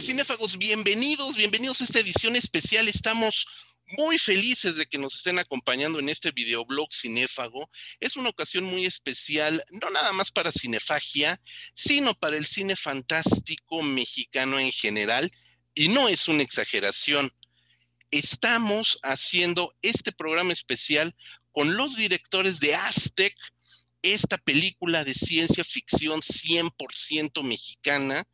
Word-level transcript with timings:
tal, 0.00 0.06
cinéfagos? 0.06 0.56
Bienvenidos, 0.56 1.36
bienvenidos 1.36 1.80
a 1.80 1.84
esta 1.84 2.00
edición 2.00 2.34
especial. 2.34 2.88
Estamos 2.88 3.46
muy 3.98 4.18
felices 4.18 4.76
de 4.76 4.86
que 4.86 4.96
nos 4.96 5.14
estén 5.16 5.38
acompañando 5.38 5.98
en 5.98 6.08
este 6.08 6.30
videoblog 6.30 6.88
cinéfago. 6.92 7.70
Es 7.98 8.16
una 8.16 8.30
ocasión 8.30 8.64
muy 8.64 8.86
especial, 8.86 9.62
no 9.70 9.90
nada 9.90 10.12
más 10.12 10.30
para 10.30 10.52
Cinefagia, 10.52 11.40
sino 11.74 12.14
para 12.14 12.36
el 12.36 12.46
cine 12.46 12.76
fantástico 12.76 13.82
mexicano 13.82 14.58
en 14.58 14.72
general. 14.72 15.30
Y 15.74 15.88
no 15.88 16.08
es 16.08 16.28
una 16.28 16.42
exageración. 16.42 17.30
Estamos 18.10 18.98
haciendo 19.02 19.74
este 19.82 20.12
programa 20.12 20.52
especial 20.52 21.14
con 21.52 21.76
los 21.76 21.96
directores 21.96 22.58
de 22.60 22.74
Aztec, 22.74 23.34
esta 24.02 24.38
película 24.38 25.04
de 25.04 25.12
ciencia 25.12 25.62
ficción 25.62 26.20
100% 26.22 27.42
mexicana 27.42 28.26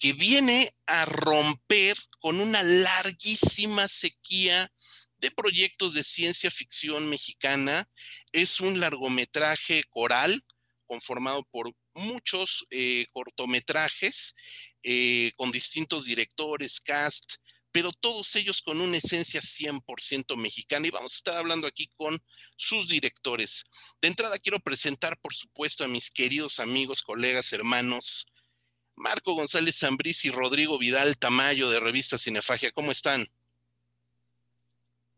que 0.00 0.14
viene 0.14 0.74
a 0.86 1.04
romper 1.04 1.96
con 2.20 2.40
una 2.40 2.62
larguísima 2.62 3.86
sequía 3.86 4.72
de 5.18 5.30
proyectos 5.30 5.92
de 5.94 6.02
ciencia 6.02 6.50
ficción 6.50 7.08
mexicana. 7.08 7.88
Es 8.32 8.60
un 8.60 8.80
largometraje 8.80 9.84
coral 9.90 10.42
conformado 10.86 11.44
por 11.50 11.72
muchos 11.94 12.66
eh, 12.70 13.06
cortometrajes 13.12 14.34
eh, 14.82 15.32
con 15.36 15.52
distintos 15.52 16.06
directores, 16.06 16.80
cast, 16.80 17.34
pero 17.70 17.92
todos 17.92 18.34
ellos 18.36 18.62
con 18.62 18.80
una 18.80 18.96
esencia 18.96 19.42
100% 19.42 20.34
mexicana. 20.36 20.86
Y 20.86 20.90
vamos 20.90 21.12
a 21.12 21.16
estar 21.16 21.36
hablando 21.36 21.66
aquí 21.66 21.90
con 21.96 22.18
sus 22.56 22.88
directores. 22.88 23.64
De 24.00 24.08
entrada 24.08 24.38
quiero 24.38 24.60
presentar, 24.60 25.20
por 25.20 25.34
supuesto, 25.34 25.84
a 25.84 25.88
mis 25.88 26.10
queridos 26.10 26.58
amigos, 26.58 27.02
colegas, 27.02 27.52
hermanos, 27.52 28.26
Marco 29.00 29.34
González 29.34 29.78
Zambriz 29.78 30.26
y 30.26 30.30
Rodrigo 30.30 30.78
Vidal 30.78 31.16
Tamayo 31.16 31.70
de 31.70 31.80
Revista 31.80 32.18
Cinefagia. 32.18 32.70
¿Cómo 32.70 32.92
están? 32.92 33.24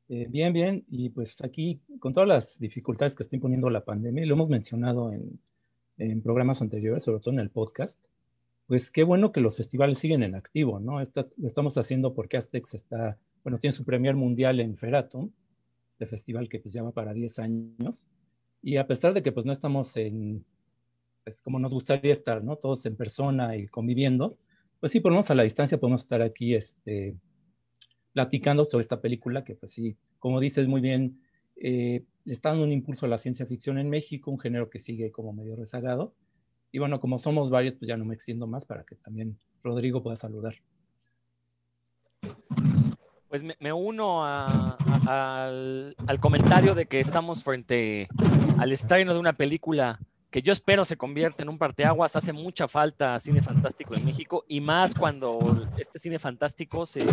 Eh, 0.08 0.26
bien, 0.30 0.52
bien. 0.52 0.84
Y 0.88 1.10
pues 1.10 1.42
aquí, 1.42 1.80
con 1.98 2.12
todas 2.12 2.28
las 2.28 2.58
dificultades 2.60 3.16
que 3.16 3.24
está 3.24 3.34
imponiendo 3.34 3.68
la 3.70 3.84
pandemia, 3.84 4.24
lo 4.24 4.34
hemos 4.34 4.48
mencionado 4.48 5.12
en, 5.12 6.22
programas 6.22 6.62
anteriores, 6.62 7.04
sobre 7.04 7.20
todo 7.20 7.34
en 7.34 7.40
el 7.40 7.50
podcast, 7.50 8.06
pues 8.66 8.90
qué 8.90 9.04
bueno 9.04 9.30
que 9.30 9.40
los 9.40 9.56
festivales 9.56 9.98
siguen 9.98 10.22
en 10.22 10.34
activo, 10.34 10.80
¿no? 10.80 10.98
lo 10.98 11.46
estamos 11.46 11.78
haciendo 11.78 12.12
porque 12.12 12.36
Aztex 12.36 12.74
está, 12.74 13.18
bueno, 13.44 13.58
tiene 13.58 13.76
su 13.76 13.84
premier 13.84 14.16
mundial 14.16 14.58
en 14.58 14.76
Feratum, 14.76 15.30
de 16.00 16.06
festival 16.06 16.48
que 16.48 16.58
pues 16.58 16.74
llama 16.74 16.90
para 16.90 17.12
10 17.12 17.38
años. 17.38 18.08
Y 18.62 18.78
a 18.78 18.86
pesar 18.86 19.14
de 19.14 19.22
que 19.22 19.30
pues 19.30 19.46
no 19.46 19.52
estamos 19.52 19.96
en 19.96 20.44
pues 21.24 21.42
como 21.42 21.58
nos 21.58 21.72
gustaría 21.72 22.12
estar, 22.12 22.42
¿no? 22.42 22.56
Todos 22.56 22.84
en 22.86 22.96
persona 22.96 23.56
y 23.56 23.66
conviviendo, 23.68 24.36
pues 24.80 24.92
sí, 24.92 25.00
por 25.00 25.12
lo 25.12 25.16
menos 25.16 25.30
a 25.30 25.34
la 25.34 25.44
distancia 25.44 25.78
podemos 25.78 26.00
estar 26.00 26.22
aquí 26.22 26.54
este, 26.54 27.14
platicando 28.12 28.64
sobre 28.64 28.82
esta 28.82 29.00
película 29.00 29.44
que, 29.44 29.54
pues 29.54 29.72
sí, 29.72 29.96
como 30.18 30.40
dices 30.40 30.66
muy 30.66 30.80
bien, 30.80 31.20
eh, 31.56 32.04
le 32.24 32.32
está 32.32 32.50
dando 32.50 32.64
un 32.64 32.72
impulso 32.72 33.06
a 33.06 33.08
la 33.08 33.18
ciencia 33.18 33.46
ficción 33.46 33.78
en 33.78 33.88
México, 33.88 34.30
un 34.30 34.40
género 34.40 34.70
que 34.70 34.78
sigue 34.78 35.12
como 35.12 35.32
medio 35.32 35.56
rezagado. 35.56 36.14
Y 36.72 36.78
bueno, 36.78 36.98
como 36.98 37.18
somos 37.18 37.50
varios, 37.50 37.74
pues 37.74 37.88
ya 37.88 37.96
no 37.96 38.04
me 38.04 38.14
extiendo 38.14 38.46
más 38.46 38.64
para 38.64 38.84
que 38.84 38.96
también 38.96 39.38
Rodrigo 39.62 40.02
pueda 40.02 40.16
saludar. 40.16 40.56
Pues 43.28 43.42
me, 43.42 43.72
uno 43.72 44.24
al, 44.24 45.96
al, 46.06 46.20
comentario 46.20 46.74
de 46.74 46.86
que 46.86 47.00
estamos 47.00 47.42
frente 47.42 48.08
al 48.58 48.72
estreno 48.72 49.14
de 49.14 49.20
una 49.20 49.32
película 49.32 50.00
que 50.32 50.40
yo 50.40 50.52
espero 50.52 50.84
se 50.86 50.96
convierta 50.96 51.42
en 51.42 51.50
un 51.50 51.58
parteaguas. 51.58 52.16
Hace 52.16 52.32
mucha 52.32 52.66
falta 52.66 53.18
cine 53.20 53.42
fantástico 53.42 53.94
en 53.94 54.04
México 54.04 54.44
y 54.48 54.62
más 54.62 54.94
cuando 54.94 55.68
este 55.76 55.98
cine 55.98 56.18
fantástico 56.18 56.86
se, 56.86 57.04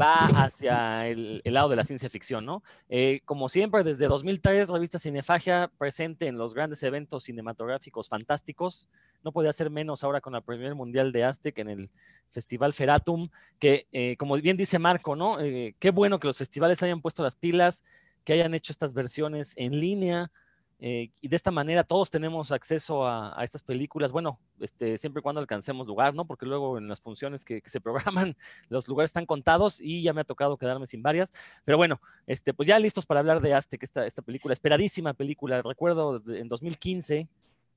va 0.00 0.26
hacia 0.42 1.06
el, 1.06 1.42
lado 1.44 1.68
de 1.68 1.76
la 1.76 1.84
ciencia 1.84 2.08
ficción, 2.08 2.46
¿no? 2.46 2.62
Eh, 2.88 3.20
como 3.26 3.50
siempre, 3.50 3.84
desde 3.84 4.08
2003, 4.08 4.70
Revista 4.70 4.98
Cinefagia 4.98 5.70
presente 5.76 6.26
en 6.26 6.38
los 6.38 6.54
grandes 6.54 6.82
eventos 6.82 7.24
cinematográficos 7.24 8.08
fantásticos. 8.08 8.88
No 9.22 9.30
podía 9.30 9.52
ser 9.52 9.68
menos 9.68 10.02
ahora 10.02 10.22
con 10.22 10.32
la 10.32 10.40
Premier 10.40 10.74
Mundial 10.74 11.12
de 11.12 11.24
Aztec 11.24 11.58
en 11.58 11.68
el 11.68 11.90
Festival 12.30 12.72
Feratum, 12.72 13.28
que, 13.58 13.86
eh, 13.92 14.16
como 14.16 14.34
bien 14.36 14.56
dice 14.56 14.78
Marco, 14.78 15.14
¿no? 15.14 15.40
Eh, 15.40 15.76
qué 15.78 15.90
bueno 15.90 16.18
que 16.18 16.26
los 16.26 16.38
festivales 16.38 16.82
hayan 16.82 17.02
puesto 17.02 17.22
las 17.22 17.36
pilas, 17.36 17.84
que 18.24 18.32
hayan 18.32 18.54
hecho 18.54 18.72
estas 18.72 18.94
versiones 18.94 19.52
en 19.58 19.78
línea, 19.78 20.32
eh, 20.80 21.10
y 21.20 21.28
de 21.28 21.36
esta 21.36 21.50
manera 21.50 21.84
todos 21.84 22.10
tenemos 22.10 22.52
acceso 22.52 23.06
a, 23.06 23.42
estas 23.42 23.62
películas, 23.62 24.12
bueno, 24.12 24.38
este, 24.60 24.98
siempre 24.98 25.20
y 25.20 25.22
cuando 25.22 25.40
alcancemos 25.40 25.86
lugar, 25.86 26.14
¿no? 26.14 26.26
Porque 26.26 26.46
luego 26.46 26.78
en 26.78 26.88
las 26.88 27.00
funciones 27.00 27.44
que, 27.44 27.62
se 27.64 27.80
programan, 27.80 28.36
los 28.68 28.88
lugares 28.88 29.10
están 29.10 29.26
contados 29.26 29.80
y 29.80 30.02
ya 30.02 30.12
me 30.12 30.20
ha 30.20 30.24
tocado 30.24 30.56
quedarme 30.56 30.86
sin 30.86 31.02
varias. 31.02 31.32
Pero 31.64 31.78
bueno, 31.78 32.00
este, 32.26 32.52
pues 32.54 32.66
ya 32.66 32.78
listos 32.78 33.06
para 33.06 33.20
hablar 33.20 33.40
de 33.40 33.54
Aztec, 33.54 33.82
esta, 33.82 34.06
esta 34.06 34.22
película, 34.22 34.52
esperadísima 34.52 35.14
película. 35.14 35.62
Recuerdo 35.62 36.22
en 36.26 36.48
2015, 36.48 37.28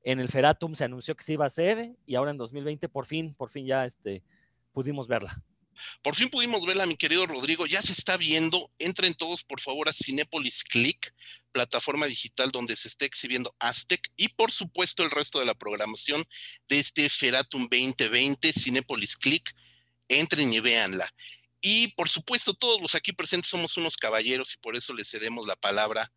en 0.03 0.19
el 0.19 0.29
Feratum 0.29 0.73
se 0.73 0.85
anunció 0.85 1.15
que 1.15 1.23
se 1.23 1.33
iba 1.33 1.43
a 1.43 1.47
hacer 1.47 1.95
y 2.05 2.15
ahora 2.15 2.31
en 2.31 2.37
2020 2.37 2.89
por 2.89 3.05
fin, 3.05 3.33
por 3.33 3.49
fin 3.49 3.65
ya 3.65 3.85
este, 3.85 4.23
pudimos 4.71 5.07
verla. 5.07 5.41
Por 6.01 6.15
fin 6.15 6.29
pudimos 6.29 6.65
verla, 6.65 6.85
mi 6.85 6.97
querido 6.97 7.25
Rodrigo, 7.25 7.65
ya 7.65 7.81
se 7.81 7.91
está 7.91 8.17
viendo. 8.17 8.71
Entren 8.79 9.13
todos, 9.13 9.43
por 9.43 9.61
favor, 9.61 9.89
a 9.89 9.93
Cinepolis 9.93 10.63
Click, 10.63 11.13
plataforma 11.51 12.05
digital 12.05 12.51
donde 12.51 12.75
se 12.75 12.87
está 12.87 13.05
exhibiendo 13.05 13.55
Aztec 13.59 14.11
y, 14.15 14.29
por 14.29 14.51
supuesto, 14.51 15.03
el 15.03 15.11
resto 15.11 15.39
de 15.39 15.45
la 15.45 15.55
programación 15.55 16.25
de 16.67 16.79
este 16.79 17.09
Feratum 17.09 17.67
2020, 17.69 18.53
Cinepolis 18.53 19.15
Click. 19.15 19.53
Entren 20.09 20.53
y 20.53 20.59
véanla. 20.59 21.13
Y, 21.61 21.89
por 21.89 22.09
supuesto, 22.09 22.53
todos 22.53 22.81
los 22.81 22.95
aquí 22.95 23.11
presentes 23.11 23.49
somos 23.49 23.77
unos 23.77 23.97
caballeros 23.97 24.53
y 24.53 24.57
por 24.57 24.75
eso 24.75 24.93
le 24.93 25.03
cedemos 25.03 25.45
la 25.47 25.55
palabra 25.55 26.11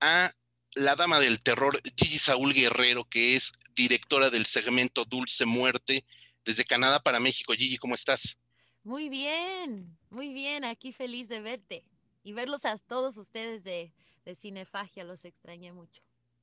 a 0.00 0.32
la 0.74 0.94
dama 0.94 1.18
del 1.18 1.42
terror, 1.42 1.80
Gigi 1.96 2.18
Saúl 2.18 2.54
Guerrero, 2.54 3.04
que 3.08 3.36
es 3.36 3.52
directora 3.74 4.30
del 4.30 4.46
segmento 4.46 5.04
Dulce 5.04 5.44
Muerte 5.44 6.04
desde 6.44 6.64
Canadá 6.64 7.00
para 7.00 7.20
México. 7.20 7.52
Gigi, 7.52 7.76
¿cómo 7.76 7.94
estás? 7.94 8.38
Muy 8.88 9.10
bien, 9.10 9.98
muy 10.08 10.32
bien, 10.32 10.64
aquí 10.64 10.92
feliz 10.94 11.28
de 11.28 11.42
verte 11.42 11.84
y 12.24 12.32
verlos 12.32 12.64
a 12.64 12.78
todos 12.78 13.18
ustedes 13.18 13.62
de, 13.62 13.92
de 14.24 14.34
Cinefagia, 14.34 15.04
los 15.04 15.26
extrañé 15.26 15.72
mucho. 15.72 16.00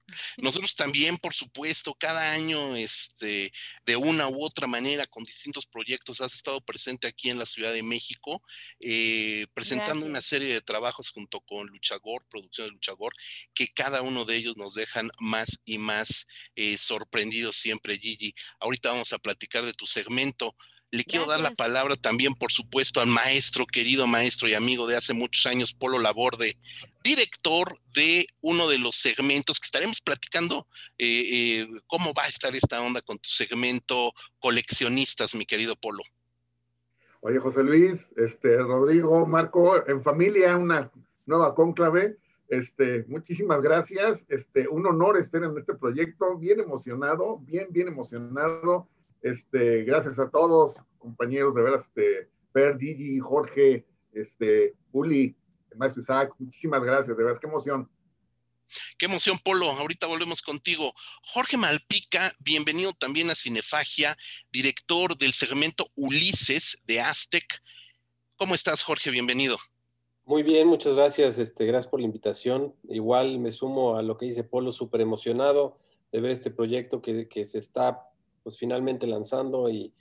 Nosotros 0.38 0.76
también, 0.76 1.18
por 1.18 1.34
supuesto, 1.34 1.96
cada 1.96 2.32
año, 2.32 2.76
este, 2.76 3.52
de 3.84 3.96
una 3.96 4.28
u 4.28 4.44
otra 4.44 4.68
manera, 4.68 5.08
con 5.08 5.24
distintos 5.24 5.66
proyectos, 5.66 6.22
has 6.22 6.36
estado 6.36 6.62
presente 6.62 7.08
aquí 7.08 7.32
en 7.32 7.40
la 7.40 7.48
Ciudad 7.48 7.74
de 7.74 7.82
México, 7.82 8.44
eh, 8.80 9.48
presentando 9.56 10.06
una 10.06 10.22
serie 10.22 10.54
de 10.54 10.62
trabajos 10.62 11.10
junto 11.10 11.40
con 11.42 11.66
Luchagor, 11.66 12.28
Producciones 12.30 12.74
Luchagor, 12.74 13.16
que 13.56 13.74
cada 13.74 14.04
uno 14.04 14.24
de 14.24 14.36
ellos 14.36 14.56
nos 14.56 14.76
dejan 14.76 15.10
más 15.20 15.62
y 15.66 15.80
más 15.80 16.28
eh, 16.56 16.78
sorprendidos 16.78 17.56
siempre, 17.56 17.98
Gigi. 17.98 18.36
Ahorita 18.60 18.92
vamos 18.92 19.14
a 19.14 19.18
platicar 19.18 19.66
de 19.66 19.74
tu 19.74 19.88
segmento. 19.88 20.56
Le 20.96 21.04
quiero 21.04 21.26
dar 21.26 21.42
la 21.42 21.52
palabra 21.52 21.98
también, 21.98 22.36
por 22.36 22.54
supuesto, 22.54 23.02
al 23.02 23.08
maestro, 23.08 23.66
querido 23.68 24.08
maestro 24.08 24.48
y 24.48 24.54
amigo 24.54 24.88
de 24.88 24.96
hace 24.96 25.14
muchos 25.14 25.46
años, 25.46 25.74
Polo 25.74 26.00
Laborde, 26.00 26.58
director 27.04 27.78
de 27.94 28.26
uno 28.40 28.70
de 28.70 28.78
los 28.78 28.96
segmentos 28.96 29.60
que 29.60 29.66
estaremos 29.66 30.00
platicando. 30.00 30.68
Eh, 30.98 31.64
eh, 31.68 31.68
¿Cómo 31.88 32.14
va 32.14 32.24
a 32.24 32.28
estar 32.30 32.56
esta 32.56 32.82
onda 32.82 33.02
con 33.02 33.18
tu 33.18 33.28
segmento 33.28 34.14
coleccionistas, 34.40 35.36
mi 35.36 35.46
querido 35.46 35.76
Polo? 35.76 36.02
Oye, 37.20 37.40
José 37.40 37.64
Luis, 37.64 38.08
este, 38.16 38.56
Rodrigo, 38.56 39.26
Marco, 39.26 39.86
en 39.90 40.02
familia, 40.02 40.56
una 40.56 40.90
nueva 41.26 41.54
cónclave. 41.56 42.16
Este, 42.48 43.04
muchísimas 43.10 43.62
gracias. 43.62 44.24
Este, 44.30 44.70
un 44.70 44.86
honor 44.86 45.18
estar 45.18 45.44
en 45.44 45.58
este 45.58 45.74
proyecto, 45.74 46.38
bien 46.38 46.62
emocionado, 46.62 47.40
bien, 47.40 47.68
bien 47.70 47.90
emocionado 47.90 48.88
este, 49.26 49.84
gracias 49.86 50.20
a 50.20 50.30
todos, 50.30 50.76
compañeros, 51.00 51.56
de 51.56 51.64
veras, 51.64 51.84
este, 51.88 52.30
Per, 52.52 52.78
Gigi, 52.78 53.18
Jorge, 53.18 53.84
este, 54.14 54.76
Uli, 54.92 55.36
Maestro 55.76 56.04
Isaac, 56.04 56.34
muchísimas 56.38 56.84
gracias, 56.84 57.18
de 57.18 57.24
veras, 57.24 57.40
qué 57.40 57.48
emoción. 57.48 57.90
Qué 59.00 59.08
emoción, 59.08 59.40
Polo. 59.44 59.72
Ahorita 59.72 60.06
volvemos 60.06 60.44
contigo. 60.44 60.94
Jorge 61.24 61.58
Malpica, 61.58 62.36
bienvenido 62.40 62.94
también 62.94 63.32
a 63.32 63.36
Cinefagia, 63.36 64.16
director 64.52 65.18
del 65.18 65.34
segmento 65.34 65.88
Ulises 65.96 66.80
de 66.86 67.02
Aztec. 67.02 67.64
¿Cómo 68.36 68.54
estás, 68.54 68.84
Jorge? 68.84 69.10
Bienvenido. 69.10 69.58
Muy 70.24 70.44
bien, 70.44 70.68
muchas 70.68 70.98
gracias. 70.98 71.40
Este, 71.40 71.66
gracias 71.66 71.90
por 71.90 72.00
la 72.00 72.06
invitación. 72.06 72.76
Igual 72.90 73.40
me 73.40 73.52
sumo 73.52 73.98
a 73.98 74.04
lo 74.04 74.18
que 74.18 74.28
dice 74.28 74.44
Polo, 74.44 74.72
súper 74.72 75.02
emocionado 75.02 75.76
de 76.12 76.22
ver 76.22 76.32
este 76.32 76.52
proyecto 76.52 77.02
que, 77.02 77.28
que 77.28 77.46
se 77.46 77.58
está 77.58 78.08
pues 78.46 78.60
finalmente 78.60 79.08
lanzando 79.08 79.72
y, 79.72 79.92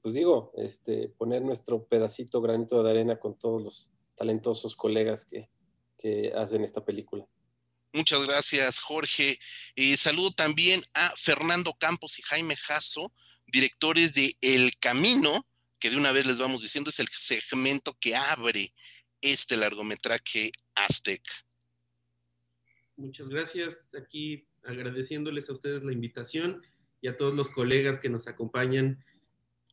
pues 0.00 0.14
digo, 0.14 0.54
este, 0.56 1.10
poner 1.18 1.42
nuestro 1.42 1.84
pedacito, 1.84 2.40
granito 2.40 2.82
de 2.82 2.90
arena 2.92 3.20
con 3.20 3.38
todos 3.38 3.62
los 3.62 3.90
talentosos 4.14 4.74
colegas 4.74 5.26
que, 5.26 5.50
hacen 6.34 6.64
esta 6.64 6.82
película. 6.82 7.26
Muchas 7.92 8.24
gracias, 8.24 8.78
Jorge. 8.78 9.38
Eh, 9.76 9.98
saludo 9.98 10.30
también 10.30 10.82
a 10.94 11.12
Fernando 11.14 11.74
Campos 11.74 12.18
y 12.18 12.22
Jaime 12.22 12.56
Jasso, 12.56 13.12
directores 13.46 14.14
de 14.14 14.34
El 14.40 14.78
Camino, 14.78 15.46
que 15.78 15.90
de 15.90 15.98
una 15.98 16.12
vez 16.12 16.24
les 16.24 16.38
vamos 16.38 16.62
diciendo 16.62 16.88
es 16.88 17.00
el 17.00 17.08
segmento 17.08 17.94
que 18.00 18.16
abre 18.16 18.72
este 19.20 19.58
largometraje 19.58 20.52
Aztec. 20.74 21.22
Muchas 22.96 23.28
gracias. 23.28 23.94
Aquí 23.94 24.48
agradeciéndoles 24.64 25.50
a 25.50 25.52
ustedes 25.52 25.82
la 25.84 25.92
invitación 25.92 26.62
y 27.00 27.08
a 27.08 27.16
todos 27.16 27.34
los 27.34 27.50
colegas 27.50 27.98
que 27.98 28.10
nos 28.10 28.28
acompañan. 28.28 29.04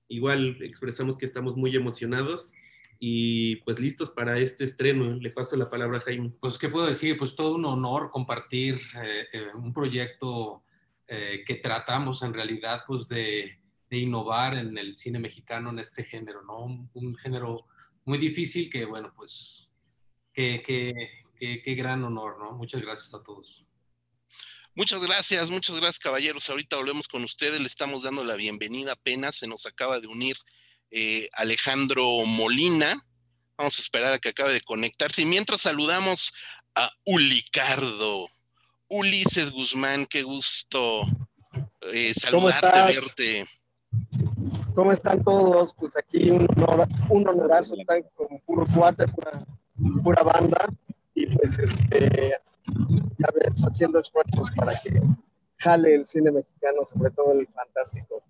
Igual 0.07 0.57
expresamos 0.61 1.17
que 1.17 1.25
estamos 1.25 1.55
muy 1.57 1.75
emocionados 1.75 2.53
y 2.99 3.57
pues 3.57 3.79
listos 3.79 4.09
para 4.09 4.39
este 4.39 4.63
estreno. 4.63 5.15
Le 5.15 5.29
paso 5.31 5.55
la 5.55 5.69
palabra 5.69 5.97
a 5.97 6.01
Jaime. 6.01 6.31
Pues, 6.39 6.57
¿qué 6.57 6.69
puedo 6.69 6.87
decir? 6.87 7.17
Pues 7.17 7.35
todo 7.35 7.55
un 7.55 7.65
honor 7.65 8.09
compartir 8.09 8.79
eh, 9.03 9.27
eh, 9.33 9.47
un 9.55 9.73
proyecto 9.73 10.63
eh, 11.07 11.43
que 11.45 11.55
tratamos 11.55 12.23
en 12.23 12.33
realidad 12.33 12.83
pues 12.87 13.07
de, 13.07 13.59
de, 13.89 13.97
innovar 13.97 14.55
en 14.55 14.77
el 14.77 14.95
cine 14.95 15.19
mexicano 15.19 15.69
en 15.69 15.79
este 15.79 16.03
género, 16.03 16.41
¿no? 16.43 16.59
Un, 16.59 16.89
un 16.93 17.15
género 17.15 17.67
muy 18.03 18.17
difícil 18.17 18.69
que, 18.69 18.85
bueno, 18.85 19.13
pues, 19.15 19.71
qué 20.33 20.61
que, 21.37 21.75
gran 21.75 22.03
honor, 22.03 22.39
¿no? 22.39 22.53
Muchas 22.53 22.81
gracias 22.81 23.13
a 23.13 23.21
todos. 23.21 23.66
Muchas 24.77 25.01
gracias, 25.01 25.49
muchas 25.49 25.75
gracias 25.75 25.97
caballeros. 25.97 26.47
Ahorita 26.51 26.75
volvemos 26.75 27.07
con 27.07 27.23
ustedes, 27.23 27.59
le 27.59 27.65
estamos 27.65 28.03
dando 28.03 28.23
la 28.23 28.35
bienvenida 28.35 28.91
apenas, 28.91 29.33
se 29.33 29.47
nos 29.47 29.65
acaba 29.65 29.99
de 29.99 30.05
unir 30.05 30.35
eh, 30.91 31.27
Alejandro 31.33 32.05
Molina. 32.27 33.03
Vamos 33.57 33.79
a 33.79 33.81
esperar 33.81 34.13
a 34.13 34.19
que 34.19 34.29
acabe 34.29 34.53
de 34.53 34.61
conectarse. 34.61 35.23
Y 35.23 35.25
mientras 35.25 35.61
saludamos 35.61 36.31
a 36.75 36.91
Ulicardo, 37.05 38.29
Ulises 38.87 39.49
Guzmán, 39.49 40.05
qué 40.05 40.21
gusto 40.21 41.01
eh, 41.91 42.13
saludarte, 42.13 42.93
verte. 42.93 43.47
¿Cómo 44.75 44.91
están 44.91 45.23
todos? 45.23 45.73
Pues 45.73 45.97
aquí 45.97 46.29
un, 46.29 46.47
honor, 46.55 46.87
un 47.09 47.27
honorazo, 47.27 47.73
están 47.75 48.03
con 48.13 48.27
puro 48.41 48.67
cuate, 48.75 49.07
pura, 49.07 49.43
pura 50.03 50.21
banda. 50.21 50.69
Y 51.15 51.25
pues 51.35 51.57
este, 51.57 52.35
ya 53.17 53.27
ves, 53.33 53.61
haciendo 53.61 53.99
esfuerzos 53.99 54.49
para 54.55 54.79
que 54.79 55.01
jale 55.57 55.95
el 55.95 56.05
cine 56.05 56.31
mexicano, 56.31 56.83
sobre 56.83 57.11
todo 57.11 57.33
el 57.33 57.47
fantástico. 57.47 58.23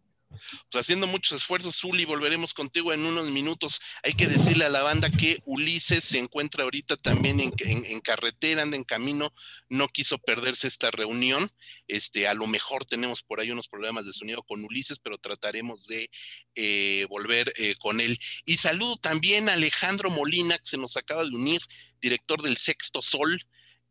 Pues 0.72 0.86
haciendo 0.86 1.07
muchos 1.07 1.42
esfuerzos, 1.42 1.84
Uli, 1.84 2.06
volveremos 2.06 2.54
contigo 2.54 2.94
en 2.94 3.06
unos 3.06 3.31
minutos. 3.31 3.80
Hay 4.04 4.13
que 4.13 4.28
decirle 4.28 4.66
a 4.66 4.69
la 4.69 4.81
banda 4.81 5.10
que 5.10 5.42
Ulises 5.45 6.04
se 6.04 6.19
encuentra 6.19 6.63
ahorita 6.63 6.98
también 6.98 7.39
en, 7.39 8.01
carretera, 8.01 8.62
anda 8.62 8.78
en 8.78 8.84
camino, 8.84 9.34
no 9.69 9.88
quiso 9.88 10.18
perderse 10.18 10.68
esta 10.68 10.92
reunión. 10.92 11.51
Este, 11.88 12.28
a 12.28 12.34
lo 12.34 12.48
mejor 12.48 12.86
tenemos 12.86 13.24
por 13.24 13.39
ahí 13.39 13.51
unos 13.51 13.68
problemas 13.68 14.06
de 14.06 14.13
sonido 14.13 14.44
con 14.44 14.63
Ulises, 14.63 15.00
pero 15.00 15.18
trataremos 15.18 15.88
de 15.88 16.10
eh, 16.56 17.06
volver 17.10 17.54
eh, 17.57 17.75
con 17.80 18.00
él. 18.01 18.19
Y 18.45 18.57
saludo 18.57 18.98
también 18.98 19.50
a 19.50 19.54
Alejandro 19.54 20.10
Molina, 20.10 20.57
que 20.57 20.66
se 20.66 20.78
nos 20.78 20.98
acaba 20.98 21.24
de 21.24 21.36
unir, 21.36 21.62
director 22.00 22.42
del 22.42 22.57
Sexto 22.57 23.01
Sol. 23.01 23.42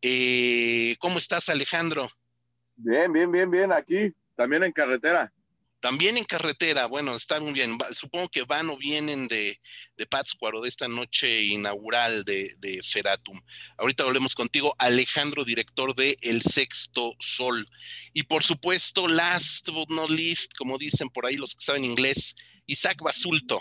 Eh, 0.09 0.95
¿Cómo 1.01 1.19
estás, 1.19 1.49
Alejandro? 1.49 2.09
Bien, 2.77 3.13
bien, 3.13 3.33
bien, 3.33 3.51
bien, 3.51 3.73
aquí, 3.73 4.15
también 4.37 4.63
en 4.63 4.71
carretera. 4.71 5.33
También 5.81 6.17
en 6.17 6.23
carretera, 6.23 6.87
bueno, 6.87 7.17
está 7.17 7.41
muy 7.41 7.53
bien. 7.53 7.77
Supongo 7.91 8.29
que 8.29 8.45
van 8.45 8.71
o 8.71 8.77
vienen 8.77 9.27
de, 9.27 9.61
de 9.97 10.07
Pátzcuaro, 10.07 10.61
de 10.61 10.69
esta 10.69 10.87
noche 10.87 11.43
inaugural 11.43 12.23
de, 12.25 12.55
de, 12.59 12.81
Feratum. 12.85 13.41
Ahorita 13.79 14.05
volvemos 14.05 14.37
contigo, 14.37 14.77
Alejandro, 14.79 15.45
director 15.45 15.93
de 15.97 16.17
El 16.21 16.41
Sexto 16.41 17.17
Sol. 17.19 17.69
Y 18.13 18.23
por 18.23 18.45
supuesto, 18.45 19.09
last 19.09 19.69
but 19.71 19.91
not 19.91 20.09
least, 20.09 20.53
como 20.57 20.79
dicen 20.79 21.09
por 21.09 21.27
ahí 21.27 21.37
los 21.37 21.57
que 21.57 21.65
saben 21.65 21.85
inglés, 21.85 22.37
Isaac 22.67 22.99
Basulto, 23.03 23.61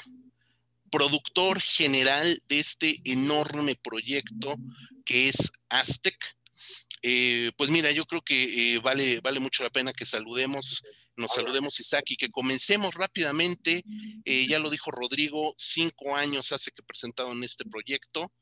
productor 0.92 1.62
general 1.62 2.42
de 2.48 2.60
este 2.60 3.02
enorme 3.04 3.76
proyecto 3.76 4.58
que 5.06 5.30
es 5.30 5.52
Aztec. 5.70 6.18
Eh, 7.02 7.52
pues 7.58 7.70
mira, 7.70 7.92
yo 7.92 8.06
creo 8.06 8.22
que 8.22 8.76
eh, 8.76 8.80
vale, 8.80 9.20
vale 9.22 9.40
mucho 9.40 9.64
la 9.64 9.70
pena 9.70 9.94
que 9.94 10.06
saludemos 10.06 10.84
nos 11.18 11.32
saludemos 11.32 11.80
Isaac 11.80 12.12
y 12.12 12.16
que 12.18 12.30
comencemos 12.30 12.94
rápidamente. 12.94 13.84
Eh, 14.26 14.48
ya 14.48 14.60
lo 14.60 14.70
dijo 14.70 14.92
Rodrigo, 14.92 15.56
cinco 15.58 16.16
años 16.16 16.52
hace 16.52 16.72
que 16.72 16.84
presentaron 16.84 17.44
este 17.44 17.66
proyecto 17.66 18.34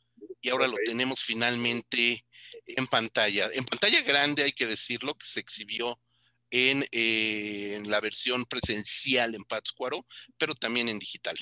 y 0.42 0.50
ahora 0.50 0.68
lo 0.68 0.78
tenemos 0.84 1.22
finalmente 1.22 2.25
en 2.66 2.88
pantalla. 2.88 3.50
En 3.54 3.66
pantalla 3.66 4.01
grande, 4.01 4.44
hay 4.44 4.54
que 4.54 4.66
decirlo, 4.66 5.16
que 5.16 5.25
se 5.25 5.40
exhibió 5.40 6.00
en, 6.50 6.86
en 6.92 7.90
la 7.90 8.00
versión 8.01 8.45
presencial 8.45 9.36
en 9.36 9.44
Pátzcuaro, 9.44 10.06
pero 10.38 10.56
también 10.56 10.90
en 10.90 11.00
digital. 11.00 11.38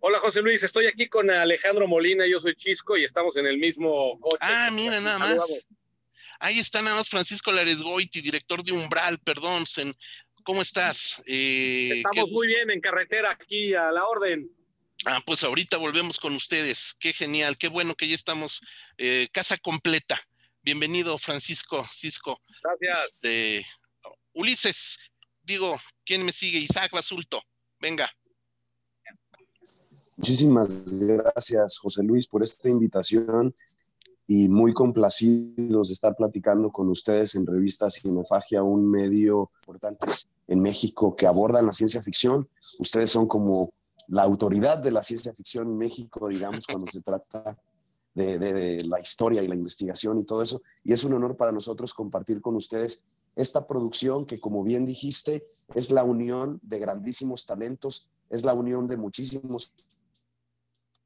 Hola 0.00 0.20
José 0.20 0.42
Luis, 0.42 0.62
estoy 0.62 0.86
aquí 0.86 1.08
con 1.08 1.28
Alejandro 1.28 1.88
Molina, 1.88 2.24
yo 2.24 2.38
soy 2.38 2.54
Chisco 2.54 2.96
y 2.96 3.04
estamos 3.04 3.36
en 3.36 3.46
el 3.46 3.58
mismo 3.58 4.18
coche. 4.20 4.38
Ah, 4.40 4.70
mira, 4.72 5.00
nada 5.00 5.18
más. 5.18 5.38
Ahí 6.38 6.60
está 6.60 6.80
nada 6.82 6.96
más 6.96 7.08
Francisco 7.08 7.50
Laresgoiti, 7.50 8.20
director 8.20 8.62
de 8.62 8.70
Umbral, 8.70 9.18
perdón. 9.18 9.64
¿Cómo 10.44 10.62
estás? 10.62 11.20
Eh, 11.26 11.94
Estamos 11.96 12.30
muy 12.30 12.46
bien 12.46 12.70
en 12.70 12.80
carretera 12.80 13.32
aquí 13.32 13.74
a 13.74 13.90
la 13.90 14.04
orden. 14.06 14.48
Ah, 15.04 15.20
pues 15.26 15.42
ahorita 15.42 15.76
volvemos 15.78 16.20
con 16.20 16.32
ustedes. 16.34 16.94
Qué 17.00 17.12
genial, 17.12 17.58
qué 17.58 17.66
bueno 17.66 17.96
que 17.96 18.06
ya 18.06 18.14
estamos 18.14 18.60
eh, 18.98 19.26
casa 19.32 19.58
completa. 19.58 20.20
Bienvenido, 20.62 21.18
Francisco, 21.18 21.88
Cisco. 21.92 22.40
Gracias. 22.62 23.14
Este, 23.14 23.66
Ulises, 24.32 24.98
digo, 25.42 25.80
¿quién 26.04 26.24
me 26.24 26.32
sigue? 26.32 26.58
Isaac 26.58 26.92
Basulto. 26.92 27.42
Venga. 27.80 28.12
Muchísimas 30.18 30.68
gracias, 30.98 31.78
José 31.78 32.02
Luis, 32.02 32.26
por 32.26 32.42
esta 32.42 32.68
invitación 32.68 33.54
y 34.26 34.48
muy 34.48 34.74
complacidos 34.74 35.88
de 35.88 35.94
estar 35.94 36.16
platicando 36.16 36.72
con 36.72 36.88
ustedes 36.88 37.36
en 37.36 37.46
Revista 37.46 37.88
Cinefagia, 37.88 38.64
un 38.64 38.90
medio 38.90 39.52
importante 39.60 40.08
en 40.48 40.60
México 40.60 41.14
que 41.14 41.28
aborda 41.28 41.62
la 41.62 41.72
ciencia 41.72 42.02
ficción. 42.02 42.48
Ustedes 42.80 43.10
son 43.10 43.28
como 43.28 43.72
la 44.08 44.24
autoridad 44.24 44.78
de 44.78 44.90
la 44.90 45.04
ciencia 45.04 45.32
ficción 45.32 45.68
en 45.68 45.78
México, 45.78 46.26
digamos, 46.26 46.66
cuando 46.66 46.90
se 46.90 47.00
trata 47.00 47.56
de, 48.12 48.40
de, 48.40 48.84
la 48.86 48.98
historia 48.98 49.40
y 49.40 49.46
la 49.46 49.54
investigación 49.54 50.18
y 50.18 50.24
todo 50.24 50.42
eso. 50.42 50.60
Y 50.82 50.92
es 50.94 51.04
un 51.04 51.14
honor 51.14 51.36
para 51.36 51.52
nosotros 51.52 51.94
compartir 51.94 52.40
con 52.40 52.56
ustedes 52.56 53.04
esta 53.36 53.68
producción 53.68 54.26
que, 54.26 54.40
como 54.40 54.64
bien 54.64 54.84
dijiste, 54.84 55.46
es 55.76 55.92
la 55.92 56.02
unión 56.02 56.58
de 56.64 56.80
grandísimos 56.80 57.46
talentos, 57.46 58.08
es 58.30 58.42
la 58.42 58.52
unión 58.52 58.88
de 58.88 58.96
muchísimos 58.96 59.74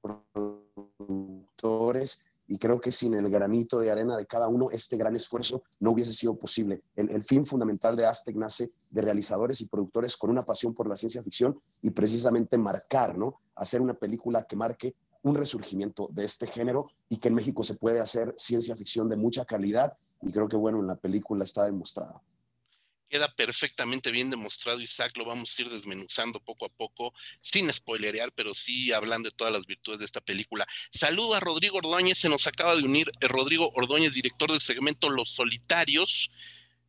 productores 0.03 2.25
y 2.49 2.59
creo 2.59 2.81
que 2.81 2.93
sin 2.93 3.15
el 3.15 3.31
granito 3.31 3.79
de 3.79 3.91
arena 3.91 4.17
de 4.17 4.27
cada 4.27 4.49
uno, 4.49 4.69
este 4.71 4.97
gran 4.97 5.17
esfuerzo 5.17 5.63
no 5.81 5.93
hubiese 5.93 6.13
sido 6.13 6.37
posible. 6.37 6.83
El, 6.97 7.23
fin 7.23 7.47
fundamental 7.47 7.97
de 7.97 8.05
Aztec 8.05 8.37
nace 8.37 8.73
de 8.91 9.01
realizadores 9.01 9.61
y 9.61 9.69
productores 9.69 10.17
con 10.17 10.29
una 10.29 10.43
pasión 10.43 10.75
por 10.75 10.89
la 10.89 10.97
ciencia 10.97 11.23
ficción 11.23 11.59
y 11.81 11.91
precisamente 11.91 12.59
marcar, 12.59 13.17
¿no? 13.17 13.41
Hacer 13.55 13.81
una 13.81 13.95
película 13.95 14.43
que 14.43 14.57
marque 14.57 14.95
un 15.23 15.35
resurgimiento 15.35 16.09
de 16.13 16.25
este 16.25 16.47
género 16.47 16.89
y 17.09 17.19
que 17.19 17.29
en 17.29 17.35
México 17.35 17.63
se 17.63 17.75
puede 17.75 18.01
hacer 18.01 18.35
ciencia 18.37 18.77
ficción 18.77 19.09
de 19.09 19.17
mucha 19.17 19.45
calidad 19.45 19.97
y 20.21 20.31
creo 20.31 20.49
que 20.49 20.57
bueno, 20.57 20.81
en 20.81 20.89
la 20.89 20.97
película 20.97 21.45
está 21.45 21.65
demostrado 21.65 22.23
queda 23.13 23.29
perfectamente 23.29 24.11
bien 24.11 24.31
demostrado, 24.31 24.81
Isaac, 24.81 25.15
lo 25.19 25.27
vamos 25.27 25.55
a 25.55 25.63
ir 25.63 25.69
desmenuzando 25.69 26.41
poco 26.41 26.65
a 26.65 26.71
poco, 26.71 27.13
sin 27.43 27.71
spoilerear, 27.71 28.33
pero 28.33 28.55
sí 28.55 28.91
hablando 28.91 29.29
de 29.29 29.37
todas 29.37 29.53
las 29.53 29.67
virtudes 29.67 29.99
de 29.99 30.07
esta 30.07 30.23
película. 30.23 30.67
Saludo 30.91 31.35
a 31.35 31.41
Rodrigo 31.41 31.77
Ordóñez, 31.77 32.17
se 32.17 32.31
nos 32.31 32.47
acaba 32.47 32.75
de 32.75 32.83
unir 32.83 33.13
eh, 33.21 33.29
Rodrigo 33.29 33.71
Ordóñez, 33.75 34.13
director 34.13 34.51
del 34.51 34.63
segmento 34.63 35.11
Los 35.11 35.35
Solitarios. 35.35 36.31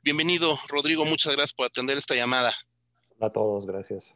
Bienvenido, 0.01 0.57
Rodrigo, 0.69 1.03
muchas 1.03 1.33
gracias 1.33 1.53
por 1.53 1.65
atender 1.65 1.97
esta 1.97 2.15
llamada. 2.15 2.55
A 3.19 3.29
todos, 3.29 3.65
gracias. 3.65 4.13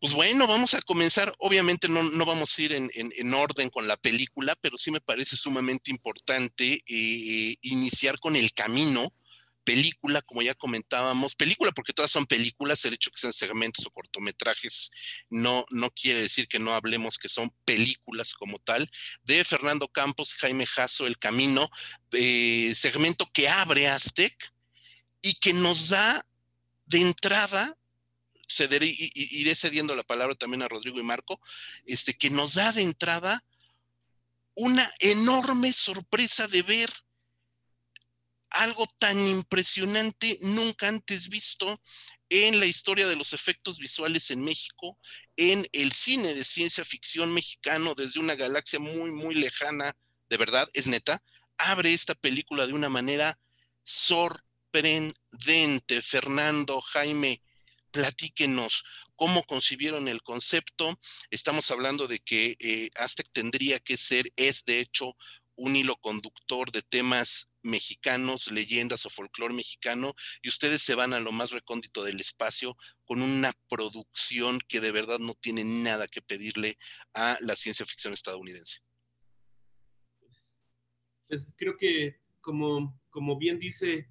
Pues 0.00 0.12
bueno, 0.12 0.48
vamos 0.48 0.74
a 0.74 0.82
comenzar. 0.82 1.32
Obviamente 1.38 1.88
no, 1.88 2.02
no 2.02 2.26
vamos 2.26 2.58
a 2.58 2.62
ir 2.62 2.72
en, 2.72 2.90
en, 2.92 3.34
orden 3.34 3.70
con 3.70 3.86
la 3.86 3.96
película, 3.96 4.56
pero 4.60 4.76
sí 4.76 4.90
me 4.90 5.00
parece 5.00 5.36
sumamente 5.36 5.92
importante 5.92 6.82
eh, 6.84 7.54
iniciar 7.62 8.18
con 8.18 8.34
el 8.34 8.52
camino 8.52 9.12
película, 9.64 10.22
como 10.22 10.42
ya 10.42 10.54
comentábamos, 10.54 11.34
película 11.34 11.72
porque 11.72 11.92
todas 11.92 12.10
son 12.10 12.26
películas, 12.26 12.84
el 12.84 12.94
hecho 12.94 13.10
que 13.10 13.20
sean 13.20 13.32
segmentos 13.32 13.86
o 13.86 13.90
cortometrajes 13.90 14.90
no, 15.30 15.64
no 15.70 15.90
quiere 15.90 16.22
decir 16.22 16.48
que 16.48 16.58
no 16.58 16.74
hablemos 16.74 17.18
que 17.18 17.28
son 17.28 17.54
películas 17.64 18.34
como 18.34 18.58
tal, 18.58 18.90
de 19.22 19.44
Fernando 19.44 19.88
Campos, 19.88 20.34
Jaime 20.34 20.66
Jasso, 20.66 21.06
El 21.06 21.18
Camino, 21.18 21.70
eh, 22.12 22.72
segmento 22.74 23.30
que 23.32 23.48
abre 23.48 23.88
Aztec 23.88 24.52
y 25.20 25.34
que 25.34 25.52
nos 25.52 25.88
da 25.88 26.26
de 26.86 27.00
entrada, 27.00 27.76
cederé, 28.48 28.86
iré 29.14 29.54
cediendo 29.54 29.96
la 29.96 30.02
palabra 30.02 30.34
también 30.34 30.62
a 30.62 30.68
Rodrigo 30.68 31.00
y 31.00 31.04
Marco, 31.04 31.40
este, 31.86 32.14
que 32.14 32.30
nos 32.30 32.54
da 32.54 32.72
de 32.72 32.82
entrada 32.82 33.44
una 34.54 34.90
enorme 34.98 35.72
sorpresa 35.72 36.46
de 36.46 36.62
ver 36.62 36.90
algo 38.52 38.86
tan 38.98 39.18
impresionante 39.18 40.38
nunca 40.42 40.88
antes 40.88 41.28
visto 41.28 41.80
en 42.28 42.60
la 42.60 42.66
historia 42.66 43.08
de 43.08 43.16
los 43.16 43.32
efectos 43.32 43.78
visuales 43.78 44.30
en 44.30 44.42
México, 44.42 44.98
en 45.36 45.66
el 45.72 45.92
cine 45.92 46.34
de 46.34 46.44
ciencia 46.44 46.84
ficción 46.84 47.34
mexicano 47.34 47.94
desde 47.94 48.20
una 48.20 48.34
galaxia 48.34 48.78
muy, 48.78 49.10
muy 49.10 49.34
lejana, 49.34 49.96
de 50.30 50.36
verdad, 50.38 50.68
es 50.72 50.86
neta, 50.86 51.22
abre 51.58 51.92
esta 51.92 52.14
película 52.14 52.66
de 52.66 52.72
una 52.72 52.88
manera 52.88 53.38
sorprendente. 53.84 56.00
Fernando, 56.00 56.80
Jaime, 56.80 57.42
platíquenos 57.90 58.82
cómo 59.14 59.42
concibieron 59.44 60.08
el 60.08 60.22
concepto. 60.22 60.98
Estamos 61.30 61.70
hablando 61.70 62.08
de 62.08 62.20
que 62.20 62.56
eh, 62.58 62.90
Aztec 62.96 63.28
tendría 63.32 63.78
que 63.78 63.96
ser, 63.96 64.32
es 64.36 64.64
de 64.64 64.80
hecho, 64.80 65.16
un 65.56 65.76
hilo 65.76 65.96
conductor 65.96 66.70
de 66.72 66.82
temas 66.82 67.52
mexicanos, 67.62 68.50
leyendas 68.50 69.06
o 69.06 69.10
folclore 69.10 69.54
mexicano, 69.54 70.14
y 70.42 70.48
ustedes 70.48 70.82
se 70.82 70.94
van 70.94 71.12
a 71.14 71.20
lo 71.20 71.32
más 71.32 71.50
recóndito 71.50 72.02
del 72.02 72.20
espacio 72.20 72.76
con 73.04 73.22
una 73.22 73.52
producción 73.68 74.58
que 74.68 74.80
de 74.80 74.92
verdad 74.92 75.18
no 75.18 75.34
tiene 75.34 75.64
nada 75.64 76.08
que 76.08 76.22
pedirle 76.22 76.78
a 77.14 77.38
la 77.40 77.56
ciencia 77.56 77.86
ficción 77.86 78.12
estadounidense. 78.12 78.80
Pues 81.28 81.54
creo 81.56 81.76
que 81.76 82.20
como, 82.40 83.00
como 83.10 83.38
bien 83.38 83.58
dice 83.58 84.08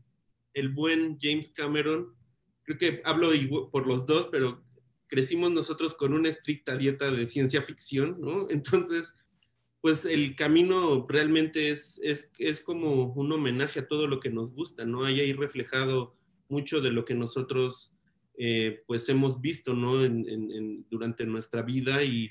el 0.53 0.69
buen 0.69 1.17
James 1.21 1.49
Cameron, 1.49 2.15
creo 2.63 2.77
que 2.77 3.01
hablo 3.05 3.29
por 3.69 3.87
los 3.87 4.05
dos, 4.05 4.27
pero 4.31 4.63
crecimos 5.07 5.51
nosotros 5.51 5.93
con 5.93 6.13
una 6.13 6.29
estricta 6.29 6.77
dieta 6.77 7.11
de 7.11 7.27
ciencia 7.27 7.61
ficción, 7.61 8.19
¿no? 8.19 8.49
Entonces, 8.49 9.13
pues 9.81 10.05
el 10.05 10.35
camino 10.35 11.05
realmente 11.09 11.71
es, 11.71 11.99
es, 12.03 12.31
es, 12.37 12.61
como 12.61 13.13
un 13.13 13.31
homenaje 13.31 13.79
a 13.79 13.87
todo 13.87 14.07
lo 14.07 14.19
que 14.19 14.29
nos 14.29 14.53
gusta, 14.53 14.85
¿no? 14.85 15.05
Hay 15.05 15.19
ahí 15.19 15.33
reflejado 15.33 16.15
mucho 16.49 16.81
de 16.81 16.91
lo 16.91 17.03
que 17.03 17.15
nosotros 17.15 17.95
eh, 18.37 18.83
pues 18.85 19.09
hemos 19.09 19.41
visto, 19.41 19.73
¿no? 19.73 20.07
Durante 20.89 21.25
nuestra 21.25 21.63
vida 21.63 22.03
y, 22.03 22.29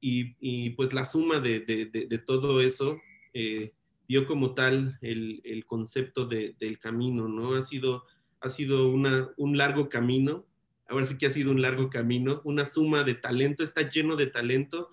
y, 0.00 0.70
pues 0.70 0.92
la 0.92 1.04
suma 1.04 1.40
de, 1.40 1.60
de, 1.60 2.18
todo 2.18 2.60
eso 2.60 2.98
eh, 3.34 3.72
dio 4.08 4.26
como 4.26 4.54
tal 4.54 4.98
el, 5.00 5.40
el 5.44 5.66
concepto 5.66 6.26
del 6.26 6.78
camino, 6.78 7.28
¿no? 7.28 7.54
Ha 7.54 7.64
sido, 7.64 8.04
ha 8.40 8.48
sido 8.48 8.88
un 8.88 9.56
largo 9.56 9.88
camino, 9.88 10.46
ahora 10.88 11.06
sí 11.06 11.18
que 11.18 11.26
ha 11.26 11.30
sido 11.30 11.50
un 11.50 11.62
largo 11.62 11.90
camino, 11.90 12.42
una 12.44 12.64
suma 12.64 13.02
de 13.02 13.14
talento, 13.14 13.64
está 13.64 13.88
lleno 13.88 14.16
de 14.16 14.26
talento, 14.26 14.88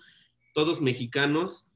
todos 0.54 0.80
mexicanos, 0.80 1.69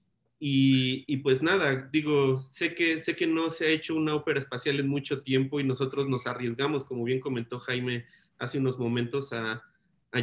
y, 0.46 1.16
pues 1.22 1.42
nada, 1.42 1.88
digo, 1.90 2.42
sé 2.50 2.74
que, 2.74 3.00
sé 3.00 3.16
que 3.16 3.26
no 3.26 3.48
se 3.48 3.64
ha 3.64 3.70
hecho 3.70 3.94
una 3.94 4.14
ópera 4.14 4.38
espacial 4.38 4.78
en 4.78 4.88
mucho 4.88 5.22
tiempo 5.22 5.58
y 5.58 5.64
nosotros 5.64 6.06
nos 6.06 6.26
arriesgamos, 6.26 6.84
como 6.84 7.02
bien 7.02 7.18
comentó 7.18 7.58
Jaime 7.58 8.04
hace 8.36 8.58
unos 8.58 8.78
momentos, 8.78 9.32
a, 9.32 9.62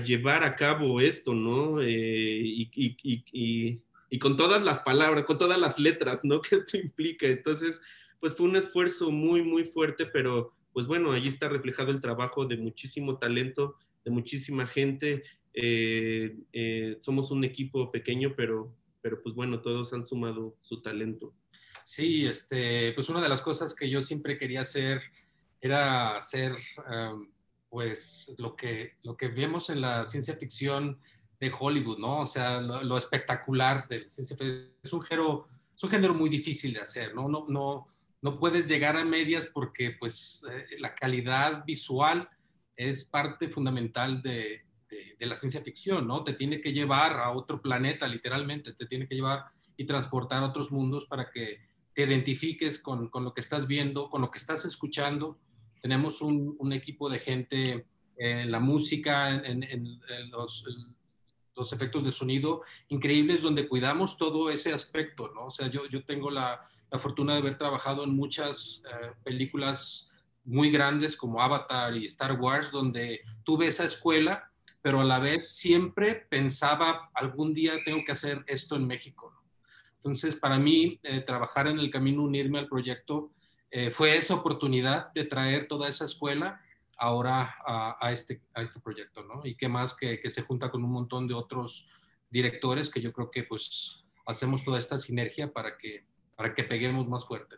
llevar 0.06 0.44
a 0.44 0.56
cabo 0.56 1.02
esto, 1.02 1.34
¿no? 1.34 1.82
Eh, 1.82 2.40
y, 2.44 2.70
y, 4.12 4.20
con 4.20 4.38
todas 4.38 4.64
las 4.64 4.82
palabras, 4.82 5.26
con 5.26 5.40
todas 5.40 5.60
las 5.60 5.80
letras, 5.80 6.24
¿no? 6.24 6.40
Que 6.48 6.58
esto 6.58 6.78
implica. 6.78 7.26
Entonces, 7.26 7.82
pues 8.20 8.38
fue 8.38 8.46
un 8.46 8.56
esfuerzo 8.58 9.10
muy, 9.10 9.42
muy 9.42 9.64
fuerte, 9.64 10.06
pero 10.06 10.54
pues 10.72 10.86
bueno, 10.86 11.14
allí 11.14 11.30
está 11.30 11.50
reflejado 11.50 11.90
el 11.90 12.00
trabajo 12.00 12.46
de 12.46 12.58
muchísimo 12.58 13.18
talento, 13.18 13.76
de 14.06 14.12
muchísima 14.12 14.68
gente. 14.68 15.24
Eh, 15.56 16.38
eh, 16.54 17.00
somos 17.02 17.32
un 17.32 17.44
equipo 17.44 17.92
pequeño, 17.92 18.36
pero 18.38 18.72
pero 19.02 19.22
pues 19.22 19.36
bueno, 19.36 19.62
todos 19.62 19.94
han 19.94 20.06
sumado 20.06 20.56
su 20.62 20.82
talento. 20.82 21.34
Sí, 21.84 22.26
este, 22.26 22.94
pues 22.94 23.10
una 23.10 23.22
de 23.22 23.30
las 23.30 23.42
cosas 23.42 23.76
que 23.76 23.90
yo 23.90 24.02
siempre 24.02 24.38
quería 24.38 24.62
hacer 24.62 25.02
era 25.60 26.16
hacer 26.16 26.56
pues 27.70 28.34
lo 28.38 28.56
que, 28.56 28.98
lo 29.04 29.16
que 29.16 29.30
vemos 29.30 29.70
en 29.70 29.82
la 29.82 30.06
ciencia 30.06 30.36
ficción 30.36 31.00
de 31.40 31.52
Hollywood, 31.58 31.98
¿no? 31.98 32.20
O 32.20 32.28
sea, 32.28 32.60
lo, 32.62 32.98
espectacular 32.98 33.88
de 33.88 34.02
la 34.02 34.10
ciencia 34.10 34.36
ficción. 34.36 34.72
Es 34.84 34.94
un, 34.94 35.02
género, 35.02 35.48
es 35.76 35.84
un 35.84 35.90
género 35.90 36.14
muy 36.14 36.30
difícil 36.30 36.74
de 36.74 36.82
hacer, 36.82 37.16
¿no? 37.16 37.28
No, 37.28 37.46
no, 37.48 37.88
no 38.22 38.40
puedes 38.40 38.68
llegar 38.68 38.98
a 38.98 39.06
medias 39.06 39.48
porque 39.48 39.92
pues 39.92 40.44
eh, 40.52 40.78
la 40.80 40.94
calidad 40.94 41.66
visual 41.66 42.30
es 42.76 43.06
parte 43.06 43.48
fundamental 43.48 44.22
de, 44.22 44.66
de, 45.18 45.26
la 45.26 45.38
ciencia 45.38 45.62
ficción, 45.62 46.08
¿no? 46.08 46.24
Te 46.24 46.34
tiene 46.34 46.62
que 46.62 46.74
llevar 46.74 47.20
a 47.20 47.32
otro 47.32 47.62
planeta, 47.62 48.08
literalmente, 48.08 48.74
te 48.74 48.86
tiene 48.86 49.08
que 49.08 49.16
llevar 49.16 49.46
y 49.78 49.86
transportar 49.86 50.44
a 50.44 50.48
otros 50.48 50.72
mundos 50.72 51.06
para 51.06 51.32
que 51.32 51.60
te 51.94 52.04
identifiques 52.04 52.80
con, 52.80 53.10
con 53.10 53.24
lo 53.24 53.34
que 53.34 53.42
estás 53.42 53.68
viendo, 53.68 54.10
con 54.10 54.22
lo 54.22 54.32
que 54.32 54.38
estás 54.38 54.66
escuchando. 54.66 55.40
Tenemos 55.82 56.22
un, 56.22 56.74
equipo 56.74 57.10
de 57.10 57.20
gente 57.20 57.86
en 58.18 58.52
la 58.52 58.60
música, 58.60 59.36
en, 59.36 59.64
en, 59.64 60.00
los, 60.30 60.66
los, 61.56 61.74
efectos 61.74 62.04
de 62.04 62.12
sonido 62.12 62.62
increíbles, 62.90 63.42
donde 63.42 63.68
cuidamos 63.68 64.18
todo 64.18 64.50
ese 64.50 64.74
aspecto, 64.74 65.32
¿no? 65.34 65.48
O 65.48 65.52
sea, 65.52 65.68
yo, 65.68 65.88
yo 65.88 66.04
tengo 66.06 66.30
la, 66.30 66.62
la 66.92 67.00
fortuna 67.00 67.34
de 67.34 67.40
haber 67.40 67.58
trabajado 67.58 68.04
en 68.04 68.16
muchas 68.16 68.84
eh, 68.86 69.12
películas 69.24 70.10
muy 70.44 70.70
grandes 70.70 71.16
como 71.16 71.42
Avatar 71.42 71.96
y 71.96 72.06
Star 72.06 72.40
Wars, 72.40 72.72
donde 72.72 73.22
tuve 73.44 73.68
esa 73.68 73.86
escuela 73.86 74.51
pero 74.82 75.02
a 75.02 75.06
la 75.06 75.20
vez 75.20 75.54
siempre 75.54 76.16
pensaba, 76.30 77.10
algún 77.14 77.54
día 77.54 77.74
tengo 77.86 78.04
que 78.06 78.12
hacer 78.12 78.44
esto 78.48 78.76
en 78.76 78.88
México. 78.88 79.34
Entonces, 79.98 80.36
para 80.36 80.58
mí, 80.58 81.00
eh, 81.04 81.22
trabajar 81.22 81.68
en 81.68 81.78
el 81.78 81.92
camino, 81.92 82.24
unirme 82.24 82.60
al 82.60 82.68
proyecto, 82.68 83.32
eh, 83.70 83.92
fue 83.92 84.18
esa 84.18 84.34
oportunidad 84.34 85.14
de 85.14 85.26
traer 85.26 85.68
toda 85.68 85.88
esa 85.88 86.06
escuela 86.06 86.62
ahora 86.98 87.56
a, 87.66 88.12
este, 88.12 88.42
a 88.54 88.62
este 88.62 88.80
proyecto, 88.80 89.24
¿no? 89.24 89.42
Y 89.44 89.56
qué 89.56 89.68
más 89.68 89.96
que, 89.96 90.20
que, 90.20 90.30
se 90.30 90.44
junta 90.44 90.70
con 90.70 90.84
un 90.84 90.92
montón 90.92 91.28
de 91.28 91.34
otros 91.34 91.88
directores 92.30 92.92
que 92.92 93.02
yo 93.02 93.12
creo 93.12 93.32
que 93.32 93.44
pues 93.44 94.06
hacemos 94.28 94.64
toda 94.64 94.78
esta 94.78 95.00
sinergia 95.00 95.52
para 95.52 95.78
que, 95.78 96.06
para 96.36 96.54
que 96.54 96.64
peguemos 96.64 97.08
más 97.08 97.26
fuerte. 97.26 97.56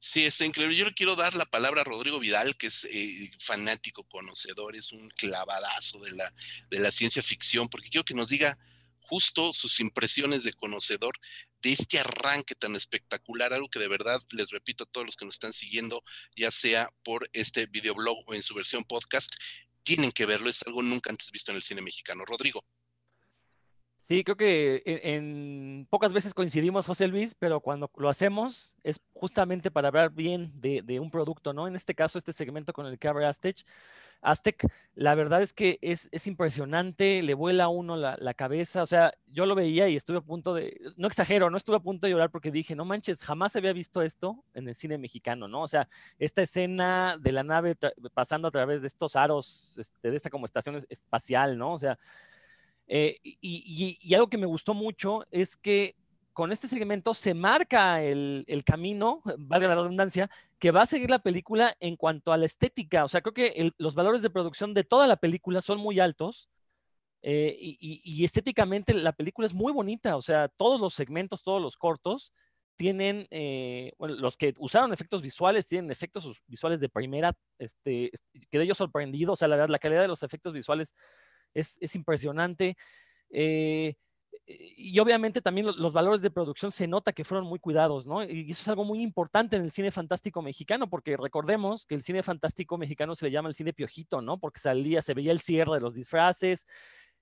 Sí, 0.00 0.24
está 0.24 0.44
increíble. 0.44 0.76
Yo 0.76 0.84
le 0.84 0.94
quiero 0.94 1.16
dar 1.16 1.34
la 1.34 1.44
palabra 1.44 1.82
a 1.82 1.84
Rodrigo 1.84 2.18
Vidal, 2.18 2.56
que 2.56 2.68
es 2.68 2.84
eh, 2.84 3.30
fanático, 3.38 4.04
conocedor, 4.04 4.76
es 4.76 4.92
un 4.92 5.08
clavadazo 5.10 6.00
de 6.00 6.12
la, 6.12 6.32
de 6.70 6.78
la 6.78 6.90
ciencia 6.90 7.22
ficción, 7.22 7.68
porque 7.68 7.88
quiero 7.88 8.04
que 8.04 8.14
nos 8.14 8.28
diga 8.28 8.58
justo 9.00 9.52
sus 9.52 9.80
impresiones 9.80 10.44
de 10.44 10.52
conocedor 10.52 11.18
de 11.62 11.72
este 11.72 11.98
arranque 11.98 12.54
tan 12.54 12.76
espectacular, 12.76 13.52
algo 13.52 13.68
que 13.68 13.80
de 13.80 13.88
verdad 13.88 14.20
les 14.30 14.50
repito 14.50 14.84
a 14.84 14.86
todos 14.86 15.04
los 15.04 15.16
que 15.16 15.24
nos 15.24 15.34
están 15.34 15.52
siguiendo, 15.52 16.04
ya 16.36 16.50
sea 16.50 16.88
por 17.02 17.28
este 17.32 17.66
videoblog 17.66 18.18
o 18.26 18.34
en 18.34 18.42
su 18.42 18.54
versión 18.54 18.84
podcast, 18.84 19.34
tienen 19.82 20.12
que 20.12 20.26
verlo, 20.26 20.48
es 20.48 20.62
algo 20.66 20.82
nunca 20.82 21.10
antes 21.10 21.30
visto 21.32 21.50
en 21.50 21.56
el 21.56 21.62
cine 21.62 21.82
mexicano. 21.82 22.24
Rodrigo. 22.24 22.64
Sí, 24.10 24.24
creo 24.24 24.36
que 24.36 24.82
en, 24.84 25.86
pocas 25.88 26.12
veces 26.12 26.34
coincidimos, 26.34 26.84
José 26.84 27.06
Luis, 27.06 27.36
pero 27.36 27.60
cuando 27.60 27.88
lo 27.96 28.08
hacemos 28.08 28.76
es 28.82 29.00
justamente 29.14 29.70
para 29.70 29.86
hablar 29.86 30.10
bien 30.10 30.50
de, 30.60 30.98
un 30.98 31.12
producto, 31.12 31.52
¿no? 31.52 31.68
En 31.68 31.76
este 31.76 31.94
caso, 31.94 32.18
este 32.18 32.32
segmento 32.32 32.72
con 32.72 32.86
el 32.86 32.98
que 32.98 33.06
abre 33.06 33.24
Aztec, 33.26 33.64
Aztec, 34.20 34.66
la 34.96 35.14
verdad 35.14 35.42
es 35.42 35.52
que 35.52 35.78
es, 35.80 36.08
es 36.10 36.26
impresionante, 36.26 37.22
le 37.22 37.34
vuela 37.34 37.64
a 37.64 37.68
uno 37.68 37.96
la, 37.96 38.16
la, 38.18 38.34
cabeza, 38.34 38.82
o 38.82 38.86
sea, 38.86 39.14
yo 39.28 39.46
lo 39.46 39.54
veía 39.54 39.88
y 39.88 39.94
estuve 39.94 40.18
a 40.18 40.22
punto 40.22 40.54
de, 40.54 40.80
no 40.96 41.06
exagero, 41.06 41.48
no 41.48 41.56
estuve 41.56 41.76
a 41.76 41.80
punto 41.80 42.08
de 42.08 42.12
llorar 42.12 42.32
porque 42.32 42.50
dije, 42.50 42.74
no 42.74 42.84
manches, 42.84 43.22
jamás 43.22 43.54
había 43.54 43.72
visto 43.72 44.02
esto 44.02 44.42
en 44.54 44.66
el 44.66 44.74
cine 44.74 44.98
mexicano, 44.98 45.46
¿no? 45.46 45.62
O 45.62 45.68
sea, 45.68 45.88
esta 46.18 46.42
escena 46.42 47.16
de 47.16 47.30
la 47.30 47.44
nave 47.44 47.76
pasando 48.12 48.48
a 48.48 48.50
través 48.50 48.80
de 48.80 48.88
estos 48.88 49.14
aros, 49.14 49.78
este, 49.78 50.10
de 50.10 50.16
esta 50.16 50.30
como 50.30 50.46
estación 50.46 50.84
espacial, 50.88 51.56
¿no? 51.56 51.74
O 51.74 51.78
sea, 51.78 51.96
eh, 52.92 53.18
y, 53.22 54.14
algo 54.14 54.28
que 54.28 54.36
me 54.36 54.46
gustó 54.46 54.74
mucho 54.74 55.24
es 55.30 55.56
que 55.56 55.94
con 56.32 56.50
este 56.50 56.66
segmento 56.66 57.14
se 57.14 57.34
marca 57.34 58.02
el, 58.02 58.44
camino, 58.66 59.22
valga 59.38 59.68
la 59.68 59.76
redundancia, 59.76 60.28
que 60.58 60.72
va 60.72 60.82
a 60.82 60.86
seguir 60.86 61.08
la 61.08 61.20
película 61.20 61.76
en 61.78 61.94
cuanto 61.94 62.32
a 62.32 62.36
la 62.36 62.46
estética. 62.46 63.04
O 63.04 63.08
sea, 63.08 63.20
creo 63.20 63.32
que 63.32 63.72
los 63.78 63.94
valores 63.94 64.22
de 64.22 64.30
producción 64.30 64.74
de 64.74 64.82
toda 64.82 65.06
la 65.06 65.16
película 65.16 65.60
son 65.62 65.78
muy 65.78 66.00
altos. 66.00 66.50
Eh, 67.22 67.56
y, 67.60 68.24
estéticamente 68.24 68.92
la 68.94 69.12
película 69.12 69.46
es 69.46 69.54
muy 69.54 69.72
bonita. 69.72 70.16
O 70.16 70.22
sea, 70.22 70.48
todos 70.48 70.80
los 70.80 70.92
segmentos, 70.92 71.44
todos 71.44 71.62
los 71.62 71.76
cortos 71.76 72.32
tienen, 72.74 73.28
eh, 73.30 73.92
bueno, 73.98 74.16
los 74.16 74.36
que 74.36 74.54
usaron 74.58 74.92
efectos 74.92 75.22
visuales 75.22 75.66
tienen 75.66 75.92
efectos 75.92 76.42
visuales 76.48 76.80
de 76.80 76.88
primera, 76.88 77.36
este, 77.58 78.10
quedé 78.50 78.66
yo 78.66 78.74
sorprendido. 78.74 79.34
O 79.34 79.36
sea, 79.36 79.46
la 79.46 79.54
verdad, 79.54 79.68
la 79.68 79.78
calidad 79.78 80.02
de 80.02 80.08
los 80.08 80.24
efectos 80.24 80.52
visuales 80.54 80.94
es, 81.54 81.94
impresionante. 81.94 82.76
Eh, 83.30 83.94
y 84.46 84.98
obviamente 84.98 85.40
también 85.40 85.66
los 85.66 85.92
valores 85.92 86.22
de 86.22 86.30
producción 86.30 86.72
se 86.72 86.88
nota 86.88 87.12
que 87.12 87.24
fueron 87.24 87.46
muy 87.46 87.60
cuidados, 87.60 88.06
¿no? 88.06 88.24
Y 88.24 88.50
eso 88.50 88.62
es 88.62 88.68
algo 88.68 88.84
muy 88.84 89.00
importante 89.00 89.56
en 89.56 89.62
el 89.62 89.70
cine 89.70 89.90
fantástico 89.92 90.42
mexicano, 90.42 90.88
porque 90.88 91.16
recordemos 91.16 91.86
que 91.86 91.94
el 91.94 92.02
cine 92.02 92.22
fantástico 92.22 92.76
mexicano 92.76 93.14
se 93.14 93.26
le 93.26 93.32
llama 93.32 93.48
el 93.48 93.54
cine 93.54 93.72
piojito, 93.72 94.20
¿no? 94.22 94.38
Porque 94.38 94.60
salía, 94.60 95.02
se 95.02 95.14
veía 95.14 95.32
el 95.32 95.40
cierre 95.40 95.74
de 95.74 95.80
los 95.80 95.94
disfraces, 95.94 96.66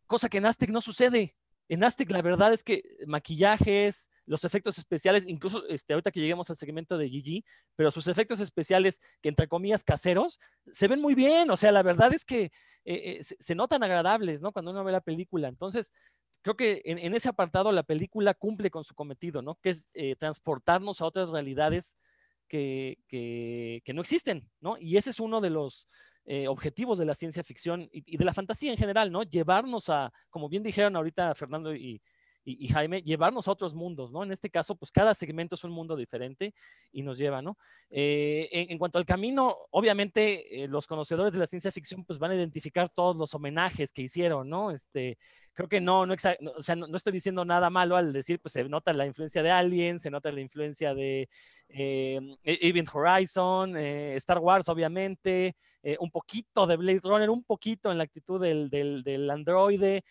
cosa 0.06 0.28
que 0.28 0.38
en 0.38 0.46
Aztec 0.46 0.70
no 0.70 0.80
sucede. 0.80 1.34
En 1.68 1.84
Aztec 1.84 2.10
la 2.10 2.22
verdad 2.22 2.52
es 2.52 2.62
que 2.62 2.82
maquillajes, 3.06 4.08
los 4.28 4.44
efectos 4.44 4.76
especiales, 4.76 5.26
incluso 5.26 5.66
este, 5.68 5.94
ahorita 5.94 6.10
que 6.10 6.20
lleguemos 6.20 6.50
al 6.50 6.56
segmento 6.56 6.98
de 6.98 7.08
Gigi, 7.08 7.44
pero 7.74 7.90
sus 7.90 8.06
efectos 8.08 8.40
especiales, 8.40 9.00
que 9.22 9.30
entre 9.30 9.48
comillas 9.48 9.82
caseros, 9.82 10.38
se 10.70 10.86
ven 10.86 11.00
muy 11.00 11.14
bien. 11.14 11.50
O 11.50 11.56
sea, 11.56 11.72
la 11.72 11.82
verdad 11.82 12.12
es 12.12 12.24
que 12.26 12.44
eh, 12.44 12.50
eh, 12.84 13.20
se, 13.22 13.54
notan 13.54 13.82
agradables, 13.82 14.42
¿no? 14.42 14.52
Cuando 14.52 14.70
uno 14.70 14.84
ve 14.84 14.92
la 14.92 15.00
película. 15.00 15.48
Entonces, 15.48 15.94
creo 16.42 16.56
que 16.56 16.82
en, 16.84 17.14
ese 17.14 17.30
apartado 17.30 17.72
la 17.72 17.82
película 17.82 18.34
cumple 18.34 18.70
con 18.70 18.84
su 18.84 18.94
cometido, 18.94 19.40
¿no? 19.40 19.56
Que 19.62 19.70
es 19.70 19.88
eh, 19.94 20.14
transportarnos 20.16 21.00
a 21.00 21.06
otras 21.06 21.30
realidades 21.30 21.96
que, 22.48 22.98
que, 23.08 23.92
no 23.94 24.02
existen, 24.02 24.48
¿no? 24.60 24.76
Y 24.78 24.98
ese 24.98 25.10
es 25.10 25.20
uno 25.20 25.40
de 25.40 25.50
los 25.50 25.88
objetivos 26.46 26.98
de 26.98 27.06
la 27.06 27.14
ciencia 27.14 27.42
ficción 27.42 27.88
y, 27.90 28.02
y, 28.04 28.18
de 28.18 28.24
la 28.26 28.34
fantasía 28.34 28.70
en 28.70 28.76
general, 28.76 29.10
¿no? 29.10 29.22
Llevarnos 29.22 29.88
a, 29.88 30.12
como 30.28 30.50
bien 30.50 30.62
dijeron 30.62 30.94
ahorita 30.94 31.34
Fernando 31.34 31.74
y, 31.74 32.02
y, 32.48 32.68
Jaime, 32.68 33.02
llevarnos 33.02 33.46
a 33.46 33.52
otros 33.52 33.74
mundos, 33.74 34.10
¿no? 34.10 34.22
En 34.22 34.32
este 34.32 34.48
caso, 34.48 34.74
pues 34.74 34.90
cada 34.90 35.12
segmento 35.12 35.54
es 35.54 35.64
un 35.64 35.70
mundo 35.70 35.96
diferente 35.96 36.54
y 36.90 37.02
nos 37.02 37.18
lleva, 37.18 37.42
¿no? 37.42 37.58
Eh, 37.90 38.48
en, 38.70 38.78
cuanto 38.78 38.98
al 38.98 39.04
camino, 39.04 39.54
obviamente 39.70 40.62
eh, 40.62 40.68
los 40.68 40.86
conocedores 40.86 41.34
de 41.34 41.40
la 41.40 41.46
ciencia 41.46 41.70
ficción 41.70 42.04
pues 42.04 42.18
van 42.18 42.30
a 42.30 42.36
identificar 42.36 42.88
todos 42.88 43.16
los 43.16 43.34
homenajes 43.34 43.92
que 43.92 44.02
hicieron, 44.02 44.48
¿no? 44.48 44.70
Este, 44.70 45.18
creo 45.52 45.68
que 45.68 45.80
no, 45.80 46.06
no, 46.06 46.14
o 46.14 46.62
sea, 46.62 46.76
no, 46.76 46.96
estoy 46.96 47.12
diciendo 47.12 47.44
nada 47.44 47.68
malo 47.68 47.96
al 47.96 48.12
decir, 48.12 48.40
pues 48.40 48.52
se 48.52 48.64
nota 48.64 48.94
la 48.94 49.06
influencia 49.06 49.42
de 49.42 49.50
Alien, 49.50 49.98
se 49.98 50.10
nota 50.10 50.32
la 50.32 50.40
influencia 50.40 50.94
de 50.94 51.28
eh, 51.68 52.36
Event 52.44 52.88
Horizon, 52.92 53.76
Star 53.76 54.38
Wars, 54.38 54.68
obviamente, 54.68 55.54
un 56.00 56.10
poquito 56.10 56.66
de 56.66 56.76
Blade 56.76 57.00
Runner, 57.04 57.30
un 57.30 57.44
poquito 57.44 57.90
en 57.90 57.98
la 57.98 58.04
actitud 58.04 58.40
del, 58.40 58.68
del 58.68 59.30
androide, 59.30 60.02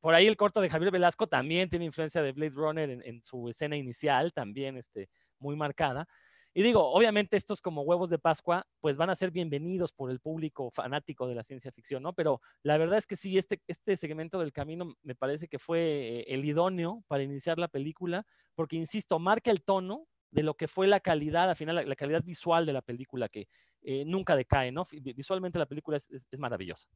por 0.00 0.14
ahí 0.14 0.26
el 0.26 0.36
corto 0.36 0.60
de 0.60 0.70
Javier 0.70 0.90
Velasco 0.90 1.26
también 1.26 1.68
tiene 1.68 1.84
influencia 1.84 2.22
de 2.22 2.32
Blade 2.32 2.54
Runner 2.54 2.90
en, 3.04 3.22
su 3.22 3.48
escena 3.48 3.76
inicial, 3.76 4.32
también 4.32 4.76
este, 4.76 5.08
muy 5.38 5.56
marcada. 5.56 6.08
Y 6.52 6.62
digo, 6.62 6.92
obviamente 6.92 7.36
estos 7.36 7.60
como 7.60 7.82
huevos 7.82 8.10
de 8.10 8.18
Pascua, 8.18 8.66
pues 8.80 8.96
van 8.96 9.08
a 9.08 9.14
ser 9.14 9.30
bienvenidos 9.30 9.92
por 9.92 10.10
el 10.10 10.18
público 10.18 10.70
fanático 10.72 11.28
de 11.28 11.36
la 11.36 11.44
ciencia 11.44 11.70
ficción, 11.70 12.02
¿no? 12.02 12.12
Pero 12.12 12.40
la 12.64 12.76
verdad 12.76 12.98
es 12.98 13.06
que 13.06 13.14
sí, 13.14 13.38
este, 13.38 13.60
este 13.68 13.96
segmento 13.96 14.40
del 14.40 14.52
camino 14.52 14.96
me 15.02 15.14
parece 15.14 15.46
que 15.46 15.60
fue 15.60 15.80
eh, 15.80 16.24
el 16.26 16.44
idóneo 16.44 17.04
para 17.06 17.22
iniciar 17.22 17.58
la 17.58 17.68
película, 17.68 18.26
porque, 18.56 18.74
insisto, 18.74 19.20
marca 19.20 19.52
el 19.52 19.62
tono 19.62 20.08
de 20.32 20.42
lo 20.42 20.54
que 20.54 20.66
fue 20.66 20.88
la 20.88 20.98
calidad, 20.98 21.50
al 21.50 21.56
final, 21.56 21.88
la, 21.88 21.96
calidad 21.96 22.24
visual 22.24 22.66
de 22.66 22.72
la 22.72 22.82
película, 22.82 23.28
que 23.28 23.46
eh, 23.82 24.04
nunca 24.04 24.34
decae, 24.34 24.72
¿no? 24.72 24.84
Visualmente 24.90 25.58
la 25.58 25.66
película 25.66 25.98
es 25.98 26.26
maravillosa. 26.36 26.88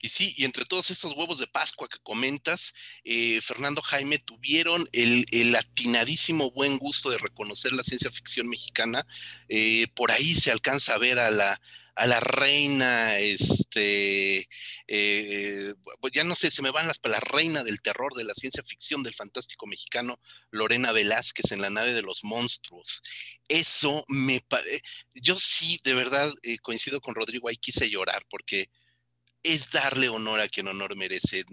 Y 0.00 0.08
sí, 0.08 0.34
y 0.36 0.44
entre 0.44 0.64
todos 0.64 0.90
estos 0.90 1.14
huevos 1.14 1.38
de 1.38 1.46
Pascua 1.46 1.88
que 1.88 1.98
comentas, 2.02 2.74
eh, 3.04 3.40
Fernando 3.40 3.82
Jaime 3.82 4.18
tuvieron 4.18 4.88
el, 4.92 5.54
atinadísimo 5.56 6.50
buen 6.50 6.78
gusto 6.78 7.10
de 7.10 7.18
reconocer 7.18 7.72
la 7.72 7.82
ciencia 7.82 8.10
ficción 8.10 8.48
mexicana. 8.48 9.06
Eh, 9.48 9.86
por 9.94 10.10
ahí 10.10 10.34
se 10.34 10.50
alcanza 10.50 10.94
a 10.94 10.98
ver 10.98 11.18
a 11.18 11.30
la, 11.30 11.60
reina, 12.20 13.18
este, 13.18 14.48
eh, 14.86 15.74
ya 16.12 16.24
no 16.24 16.34
sé, 16.34 16.50
se 16.50 16.62
me 16.62 16.70
van 16.70 16.86
las 16.86 17.00
la 17.04 17.20
reina 17.20 17.64
del 17.64 17.80
terror 17.80 18.14
de 18.14 18.24
la 18.24 18.34
ciencia 18.34 18.62
ficción 18.62 19.02
del 19.02 19.14
fantástico 19.14 19.66
mexicano, 19.66 20.20
Lorena 20.50 20.92
Velázquez 20.92 21.52
en 21.52 21.62
la 21.62 21.70
nave 21.70 21.94
de 21.94 22.02
los 22.02 22.22
monstruos. 22.22 23.02
Eso 23.48 24.04
me, 24.08 24.44
yo 25.14 25.38
sí, 25.38 25.80
de 25.84 25.94
verdad, 25.94 26.30
coincido 26.62 27.00
con 27.00 27.14
Rodrigo, 27.14 27.48
ahí 27.48 27.56
quise 27.56 27.88
llorar 27.88 28.26
porque 28.28 28.68
es 29.46 29.70
darle 29.70 30.08
honor 30.08 30.40
a 30.40 30.48
quien 30.48 30.68
honor 30.68 30.96
merece. 30.96 31.44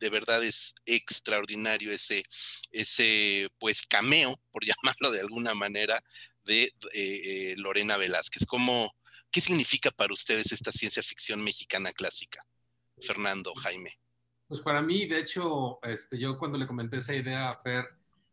De 0.00 0.10
verdad 0.10 0.44
es 0.44 0.74
extraordinario 0.86 1.90
ese, 1.90 2.24
ese 2.70 3.48
pues 3.58 3.82
cameo, 3.82 4.40
por 4.52 4.62
llamarlo 4.66 5.10
de 5.10 5.20
alguna 5.20 5.54
manera, 5.54 6.02
de 6.44 6.64
eh, 6.64 6.72
eh, 6.92 7.54
Lorena 7.56 7.96
Velázquez. 7.96 8.46
¿Cómo, 8.46 8.94
¿Qué 9.30 9.40
significa 9.40 9.90
para 9.90 10.12
ustedes 10.12 10.52
esta 10.52 10.72
ciencia 10.72 11.02
ficción 11.02 11.42
mexicana 11.42 11.92
clásica? 11.92 12.44
Fernando, 13.00 13.54
Jaime. 13.54 13.98
Pues 14.48 14.60
para 14.60 14.82
mí, 14.82 15.06
de 15.06 15.18
hecho, 15.18 15.78
este, 15.82 16.18
yo 16.18 16.38
cuando 16.38 16.58
le 16.58 16.66
comenté 16.66 16.98
esa 16.98 17.14
idea 17.14 17.50
a 17.50 17.60
Fer, 17.60 17.86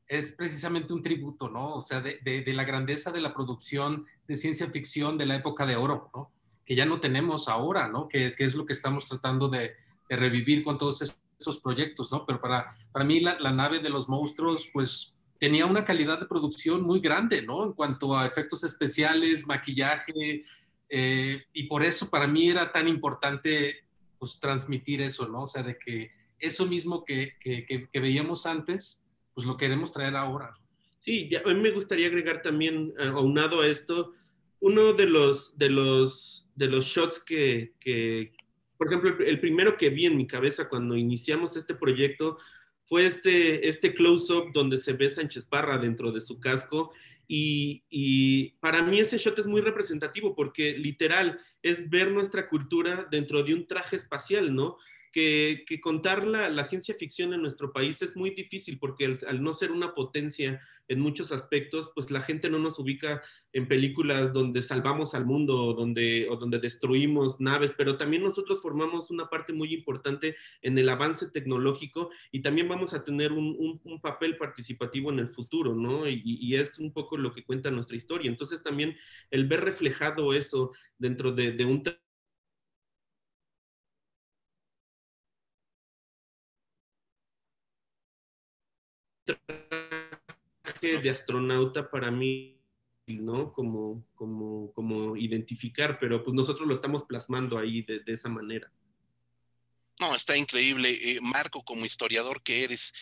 es 0.08 0.32
precisamente 0.32 0.94
un 0.94 1.02
tributo, 1.02 1.50
¿no? 1.50 1.76
O 1.76 1.82
sea, 1.82 2.00
de, 2.00 2.20
de, 2.24 2.54
la 2.54 2.64
grandeza 2.64 3.12
de 3.12 3.22
la 3.22 3.34
producción 3.34 4.06
de 4.28 4.38
ciencia 4.38 4.70
ficción 4.70 5.18
de 5.18 5.26
la 5.26 5.36
época 5.36 5.66
de 5.66 5.76
oro, 5.76 6.10
¿no? 6.14 6.32
Que 6.66 6.76
ya 6.76 6.86
no 6.86 7.00
tenemos 7.00 7.48
ahora, 7.48 7.88
¿no? 7.88 8.08
Que, 8.08 8.34
es 8.38 8.56
lo 8.56 8.66
que 8.66 8.74
estamos 8.74 9.08
tratando 9.08 9.48
de, 9.48 9.74
revivir 10.08 10.64
con 10.64 10.78
todos 10.78 11.02
esos 11.40 11.60
proyectos, 11.60 12.12
¿no? 12.12 12.26
Pero 12.26 12.40
para, 12.40 12.68
para 12.92 13.06
mí 13.06 13.20
la, 13.20 13.52
nave 13.52 13.80
de 13.80 13.90
los 13.90 14.08
monstruos, 14.08 14.70
pues 14.72 15.16
tenía 15.40 15.66
una 15.66 15.84
calidad 15.84 16.20
de 16.20 16.28
producción 16.28 16.84
muy 16.84 17.00
grande, 17.00 17.42
¿no? 17.42 17.64
En 17.66 17.74
cuanto 17.74 18.18
a 18.18 18.26
efectos 18.26 18.64
especiales, 18.64 19.48
maquillaje, 19.48 20.44
eh, 20.90 21.44
y 21.54 21.64
por 21.64 21.84
eso 21.84 22.10
para 22.10 22.28
mí 22.28 22.50
era 22.50 22.72
tan 22.72 22.88
importante, 22.88 23.84
pues, 24.20 24.40
transmitir 24.40 25.02
eso, 25.02 25.28
¿no? 25.28 25.42
O 25.42 25.48
sea, 25.48 25.64
de 25.64 25.78
que 25.78 26.12
eso 26.40 26.66
mismo 26.66 27.04
que, 27.04 27.34
que, 27.40 28.00
veíamos 28.00 28.46
antes, 28.46 29.04
pues 29.34 29.46
lo 29.48 29.58
queremos 29.58 29.92
traer 29.92 30.16
ahora. 30.16 30.54
Sí, 31.00 31.30
a 31.36 31.48
mí 31.48 31.62
me 31.62 31.72
gustaría 31.72 32.08
agregar 32.08 32.42
también, 32.42 32.94
eh, 33.00 33.08
aunado 33.08 33.62
a 33.62 33.68
esto, 33.68 34.14
uno 34.60 34.94
de 34.94 35.06
los, 35.06 35.58
de 35.58 35.70
los 35.70 36.45
de 36.56 36.68
los 36.68 36.86
shots 36.86 37.24
que, 37.24 37.74
por 38.78 38.88
ejemplo, 38.88 39.16
el, 39.26 39.40
primero 39.40 39.78
que 39.78 39.90
vi 39.90 40.06
en 40.06 40.18
mi 40.18 40.26
cabeza 40.26 40.70
cuando 40.70 40.96
iniciamos 40.96 41.56
este 41.56 41.76
proyecto 41.76 42.38
fue 42.84 43.06
este, 43.06 43.68
este 43.68 43.94
close-up 43.94 44.52
donde 44.54 44.78
se 44.78 44.94
ve 44.94 45.10
Sánchez 45.10 45.46
Parra 45.46 45.78
dentro 45.78 46.12
de 46.12 46.22
su 46.22 46.40
casco 46.40 46.92
y, 47.28 47.84
y, 47.90 48.52
para 48.60 48.84
mí 48.84 49.00
ese 49.00 49.18
shot 49.18 49.40
es 49.40 49.48
muy 49.48 49.62
representativo 49.62 50.36
porque 50.36 50.78
literal 50.78 51.40
es 51.64 51.90
ver 51.90 52.12
nuestra 52.12 52.48
cultura 52.48 53.08
dentro 53.10 53.44
de 53.44 53.56
un 53.56 53.66
traje 53.66 53.96
espacial, 53.96 54.54
¿no? 54.54 54.78
Que, 55.16 55.80
contar 55.82 56.28
la, 56.28 56.64
ciencia 56.66 56.94
ficción 56.94 57.34
en 57.34 57.42
nuestro 57.42 57.72
país 57.72 58.02
es 58.02 58.18
muy 58.18 58.32
difícil 58.32 58.78
porque 58.78 59.18
al, 59.26 59.42
no 59.42 59.54
ser 59.54 59.72
una 59.72 59.94
potencia 59.94 60.60
en 60.90 61.00
muchos 61.00 61.32
aspectos, 61.32 61.90
pues 61.96 62.12
la 62.12 62.20
gente 62.20 62.50
no 62.50 62.60
nos 62.60 62.80
ubica 62.80 63.24
en 63.54 63.66
películas 63.66 64.34
donde 64.34 64.62
salvamos 64.62 65.16
al 65.16 65.26
mundo 65.26 65.64
o 65.64 65.74
donde, 65.74 66.28
o 66.30 66.36
donde 66.36 66.60
destruimos 66.60 67.40
naves, 67.40 67.74
pero 67.78 67.96
también 67.96 68.24
nosotros 68.24 68.62
formamos 68.62 69.10
una 69.10 69.30
parte 69.30 69.54
muy 69.54 69.74
importante 69.74 70.36
en 70.62 70.78
el 70.78 70.90
avance 70.90 71.32
tecnológico 71.32 72.10
y 72.34 72.42
también 72.42 72.68
vamos 72.68 72.94
a 72.94 73.06
tener 73.06 73.32
un, 73.32 73.80
papel 74.02 74.36
participativo 74.36 75.12
en 75.12 75.20
el 75.20 75.30
futuro, 75.30 75.74
¿no? 75.74 76.08
Y, 76.10 76.56
es 76.56 76.78
un 76.78 76.92
poco 76.92 77.18
lo 77.18 77.34
que 77.34 77.44
cuenta 77.44 77.72
nuestra 77.72 77.96
historia. 77.96 78.30
Entonces 78.30 78.62
también 78.62 78.96
el 79.32 79.48
ver 79.48 79.62
reflejado 79.62 80.34
eso 80.34 80.74
dentro 81.00 81.32
de, 81.32 81.54
de 81.54 81.66
un 81.66 81.84
traje 89.26 91.00
de 91.02 91.10
astronauta 91.10 91.90
para 91.90 92.12
mí, 92.12 92.62
¿no? 93.08 93.52
Como, 93.54 94.06
como, 94.16 94.72
como 94.74 95.18
identificar, 95.18 95.98
pero 96.00 96.24
pues 96.24 96.34
nosotros 96.36 96.68
lo 96.68 96.74
estamos 96.74 97.04
plasmando 97.04 97.58
ahí 97.58 97.82
de, 97.82 98.02
esa 98.08 98.30
manera. 98.30 98.72
No, 100.00 100.16
está 100.16 100.36
increíble. 100.38 100.90
Eh, 100.90 101.20
Marco, 101.22 101.64
como 101.64 101.86
historiador 101.86 102.44
que 102.44 102.64
eres, 102.64 102.94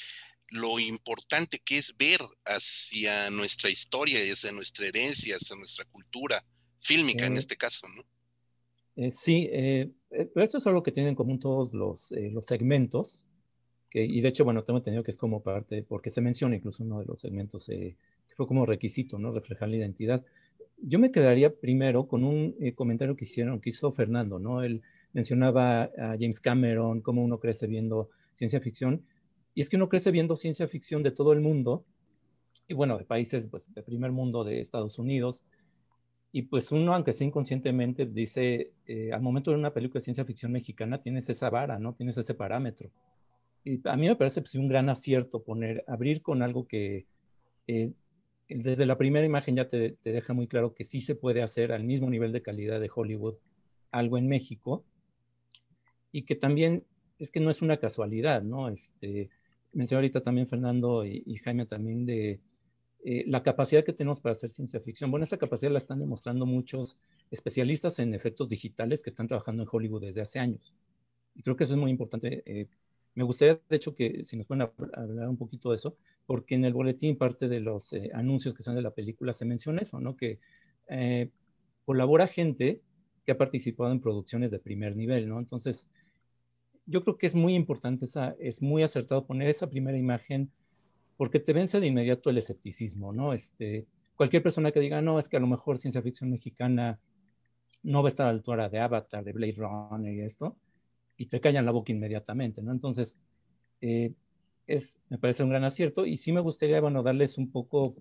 lo 0.50 0.80
importante 0.80 1.60
que 1.60 1.78
es 1.78 1.96
ver 1.98 2.20
hacia 2.46 3.30
nuestra 3.30 3.70
historia 3.70 4.20
hacia 4.32 4.52
nuestra 4.52 4.88
herencia, 4.88 5.36
hacia 5.36 5.56
nuestra 5.56 5.86
cultura 5.86 6.46
fílmica 6.80 7.26
en 7.26 7.38
este 7.38 7.58
caso, 7.58 7.88
¿no? 7.88 8.04
Eh, 8.96 9.10
sí, 9.10 9.50
eh, 9.52 9.90
pero 10.10 10.44
eso 10.44 10.60
es 10.60 10.68
algo 10.68 10.84
que 10.84 10.92
tienen 10.92 11.12
en 11.12 11.16
común 11.16 11.40
todos 11.40 11.74
los, 11.74 12.12
los 12.12 12.46
segmentos 12.46 13.26
y 14.02 14.22
de 14.22 14.30
hecho, 14.30 14.44
bueno, 14.44 14.64
tengo 14.64 14.78
entendido 14.80 15.04
que 15.04 15.12
es 15.12 15.18
como 15.18 15.44
parte, 15.44 15.84
porque 15.84 16.10
se 16.10 16.20
menciona 16.20 16.56
incluso 16.56 16.84
uno 16.84 17.00
de 17.00 17.06
los 17.06 17.20
segmentos, 17.20 17.70
eh, 17.70 17.96
que 18.28 18.36
fue 18.36 18.48
como 18.48 18.66
requisito, 18.66 19.20
¿no? 19.20 19.32
Reflejar 19.32 19.70
la 19.70 19.76
identidad. 19.76 20.26
Yo 20.82 20.98
me 20.98 21.12
quedaría 21.12 21.54
primero 21.54 22.08
con 22.08 22.24
un 22.24 22.56
eh, 22.60 22.74
comentario 22.74 23.16
que 23.16 23.26
hicieron, 23.26 23.62
que 23.62 23.70
hizo 23.70 23.92
Fernando, 23.92 24.40
¿no? 24.40 24.64
Él 24.64 24.82
mencionaba 25.14 25.84
a 25.84 26.16
James 26.20 26.40
Cameron, 26.40 27.02
cómo 27.02 27.24
uno 27.24 27.40
crece 27.40 27.68
viendo 27.68 28.10
ciencia 28.34 28.60
ficción, 28.60 29.04
y 29.54 29.62
es 29.62 29.70
que 29.70 29.76
uno 29.76 29.90
crece 29.90 30.10
viendo 30.10 30.36
ciencia 30.36 30.68
ficción 30.68 31.04
de 31.04 31.12
todo 31.12 31.32
el 31.32 31.42
mundo, 31.42 31.86
y 32.68 32.74
bueno, 32.74 32.98
de 32.98 33.06
países 33.06 33.48
pues, 33.48 33.72
de 33.74 33.84
primer 33.84 34.12
mundo, 34.12 34.44
de 34.44 34.60
Estados 34.60 34.98
Unidos, 34.98 35.44
y 36.32 36.42
pues 36.42 36.72
uno, 36.72 36.96
aunque 36.96 37.14
sea 37.14 37.28
inconscientemente, 37.28 38.08
dice, 38.08 38.72
eh, 38.88 39.12
al 39.14 39.22
momento 39.22 39.52
de 39.52 39.58
una 39.58 39.72
película 39.72 40.00
de 40.00 40.06
ciencia 40.06 40.26
ficción 40.26 40.52
mexicana, 40.52 41.00
tienes 41.00 41.30
esa 41.30 41.52
vara, 41.52 41.78
¿no? 41.78 41.94
Tienes 41.94 42.18
ese 42.18 42.34
parámetro 42.34 42.90
y 43.64 43.88
a 43.88 43.96
mí 43.96 44.08
me 44.08 44.16
parece 44.16 44.42
pues, 44.42 44.56
un 44.56 44.68
gran 44.68 44.90
acierto 44.90 45.44
poner, 45.44 45.84
abrir 45.88 46.22
con 46.22 46.42
algo 46.42 46.68
que 46.68 47.06
eh, 47.68 47.92
desde 48.50 48.86
la 48.86 48.98
primera 48.98 49.26
imagen 49.26 49.56
ya 49.56 49.70
te, 49.70 49.92
te, 49.92 50.12
deja 50.12 50.34
muy 50.34 50.48
claro 50.48 50.74
que 50.74 50.84
sí 50.84 51.00
se 51.00 51.16
puede 51.16 51.42
hacer 51.42 51.72
al 51.72 51.84
mismo 51.84 52.10
nivel 52.10 52.32
de 52.32 52.42
calidad 52.42 52.80
de 52.80 52.92
Hollywood 52.94 53.36
algo 53.92 54.18
en 54.18 54.28
México 54.28 54.84
y 56.12 56.24
que 56.24 56.36
también 56.36 56.86
es 57.20 57.32
que 57.32 57.40
no 57.40 57.50
es 57.50 57.62
una 57.62 57.78
casualidad, 57.78 58.44
¿no? 58.44 58.70
Este, 58.70 59.30
mencionó 59.74 60.00
ahorita 60.00 60.22
también 60.22 60.48
Fernando 60.48 61.06
y, 61.06 61.36
Jaime 61.38 61.66
también 61.66 62.06
de 62.06 62.40
eh, 63.04 63.24
la 63.28 63.44
capacidad 63.44 63.84
que 63.84 63.94
tenemos 63.94 64.20
para 64.20 64.34
hacer 64.34 64.50
ciencia 64.50 64.80
ficción. 64.80 65.12
Bueno, 65.12 65.24
esa 65.24 65.38
capacidad 65.38 65.72
la 65.72 65.80
están 65.80 66.00
demostrando 66.00 66.46
muchos 66.46 66.98
especialistas 67.32 68.00
en 68.00 68.14
efectos 68.14 68.50
digitales 68.50 69.04
que 69.04 69.10
están 69.10 69.28
trabajando 69.28 69.64
en 69.64 69.70
Hollywood 69.72 70.02
desde 70.02 70.22
hace 70.22 70.40
años. 70.40 70.76
Y 71.36 71.42
creo 71.42 71.56
que 71.56 71.64
eso 71.64 71.74
es 71.74 71.80
muy 71.80 71.92
importante. 71.92 72.44
Eh, 72.46 72.68
me 73.16 73.24
gustaría, 73.24 73.60
de 73.70 73.76
hecho, 73.76 73.96
que 73.96 74.24
si 74.26 74.38
nos 74.38 74.48
pueden 74.48 74.68
hablar 74.94 75.30
un 75.30 75.38
poquito 75.38 75.70
de 75.70 75.76
eso, 75.76 75.96
porque 76.26 76.56
en 76.56 76.66
el 76.66 76.74
boletín, 76.74 77.18
parte 77.18 77.48
de 77.48 77.60
los 77.60 77.94
eh, 77.94 78.10
anuncios 78.14 78.54
que 78.54 78.64
son 78.64 78.76
de 78.76 78.82
la 78.82 78.92
película, 78.92 79.34
se 79.34 79.46
menciona 79.46 79.82
eso, 79.82 80.00
¿no? 80.00 80.16
Que 80.16 80.40
eh, 80.90 81.30
colabora 81.86 82.28
gente 82.28 82.82
que 83.26 83.32
ha 83.32 83.38
participado 83.38 83.92
en 83.92 84.00
producciones 84.00 84.52
de 84.52 84.60
primer 84.60 84.96
nivel, 84.96 85.28
¿no? 85.28 85.40
Entonces, 85.40 85.88
yo 86.86 87.04
creo 87.04 87.18
que 87.18 87.28
es 87.28 87.36
muy 87.36 87.56
importante, 87.56 88.06
esa, 88.06 88.36
es 88.40 88.62
muy 88.62 88.84
acertado 88.84 89.26
poner 89.26 89.50
esa 89.50 89.70
primera 89.70 89.98
imagen, 89.98 90.52
porque 91.18 91.40
te 91.40 91.54
vence 91.54 91.80
de 91.80 91.88
inmediato 91.88 92.30
el 92.30 92.38
escepticismo, 92.38 93.14
¿no? 93.14 93.34
Este, 93.34 93.86
cualquier 94.16 94.44
persona 94.44 94.72
que 94.72 94.80
diga, 94.80 95.02
no, 95.02 95.20
es 95.20 95.30
que 95.30 95.38
a 95.38 95.40
lo 95.40 95.48
mejor 95.48 95.78
ciencia 95.78 96.02
ficción 96.02 96.32
mexicana 96.32 97.00
no 97.84 98.02
va 98.02 98.08
a 98.08 98.10
estar 98.10 98.26
a 98.26 98.32
la 98.32 98.38
altura 98.38 98.70
de 98.70 98.80
Avatar, 98.80 99.24
de 99.24 99.34
Blade 99.34 99.56
Runner 99.58 100.14
y 100.14 100.22
esto, 100.22 100.58
y 101.18 101.26
te 101.28 101.40
callan 101.40 101.66
la 101.66 101.72
boca 101.72 101.92
inmediatamente, 101.92 102.62
¿no? 102.62 102.72
Entonces, 102.72 103.18
eh, 103.82 104.14
es, 104.68 105.00
me 105.10 105.18
parece 105.18 105.44
un 105.44 105.50
gran 105.50 105.64
acierto 105.64 106.06
y 106.06 106.18
sí 106.18 106.32
me 106.32 106.42
gustaría, 106.42 106.80
bueno, 106.82 107.04
darles 107.04 107.38
un 107.38 107.52
poco, 107.52 107.96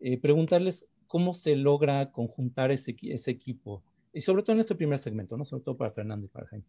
eh, 0.00 0.18
preguntarles 0.18 0.86
cómo 1.06 1.32
se 1.32 1.56
logra 1.56 2.10
conjuntar 2.12 2.70
ese, 2.70 2.94
ese 3.02 3.30
equipo, 3.30 3.82
y 4.12 4.20
sobre 4.20 4.42
todo 4.42 4.54
en 4.54 4.60
este 4.60 4.74
primer 4.74 4.98
segmento, 4.98 5.36
¿no? 5.36 5.44
Sobre 5.44 5.62
todo 5.62 5.76
para 5.76 5.90
Fernando 5.90 6.26
y 6.26 6.28
para 6.28 6.46
Jaime. 6.46 6.64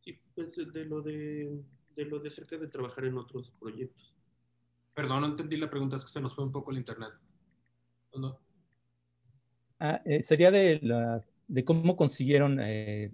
Sí, 0.00 0.18
pues 0.34 0.56
de 0.72 0.84
lo 0.84 1.02
de, 1.02 1.60
de 1.94 2.04
lo 2.04 2.18
de 2.18 2.30
cerca 2.30 2.56
de 2.56 2.68
trabajar 2.68 3.04
en 3.04 3.18
otros 3.18 3.50
proyectos. 3.58 4.14
Perdón, 4.94 5.22
no 5.22 5.26
entendí 5.28 5.56
la 5.56 5.68
pregunta, 5.68 5.96
es 5.96 6.04
que 6.04 6.10
se 6.10 6.20
nos 6.20 6.34
fue 6.34 6.44
un 6.44 6.52
poco 6.52 6.70
el 6.70 6.78
internet. 6.78 7.12
¿No? 8.16 8.38
Ah, 9.80 10.00
eh, 10.04 10.22
sería 10.22 10.52
de 10.52 10.78
las 10.82 11.33
de 11.48 11.64
cómo 11.64 11.96
consiguieron 11.96 12.60
eh, 12.60 13.12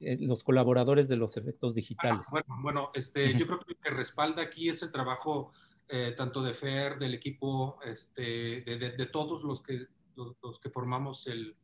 eh, 0.00 0.18
los 0.20 0.44
colaboradores 0.44 1.08
de 1.08 1.16
los 1.16 1.36
efectos 1.36 1.74
digitales. 1.74 2.26
bueno, 2.30 2.46
bueno 2.62 2.90
este, 2.94 3.36
yo 3.38 3.46
creo 3.46 3.60
que 3.60 3.72
lo 3.72 3.80
que 3.80 3.90
respalda 3.90 4.42
aquí 4.42 4.68
es 4.68 4.82
el 4.82 4.92
trabajo 4.92 5.52
eh, 5.88 6.14
tanto 6.16 6.42
de 6.42 6.52
FER, 6.52 6.98
del 6.98 7.14
equipo, 7.14 7.78
este, 7.84 8.62
de, 8.62 8.76
de, 8.76 9.06
todos 9.06 9.44
los 9.44 9.62
que, 9.62 9.86
los, 10.16 10.58
que 10.60 10.68
formamos 10.68 11.26
el, 11.28 11.56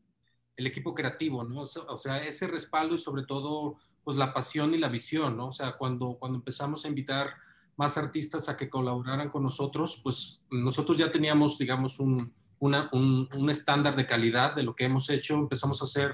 el, 0.57 0.66
equipo 0.66 0.94
creativo, 0.94 1.42
¿no? 1.42 1.62
O 1.62 1.98
sea, 1.98 2.22
ese 2.22 2.46
respaldo 2.46 2.94
y 2.94 2.98
sobre 2.98 3.24
todo, 3.24 3.78
pues 4.05 4.16
la 4.16 4.33
pasión 4.33 4.74
y 4.74 4.78
la 4.78 4.88
visión, 4.88 5.37
¿no? 5.37 5.48
O 5.48 5.52
sea, 5.52 5.76
cuando, 5.76 6.18
cuando 6.20 6.38
empezamos 6.38 6.85
a 6.85 6.88
invitar 6.88 7.35
más 7.76 7.98
artistas 7.98 8.48
a 8.48 8.57
que 8.57 8.70
colaboraran 8.70 9.28
con 9.28 9.42
nosotros, 9.42 10.00
pues 10.05 10.44
nosotros 10.50 10.96
ya 10.96 11.11
teníamos, 11.11 11.59
digamos, 11.59 11.98
un, 11.98 12.33
un, 12.62 13.51
estándar 13.51 13.96
de 13.96 14.07
calidad 14.07 14.55
de 14.55 14.62
lo 14.62 14.77
que 14.77 14.85
hemos 14.85 15.11
hecho. 15.11 15.35
Empezamos 15.35 15.83
a 15.83 15.85
hacer 15.85 16.12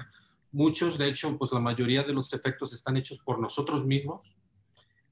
muchos, 0.51 0.97
de 0.97 1.07
hecho, 1.07 1.37
pues 1.37 1.51
la 1.51 1.59
mayoría 1.59 2.03
de 2.03 2.13
los 2.13 2.33
efectos 2.33 2.73
están 2.73 2.97
hechos 2.97 3.19
por 3.19 3.39
nosotros 3.39 3.85
mismos. 3.85 4.35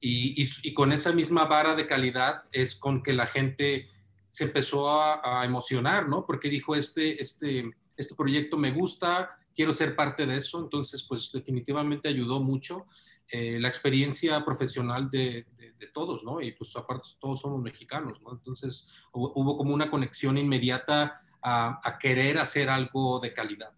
Y, 0.00 0.74
con 0.74 0.92
esa 0.92 1.12
misma 1.12 1.44
vara 1.44 1.74
de 1.74 1.86
calidad 1.86 2.42
es 2.52 2.76
con 2.76 3.02
que 3.02 3.12
la 3.12 3.26
gente 3.26 3.88
se 4.30 4.44
empezó 4.44 4.90
a, 4.90 5.44
emocionar, 5.44 6.08
¿no? 6.08 6.26
Porque 6.26 6.48
dijo, 6.48 6.74
este, 6.74 7.20
este, 7.20 7.70
este 7.96 8.14
proyecto 8.14 8.56
me 8.56 8.72
gusta, 8.72 9.36
quiero 9.54 9.72
ser 9.72 9.94
parte 9.94 10.26
de 10.26 10.36
eso. 10.36 10.60
Entonces, 10.60 11.04
pues 11.04 11.30
definitivamente 11.32 12.08
ayudó 12.08 12.40
mucho 12.40 12.86
eh, 13.30 13.58
la 13.60 13.68
experiencia 13.68 14.44
profesional 14.44 15.10
de, 15.10 15.46
de, 15.56 15.86
todos, 15.86 16.24
¿no? 16.24 16.40
Y 16.40 16.52
pues 16.52 16.74
aparte 16.76 17.08
todos 17.20 17.40
somos 17.40 17.62
mexicanos, 17.62 18.20
¿no? 18.22 18.32
Entonces 18.32 18.88
hubo 19.12 19.56
como 19.56 19.72
una 19.72 19.90
conexión 19.90 20.36
inmediata 20.36 21.22
a, 21.42 21.98
querer 22.00 22.38
hacer 22.38 22.68
algo 22.68 23.20
de 23.20 23.32
calidad. 23.32 23.70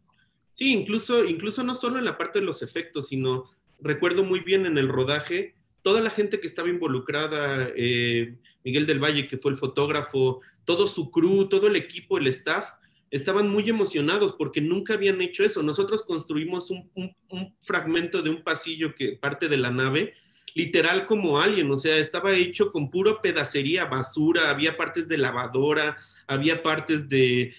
Sí, 0.52 0.72
incluso, 0.72 1.24
incluso 1.24 1.62
no 1.62 1.74
solo 1.74 1.98
en 1.98 2.04
la 2.04 2.18
parte 2.18 2.40
de 2.40 2.44
los 2.44 2.62
efectos, 2.62 3.08
sino 3.08 3.44
recuerdo 3.80 4.24
muy 4.24 4.40
bien 4.40 4.66
en 4.66 4.78
el 4.78 4.88
rodaje, 4.88 5.54
toda 5.82 6.00
la 6.00 6.10
gente 6.10 6.40
que 6.40 6.46
estaba 6.46 6.68
involucrada, 6.68 7.70
eh, 7.74 8.36
Miguel 8.64 8.86
del 8.86 9.02
Valle, 9.02 9.28
que 9.28 9.38
fue 9.38 9.52
el 9.52 9.56
fotógrafo, 9.56 10.40
todo 10.64 10.86
su 10.86 11.10
crew, 11.10 11.48
todo 11.48 11.66
el 11.66 11.76
equipo, 11.76 12.18
el 12.18 12.26
staff, 12.26 12.66
estaban 13.10 13.48
muy 13.48 13.68
emocionados 13.68 14.34
porque 14.34 14.60
nunca 14.60 14.94
habían 14.94 15.20
hecho 15.20 15.44
eso. 15.44 15.62
Nosotros 15.62 16.04
construimos 16.04 16.70
un, 16.70 16.90
un, 16.94 17.56
fragmento 17.62 18.22
de 18.22 18.30
un 18.30 18.42
pasillo 18.42 18.94
que 18.94 19.16
parte 19.16 19.48
de 19.48 19.56
la 19.56 19.70
nave, 19.70 20.14
literal 20.54 21.06
como 21.06 21.40
alguien, 21.40 21.70
o 21.70 21.76
sea, 21.76 21.96
estaba 21.96 22.32
hecho 22.32 22.72
con 22.72 22.90
puro 22.90 23.20
pedacería, 23.22 23.86
basura, 23.86 24.50
había 24.50 24.76
partes 24.76 25.08
de 25.08 25.18
lavadora, 25.18 25.96
había 26.26 26.62
partes 26.62 27.08
de, 27.08 27.54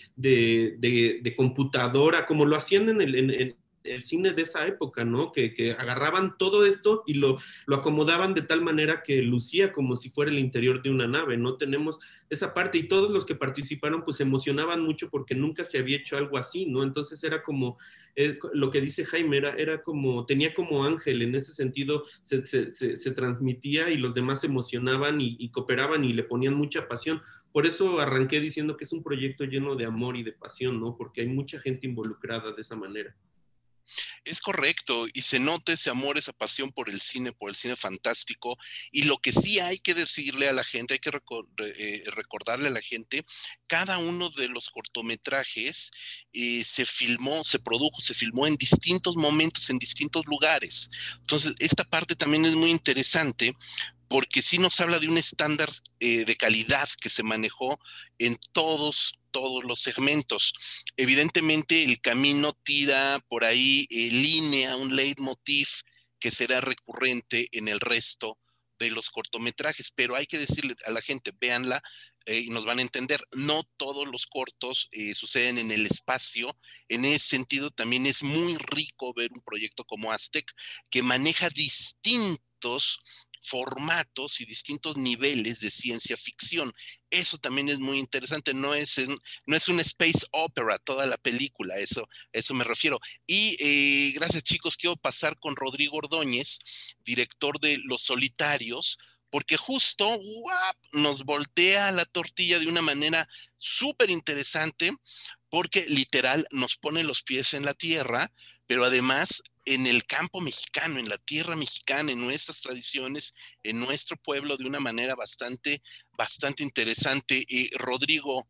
computadora, 1.36 2.26
como 2.26 2.46
lo 2.46 2.56
hacían 2.56 2.90
en 2.90 3.02
el, 3.02 3.56
cine 4.00 4.32
de 4.32 4.44
esa 4.44 4.68
época, 4.68 5.04
¿no? 5.04 5.32
Que, 5.32 5.76
agarraban 5.78 6.38
todo 6.38 6.66
esto 6.66 7.04
y 7.06 7.16
lo, 7.16 7.38
lo, 7.66 7.78
acomodaban 7.78 8.34
de 8.34 8.44
tal 8.44 8.62
manera 8.62 9.04
que 9.04 9.22
lucía 9.22 9.72
como 9.72 9.96
si 9.96 10.10
fuera 10.10 10.32
el 10.32 10.40
interior 10.40 10.82
de 10.82 10.92
una 10.92 11.08
nave, 11.08 11.38
¿no? 11.38 11.58
Tenemos 11.58 12.00
esa 12.32 12.56
parte 12.56 12.80
y 12.80 12.88
todos 12.88 13.12
los 13.12 13.26
que 13.26 13.36
participaron 13.36 14.04
pues 14.04 14.18
se 14.18 14.24
emocionaban 14.24 14.82
mucho 14.82 15.12
porque 15.12 15.36
nunca 15.36 15.66
se 15.66 15.78
había 15.78 15.98
hecho 15.98 16.18
algo 16.18 16.38
así, 16.40 16.66
¿no? 16.66 16.82
Entonces 16.82 17.24
era 17.24 17.44
como, 17.44 17.78
eh, 18.16 18.40
lo 18.54 18.72
que 18.72 18.82
dice 18.82 19.06
Jaime, 19.06 19.38
era, 19.38 19.54
era 19.54 19.84
como, 19.84 20.26
tenía 20.26 20.56
como 20.56 20.84
ángel, 20.84 21.22
en 21.22 21.36
ese 21.36 21.54
sentido 21.54 22.06
se, 22.24 22.42
transmitía 23.12 23.92
y 23.92 23.98
los 23.98 24.16
demás 24.16 24.42
se 24.42 24.48
emocionaban 24.48 25.22
y 25.22 25.52
cooperaban 25.52 26.04
y 26.04 26.14
le 26.14 26.24
ponían 26.24 26.56
mucha 26.56 26.88
pasión 26.88 27.22
por 27.52 27.66
eso 27.66 28.00
arranqué 28.00 28.40
diciendo 28.40 28.78
que 28.78 28.86
es 28.86 28.94
un 28.94 29.04
proyecto 29.04 29.44
lleno 29.44 29.76
de 29.76 29.86
amor 29.86 30.16
y 30.16 30.24
de 30.24 30.32
pasión, 30.32 30.80
¿no? 30.80 30.96
Porque 30.96 31.22
hay 31.22 31.28
mucha 31.28 31.60
gente 31.60 31.86
involucrada 31.86 32.54
de 32.54 32.62
esa 32.62 32.76
manera. 32.76 33.16
Es 34.24 34.42
correcto, 34.42 35.08
y 35.14 35.22
se 35.22 35.40
nota 35.40 35.74
ese 35.74 35.90
amor, 35.90 36.18
esa 36.18 36.34
pasión 36.34 36.72
por 36.72 36.90
el 36.90 37.02
cine, 37.02 37.32
por 37.32 37.50
el 37.50 37.56
cine 37.56 37.76
fantástico, 37.76 38.58
y 38.92 39.04
lo 39.04 39.18
que 39.18 39.32
sí 39.32 39.60
hay 39.60 39.80
que 39.80 39.94
decirle 39.94 40.50
a 40.50 40.54
la 40.54 40.64
gente, 40.64 40.96
hay 40.96 41.00
que 41.00 41.12
eh, 41.58 42.04
recordarle 42.08 42.68
a 42.68 42.72
la 42.72 42.82
gente, 42.82 43.26
cada 43.68 43.98
uno 43.98 44.30
de 44.30 44.48
los 44.48 44.70
cortometrajes 44.70 45.92
eh, 46.34 46.64
se 46.64 46.86
filmó, 46.86 47.44
se 47.44 47.60
produjo, 47.60 48.02
se 48.02 48.14
filmó 48.14 48.48
en 48.48 48.56
distintos 48.56 49.16
momentos, 49.16 49.70
en 49.70 49.80
distintos 49.80 50.24
lugares. 50.26 50.90
Entonces, 51.20 51.54
esta 51.60 51.84
parte 51.84 52.16
también 52.16 52.46
es 52.46 52.56
muy 52.56 52.70
interesante 52.70 53.56
porque 54.12 54.42
sí 54.42 54.58
nos 54.58 54.80
habla 54.82 55.00
de 55.00 55.08
un 55.08 55.18
estándar 55.18 55.70
eh, 56.02 56.26
de 56.26 56.36
calidad 56.36 56.90
que 57.00 57.08
se 57.08 57.24
manejó 57.24 57.80
en 58.20 58.38
todos, 58.52 59.14
todos 59.32 59.64
los 59.64 59.82
segmentos. 59.82 60.54
Evidentemente 60.98 61.84
el 61.84 62.02
camino 62.02 62.54
tira 62.54 63.24
por 63.28 63.44
ahí 63.44 63.88
eh, 63.90 64.12
línea, 64.12 64.76
un 64.76 64.96
leitmotiv 64.96 65.68
que 66.20 66.32
será 66.32 66.62
recurrente 66.62 67.48
en 67.52 67.68
el 67.68 67.80
resto 67.80 68.38
de 68.80 68.92
los 68.92 69.10
cortometrajes, 69.10 69.92
pero 69.94 70.16
hay 70.16 70.26
que 70.26 70.40
decirle 70.40 70.76
a 70.86 70.92
la 70.92 71.02
gente, 71.02 71.32
véanla 71.40 71.82
eh, 72.26 72.40
y 72.40 72.50
nos 72.50 72.66
van 72.66 72.80
a 72.80 72.82
entender, 72.82 73.24
no 73.32 73.64
todos 73.78 74.08
los 74.08 74.26
cortos 74.26 74.90
suceden 75.14 75.60
en 75.60 75.72
el 75.72 75.86
espacio, 75.86 76.58
en 76.90 77.06
ese 77.06 77.28
sentido 77.28 77.70
también 77.70 78.06
es 78.08 78.24
muy 78.24 78.58
rico 78.58 79.14
ver 79.14 79.32
un 79.34 79.42
proyecto 79.42 79.84
como 79.84 80.12
Aztec 80.12 80.52
que 80.90 81.04
maneja 81.04 81.50
distintos 81.50 83.00
formatos 83.42 84.40
y 84.40 84.46
distintos 84.46 84.98
niveles 84.98 85.60
de 85.60 85.70
ciencia 85.70 86.16
ficción. 86.16 86.74
Eso 87.10 87.38
también 87.38 87.68
es 87.70 87.80
muy 87.80 87.98
interesante, 87.98 88.54
no 88.54 88.74
es, 88.74 89.02
no 89.46 89.56
es 89.56 89.68
un 89.68 89.80
space 89.80 90.26
opera 90.32 90.78
toda 90.78 91.06
la 91.06 91.18
película, 91.18 91.76
eso, 91.78 92.08
eso 92.32 92.54
me 92.54 92.64
refiero. 92.64 93.00
Y 93.28 93.58
eh, 93.60 94.12
gracias 94.14 94.44
chicos, 94.44 94.78
quiero 94.78 94.96
pasar 94.96 95.38
con 95.40 95.56
Rodrigo 95.56 95.98
Ordóñez, 95.98 96.60
director 97.04 97.60
de 97.60 97.80
Los 97.84 98.04
Solitarios, 98.04 98.98
porque 99.32 99.58
justo 99.58 100.20
nos 100.92 101.24
voltea 101.24 101.92
la 101.92 102.06
tortilla 102.06 102.60
de 102.60 102.68
una 102.68 102.82
manera 102.82 103.28
súper 103.58 104.10
interesante, 104.10 104.92
porque 105.50 105.86
literal 105.88 106.48
nos 106.52 106.78
pone 106.78 107.04
los 107.04 107.24
pies 107.24 107.54
en 107.54 107.66
la 107.66 107.74
tierra, 107.74 108.32
pero 108.72 108.86
además 108.86 109.44
en 109.66 109.86
el 109.86 110.06
campo 110.06 110.40
mexicano, 110.40 110.98
en 110.98 111.10
la 111.10 111.18
tierra 111.18 111.58
mexicana, 111.58 112.14
en 112.14 112.22
nuestras 112.22 112.62
tradiciones, 112.62 113.34
en 113.64 113.82
nuestro 113.82 114.16
pueblo, 114.16 114.56
de 114.56 114.66
una 114.66 114.80
manera 114.80 115.14
bastante, 115.14 115.84
bastante 116.14 116.64
interesante. 116.64 117.46
Eh, 117.50 117.70
Rodrigo, 117.74 118.48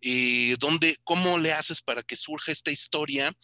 eh, 0.00 0.56
¿cómo 1.02 1.38
le 1.38 1.52
haces 1.52 1.82
para 1.82 2.04
que 2.04 2.14
surja 2.14 2.52
esta 2.52 2.70
historia 2.70 3.36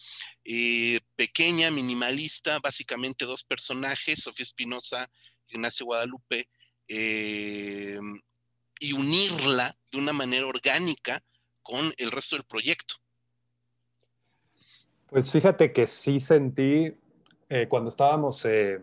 eh, 0.45 1.01
pequeña, 1.17 1.69
minimalista, 1.71 2.59
básicamente 2.59 3.25
dos 3.25 3.43
personajes, 3.43 4.23
Sofía 4.23 4.45
Espinosa 4.45 5.11
Ignacio 5.49 5.87
Guadalupe, 5.87 6.47
y 6.87 8.93
unirla 8.93 9.77
de 9.91 9.97
una 9.97 10.13
manera 10.13 10.47
orgánica 10.47 11.21
con 11.61 11.93
el 11.97 12.11
resto 12.11 12.37
del 12.37 12.45
proyecto? 12.45 13.02
Pues 15.13 15.31
fíjate 15.31 15.71
que 15.71 15.85
sí 15.85 16.19
sentí 16.19 16.91
eh, 17.47 17.67
cuando 17.69 17.91
estábamos 17.91 18.43
eh, 18.45 18.81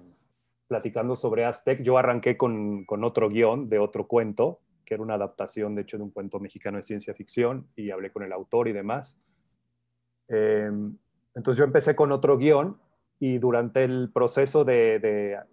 platicando 0.68 1.16
sobre 1.16 1.44
Aztec, 1.44 1.82
yo 1.82 1.98
arranqué 1.98 2.36
con, 2.36 2.84
con 2.84 3.02
otro 3.02 3.28
guion 3.28 3.68
de 3.68 3.80
otro 3.80 4.06
cuento, 4.06 4.60
que 4.84 4.94
era 4.94 5.02
una 5.02 5.14
adaptación, 5.14 5.74
de 5.74 5.82
hecho, 5.82 5.96
de 5.96 6.04
un 6.04 6.12
cuento 6.12 6.38
mexicano 6.38 6.76
de 6.76 6.84
ciencia 6.84 7.14
ficción, 7.14 7.66
y 7.74 7.90
hablé 7.90 8.12
con 8.12 8.22
el 8.22 8.32
autor 8.32 8.68
y 8.68 8.72
demás. 8.72 9.18
Eh, 10.28 10.70
entonces 11.34 11.58
yo 11.58 11.64
empecé 11.64 11.96
con 11.96 12.12
otro 12.12 12.38
guion 12.38 12.78
y 13.18 13.38
durante 13.38 13.82
el 13.82 14.12
proceso 14.14 14.64
de, 14.64 15.00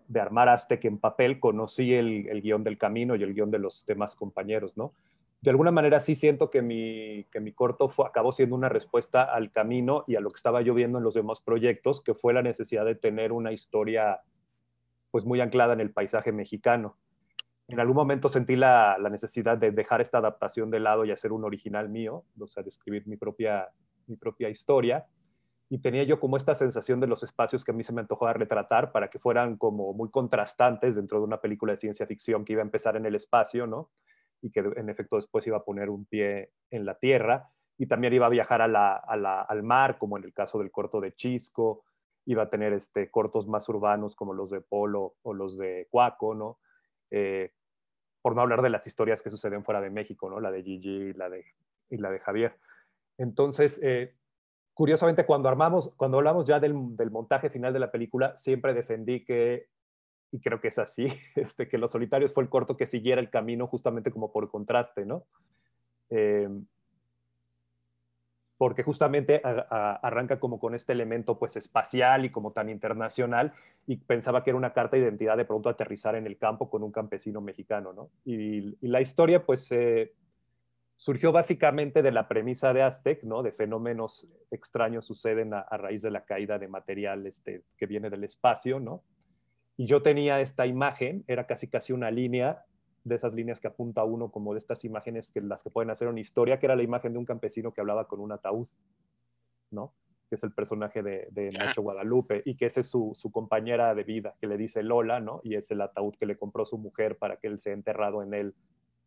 de, 0.07 0.19
armar 0.19 0.47
Aztec 0.47 0.85
en 0.85 0.99
papel 0.99 1.39
conocí 1.39 1.91
el, 1.91 2.27
el, 2.29 2.43
guion 2.43 2.63
del 2.63 2.77
camino 2.77 3.15
y 3.15 3.23
el 3.23 3.33
guion 3.33 3.49
de 3.49 3.57
los 3.57 3.83
demás 3.87 4.15
compañeros, 4.15 4.77
¿no? 4.77 4.93
De 5.41 5.51
alguna 5.51 5.71
manera 5.71 5.99
sí 5.99 6.15
siento 6.15 6.49
que 6.49 6.61
mi, 6.61 7.25
que 7.31 7.39
mi 7.39 7.53
corto 7.53 7.89
fue, 7.89 8.07
acabó 8.07 8.31
siendo 8.31 8.55
una 8.55 8.69
respuesta 8.69 9.23
al 9.23 9.51
camino 9.51 10.03
y 10.07 10.15
a 10.15 10.19
lo 10.19 10.31
que 10.31 10.37
estaba 10.37 10.61
yo 10.61 10.73
viendo 10.73 10.97
en 10.97 11.03
los 11.03 11.13
demás 11.13 11.41
proyectos, 11.41 12.01
que 12.01 12.15
fue 12.15 12.33
la 12.33 12.41
necesidad 12.41 12.85
de 12.85 12.95
tener 12.95 13.31
una 13.31 13.51
historia 13.51 14.21
pues 15.11 15.25
muy 15.25 15.39
anclada 15.39 15.73
en 15.73 15.81
el 15.81 15.91
paisaje 15.91 16.31
mexicano. 16.31 16.97
En 17.67 17.79
algún 17.79 17.95
momento 17.95 18.29
sentí 18.29 18.55
la, 18.55 18.97
la 18.99 19.09
necesidad 19.09 19.57
de 19.57 19.71
dejar 19.71 20.01
esta 20.01 20.17
adaptación 20.17 20.71
de 20.71 20.79
lado 20.79 21.05
y 21.05 21.11
hacer 21.11 21.31
un 21.31 21.43
original 21.43 21.89
mío, 21.89 22.23
o 22.39 22.47
sea, 22.47 22.63
de 22.63 22.69
escribir 22.69 23.07
mi 23.07 23.17
propia, 23.17 23.69
mi 24.07 24.15
propia 24.15 24.49
historia 24.49 25.05
y 25.69 25.79
tenía 25.79 26.03
yo 26.03 26.19
como 26.19 26.37
esta 26.37 26.55
sensación 26.55 26.99
de 26.99 27.07
los 27.07 27.23
espacios 27.23 27.63
que 27.63 27.71
a 27.71 27.73
mí 27.73 27.83
se 27.83 27.91
me 27.91 28.01
antojaba 28.01 28.33
retratar 28.33 28.91
para 28.91 29.09
que 29.09 29.19
fueran 29.19 29.57
como 29.57 29.93
muy 29.93 30.09
contrastantes 30.09 30.95
dentro 30.95 31.19
de 31.19 31.25
una 31.25 31.41
película 31.41 31.73
de 31.73 31.79
ciencia 31.79 32.07
ficción 32.07 32.45
que 32.45 32.53
iba 32.53 32.61
a 32.61 32.65
empezar 32.65 32.95
en 32.95 33.05
el 33.05 33.15
espacio, 33.15 33.67
¿no? 33.67 33.89
Y 34.41 34.51
que 34.51 34.59
en 34.59 34.89
efecto 34.89 35.15
después 35.15 35.45
iba 35.47 35.57
a 35.57 35.63
poner 35.63 35.89
un 35.89 36.05
pie 36.05 36.51
en 36.69 36.85
la 36.85 36.97
tierra 36.97 37.49
y 37.77 37.87
también 37.87 38.13
iba 38.13 38.25
a 38.25 38.29
viajar 38.29 38.61
a 38.61 38.67
la, 38.67 38.95
al 38.95 39.63
mar, 39.63 39.97
como 39.97 40.17
en 40.17 40.23
el 40.23 40.33
caso 40.33 40.59
del 40.59 40.71
corto 40.71 40.99
de 40.99 41.13
Chisco, 41.13 41.83
iba 42.25 42.43
a 42.43 42.49
tener 42.49 42.73
este, 42.73 43.09
cortos 43.09 43.47
más 43.47 43.69
urbanos 43.69 44.15
como 44.15 44.33
los 44.33 44.49
de 44.49 44.61
Polo 44.61 45.15
o 45.21 45.33
los 45.33 45.57
de 45.57 45.87
Cuaco, 45.89 46.35
¿no? 46.35 46.59
Eh, 47.11 47.51
por 48.21 48.35
no 48.35 48.41
hablar 48.41 48.61
de 48.61 48.69
las 48.69 48.85
historias 48.85 49.21
que 49.21 49.31
suceden 49.31 49.63
fuera 49.63 49.79
de 49.79 49.89
México, 49.89 50.29
¿no? 50.29 50.39
La 50.39 50.51
de 50.51 50.63
Gigi 50.63 50.89
y 50.89 51.13
la 51.13 51.29
de, 51.29 51.45
y 51.89 51.97
la 51.97 52.09
de 52.09 52.19
Javier. 52.19 52.57
Entonces, 53.17 53.79
eh, 53.83 54.15
curiosamente, 54.73 55.25
cuando 55.25 55.49
armamos, 55.49 55.93
cuando 55.95 56.17
hablamos 56.17 56.45
ya 56.45 56.59
del, 56.59 56.73
montaje 56.73 57.49
final 57.49 57.73
de 57.73 57.79
la 57.79 57.91
película, 57.91 58.35
siempre 58.35 58.73
defendí 58.73 59.23
que, 59.23 59.69
y 60.31 60.39
creo 60.39 60.59
que 60.59 60.69
es 60.69 60.79
así, 60.79 61.07
este, 61.35 61.67
que 61.67 61.77
Los 61.77 61.91
Solitarios 61.91 62.33
fue 62.33 62.43
el 62.43 62.49
corto 62.49 62.77
que 62.77 62.85
siguiera 62.85 63.21
el 63.21 63.29
camino 63.29 63.67
justamente 63.67 64.11
como 64.11 64.31
por 64.31 64.49
contraste, 64.49 65.05
¿no? 65.05 65.25
Em, 66.09 66.65
porque 68.57 68.81
justamente 68.81 69.39
arranca 69.43 70.39
como 70.39 70.59
con 70.59 70.73
este 70.73 70.91
elemento 70.91 71.37
pues 71.37 71.55
espacial 71.57 72.25
y 72.25 72.31
como 72.31 72.53
tan 72.53 72.69
internacional 72.69 73.53
y 73.85 73.97
pensaba 73.97 74.43
que 74.43 74.49
era 74.49 74.57
una 74.57 74.73
carta 74.73 74.97
de 74.97 75.03
identidad 75.03 75.37
de 75.37 75.45
pronto 75.45 75.69
aterrizar 75.69 76.15
en 76.15 76.25
el 76.25 76.39
campo 76.39 76.67
con 76.67 76.81
un 76.81 76.91
campesino 76.91 77.39
mexicano, 77.39 77.93
¿no? 77.93 78.09
Y, 78.25 78.75
la 78.87 78.99
historia 78.99 79.45
pues 79.45 79.69
surgió 80.95 81.31
básicamente 81.31 82.01
de 82.01 82.11
la 82.11 82.27
premisa 82.27 82.73
de 82.73 82.81
Aztec, 82.81 83.21
¿no? 83.23 83.43
De 83.43 83.51
fenómenos 83.51 84.27
extraños 84.49 85.05
suceden 85.05 85.53
a, 85.53 85.63
raíz 85.77 86.01
de 86.01 86.09
la 86.09 86.25
caída 86.25 86.57
de 86.57 86.67
material 86.67 87.27
este, 87.27 87.61
que 87.77 87.85
viene 87.85 88.09
del 88.09 88.23
espacio, 88.23 88.79
¿no? 88.79 89.03
Y 89.77 89.85
yo 89.85 90.01
tenía 90.01 90.41
esta 90.41 90.65
imagen, 90.65 91.23
era 91.27 91.45
casi 91.47 91.67
casi 91.67 91.93
una 91.93 92.11
línea 92.11 92.65
de 93.03 93.15
esas 93.15 93.33
líneas 93.33 93.59
que 93.59 93.67
apunta 93.67 94.03
uno 94.03 94.31
como 94.31 94.53
de 94.53 94.59
estas 94.59 94.83
imágenes 94.83 95.31
que 95.31 95.39
las 95.39 95.63
que 95.63 95.69
pueden 95.69 95.91
hacer 95.91 96.07
una 96.07 96.19
historia, 96.19 96.59
que 96.59 96.65
era 96.65 96.75
la 96.75 96.83
imagen 96.83 97.13
de 97.13 97.19
un 97.19 97.25
campesino 97.25 97.71
que 97.71 97.81
hablaba 97.81 98.07
con 98.07 98.19
un 98.19 98.31
ataúd, 98.31 98.67
¿no? 99.71 99.93
Que 100.29 100.35
es 100.35 100.43
el 100.43 100.51
personaje 100.51 101.01
de, 101.03 101.27
de 101.31 101.51
Nacho 101.51 101.83
Guadalupe 101.83 102.41
y 102.43 102.57
que 102.57 102.65
esa 102.65 102.81
es 102.81 102.89
su, 102.89 103.13
su, 103.15 103.31
compañera 103.31 103.95
de 103.95 104.03
vida, 104.03 104.35
que 104.41 104.47
le 104.47 104.57
dice 104.57 104.83
Lola, 104.83 105.21
¿no? 105.21 105.39
Y 105.43 105.55
es 105.55 105.71
el 105.71 105.79
ataúd 105.79 106.15
que 106.15 106.25
le 106.25 106.37
compró 106.37 106.65
su 106.65 106.77
mujer 106.77 107.17
para 107.17 107.37
que 107.37 107.47
él 107.47 107.61
sea 107.61 107.73
enterrado 107.73 108.23
en 108.23 108.33
él 108.33 108.55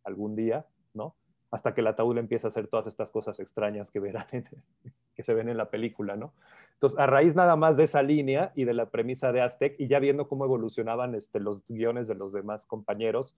algún 0.05 0.35
día, 0.35 0.65
¿no? 0.95 1.17
hasta 1.51 1.75
que 1.75 1.81
el 1.81 1.89
ataúd 1.89 2.17
empieza 2.19 2.47
a 2.47 2.51
hacer 2.51 2.69
todas 2.69 2.87
estas 2.87 3.11
cosas 3.11 3.41
extrañas 3.41 3.91
que, 3.91 4.01
verán 4.01 4.27
que 5.21 5.25
se 5.25 5.35
ven 5.35 5.51
en 5.51 5.59
la 5.59 5.69
película, 5.69 6.17
¿no? 6.17 6.33
Entonces, 6.73 6.99
a 6.99 7.05
raíz 7.05 7.35
nada 7.35 7.57
más 7.57 7.77
de 7.77 7.85
esa 7.85 8.03
línea 8.03 8.53
y 8.55 8.65
de 8.65 8.73
la 8.73 8.89
premisa 8.89 9.33
de 9.33 9.43
Aztec, 9.43 9.75
y 9.79 9.87
ya 9.87 9.99
viendo 9.99 10.29
cómo 10.29 10.47
evolucionaban 10.47 11.15
este, 11.15 11.39
los 11.39 11.67
guiones 11.67 12.09
de 12.09 12.15
los 12.15 12.33
demás 12.33 12.65
compañeros, 12.65 13.37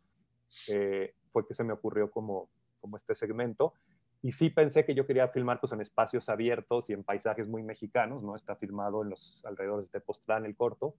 eh, 0.69 1.13
fue 1.33 1.45
que 1.45 1.55
se 1.55 1.65
me 1.65 1.73
ocurrió 1.73 2.09
como, 2.09 2.49
como 2.81 2.97
este 2.97 3.17
segmento. 3.17 3.75
Y 4.23 4.31
sí 4.31 4.51
pensé 4.51 4.85
que 4.85 4.95
yo 4.95 5.09
quería 5.09 5.27
filmar 5.27 5.59
pues, 5.59 5.73
en 5.73 5.81
espacios 5.81 6.29
abiertos 6.29 6.89
y 6.89 6.93
en 6.93 7.03
paisajes 7.03 7.49
muy 7.49 7.65
mexicanos, 7.65 8.23
¿no? 8.23 8.37
Está 8.37 8.55
filmado 8.55 9.03
en 9.03 9.11
los 9.11 9.45
alrededores 9.45 9.91
de 9.91 10.01
Postlán, 10.01 10.47
el 10.47 10.55
corto. 10.55 10.95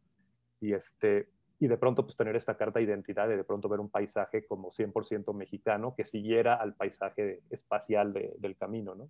Y, 0.59 0.73
este, 0.73 1.29
y 1.59 1.67
de 1.67 1.77
pronto 1.77 2.03
pues 2.03 2.17
tener 2.17 2.35
esta 2.35 2.57
carta 2.57 2.79
de 2.79 2.85
identidad 2.85 3.29
y 3.29 3.37
de 3.37 3.45
pronto 3.45 3.69
ver 3.69 3.79
un 3.79 3.89
paisaje 3.89 4.45
como 4.45 4.69
100% 4.69 5.33
mexicano 5.33 5.95
que 5.95 6.03
siguiera 6.03 6.55
al 6.55 6.73
paisaje 6.73 7.39
espacial 7.49 8.11
del 8.11 8.57
camino, 8.57 8.95
¿no? 8.95 9.07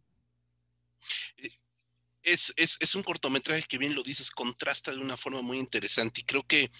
Es, 2.23 2.53
es, 2.55 2.77
es, 2.79 2.95
un 2.95 3.03
cortometraje 3.03 3.63
que 3.63 3.77
bien 3.77 3.95
lo 3.95 4.03
dices, 4.03 4.31
contrasta 4.31 4.91
de 4.91 4.99
una 4.99 5.17
forma 5.17 5.41
muy 5.41 5.59
interesante 5.59 6.21
y 6.21 6.23
creo 6.23 6.43
que 6.47 6.71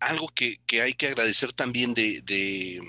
algo 0.00 0.28
que, 0.28 0.60
que 0.66 0.82
hay 0.82 0.94
que 0.94 1.06
agradecer 1.06 1.52
también 1.52 1.94
de, 1.94 2.20
de 2.22 2.80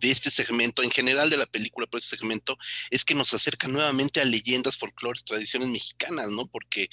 de 0.00 0.10
este 0.10 0.30
segmento, 0.30 0.82
en 0.82 0.90
general 0.90 1.30
de 1.30 1.36
la 1.36 1.46
película, 1.46 1.86
por 1.86 1.98
este 1.98 2.16
segmento, 2.16 2.56
es 2.90 3.04
que 3.04 3.14
nos 3.14 3.34
acerca 3.34 3.66
nuevamente 3.66 4.20
a 4.20 4.24
leyendas, 4.24 4.76
folclores, 4.76 5.24
tradiciones 5.24 5.68
mexicanas, 5.68 6.30
¿no? 6.30 6.46
Porque 6.46 6.88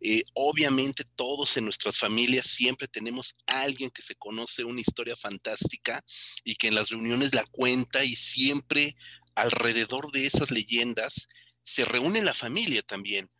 eh, 0.00 0.22
obviamente 0.34 1.04
todos 1.16 1.56
en 1.56 1.64
nuestras 1.64 1.98
familias 1.98 2.46
siempre 2.46 2.88
tenemos 2.88 3.34
a 3.46 3.62
alguien 3.62 3.90
que 3.90 4.02
se 4.02 4.14
conoce 4.16 4.64
una 4.64 4.80
historia 4.80 5.16
fantástica 5.16 6.04
y 6.44 6.56
que 6.56 6.68
en 6.68 6.74
las 6.74 6.90
reuniones 6.90 7.34
la 7.34 7.44
cuenta 7.50 8.04
y 8.04 8.16
siempre 8.16 8.96
alrededor 9.34 10.12
de 10.12 10.26
esas 10.26 10.50
leyendas 10.50 11.28
se 11.62 11.84
reúne 11.84 12.22
la 12.22 12.34
familia 12.34 12.82
también. 12.82 13.30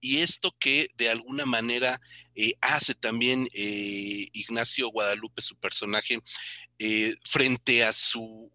Y 0.00 0.18
esto 0.18 0.54
que 0.58 0.88
de 0.96 1.10
alguna 1.10 1.46
manera 1.46 2.00
eh, 2.34 2.54
hace 2.60 2.94
también 2.94 3.48
eh, 3.54 4.28
Ignacio 4.32 4.88
Guadalupe, 4.88 5.42
su 5.42 5.56
personaje, 5.56 6.20
eh, 6.78 7.14
frente 7.24 7.84
a 7.84 7.92
su 7.92 8.50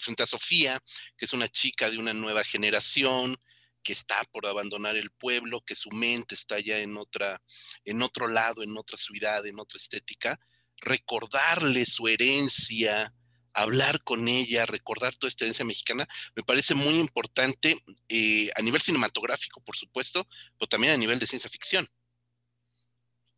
frente 0.00 0.24
a 0.24 0.26
Sofía, 0.26 0.82
que 1.16 1.26
es 1.26 1.32
una 1.32 1.48
chica 1.48 1.88
de 1.88 1.98
una 1.98 2.12
nueva 2.12 2.42
generación, 2.42 3.38
que 3.84 3.92
está 3.92 4.24
por 4.32 4.46
abandonar 4.46 4.96
el 4.96 5.12
pueblo, 5.12 5.60
que 5.60 5.76
su 5.76 5.90
mente 5.90 6.34
está 6.34 6.58
ya 6.58 6.78
en 6.78 6.96
otra, 6.96 7.40
en 7.84 8.02
otro 8.02 8.26
lado, 8.26 8.64
en 8.64 8.76
otra 8.76 8.96
ciudad, 8.96 9.46
en 9.46 9.60
otra 9.60 9.78
estética, 9.78 10.40
recordarle 10.78 11.86
su 11.86 12.08
herencia, 12.08 13.14
hablar 13.54 14.02
con 14.02 14.28
ella, 14.28 14.66
recordar 14.66 15.14
toda 15.16 15.28
esta 15.28 15.44
herencia 15.44 15.64
mexicana, 15.64 16.06
me 16.36 16.42
parece 16.42 16.74
muy 16.74 16.98
importante 16.98 17.76
eh, 18.08 18.50
a 18.56 18.62
nivel 18.62 18.80
cinematográfico, 18.80 19.60
por 19.60 19.76
supuesto, 19.76 20.26
pero 20.58 20.68
también 20.68 20.94
a 20.94 20.96
nivel 20.96 21.18
de 21.18 21.26
ciencia 21.26 21.50
ficción. 21.50 21.86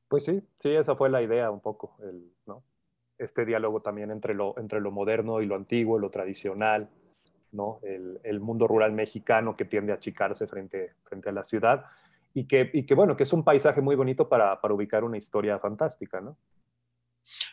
Pues 0.09 0.25
sí, 0.25 0.41
sí, 0.63 0.71
esa 0.71 0.95
fue 0.97 1.11
la 1.11 1.23
idea 1.23 1.51
un 1.51 1.61
poco, 1.61 1.97
¿no? 2.47 2.63
este 3.19 3.45
diálogo 3.45 3.81
también 3.81 4.11
entre 4.11 4.35
lo, 4.35 4.55
entre 4.59 4.81
lo 4.81 4.91
moderno 4.91 5.41
y 5.41 5.47
lo 5.47 5.55
antiguo, 5.55 5.99
lo 5.99 6.11
tradicional, 6.11 6.91
¿no? 7.53 7.81
El, 7.83 8.21
el, 8.25 8.41
mundo 8.41 8.67
rural 8.67 8.93
mexicano 8.93 9.57
que 9.57 9.65
tiende 9.65 9.93
a 9.93 9.97
achicarse 9.97 10.47
frente, 10.47 10.93
frente 11.05 11.31
a 11.31 11.33
la 11.33 11.43
ciudad 11.43 11.87
y 12.35 12.47
que, 12.47 12.71
y 12.73 12.85
que, 12.85 12.95
bueno, 12.95 13.17
que 13.17 13.23
es 13.23 13.33
un 13.33 13.45
paisaje 13.45 13.81
muy 13.81 13.97
bonito 13.97 14.29
para, 14.29 14.61
para 14.61 14.75
ubicar 14.75 15.05
una 15.05 15.17
historia 15.17 15.59
fantástica, 15.59 16.21
¿no? 16.21 16.37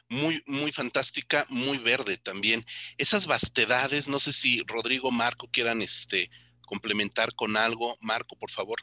Muy, 0.10 0.42
muy 0.46 0.72
fantástica, 0.72 1.46
muy 1.50 1.78
verde 1.78 2.18
también. 2.18 2.64
Esas 2.98 3.28
vastedades, 3.28 4.08
no 4.08 4.20
sé 4.20 4.34
si 4.34 4.62
Rodrigo, 4.68 5.12
Marco 5.12 5.48
quieran 5.52 5.82
este, 5.82 6.30
complementar 6.62 7.34
con 7.36 7.58
algo. 7.58 7.96
Marco, 8.02 8.36
por 8.36 8.52
favor. 8.52 8.80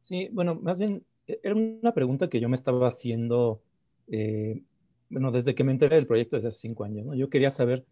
Sí, 0.00 0.28
bueno, 0.32 0.54
más 0.56 0.78
bien, 0.78 1.04
e-, 1.26 1.40
era 1.42 1.54
una 1.54 1.94
pregunta 1.94 2.28
que 2.28 2.40
yo 2.40 2.48
me 2.48 2.56
estaba 2.56 2.88
haciendo 2.88 3.62
eh, 4.08 4.62
bueno, 5.12 5.30
desde 5.30 5.54
que 5.54 5.62
me 5.62 5.72
enteré 5.72 5.96
del 5.96 6.06
proyecto 6.06 6.36
desde 6.36 6.48
hace 6.48 6.60
cinco 6.60 6.84
años, 6.84 7.04
¿no? 7.04 7.14
Yo 7.14 7.28
quería 7.28 7.50
saber 7.50 7.84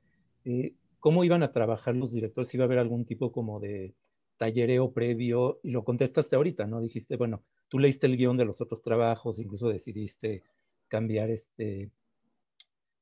eh, 0.47 0.75
cómo 0.99 1.23
iban 1.23 1.43
a 1.43 1.53
trabajar 1.53 1.95
los 1.95 2.13
directores, 2.13 2.49
si 2.49 2.57
iba 2.57 2.65
a 2.65 2.67
haber 2.67 2.79
algún 2.79 3.05
tipo 3.05 3.31
como 3.31 3.61
de 3.61 3.95
tallereo 4.39 4.93
previo, 4.93 5.61
y 5.63 5.71
lo 5.71 5.85
contestaste 5.85 6.35
ahorita, 6.35 6.67
¿no? 6.67 6.81
Dijiste, 6.81 7.17
bueno, 7.17 7.43
tú 7.69 7.79
leíste 7.79 8.07
el 8.07 8.17
guion 8.17 8.39
de 8.39 8.47
los 8.47 8.63
otros 8.63 8.81
trabajos, 8.81 9.39
incluso 9.39 9.69
decidiste 9.69 10.43
cambiar 10.91 11.31
este, 11.31 11.91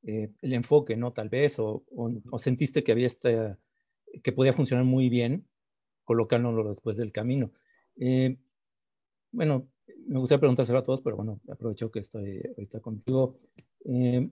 eh, 0.05 0.31
el 0.43 0.53
enfoque, 0.53 0.97
¿no? 0.97 1.13
Tal 1.13 1.29
vez, 1.29 1.57
o, 1.59 1.83
sentiste 2.37 2.85
que 2.85 2.93
había 2.93 3.07
esta, 3.07 3.59
que 4.23 4.33
podía 4.33 4.53
funcionar 4.53 4.85
muy 4.85 5.09
bien 5.09 5.49
colocándolo 6.05 6.69
después 6.69 6.97
del 6.97 7.11
camino. 7.11 7.51
Eh, 7.97 8.37
bueno, 9.33 9.69
me 10.07 10.19
gustaría 10.19 10.41
preguntárselo 10.41 10.79
a 10.79 10.83
todos, 10.83 11.01
pero 11.03 11.17
bueno, 11.17 11.41
aprovecho 11.51 11.91
que 11.91 11.99
estoy 11.99 12.41
ahorita 12.57 12.81
contigo. 12.81 13.35
Eh, 13.85 14.31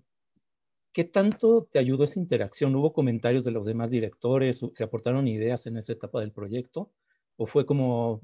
¿Qué 0.93 1.05
tanto 1.05 1.69
te 1.71 1.79
ayudó 1.79 2.05
esa 2.05 2.21
interacción? 2.21 2.75
¿Hubo 2.75 2.93
comentarios 2.93 3.45
de 3.45 3.51
los 3.51 3.67
demás 3.67 3.91
directores? 3.91 4.65
¿Se 4.73 4.85
aportaron 4.85 5.29
ideas 5.29 5.67
en 5.67 5.77
esa 5.77 5.93
etapa 5.93 6.21
del 6.21 6.33
proyecto? 6.33 6.91
¿O 7.37 7.45
fue 7.45 7.67
como, 7.67 8.23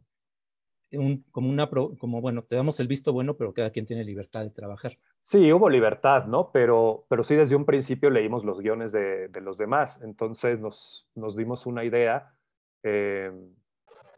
como 1.30 1.50
una, 1.50 1.68
como 1.68 2.20
bueno, 2.22 2.44
te 2.44 2.56
damos 2.56 2.80
el 2.80 2.88
visto 2.88 3.12
bueno, 3.12 3.36
pero 3.36 3.52
cada 3.52 3.70
quien 3.70 3.84
tiene 3.84 4.04
libertad 4.04 4.42
de 4.42 4.50
trabajar? 4.50 4.96
Sí, 5.24 5.52
hubo 5.52 5.70
libertad, 5.70 6.26
¿no? 6.26 6.50
Pero, 6.50 7.06
pero 7.08 7.22
sí 7.22 7.36
desde 7.36 7.54
un 7.54 7.64
principio 7.64 8.10
leímos 8.10 8.44
los 8.44 8.60
guiones 8.60 8.90
de, 8.90 9.30
los 9.40 9.56
demás, 9.56 10.02
entonces 10.02 10.58
nos, 10.58 11.08
nos 11.14 11.36
dimos 11.36 11.64
una 11.64 11.84
idea, 11.84 12.34
eh, 12.82 13.30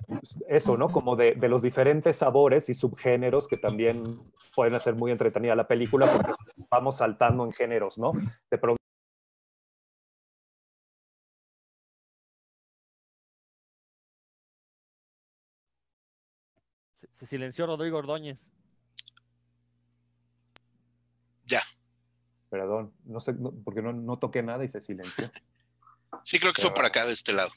pues, 0.09 0.43
eso, 0.49 0.79
¿no? 0.79 0.89
Como 0.89 1.15
de, 1.15 1.35
los 1.37 1.61
diferentes 1.61 2.17
sabores 2.17 2.71
y 2.71 2.75
subgéneros 2.75 3.49
que 3.49 3.59
también 3.59 4.03
pueden 4.57 4.75
hacer 4.75 4.95
muy 4.95 5.13
entretenida 5.13 5.55
la 5.55 5.69
película 5.69 6.11
porque 6.11 6.33
vamos 6.71 6.97
saltando 6.97 7.45
en 7.45 7.53
géneros, 7.53 7.99
¿no? 7.99 8.13
Se 17.13 17.27
silenció 17.27 17.67
Rodrigo 17.67 17.99
Ordóñez. 17.99 18.55
Ya. 21.47 21.63
Perdón, 22.51 22.93
no 23.05 23.21
sé, 23.21 23.33
no, 23.35 23.53
porque 23.65 23.83
no, 23.83 23.93
no, 23.93 24.19
toqué 24.19 24.43
nada 24.43 24.65
y 24.65 24.69
se 24.69 24.81
silenció. 24.81 25.27
Sí, 26.23 26.39
creo 26.39 26.53
que 26.53 26.63
Pero, 26.63 26.69
fue 26.69 26.77
por 26.77 26.87
acá, 26.87 27.05
de 27.05 27.13
este 27.13 27.33
lado. 27.33 27.51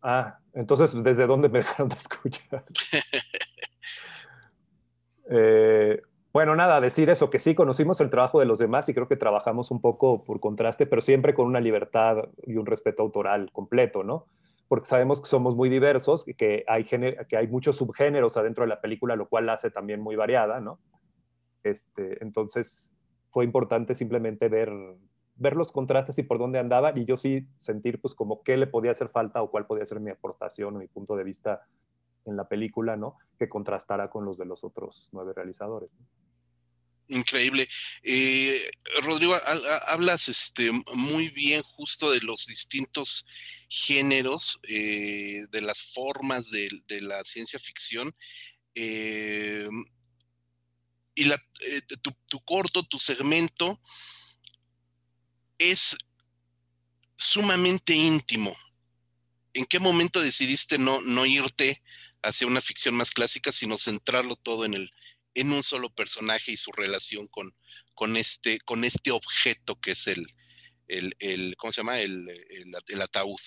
Ah, 0.00 0.38
entonces, 0.54 1.02
¿desde 1.02 1.26
dónde 1.26 1.48
me 1.48 1.58
dejaron 1.58 1.88
de 1.88 1.96
escuchar? 1.96 2.64
eh, 5.30 6.00
bueno, 6.32 6.54
nada, 6.54 6.80
decir 6.80 7.10
eso, 7.10 7.30
que 7.30 7.40
sí 7.40 7.54
conocimos 7.54 8.00
el 8.00 8.10
trabajo 8.10 8.38
de 8.38 8.46
los 8.46 8.58
demás 8.58 8.88
y 8.88 8.94
creo 8.94 9.08
que 9.08 9.16
trabajamos 9.16 9.70
un 9.70 9.80
poco 9.80 10.24
por 10.24 10.40
contraste, 10.40 10.86
pero 10.86 11.02
siempre 11.02 11.34
con 11.34 11.46
una 11.46 11.58
libertad 11.58 12.28
y 12.46 12.56
un 12.56 12.66
respeto 12.66 13.02
autoral 13.02 13.50
completo, 13.52 14.04
¿no? 14.04 14.26
Porque 14.68 14.86
sabemos 14.86 15.20
que 15.20 15.28
somos 15.28 15.56
muy 15.56 15.68
diversos 15.68 16.28
y 16.28 16.34
que 16.34 16.64
hay, 16.68 16.84
que 16.84 17.36
hay 17.36 17.48
muchos 17.48 17.76
subgéneros 17.76 18.36
adentro 18.36 18.62
de 18.62 18.68
la 18.68 18.80
película, 18.80 19.16
lo 19.16 19.28
cual 19.28 19.46
la 19.46 19.54
hace 19.54 19.70
también 19.70 20.00
muy 20.00 20.14
variada, 20.14 20.60
¿no? 20.60 20.78
Este, 21.62 22.22
entonces, 22.22 22.90
fue 23.30 23.44
importante 23.44 23.94
simplemente 23.94 24.48
ver, 24.48 24.70
ver 25.36 25.54
los 25.54 25.72
contrastes 25.72 26.18
y 26.18 26.22
por 26.22 26.38
dónde 26.38 26.58
andaban 26.58 26.96
y 26.98 27.04
yo 27.04 27.18
sí 27.18 27.46
sentir 27.58 28.00
pues 28.00 28.14
como 28.14 28.42
qué 28.42 28.56
le 28.56 28.66
podía 28.66 28.92
hacer 28.92 29.08
falta 29.08 29.42
o 29.42 29.50
cuál 29.50 29.66
podía 29.66 29.86
ser 29.86 30.00
mi 30.00 30.10
aportación 30.10 30.76
o 30.76 30.78
mi 30.78 30.88
punto 30.88 31.16
de 31.16 31.24
vista 31.24 31.62
en 32.24 32.36
la 32.36 32.48
película, 32.48 32.96
¿no? 32.96 33.16
Que 33.38 33.48
contrastara 33.48 34.10
con 34.10 34.24
los 34.24 34.38
de 34.38 34.44
los 34.44 34.64
otros 34.64 35.08
nueve 35.12 35.32
realizadores. 35.34 35.90
Increíble. 37.08 37.66
Eh, 38.02 38.60
Rodrigo, 39.02 39.34
hablas 39.86 40.28
este, 40.28 40.70
muy 40.94 41.30
bien 41.30 41.62
justo 41.62 42.10
de 42.10 42.20
los 42.20 42.46
distintos 42.46 43.24
géneros, 43.70 44.60
eh, 44.68 45.46
de 45.50 45.60
las 45.62 45.82
formas 45.94 46.50
de, 46.50 46.68
de 46.86 47.00
la 47.00 47.24
ciencia 47.24 47.58
ficción. 47.58 48.14
Eh, 48.74 49.68
y 51.18 51.24
la, 51.24 51.34
eh, 51.62 51.82
tu, 52.00 52.40
corto, 52.44 52.86
tu 52.86 53.00
segmento 53.00 53.80
es 55.58 55.96
sumamente 57.16 57.92
íntimo. 57.92 58.56
¿En 59.52 59.64
qué 59.64 59.80
momento 59.80 60.20
decidiste 60.20 60.78
no, 60.78 61.00
no 61.00 61.26
irte 61.26 61.82
hacia 62.22 62.46
una 62.46 62.60
ficción 62.60 62.94
más 62.94 63.10
clásica, 63.10 63.50
sino 63.50 63.78
centrarlo 63.78 64.36
todo 64.36 64.64
en, 64.64 64.74
el, 64.74 64.92
en 65.34 65.52
un 65.52 65.64
solo 65.64 65.92
personaje 65.92 66.52
y 66.52 66.56
su 66.56 66.70
relación 66.70 67.26
con, 67.26 67.52
con, 67.94 68.16
este, 68.16 68.60
con 68.60 68.84
este 68.84 69.10
objeto 69.10 69.80
que 69.80 69.90
es 69.92 70.06
el, 70.06 70.36
el, 70.86 71.16
el 71.18 71.56
¿cómo 71.56 71.72
se 71.72 71.80
llama? 71.80 71.98
El, 71.98 72.28
el 72.28 73.02
ataúd. 73.02 73.40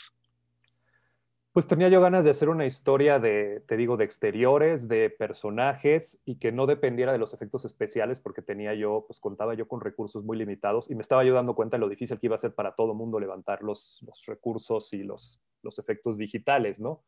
Pues 1.54 1.68
tenía 1.68 1.90
yo 1.90 2.00
ganas 2.00 2.24
de 2.24 2.32
hacer 2.32 2.48
una 2.48 2.66
historia 2.66 3.20
de, 3.20 3.62
te 3.68 3.76
digo, 3.76 3.98
de 3.98 4.06
exteriores, 4.06 4.88
de 4.88 5.10
personajes 5.10 6.22
y 6.24 6.38
que 6.40 6.54
no 6.54 6.66
dependiera 6.66 7.12
de 7.12 7.18
los 7.18 7.34
efectos 7.34 7.66
especiales 7.66 8.22
porque 8.22 8.42
tenía 8.42 8.74
yo, 8.74 9.04
pues 9.06 9.20
contaba 9.20 9.54
yo 9.54 9.68
con 9.68 9.82
recursos 9.82 10.24
muy 10.24 10.38
limitados 10.38 10.90
y 10.90 10.96
me 10.96 11.02
estaba 11.02 11.26
yo 11.26 11.34
dando 11.34 11.54
cuenta 11.54 11.76
de 11.76 11.82
lo 11.82 11.90
difícil 11.90 12.20
que 12.20 12.28
iba 12.28 12.36
a 12.36 12.40
ser 12.40 12.56
para 12.56 12.74
todo 12.74 12.94
mundo 12.94 13.20
levantar 13.20 13.64
los, 13.64 14.02
los 14.08 14.26
recursos 14.28 14.94
y 14.94 15.04
los, 15.04 15.42
los 15.62 15.78
efectos 15.78 16.18
digitales, 16.18 16.80
¿no? 16.80 17.04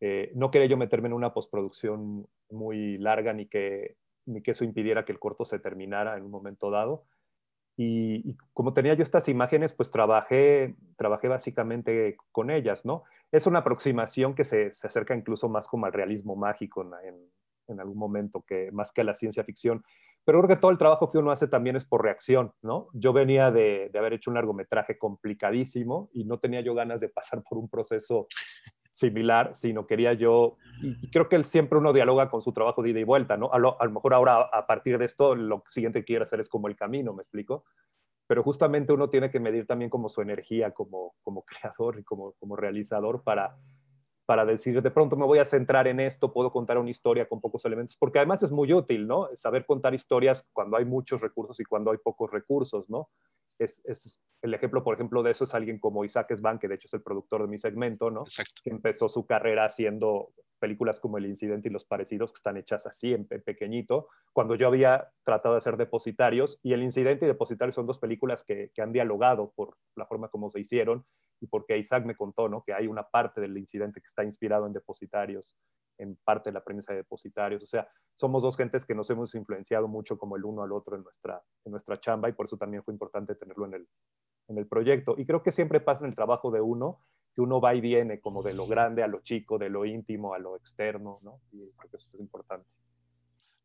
Eh, 0.00 0.32
no 0.34 0.50
quería 0.50 0.68
yo 0.68 0.78
meterme 0.78 1.08
en 1.08 1.14
una 1.14 1.34
postproducción 1.34 2.26
muy 2.48 2.96
larga 2.96 3.34
ni 3.34 3.46
que, 3.46 3.96
ni 4.24 4.40
que 4.40 4.52
eso 4.52 4.64
impidiera 4.64 5.04
que 5.04 5.12
el 5.12 5.18
corto 5.18 5.44
se 5.44 5.58
terminara 5.58 6.16
en 6.16 6.24
un 6.24 6.30
momento 6.30 6.70
dado. 6.70 7.04
Y, 7.76 8.30
y, 8.30 8.36
como 8.54 8.72
tenía 8.72 8.94
yo 8.94 9.02
estas 9.02 9.28
imágenes, 9.28 9.74
pues 9.74 9.90
trabajé, 9.90 10.76
trabajé 10.96 11.28
básicamente 11.28 12.16
con 12.32 12.50
ellas, 12.50 12.86
¿no? 12.86 13.04
Es 13.32 13.46
una 13.46 13.60
aproximación 13.60 14.34
que 14.34 14.44
se, 14.44 14.72
se 14.74 14.86
acerca 14.86 15.14
incluso 15.14 15.48
más 15.48 15.68
como 15.68 15.86
al 15.86 15.92
realismo 15.92 16.36
mágico 16.36 16.82
en, 16.82 17.16
en, 17.68 17.80
algún 17.80 17.98
momento, 17.98 18.44
que 18.46 18.70
más 18.72 18.92
que 18.92 19.00
a 19.00 19.04
la 19.04 19.14
ciencia 19.14 19.44
ficción. 19.44 19.82
Pero 20.24 20.40
creo 20.40 20.48
que 20.48 20.60
todo 20.60 20.70
el 20.70 20.78
trabajo 20.78 21.10
que 21.10 21.18
uno 21.18 21.30
hace 21.30 21.48
también 21.48 21.76
es 21.76 21.86
por 21.86 22.02
reacción, 22.02 22.52
¿no? 22.62 22.88
Yo 22.92 23.12
venía 23.12 23.50
de, 23.50 23.90
de 23.92 23.98
haber 23.98 24.14
hecho 24.14 24.30
un 24.30 24.34
largometraje 24.34 24.98
complicadísimo 24.98 26.10
y 26.12 26.24
no 26.24 26.38
tenía 26.38 26.60
yo 26.60 26.74
ganas 26.74 27.00
de 27.00 27.08
pasar 27.08 27.42
por 27.42 27.58
un 27.58 27.68
proceso 27.68 28.26
similar, 28.96 29.54
sino 29.54 29.86
quería 29.86 30.14
yo, 30.14 30.56
y 30.80 31.10
creo 31.10 31.28
que 31.28 31.44
siempre 31.44 31.78
uno 31.78 31.92
dialoga 31.92 32.30
con 32.30 32.40
su 32.40 32.52
trabajo 32.52 32.82
de 32.82 32.90
ida 32.90 33.00
y 33.00 33.04
vuelta, 33.04 33.36
¿no? 33.36 33.52
A 33.52 33.58
lo, 33.58 33.78
a 33.78 33.84
lo 33.84 33.90
mejor 33.90 34.14
ahora, 34.14 34.48
a 34.50 34.66
partir 34.66 34.96
de 34.96 35.04
esto, 35.04 35.34
lo 35.34 35.62
siguiente 35.68 36.00
que 36.00 36.06
quiero 36.06 36.22
hacer 36.22 36.40
es 36.40 36.48
como 36.48 36.66
el 36.66 36.76
camino, 36.76 37.12
¿me 37.12 37.20
explico? 37.20 37.64
Pero 38.26 38.42
justamente 38.42 38.92
uno 38.92 39.08
tiene 39.08 39.30
que 39.30 39.40
medir 39.40 39.66
también 39.66 39.90
como 39.90 40.08
su 40.08 40.20
energía 40.20 40.72
como, 40.72 41.14
como 41.22 41.42
creador 41.46 41.98
y 41.98 42.04
como, 42.04 42.32
como 42.32 42.56
realizador 42.56 43.22
para, 43.22 43.56
para 44.26 44.44
decir, 44.44 44.82
de 44.82 44.90
pronto 44.90 45.16
me 45.16 45.24
voy 45.24 45.38
a 45.38 45.44
centrar 45.44 45.86
en 45.86 46.00
esto, 46.00 46.32
puedo 46.32 46.50
contar 46.50 46.78
una 46.78 46.90
historia 46.90 47.28
con 47.28 47.40
pocos 47.40 47.64
elementos, 47.64 47.96
porque 47.96 48.18
además 48.18 48.42
es 48.42 48.50
muy 48.50 48.72
útil, 48.72 49.06
¿no? 49.06 49.28
Saber 49.34 49.64
contar 49.64 49.94
historias 49.94 50.46
cuando 50.52 50.76
hay 50.76 50.84
muchos 50.84 51.20
recursos 51.20 51.58
y 51.60 51.64
cuando 51.64 51.92
hay 51.92 51.98
pocos 51.98 52.30
recursos, 52.32 52.90
¿no? 52.90 53.08
Es, 53.58 53.80
es, 53.86 54.20
el 54.42 54.52
ejemplo, 54.52 54.82
por 54.82 54.94
ejemplo, 54.94 55.22
de 55.22 55.30
eso 55.30 55.44
es 55.44 55.54
alguien 55.54 55.78
como 55.78 56.04
Isaac 56.04 56.34
Svan, 56.34 56.58
que 56.58 56.68
de 56.68 56.74
hecho 56.74 56.88
es 56.88 56.94
el 56.94 57.02
productor 57.02 57.42
de 57.42 57.48
mi 57.48 57.56
segmento, 57.56 58.10
¿no? 58.10 58.22
Exacto. 58.22 58.60
Que 58.62 58.70
empezó 58.70 59.08
su 59.08 59.24
carrera 59.24 59.64
haciendo 59.64 60.32
películas 60.58 60.98
como 60.98 61.18
El 61.18 61.26
Incidente 61.26 61.68
y 61.68 61.72
Los 61.72 61.84
Parecidos, 61.84 62.32
que 62.32 62.38
están 62.38 62.56
hechas 62.56 62.86
así, 62.86 63.12
en 63.14 63.26
pequeñito, 63.26 64.08
cuando 64.32 64.56
yo 64.56 64.66
había 64.66 65.08
tratado 65.24 65.54
de 65.54 65.58
hacer 65.58 65.76
Depositarios, 65.76 66.58
y 66.62 66.72
El 66.72 66.82
Incidente 66.82 67.26
y 67.26 67.28
Depositarios 67.28 67.76
son 67.76 67.86
dos 67.86 67.98
películas 67.98 68.42
que, 68.44 68.70
que 68.74 68.82
han 68.82 68.92
dialogado 68.92 69.52
por 69.54 69.76
la 69.94 70.06
forma 70.06 70.28
como 70.28 70.50
se 70.50 70.60
hicieron, 70.60 71.04
y 71.40 71.46
porque 71.46 71.78
Isaac 71.78 72.04
me 72.04 72.16
contó, 72.16 72.48
¿no? 72.48 72.62
Que 72.62 72.72
hay 72.72 72.86
una 72.86 73.02
parte 73.02 73.40
del 73.40 73.56
incidente 73.56 74.00
que 74.00 74.06
está 74.06 74.24
inspirado 74.24 74.66
en 74.66 74.72
Depositarios, 74.72 75.56
en 75.98 76.16
parte 76.24 76.50
de 76.50 76.54
la 76.54 76.64
premisa 76.64 76.92
de 76.92 76.98
Depositarios, 76.98 77.62
o 77.62 77.66
sea, 77.66 77.88
somos 78.14 78.42
dos 78.42 78.56
gentes 78.56 78.84
que 78.84 78.94
nos 78.94 79.08
hemos 79.10 79.34
influenciado 79.34 79.88
mucho 79.88 80.18
como 80.18 80.36
el 80.36 80.44
uno 80.44 80.62
al 80.62 80.72
otro 80.72 80.96
en 80.96 81.02
nuestra, 81.02 81.42
en 81.64 81.72
nuestra 81.72 82.00
chamba, 82.00 82.28
y 82.28 82.32
por 82.32 82.46
eso 82.46 82.56
también 82.56 82.82
fue 82.82 82.94
importante 82.94 83.34
tenerlo 83.34 83.66
en 83.66 83.74
el, 83.74 83.88
en 84.48 84.58
el 84.58 84.66
proyecto. 84.66 85.14
Y 85.18 85.26
creo 85.26 85.42
que 85.42 85.52
siempre 85.52 85.80
pasa 85.80 86.04
en 86.04 86.10
el 86.10 86.16
trabajo 86.16 86.50
de 86.50 86.60
uno, 86.60 87.00
que 87.34 87.42
uno 87.42 87.60
va 87.60 87.74
y 87.74 87.80
viene 87.80 88.20
como 88.20 88.42
de 88.42 88.54
lo 88.54 88.66
grande 88.66 89.02
a 89.02 89.06
lo 89.06 89.20
chico, 89.20 89.58
de 89.58 89.68
lo 89.68 89.84
íntimo 89.84 90.32
a 90.32 90.38
lo 90.38 90.56
externo, 90.56 91.18
¿no? 91.22 91.40
Y 91.52 91.70
creo 91.72 91.90
que 91.90 91.96
eso 91.98 92.08
es 92.12 92.20
importante. 92.20 92.66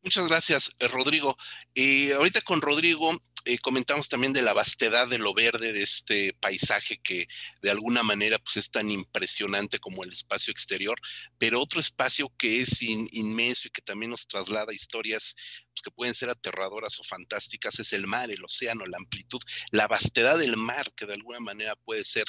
Muchas 0.02 0.26
gracias, 0.26 0.74
Rodrigo. 0.80 1.36
Eh, 1.76 2.12
ahorita 2.14 2.40
con 2.40 2.60
Rodrigo 2.60 3.22
eh, 3.44 3.58
comentamos 3.58 4.08
también 4.08 4.32
de 4.32 4.42
la 4.42 4.52
vastedad 4.52 5.06
de 5.06 5.18
lo 5.18 5.32
verde 5.32 5.72
de 5.72 5.84
este 5.84 6.32
paisaje 6.34 6.98
que 7.00 7.28
de 7.60 7.70
alguna 7.70 8.02
manera 8.02 8.40
pues 8.40 8.56
es 8.56 8.68
tan 8.68 8.90
impresionante 8.90 9.78
como 9.78 10.02
el 10.02 10.10
espacio 10.10 10.50
exterior, 10.50 11.00
pero 11.38 11.60
otro 11.60 11.78
espacio 11.78 12.32
que 12.36 12.60
es 12.62 12.82
in, 12.82 13.08
inmenso 13.12 13.68
y 13.68 13.70
que 13.70 13.80
también 13.80 14.10
nos 14.10 14.26
traslada 14.26 14.74
historias 14.74 15.36
pues, 15.72 15.82
que 15.84 15.92
pueden 15.92 16.14
ser 16.14 16.30
aterradoras 16.30 16.98
o 16.98 17.04
fantásticas 17.04 17.78
es 17.78 17.92
el 17.92 18.08
mar, 18.08 18.28
el 18.28 18.44
océano, 18.44 18.84
la 18.86 18.98
amplitud, 18.98 19.40
la 19.70 19.86
vastedad 19.86 20.36
del 20.36 20.56
mar 20.56 20.92
que 20.96 21.06
de 21.06 21.14
alguna 21.14 21.38
manera 21.38 21.76
puede 21.76 22.02
ser 22.02 22.24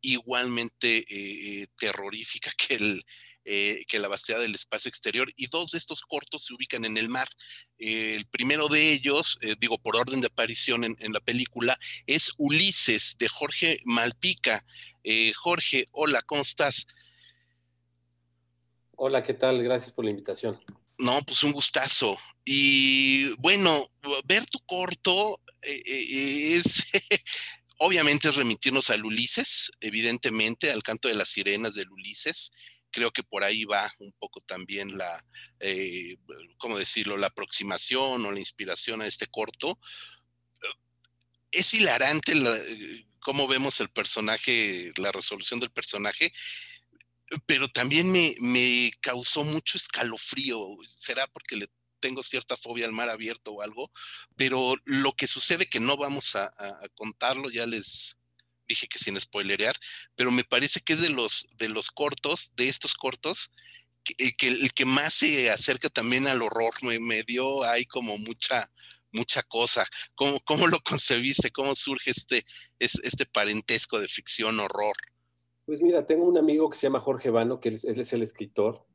igualmente 0.00 1.04
eh, 1.10 1.66
terrorífica 1.76 2.50
que 2.56 2.76
el, 2.76 3.04
eh, 3.44 3.84
que 3.88 3.98
la 3.98 4.08
vastedad 4.08 4.40
del 4.40 4.54
espacio 4.54 4.88
exterior 4.88 5.32
y 5.36 5.46
dos 5.46 5.70
de 5.70 5.78
estos 5.78 6.02
cortos 6.02 6.44
se 6.44 6.54
ubican 6.54 6.84
en 6.84 6.98
el 6.98 7.08
mar. 7.08 7.28
Eh, 7.78 8.14
el 8.14 8.26
primero 8.26 8.68
de 8.68 8.92
ellos, 8.92 9.38
eh, 9.40 9.54
digo 9.58 9.78
por 9.78 9.96
orden 9.96 10.20
de 10.20 10.26
aparición 10.26 10.84
en, 10.84 10.96
en, 11.00 11.12
la 11.12 11.20
película, 11.20 11.78
es 12.06 12.32
Ulises 12.36 13.16
de 13.18 13.28
Jorge 13.28 13.80
Malpica. 13.84 14.64
Jorge, 15.36 15.86
hola, 15.92 16.20
¿cómo 16.20 16.42
estás? 16.42 16.86
Hola, 18.94 19.22
¿qué 19.22 19.32
tal? 19.32 19.62
Gracias 19.62 19.90
por 19.90 20.04
la 20.04 20.10
invitación. 20.10 20.60
No, 20.98 21.22
pues 21.22 21.42
un 21.42 21.52
gustazo. 21.52 22.18
Y 22.44 23.30
bueno, 23.36 23.90
ver 24.26 24.44
tu 24.44 24.58
corto 24.66 25.40
es... 25.62 26.84
Obviamente 27.80 28.28
es 28.28 28.34
remitirnos 28.34 28.90
al 28.90 29.04
Ulises, 29.04 29.70
evidentemente, 29.80 30.72
al 30.72 30.82
canto 30.82 31.06
de 31.06 31.14
las 31.14 31.28
sirenas 31.28 31.74
del 31.74 31.90
Ulises, 31.90 32.52
creo 32.90 33.12
que 33.12 33.22
por 33.22 33.44
ahí 33.44 33.64
va 33.64 33.92
un 33.98 34.12
poco 34.18 34.40
también 34.40 34.96
la, 34.96 35.24
eh, 35.60 36.16
¿cómo 36.58 36.78
decirlo?, 36.78 37.16
la 37.16 37.28
aproximación 37.28 38.24
o 38.24 38.32
la 38.32 38.38
inspiración 38.38 39.02
a 39.02 39.06
este 39.06 39.26
corto. 39.26 39.78
Es 41.50 41.72
hilarante 41.74 42.34
la, 42.34 42.56
cómo 43.20 43.48
vemos 43.48 43.80
el 43.80 43.90
personaje, 43.90 44.92
la 44.96 45.12
resolución 45.12 45.60
del 45.60 45.70
personaje, 45.70 46.32
pero 47.46 47.68
también 47.68 48.10
me, 48.10 48.34
me 48.40 48.90
causó 49.00 49.44
mucho 49.44 49.76
escalofrío. 49.76 50.76
¿Será 50.88 51.26
porque 51.26 51.56
le 51.56 51.68
tengo 51.98 52.22
cierta 52.22 52.56
fobia 52.56 52.86
al 52.86 52.92
mar 52.92 53.08
abierto 53.08 53.52
o 53.52 53.62
algo, 53.62 53.90
pero 54.36 54.76
lo 54.84 55.12
que 55.14 55.26
sucede 55.26 55.66
que 55.66 55.80
no 55.80 55.96
vamos 55.96 56.36
a, 56.36 56.52
contarlo, 56.94 57.50
ya 57.50 57.66
les 57.66 58.18
dije 58.68 58.88
que 58.88 58.98
sin 58.98 59.20
spoilerear, 59.20 59.74
pero 60.14 60.30
me 60.30 60.44
parece 60.44 60.80
que 60.80 60.92
es 60.92 61.00
de 61.00 61.10
los, 61.10 61.46
de 61.56 61.68
los 61.68 61.90
cortos, 61.90 62.52
de 62.56 62.68
estos 62.68 62.94
cortos, 62.94 63.52
que, 64.04 64.14
eh, 64.18 64.32
el 64.40 64.72
que 64.74 64.84
más 64.84 65.14
se 65.14 65.50
acerca 65.50 65.88
también 65.88 66.26
al 66.26 66.42
horror, 66.42 66.74
me, 66.82 66.98
me 66.98 67.22
dio 67.22 67.64
ahí 67.64 67.84
como 67.84 68.18
mucha, 68.18 68.70
mucha 69.12 69.42
cosa. 69.42 69.86
¿Cómo, 70.14 70.40
¿Cómo, 70.40 70.66
lo 70.66 70.78
concebiste? 70.84 71.50
¿Cómo 71.50 71.74
surge 71.74 72.10
este, 72.10 72.44
este 72.78 73.26
parentesco 73.26 73.98
de 73.98 74.08
ficción, 74.08 74.60
horror? 74.60 74.96
Pues 75.66 75.82
mira, 75.82 76.06
tengo 76.06 76.26
un 76.26 76.38
amigo 76.38 76.70
que 76.70 76.78
se 76.78 76.86
llama 76.86 77.00
Jorge 77.00 77.30
Vano, 77.30 77.60
que 77.60 77.68
él 77.68 77.74
es 77.74 78.12
el 78.12 78.22
escritor. 78.22 78.86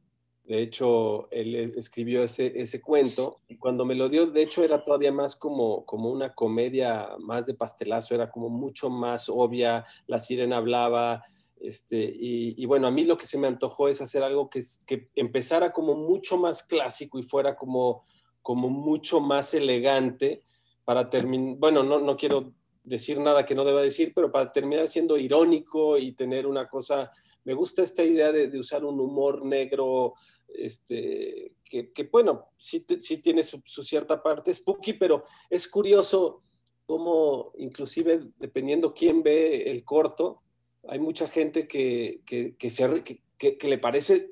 De 0.45 0.61
hecho, 0.61 1.29
él 1.31 1.73
escribió 1.77 2.23
ese, 2.23 2.51
ese 2.59 2.81
cuento 2.81 3.39
y 3.47 3.57
cuando 3.57 3.85
me 3.85 3.95
lo 3.95 4.09
dio, 4.09 4.27
de 4.27 4.41
hecho, 4.41 4.63
era 4.63 4.83
todavía 4.83 5.11
más 5.11 5.35
como, 5.35 5.85
como 5.85 6.09
una 6.09 6.33
comedia 6.33 7.11
más 7.19 7.45
de 7.45 7.53
pastelazo, 7.53 8.13
era 8.13 8.29
como 8.29 8.49
mucho 8.49 8.89
más 8.89 9.29
obvia, 9.29 9.85
la 10.07 10.19
sirena 10.19 10.57
hablaba, 10.57 11.23
este, 11.63 12.13
y, 12.13 12.65
bueno, 12.65 12.87
a 12.87 12.91
mí 12.91 13.05
lo 13.05 13.17
que 13.17 13.25
se 13.25 13.37
me 13.37 13.47
antojó 13.47 13.87
es 13.87 14.01
hacer 14.01 14.21
algo 14.21 14.49
que, 14.49 14.59
que 14.85 15.07
empezara 15.15 15.71
como 15.71 15.95
mucho 15.95 16.35
más 16.37 16.61
clásico 16.61 17.17
y 17.17 17.23
fuera 17.23 17.55
como, 17.55 18.03
como 18.41 18.67
mucho 18.67 19.21
más 19.21 19.53
elegante 19.53 20.43
para 20.83 21.09
terminar, 21.09 21.55
bueno, 21.57 21.81
no, 21.81 21.99
no 21.99 22.17
quiero 22.17 22.51
decir 22.83 23.17
nada 23.19 23.45
que 23.45 23.55
no 23.55 23.63
deba 23.63 23.81
decir, 23.81 24.11
pero 24.13 24.29
para 24.29 24.51
terminar 24.51 24.89
siendo 24.89 25.17
irónico 25.17 25.97
y 25.97 26.11
tener 26.11 26.45
una 26.47 26.67
cosa, 26.67 27.09
me 27.45 27.53
gusta 27.53 27.83
esta 27.83 28.03
idea 28.03 28.31
de, 28.31 28.57
usar 28.57 28.85
un 28.85 28.99
humor 28.99 29.45
negro, 29.45 30.13
este, 30.47 31.53
que, 31.63 32.09
bueno, 32.11 32.49
sí, 32.57 32.85
sí 32.99 33.21
tiene 33.21 33.43
su, 33.43 33.61
cierta 33.65 34.21
parte 34.21 34.53
spooky, 34.53 34.93
pero 34.93 35.23
es 35.49 35.67
curioso 35.67 36.43
cómo 36.85 37.53
inclusive 37.57 38.31
dependiendo 38.37 38.93
quién 38.93 39.23
ve 39.23 39.63
el 39.63 39.83
corto, 39.83 40.41
hay 40.87 40.99
mucha 40.99 41.27
gente 41.27 41.67
que, 41.67 42.21
que, 42.25 42.55
que 42.57 43.67
le 43.67 43.77
parece, 43.77 44.31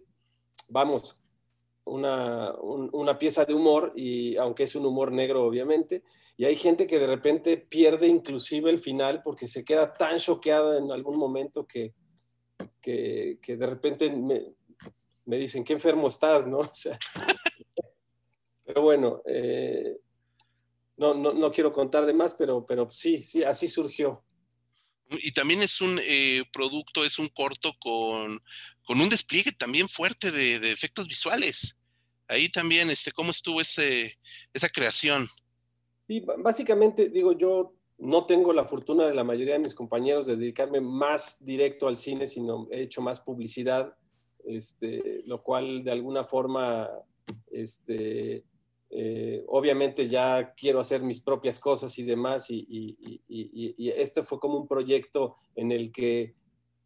vamos, 0.69 1.19
una, 1.85 2.53
una 2.61 3.17
pieza 3.17 3.45
de 3.45 3.53
humor, 3.53 3.93
y 3.95 4.35
aunque 4.37 4.63
es 4.63 4.75
un 4.75 4.85
humor 4.85 5.11
negro, 5.11 5.45
obviamente, 5.45 6.03
y 6.37 6.45
hay 6.45 6.55
gente 6.55 6.87
que 6.87 6.99
de 6.99 7.07
repente 7.07 7.57
pierde 7.57 8.07
inclusive 8.07 8.69
el 8.69 8.79
final 8.79 9.21
porque 9.23 9.47
se 9.47 9.65
queda 9.65 9.93
tan 9.93 10.17
choqueada 10.17 10.77
en 10.77 10.91
algún 10.91 11.17
momento 11.17 11.65
que, 11.65 11.93
que, 12.81 13.39
que 13.41 13.55
de 13.55 13.67
repente 13.67 14.09
me, 14.09 14.53
me, 15.25 15.37
dicen, 15.37 15.63
qué 15.63 15.73
enfermo 15.73 16.07
estás, 16.07 16.47
¿no? 16.47 16.59
O 16.71 16.73
sea, 16.73 16.97
pero 18.65 18.81
bueno, 18.81 19.21
eh, 19.25 19.97
no, 20.97 21.13
no, 21.13 21.33
no, 21.33 21.51
quiero 21.51 21.71
contar 21.71 22.05
de 22.05 22.13
más, 22.13 22.33
pero, 22.33 22.65
pero 22.65 22.89
sí, 22.89 23.21
sí, 23.21 23.43
así 23.43 23.67
surgió. 23.67 24.23
Y 25.09 25.31
también 25.31 25.61
es 25.61 25.81
un 25.81 25.99
eh, 26.01 26.43
producto, 26.53 27.03
es 27.03 27.19
un 27.19 27.27
corto 27.27 27.73
con, 27.79 28.41
con 28.85 29.01
un 29.01 29.09
despliegue 29.09 29.51
también 29.51 29.89
fuerte 29.89 30.31
de, 30.31 30.59
de, 30.59 30.71
efectos 30.71 31.07
visuales. 31.07 31.75
Ahí 32.27 32.47
también, 32.47 32.89
este, 32.89 33.11
¿cómo 33.11 33.31
estuvo 33.31 33.59
ese, 33.59 34.17
esa 34.53 34.69
creación? 34.69 35.27
Sí, 36.07 36.23
básicamente, 36.37 37.09
digo, 37.09 37.33
yo 37.33 37.73
no 38.01 38.25
tengo 38.25 38.51
la 38.51 38.65
fortuna 38.65 39.07
de 39.07 39.13
la 39.13 39.23
mayoría 39.23 39.53
de 39.53 39.59
mis 39.59 39.75
compañeros 39.75 40.25
de 40.25 40.35
dedicarme 40.35 40.81
más 40.81 41.45
directo 41.45 41.87
al 41.87 41.95
cine, 41.95 42.25
sino 42.25 42.67
he 42.71 42.81
hecho 42.81 42.99
más 42.99 43.19
publicidad, 43.19 43.93
este, 44.43 45.21
lo 45.25 45.43
cual 45.43 45.83
de 45.83 45.91
alguna 45.91 46.23
forma, 46.23 46.89
este, 47.51 48.43
eh, 48.89 49.43
obviamente 49.47 50.07
ya 50.07 50.51
quiero 50.57 50.79
hacer 50.79 51.03
mis 51.03 51.21
propias 51.21 51.59
cosas 51.59 51.97
y 51.99 52.03
demás, 52.03 52.47
y, 52.49 52.97
este 53.77 54.23
fue 54.23 54.39
como 54.39 54.57
un 54.57 54.67
proyecto 54.67 55.35
en 55.55 55.71
el 55.71 55.91
que 55.91 56.33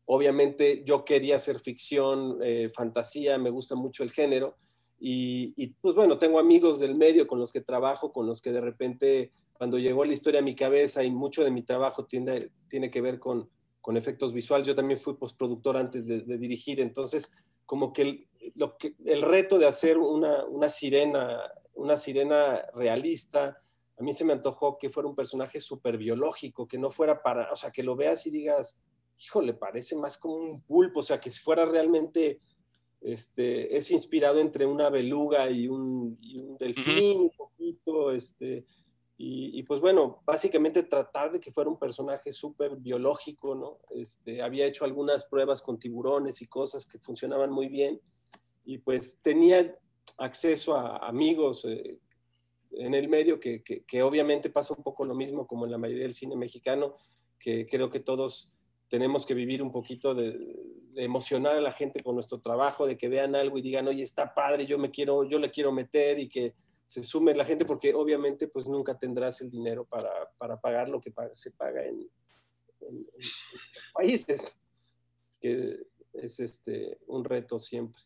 obviamente 0.07 0.83
yo 0.85 1.05
quería 1.05 1.37
hacer 1.37 1.59
ficción, 1.59 2.39
eh, 2.43 2.67
fantasía, 2.67 3.37
me 3.37 3.51
gusta 3.51 3.75
mucho 3.75 4.03
el 4.03 4.11
género, 4.11 4.57
y, 4.99 5.67
pues 5.81 5.95
bueno, 5.95 6.17
tengo 6.17 6.39
amigos 6.39 6.79
del 6.79 6.95
medio 6.95 7.25
con 7.25 7.39
los 7.39 7.53
que 7.53 7.61
trabajo, 7.61 8.11
con 8.11 8.27
los 8.27 8.41
que 8.41 8.51
de 8.51 8.61
repente 8.61 9.31
cuando 9.57 9.79
llegó 9.79 10.05
la 10.05 10.13
historia 10.13 10.39
a 10.39 10.43
mi 10.43 10.55
cabeza 10.55 11.03
y 11.03 11.11
mucho 11.11 11.43
de 11.43 11.51
mi 11.51 11.63
trabajo 11.63 12.05
tiene, 12.05 12.51
tiene 12.67 12.91
que 12.91 13.01
ver 13.01 13.19
con, 13.19 13.49
con 13.81 13.97
efectos 13.97 14.33
visuales, 14.33 14.67
yo 14.67 14.75
también 14.75 14.99
fui 14.99 15.15
postproductor 15.15 15.77
antes 15.77 16.07
de, 16.07 16.21
de 16.21 16.37
dirigir, 16.37 16.79
entonces 16.79 17.31
como 17.65 17.93
que 17.93 18.01
el, 18.01 18.27
lo 18.55 18.77
que 18.77 18.95
el 19.05 19.21
reto 19.21 19.57
de 19.57 19.67
hacer 19.67 19.97
una, 19.97 20.45
una 20.45 20.69
sirena 20.69 21.41
una 21.75 21.97
sirena 21.97 22.65
realista. 22.73 23.57
A 23.97 24.03
mí 24.03 24.13
se 24.13 24.25
me 24.25 24.33
antojó 24.33 24.77
que 24.77 24.89
fuera 24.89 25.07
un 25.07 25.15
personaje 25.15 25.59
súper 25.59 25.97
biológico, 25.97 26.67
que 26.67 26.77
no 26.77 26.89
fuera 26.89 27.21
para, 27.21 27.51
o 27.51 27.55
sea, 27.55 27.71
que 27.71 27.83
lo 27.83 27.95
veas 27.95 28.25
y 28.25 28.31
digas, 28.31 28.81
híjole, 29.19 29.53
parece 29.53 29.95
más 29.95 30.17
como 30.17 30.35
un 30.35 30.61
pulpo, 30.61 31.01
o 31.01 31.03
sea, 31.03 31.19
que 31.19 31.31
fuera 31.31 31.65
realmente, 31.65 32.41
este, 33.01 33.75
es 33.77 33.91
inspirado 33.91 34.39
entre 34.39 34.65
una 34.65 34.89
beluga 34.89 35.49
y 35.49 35.67
un, 35.67 36.17
delfín, 36.59 37.21
un 37.21 37.31
poquito, 37.31 38.11
este, 38.11 38.65
y, 39.17 39.63
pues 39.63 39.79
bueno, 39.79 40.21
básicamente 40.25 40.83
tratar 40.83 41.31
de 41.31 41.39
que 41.39 41.51
fuera 41.51 41.69
un 41.69 41.79
personaje 41.79 42.33
súper 42.33 42.75
biológico, 42.75 43.55
¿no? 43.55 43.79
Este, 43.89 44.41
había 44.41 44.65
hecho 44.65 44.83
algunas 44.83 45.23
pruebas 45.23 45.61
con 45.61 45.79
tiburones 45.79 46.41
y 46.41 46.47
cosas 46.47 46.85
que 46.85 46.99
funcionaban 46.99 47.49
muy 47.49 47.69
bien, 47.69 48.01
y 48.65 48.79
pues 48.79 49.19
tenía 49.21 49.71
acceso 50.17 50.75
a 50.75 50.97
amigos 51.07 51.63
eh, 51.65 51.99
en 52.71 52.93
el 52.93 53.07
medio, 53.07 53.39
que, 53.39 53.63
que, 53.63 54.03
obviamente 54.03 54.49
pasa 54.49 54.73
un 54.73 54.83
poco 54.83 55.05
lo 55.05 55.15
mismo 55.15 55.47
como 55.47 55.65
en 55.65 55.71
la 55.71 55.77
mayoría 55.77 56.03
del 56.03 56.13
cine 56.13 56.35
mexicano, 56.35 56.93
que 57.39 57.67
creo 57.67 57.89
que 57.89 58.01
todos 58.01 58.53
tenemos 58.89 59.25
que 59.25 59.33
vivir 59.33 59.61
un 59.63 59.71
poquito 59.71 60.13
de, 60.13 60.37
emocionar 60.97 61.57
a 61.57 61.61
la 61.61 61.73
gente 61.73 62.01
con 62.01 62.15
nuestro 62.15 62.39
trabajo, 62.39 62.87
de 62.87 62.97
que 62.97 63.09
vean 63.09 63.35
algo 63.35 63.57
y 63.57 63.61
digan, 63.61 63.87
oye, 63.87 64.01
está 64.01 64.33
padre, 64.33 64.65
yo 64.65 64.77
me 64.77 64.91
quiero, 64.91 65.25
yo 65.25 65.39
le 65.39 65.51
quiero 65.51 65.73
meter 65.73 66.19
y 66.19 66.29
que 66.29 66.53
se 66.87 67.03
sume 67.03 67.33
la 67.33 67.45
gente, 67.45 67.65
porque 67.65 67.93
obviamente 67.93 68.47
pues 68.47 68.67
nunca 68.67 68.97
tendrás 68.97 69.41
el 69.41 69.49
dinero 69.49 69.85
para, 69.85 70.11
para 70.37 70.59
pagar 70.59 70.89
lo 70.89 71.01
que 71.01 71.13
se 71.33 71.51
paga 71.51 71.83
en, 71.83 72.09
países, 73.93 74.55
que 75.39 75.79
es 76.13 76.39
este, 76.39 76.99
un 77.07 77.23
reto 77.23 77.57
siempre. 77.57 78.01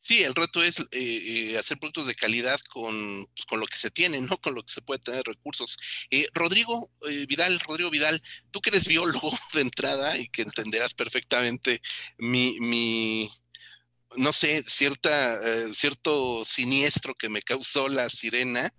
Sí, 0.00 0.22
el 0.22 0.36
reto 0.36 0.62
es 0.62 0.78
eh, 0.78 0.86
eh, 0.92 1.58
hacer 1.58 1.78
productos 1.78 2.06
de 2.06 2.14
calidad 2.14 2.60
con, 2.70 3.26
pues, 3.34 3.44
con, 3.46 3.58
lo 3.58 3.66
que 3.66 3.76
se 3.76 3.90
tiene, 3.90 4.20
¿no? 4.20 4.36
Con 4.36 4.54
lo 4.54 4.62
que 4.62 4.72
se 4.72 4.80
puede 4.80 5.00
tener 5.00 5.24
recursos. 5.24 5.76
Eh, 6.10 6.28
Rodrigo 6.32 6.92
Vidal, 7.26 7.58
Rodrigo 7.58 7.90
Vidal, 7.90 8.22
tú 8.52 8.60
que 8.60 8.70
eres 8.70 8.86
biólogo 8.86 9.32
de 9.52 9.62
entrada 9.62 10.16
y 10.16 10.28
que 10.28 10.42
entenderás 10.42 10.94
perfectamente 10.94 11.82
mi, 12.18 12.56
mi 12.60 13.28
no 14.16 14.32
sé, 14.32 14.62
cierta, 14.62 15.38
cierto 15.72 16.44
siniestro 16.44 17.14
que 17.14 17.28
me 17.28 17.42
causó 17.42 17.88
la 17.88 18.08
sirena, 18.08 18.72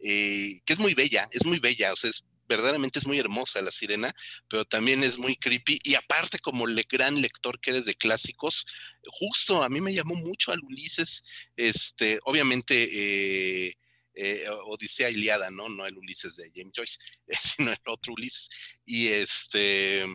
que 0.00 0.62
es 0.66 0.78
muy 0.78 0.94
bella, 0.94 1.28
es 1.32 1.46
muy 1.46 1.58
bella, 1.58 1.92
o 1.92 1.96
sea, 1.96 2.10
es 2.10 2.24
verdaderamente 2.48 2.98
es 2.98 3.06
muy 3.06 3.18
hermosa 3.18 3.62
la 3.62 3.70
sirena, 3.70 4.14
pero 4.48 4.64
también 4.64 5.02
es 5.04 5.18
muy 5.18 5.36
creepy. 5.36 5.80
Y 5.82 5.94
aparte, 5.94 6.38
como 6.38 6.66
el 6.66 6.82
gran 6.84 7.20
lector 7.20 7.60
que 7.60 7.70
eres 7.70 7.84
de 7.84 7.94
clásicos, 7.94 8.66
justo 9.06 9.62
a 9.62 9.68
mí 9.68 9.80
me 9.80 9.94
llamó 9.94 10.14
mucho 10.14 10.52
al 10.52 10.60
Ulises, 10.62 11.24
este, 11.56 12.18
obviamente, 12.24 13.68
eh, 13.68 13.74
eh, 14.16 14.44
Odisea 14.66 15.10
Iliada, 15.10 15.50
¿no? 15.50 15.68
No 15.68 15.86
el 15.86 15.96
Ulises 15.96 16.36
de 16.36 16.50
James 16.54 16.72
Joyce, 16.74 16.98
sino 17.40 17.72
el 17.72 17.78
otro 17.86 18.12
Ulises. 18.12 18.48
Y 18.84 19.08
este, 19.08 20.06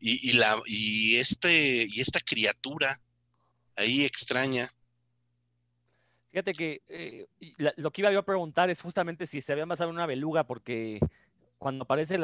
y, 0.00 0.32
la, 0.32 0.62
y 0.66 1.16
este, 1.16 1.86
y 1.90 2.00
esta 2.00 2.20
criatura 2.20 3.00
ahí 3.76 4.04
extraña. 4.04 4.70
Fíjate 6.34 6.52
que 6.52 6.82
eh, 6.88 7.26
lo 7.76 7.92
que 7.92 8.02
iba 8.02 8.10
yo 8.10 8.18
a 8.18 8.24
preguntar 8.24 8.68
es 8.68 8.82
justamente 8.82 9.24
si 9.24 9.40
se 9.40 9.52
había 9.52 9.66
basado 9.66 9.90
en 9.90 9.94
una 9.94 10.06
beluga, 10.06 10.42
porque 10.42 10.98
cuando 11.58 11.84
aparece 11.84 12.18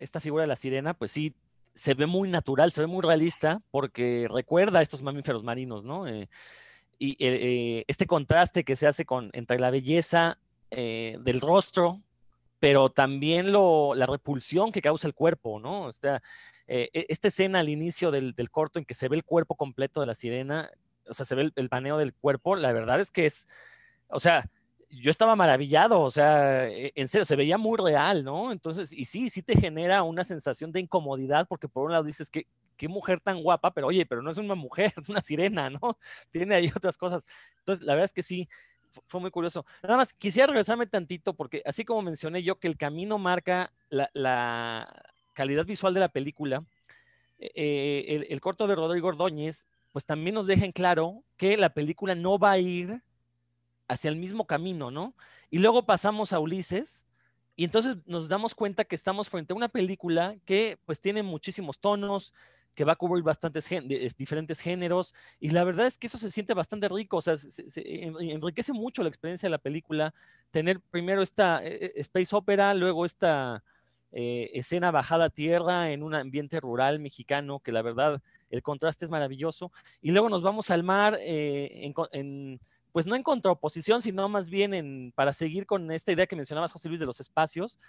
esta 0.00 0.20
figura 0.20 0.42
de 0.42 0.48
la 0.48 0.56
sirena, 0.56 0.94
pues 0.94 1.12
sí, 1.12 1.32
se 1.72 1.94
ve 1.94 2.06
muy 2.06 2.28
natural, 2.28 2.72
se 2.72 2.80
ve 2.80 2.88
muy 2.88 3.02
realista, 3.02 3.62
porque 3.70 4.26
recuerda 4.28 4.80
a 4.80 4.82
estos 4.82 5.00
mamíferos 5.00 5.44
marinos, 5.44 5.84
¿no? 5.84 6.08
Eh, 6.08 6.28
y 6.98 7.16
eh, 7.20 7.84
este 7.86 8.06
contraste 8.06 8.64
que 8.64 8.74
se 8.74 8.88
hace 8.88 9.06
entre 9.32 9.60
la 9.60 9.70
belleza 9.70 10.38
del 10.68 11.40
rostro, 11.40 12.00
pero 12.58 12.90
también 12.90 13.52
la 13.52 14.06
repulsión 14.06 14.72
que 14.72 14.82
causa 14.82 15.06
el 15.06 15.14
cuerpo, 15.14 15.60
¿no? 15.60 15.82
O 15.82 15.92
sea, 15.92 16.20
e, 16.66 16.90
esta 17.08 17.28
escena 17.28 17.60
al 17.60 17.68
inicio 17.68 18.10
del, 18.10 18.34
corto 18.50 18.80
en 18.80 18.84
que 18.84 18.94
se 18.94 19.08
ve 19.08 19.14
el 19.14 19.24
cuerpo 19.24 19.54
completo 19.54 20.00
de 20.00 20.06
la 20.06 20.16
sirena, 20.16 20.68
o 21.08 21.14
sea, 21.14 21.26
se 21.26 21.34
ve 21.34 21.52
el, 21.54 21.68
paneo 21.68 21.98
del 21.98 22.14
cuerpo, 22.14 22.56
la 22.56 22.72
verdad 22.72 23.00
es 23.00 23.10
que 23.10 23.26
es, 23.26 23.48
o 24.08 24.20
sea, 24.20 24.48
yo 24.90 25.10
estaba 25.10 25.36
maravillado, 25.36 26.00
o 26.00 26.10
sea, 26.10 26.68
e, 26.68 26.92
en 26.94 27.08
serio, 27.08 27.24
se 27.24 27.36
veía 27.36 27.58
muy 27.58 27.78
real, 27.78 28.24
¿no? 28.24 28.52
Entonces, 28.52 28.92
y 28.92 29.06
sí, 29.06 29.30
sí 29.30 29.42
te 29.42 29.58
genera 29.58 30.02
una 30.02 30.24
sensación 30.24 30.72
de 30.72 30.80
incomodidad 30.80 31.46
porque 31.48 31.68
por 31.68 31.86
un 31.86 31.92
lado 31.92 32.04
dices 32.04 32.30
que 32.30 32.46
qué 32.76 32.88
mujer 32.88 33.20
tan 33.20 33.42
guapa, 33.42 33.72
pero 33.72 33.86
oye, 33.86 34.06
pero 34.06 34.22
no 34.22 34.30
es 34.30 34.38
una 34.38 34.54
mujer, 34.54 34.92
una 35.08 35.22
sirena, 35.22 35.70
¿no? 35.70 35.78
Tiene 36.30 36.54
ahí 36.54 36.70
otras 36.74 36.96
cosas. 36.98 37.24
Entonces, 37.58 37.84
la 37.86 37.94
verdad 37.94 38.06
es 38.06 38.12
que 38.12 38.22
sí, 38.22 38.48
fue 39.06 39.20
muy 39.20 39.30
curioso. 39.30 39.64
Nada 39.82 39.96
más, 39.96 40.12
quisiera 40.12 40.48
regresarme 40.48 40.86
tantito 40.86 41.34
porque 41.34 41.62
así 41.64 41.84
como 41.84 42.02
mencioné 42.02 42.42
yo 42.42 42.58
que 42.58 42.68
el 42.68 42.76
camino 42.76 43.18
marca 43.18 43.72
la, 43.88 45.04
calidad 45.34 45.64
visual 45.64 45.94
de 45.94 46.00
la 46.00 46.10
película, 46.10 46.62
eh, 47.38 48.04
el, 48.08 48.26
el, 48.28 48.40
corto 48.40 48.66
de 48.66 48.74
Rodrigo 48.74 49.08
Ordóñez, 49.08 49.66
pues 49.92 50.06
también 50.06 50.34
nos 50.34 50.46
deja 50.46 50.64
en 50.64 50.72
claro 50.72 51.22
que 51.36 51.56
la 51.56 51.74
película 51.74 52.14
no 52.14 52.38
va 52.38 52.52
a 52.52 52.58
ir 52.58 53.02
hacia 53.88 54.08
el 54.08 54.16
mismo 54.16 54.46
camino, 54.46 54.90
¿no? 54.90 55.14
Y 55.50 55.58
luego 55.58 55.84
pasamos 55.84 56.32
a 56.32 56.40
Ulises, 56.40 57.04
y 57.56 57.64
entonces 57.64 57.98
nos 58.06 58.28
damos 58.28 58.54
cuenta 58.54 58.84
que 58.84 58.94
estamos 58.94 59.28
frente 59.28 59.52
a 59.52 59.56
una 59.56 59.68
película 59.68 60.36
que 60.46 60.78
pues 60.86 61.00
tiene 61.00 61.22
muchísimos 61.22 61.78
tonos, 61.78 62.32
que 62.74 62.84
va 62.84 62.92
a 62.92 62.96
cubrir 62.96 63.22
bastantes 63.22 63.68
diferentes 64.16 64.60
géneros, 64.60 65.14
y 65.38 65.50
la 65.50 65.62
verdad 65.62 65.86
es 65.86 65.98
que 65.98 66.06
eso 66.06 66.16
se 66.16 66.30
siente 66.30 66.54
bastante 66.54 66.88
rico, 66.88 67.18
o 67.18 67.20
sea, 67.22 67.36
se, 67.36 68.04
enriquece 68.04 68.72
mucho 68.72 69.02
la 69.02 69.08
experiencia 69.10 69.46
de 69.46 69.50
la 69.50 69.58
película, 69.58 70.14
tener 70.50 70.80
primero 70.80 71.22
esta 71.22 71.62
eh, 71.62 71.86
eh, 71.86 71.92
space 71.96 72.34
opera, 72.34 72.72
luego 72.72 73.04
esta 73.04 73.62
eh, 74.12 74.50
escena 74.54 74.90
bajada 74.90 75.26
a 75.26 75.30
tierra 75.30 75.90
en 75.90 76.02
un 76.02 76.14
ambiente 76.14 76.60
rural 76.60 77.00
mexicano, 77.00 77.60
que 77.60 77.72
la 77.72 77.82
verdad 77.82 78.22
el 78.50 78.62
contraste 78.62 79.04
es 79.04 79.10
maravilloso, 79.10 79.72
y 80.00 80.12
luego 80.12 80.28
nos 80.28 80.42
vamos 80.42 80.70
al 80.70 80.82
mar 80.82 81.18
en 81.20 81.94
pues 82.92 83.06
no 83.06 83.16
en 83.16 83.22
contraposición, 83.22 84.02
sino 84.02 84.28
más 84.28 84.50
bien 84.50 84.74
en, 84.74 85.12
para 85.16 85.32
seguir 85.32 85.66
con 85.66 85.90
esta 85.90 86.12
idea 86.12 86.26
que 86.26 86.36
mencionabas, 86.36 86.72
José 86.72 86.88
Luis, 86.88 87.00
de 87.00 87.06
los 87.06 87.20
espacios. 87.20 87.80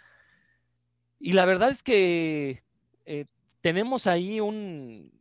Y 1.20 1.34
la 1.34 1.46
verdad 1.46 1.70
es 1.70 1.84
que 1.84 2.64
eh, 3.06 3.26
tenemos 3.62 4.08
ahí 4.08 4.40
un, 4.40 5.12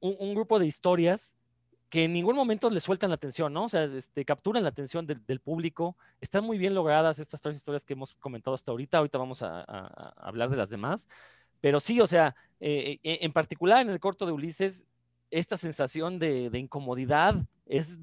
un, 0.00 0.34
grupo 0.34 0.58
de 0.58 0.66
historias 0.66 1.36
que 1.92 2.04
en 2.04 2.14
ningún 2.14 2.34
momento 2.34 2.70
le 2.70 2.80
sueltan 2.80 3.10
la 3.10 3.16
atención, 3.16 3.52
¿no? 3.52 3.64
O 3.64 3.68
sea, 3.68 3.84
este, 3.84 4.24
capturan 4.24 4.62
la 4.62 4.70
atención 4.70 5.06
del, 5.06 5.40
público. 5.40 5.94
Están 6.22 6.42
muy 6.42 6.56
bien 6.56 6.74
logradas 6.74 7.18
estas 7.18 7.42
tres 7.42 7.56
historias 7.56 7.84
que 7.84 7.92
hemos 7.92 8.14
comentado 8.14 8.54
hasta 8.54 8.70
ahorita. 8.70 8.96
Ahorita 8.96 9.18
vamos 9.18 9.42
a, 9.42 9.60
hablar 10.16 10.48
de 10.48 10.56
las 10.56 10.70
demás. 10.70 11.06
Pero 11.60 11.80
sí, 11.80 12.00
o 12.00 12.06
sea, 12.06 12.34
eh, 12.60 12.98
eh, 13.02 13.18
en 13.20 13.34
particular 13.34 13.82
en 13.82 13.90
el 13.90 14.00
corto 14.00 14.24
de 14.24 14.32
Ulises, 14.32 14.86
esta 15.30 15.58
sensación 15.58 16.18
de, 16.18 16.48
incomodidad 16.54 17.36
es 17.66 17.98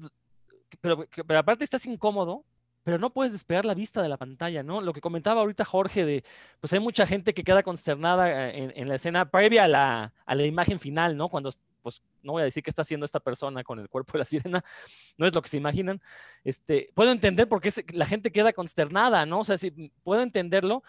pero, 0.80 1.08
pero 1.26 1.40
aparte 1.40 1.64
estás 1.64 1.84
incómodo, 1.84 2.44
pero 2.84 2.96
no 2.98 3.10
puedes 3.10 3.32
despegar 3.32 3.64
la 3.64 3.74
vista 3.74 4.02
de 4.02 4.08
la 4.08 4.18
pantalla, 4.18 4.62
¿no? 4.62 4.80
Lo 4.80 4.92
que 4.92 5.00
comentaba 5.00 5.40
ahorita 5.40 5.64
Jorge 5.64 6.04
de, 6.04 6.24
pues 6.60 6.72
hay 6.72 6.78
mucha 6.78 7.08
gente 7.08 7.34
que 7.34 7.42
queda 7.42 7.64
consternada 7.64 8.50
eh, 8.50 8.72
en, 8.76 8.88
la 8.88 8.94
escena 8.94 9.30
previa 9.32 9.64
a 9.64 9.68
la, 9.68 10.12
a 10.24 10.34
la, 10.36 10.46
imagen 10.46 10.78
final, 10.78 11.16
¿no? 11.16 11.28
Cuando, 11.28 11.50
pues 11.82 12.02
no 12.22 12.32
voy 12.32 12.42
a 12.42 12.44
decir 12.44 12.62
qué 12.62 12.70
está 12.70 12.82
haciendo 12.82 13.06
esta 13.06 13.20
persona 13.20 13.64
con 13.64 13.78
el 13.78 13.88
cuerpo 13.88 14.12
de 14.12 14.20
la 14.20 14.24
sirena, 14.24 14.64
no 15.18 15.26
es 15.26 15.34
lo 15.34 15.42
que 15.42 15.48
se 15.48 15.56
imaginan. 15.56 16.00
Este, 16.44 16.90
puedo 16.94 17.12
entender 17.12 17.48
por 17.48 17.60
qué 17.60 17.70
la 17.92 18.06
gente 18.06 18.30
queda 18.32 18.52
consternada, 18.52 19.26
¿no? 19.26 19.40
O 19.40 19.44
sea, 19.44 19.58
sí, 19.58 19.92
puedo 20.02 20.22
entenderlo, 20.22 20.82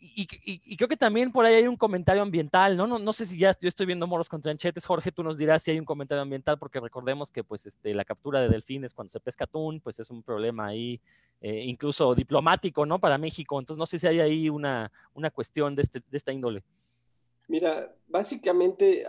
y, 0.00 0.76
creo 0.76 0.88
que 0.88 0.96
también 0.96 1.32
por 1.32 1.44
ahí 1.44 1.54
hay 1.54 1.66
un 1.66 1.76
comentario 1.76 2.22
ambiental, 2.22 2.76
¿no? 2.76 2.86
No, 2.86 2.98
no 2.98 3.12
sé 3.12 3.26
si 3.26 3.38
ya 3.38 3.56
yo 3.58 3.68
estoy 3.68 3.86
viendo 3.86 4.06
moros 4.06 4.28
con 4.28 4.40
tranchetes, 4.40 4.84
Jorge, 4.84 5.12
tú 5.12 5.22
nos 5.22 5.38
dirás 5.38 5.62
si 5.62 5.70
hay 5.70 5.78
un 5.78 5.84
comentario 5.84 6.22
ambiental, 6.22 6.58
porque 6.58 6.80
recordemos 6.80 7.30
que 7.30 7.44
pues 7.44 7.66
este, 7.66 7.94
la 7.94 8.04
captura 8.04 8.40
de 8.40 8.48
delfines 8.48 8.92
cuando 8.92 9.10
se 9.10 9.20
pesca 9.20 9.44
atún, 9.44 9.80
pues 9.80 10.00
es 10.00 10.10
un 10.10 10.22
problema 10.22 10.66
ahí, 10.66 11.00
eh, 11.40 11.62
incluso 11.64 12.14
diplomático, 12.14 12.86
¿no? 12.86 12.98
Para 12.98 13.18
México, 13.18 13.58
entonces 13.58 13.78
no 13.78 13.86
sé 13.86 13.98
si 13.98 14.06
hay 14.06 14.20
ahí 14.20 14.48
una, 14.48 14.90
una 15.14 15.30
cuestión 15.30 15.74
de, 15.74 15.82
este, 15.82 16.00
de 16.00 16.16
esta 16.16 16.32
índole. 16.32 16.62
Mira, 17.46 17.94
básicamente 18.06 19.06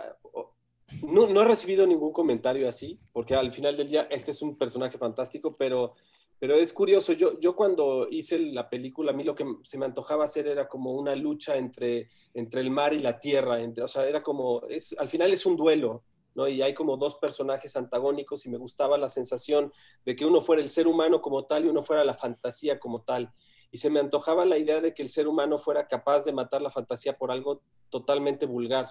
no, 1.02 1.26
no 1.28 1.42
he 1.42 1.44
recibido 1.44 1.86
ningún 1.86 2.12
comentario 2.12 2.68
así, 2.68 2.98
porque 3.12 3.34
al 3.34 3.52
final 3.52 3.76
del 3.76 3.88
día 3.88 4.06
este 4.10 4.30
es 4.30 4.42
un 4.42 4.56
personaje 4.56 4.98
fantástico, 4.98 5.56
pero 5.56 5.94
pero 6.38 6.54
es 6.54 6.72
curioso, 6.72 7.14
yo, 7.14 7.38
yo 7.40 7.56
cuando 7.56 8.08
hice 8.10 8.38
la 8.38 8.68
película, 8.68 9.12
a 9.12 9.14
mí 9.14 9.24
lo 9.24 9.34
que 9.34 9.46
se 9.62 9.78
me 9.78 9.86
antojaba 9.86 10.24
hacer 10.24 10.46
era 10.46 10.68
como 10.68 10.92
una 10.92 11.14
lucha 11.16 11.56
entre, 11.56 12.10
entre 12.34 12.60
el 12.60 12.70
mar 12.70 12.92
y 12.92 12.98
la 12.98 13.18
tierra, 13.18 13.60
entre, 13.62 13.82
o 13.82 13.88
sea, 13.88 14.06
era 14.06 14.22
como, 14.22 14.62
es, 14.68 14.94
al 14.98 15.08
final 15.08 15.32
es 15.32 15.46
un 15.46 15.56
duelo, 15.56 16.04
¿no? 16.34 16.46
Y 16.46 16.60
hay 16.60 16.74
como 16.74 16.98
dos 16.98 17.16
personajes 17.16 17.74
antagónicos 17.76 18.44
y 18.44 18.50
me 18.50 18.58
gustaba 18.58 18.98
la 18.98 19.08
sensación 19.08 19.72
de 20.04 20.14
que 20.14 20.26
uno 20.26 20.42
fuera 20.42 20.60
el 20.60 20.68
ser 20.68 20.86
humano 20.86 21.22
como 21.22 21.46
tal 21.46 21.64
y 21.64 21.68
uno 21.68 21.82
fuera 21.82 22.04
la 22.04 22.12
fantasía 22.12 22.78
como 22.78 23.00
tal. 23.00 23.32
Y 23.70 23.78
se 23.78 23.88
me 23.88 24.00
antojaba 24.00 24.44
la 24.44 24.58
idea 24.58 24.82
de 24.82 24.92
que 24.92 25.02
el 25.02 25.08
ser 25.08 25.28
humano 25.28 25.56
fuera 25.56 25.88
capaz 25.88 26.26
de 26.26 26.32
matar 26.32 26.60
la 26.60 26.70
fantasía 26.70 27.16
por 27.16 27.30
algo 27.30 27.62
totalmente 27.88 28.44
vulgar, 28.44 28.90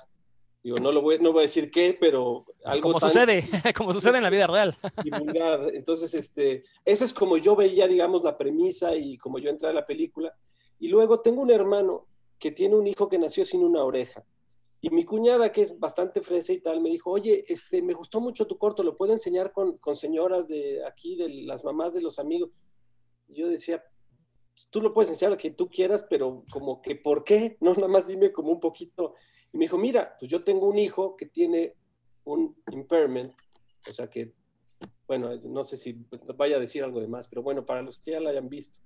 Digo, 0.65 0.79
no, 0.79 0.91
lo 0.91 1.03
voy, 1.03 1.19
no 1.19 1.31
voy 1.31 1.41
a 1.41 1.41
decir 1.43 1.69
qué, 1.69 1.95
pero 1.99 2.43
algo 2.63 2.87
Como 2.87 2.99
sucede, 2.99 3.43
como 3.77 3.93
sucede 3.93 4.17
en 4.17 4.23
la 4.23 4.31
vida 4.31 4.47
real. 4.47 4.75
Entonces, 5.71 6.15
este, 6.15 6.63
eso 6.83 7.05
es 7.05 7.13
como 7.13 7.37
yo 7.37 7.55
veía, 7.55 7.87
digamos, 7.87 8.23
la 8.23 8.35
premisa 8.35 8.95
y 8.95 9.15
como 9.19 9.37
yo 9.37 9.51
entré 9.51 9.69
a 9.69 9.73
la 9.73 9.85
película. 9.85 10.35
Y 10.79 10.87
luego 10.87 11.19
tengo 11.19 11.43
un 11.43 11.51
hermano 11.51 12.07
que 12.39 12.49
tiene 12.49 12.75
un 12.75 12.87
hijo 12.87 13.07
que 13.07 13.19
nació 13.19 13.45
sin 13.45 13.63
una 13.63 13.83
oreja. 13.83 14.25
Y 14.81 14.89
mi 14.89 15.05
cuñada, 15.05 15.51
que 15.51 15.61
es 15.61 15.79
bastante 15.79 16.21
fresa 16.21 16.51
y 16.51 16.61
tal, 16.61 16.81
me 16.81 16.89
dijo, 16.89 17.11
oye, 17.11 17.43
este, 17.47 17.83
me 17.83 17.93
gustó 17.93 18.19
mucho 18.19 18.47
tu 18.47 18.57
corto, 18.57 18.81
¿lo 18.81 18.97
puedo 18.97 19.13
enseñar 19.13 19.51
con, 19.51 19.77
con 19.77 19.95
señoras 19.95 20.47
de 20.47 20.83
aquí, 20.87 21.15
de 21.15 21.29
las 21.43 21.63
mamás 21.63 21.93
de 21.93 22.01
los 22.01 22.17
amigos? 22.17 22.49
Y 23.27 23.35
yo 23.35 23.49
decía, 23.49 23.83
tú 24.71 24.81
lo 24.81 24.93
puedes 24.93 25.11
enseñar 25.11 25.33
lo 25.33 25.37
que 25.37 25.51
tú 25.51 25.69
quieras, 25.69 26.03
pero 26.09 26.43
como 26.51 26.81
que, 26.81 26.95
¿por 26.95 27.23
qué? 27.23 27.55
No, 27.61 27.75
nada 27.75 27.87
más 27.87 28.07
dime 28.07 28.31
como 28.31 28.49
un 28.49 28.59
poquito 28.59 29.13
y 29.55 29.57
me 29.57 29.63
dijo, 29.63 29.77
mira, 29.77 30.17
pues 30.19 30.29
yo 30.29 30.43
tengo 30.43 30.67
un 30.67 30.77
hijo 30.77 31.15
que 31.15 31.27
tiene 31.27 31.75
un 32.25 32.61
impairment, 32.73 33.33
o 33.87 33.93
sea 33.93 34.09
que, 34.09 34.33
bueno, 35.07 35.33
no 35.33 35.63
sé 35.63 35.77
si 35.77 35.93
vaya 36.35 36.57
a 36.57 36.59
decir 36.59 36.83
algo 36.83 36.99
de 36.99 37.07
más, 37.07 37.29
pero 37.29 37.41
bueno, 37.41 37.65
para 37.65 37.81
los 37.81 37.97
que 37.99 38.11
ya 38.11 38.19
la 38.19 38.31
hayan 38.31 38.49
visto. 38.49 38.79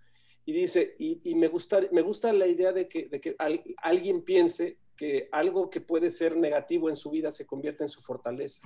Y 0.46 0.52
dice, 0.52 0.96
y, 1.00 1.34
me, 1.34 1.48
gusta, 1.48 1.82
me 1.92 2.04
gusta 2.04 2.32
la 2.34 2.46
idea 2.46 2.72
de 2.72 2.88
que, 2.88 3.10
de 3.10 3.20
que 3.20 3.36
alguien 3.78 4.22
piense 4.22 4.78
que 4.96 5.28
algo 5.32 5.72
que 5.72 5.82
puede 5.82 6.12
ser 6.12 6.38
negativo 6.38 6.88
en 6.88 6.96
su 6.96 7.10
vida 7.10 7.32
se 7.32 7.48
convierte 7.48 7.84
en 7.84 7.88
su 7.88 8.02
fortaleza, 8.02 8.62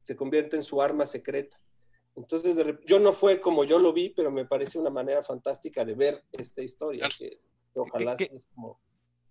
se 0.00 0.14
convierte 0.14 0.54
en 0.54 0.62
su 0.62 0.80
arma 0.80 1.06
secreta. 1.06 1.60
Entonces, 2.14 2.56
yo 2.86 3.00
no 3.00 3.12
fue 3.12 3.40
como 3.40 3.64
yo 3.64 3.80
lo 3.80 3.92
vi, 3.92 4.10
pero 4.10 4.30
me 4.30 4.44
parece 4.44 4.78
una 4.78 4.90
manera 4.90 5.22
fantástica 5.24 5.84
de 5.84 5.94
ver 5.94 6.22
esta 6.30 6.62
historia, 6.62 7.08
que 7.18 7.40
ojalá 7.74 8.16
sea 8.16 8.28
como 8.54 8.78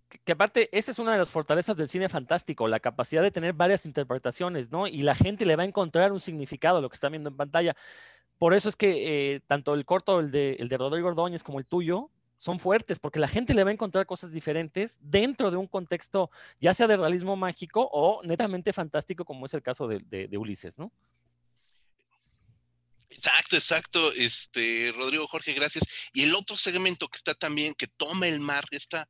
que 0.07 0.31
aparte, 0.31 0.69
esa 0.77 0.91
es 0.91 0.99
una 0.99 1.11
de 1.13 1.17
las 1.17 1.31
fortalezas 1.31 1.75
del 1.75 1.89
cine 1.89 2.09
fantástico, 2.09 2.67
la 2.67 2.79
capacidad 2.79 3.21
de 3.21 3.31
tener 3.31 3.53
varias 3.53 3.85
interpretaciones, 3.85 4.71
¿no? 4.71 4.87
Y 4.87 5.01
la 5.01 5.15
gente 5.15 5.45
le 5.45 5.55
va 5.55 5.63
a 5.63 5.65
encontrar 5.65 6.11
un 6.11 6.19
significado 6.19 6.77
a 6.77 6.81
lo 6.81 6.89
que 6.89 6.95
está 6.95 7.09
viendo 7.09 7.29
en 7.29 7.37
pantalla. 7.37 7.75
Por 8.37 8.53
eso 8.53 8.69
es 8.69 8.75
que 8.75 9.35
eh, 9.35 9.39
tanto 9.47 9.73
el 9.73 9.85
corto, 9.85 10.19
el 10.19 10.31
de, 10.31 10.53
el 10.59 10.69
de 10.69 10.77
Rodrigo 10.77 11.07
Ordóñez, 11.09 11.43
como 11.43 11.59
el 11.59 11.65
tuyo, 11.65 12.09
son 12.37 12.59
fuertes, 12.59 12.99
porque 12.99 13.19
la 13.19 13.27
gente 13.27 13.53
le 13.53 13.63
va 13.63 13.71
a 13.71 13.73
encontrar 13.73 14.05
cosas 14.05 14.31
diferentes 14.31 14.97
dentro 15.01 15.49
de 15.51 15.57
un 15.57 15.67
contexto, 15.67 16.29
ya 16.59 16.73
sea 16.73 16.87
de 16.87 16.97
realismo 16.97 17.35
mágico 17.35 17.89
o 17.91 18.21
netamente 18.23 18.73
fantástico, 18.73 19.25
como 19.25 19.47
es 19.47 19.53
el 19.53 19.63
caso 19.63 19.87
de, 19.87 19.99
de 19.99 20.37
Ulises, 20.37 20.77
¿no? 20.77 20.91
Exacto, 23.17 23.55
exacto. 23.55 24.13
Este, 24.13 24.93
Rodrigo 24.95 25.27
Jorge, 25.27 25.53
gracias. 25.53 25.85
Y 26.13 26.23
el 26.23 26.35
otro 26.35 26.55
segmento 26.55 27.07
que 27.07 27.17
está 27.17 27.33
también, 27.33 27.73
que 27.73 27.87
toma 27.87 28.27
el 28.27 28.39
mar, 28.39 28.63
está 28.69 29.09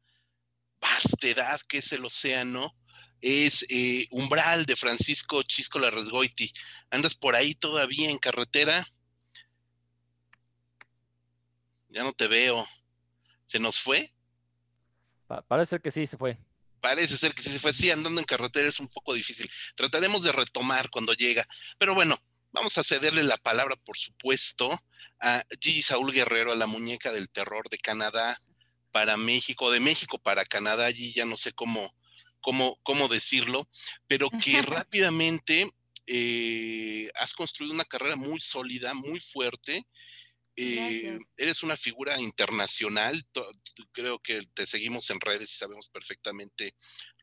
vastedad 0.80 1.60
que 1.68 1.80
es 1.80 1.92
el 1.92 2.06
océano, 2.06 2.76
es 3.22 3.66
eh, 3.70 4.08
Umbral 4.12 4.66
de 4.66 4.76
Francisco 4.76 5.42
Chisco 5.44 5.80
Larresgoiti. 5.80 6.54
¿Andas 6.90 7.16
por 7.16 7.36
ahí 7.36 7.56
todavía 7.56 8.10
en 8.10 8.18
carretera? 8.18 8.88
Ya 11.90 12.04
no 12.04 12.14
te 12.14 12.28
veo. 12.28 12.68
¿Se 13.46 13.60
nos 13.60 13.80
fue? 13.80 14.14
parece 15.48 15.72
ser 15.72 15.82
que 15.82 15.92
sí, 15.92 16.08
se 16.08 16.18
fue. 16.18 16.38
Parece 16.80 17.18
ser 17.18 17.34
que 17.34 17.42
sí 17.42 17.50
se 17.50 17.60
fue. 17.60 17.74
Sí, 17.74 17.90
andando 17.92 18.20
en 18.22 18.26
carretera 18.26 18.70
es 18.70 18.80
un 18.80 18.88
poco 18.88 19.14
difícil. 19.14 19.50
Trataremos 19.76 20.24
de 20.24 20.32
retomar 20.32 20.90
cuando 20.90 21.14
llega. 21.14 21.48
Pero 21.78 21.96
bueno, 21.96 22.22
vamos 22.52 22.78
a 22.78 22.84
cederle 22.84 23.24
la 23.24 23.38
palabra, 23.38 23.76
por 23.76 23.98
supuesto, 23.98 24.82
a 25.20 25.44
Gigi 25.60 25.82
Saúl 25.82 26.14
Guerrero, 26.14 26.52
a 26.52 26.56
la 26.56 26.68
muñeca 26.68 27.12
del 27.12 27.30
terror 27.30 27.70
de 27.70 27.78
Canadá, 27.78 28.42
para 28.92 29.18
México, 29.18 29.72
de 29.72 29.80
México 29.80 30.20
para 30.20 30.46
Canadá, 30.46 30.86
allí 30.86 31.14
ya 31.14 31.26
no 31.26 31.38
sé 31.38 31.54
cómo, 31.54 31.94
cómo, 32.42 32.80
cómo 32.84 33.08
decirlo, 33.08 33.70
pero 34.08 34.30
que 34.30 34.62
rápidamente 34.86 35.72
eh, 36.06 37.10
has 37.16 37.34
construido 37.34 37.74
una 37.74 37.86
carrera 37.86 38.16
muy 38.16 38.40
sólida, 38.40 38.94
muy 38.94 39.20
fuerte. 39.20 39.86
Eh, 40.60 41.20
eres 41.38 41.62
una 41.62 41.78
figura 41.78 42.20
internacional, 42.20 43.24
creo 43.92 44.18
que 44.18 44.42
te 44.56 44.66
seguimos 44.66 45.08
en 45.12 45.22
redes 45.22 45.54
y 45.54 45.58
sabemos 45.58 45.88
perfectamente 45.88 46.74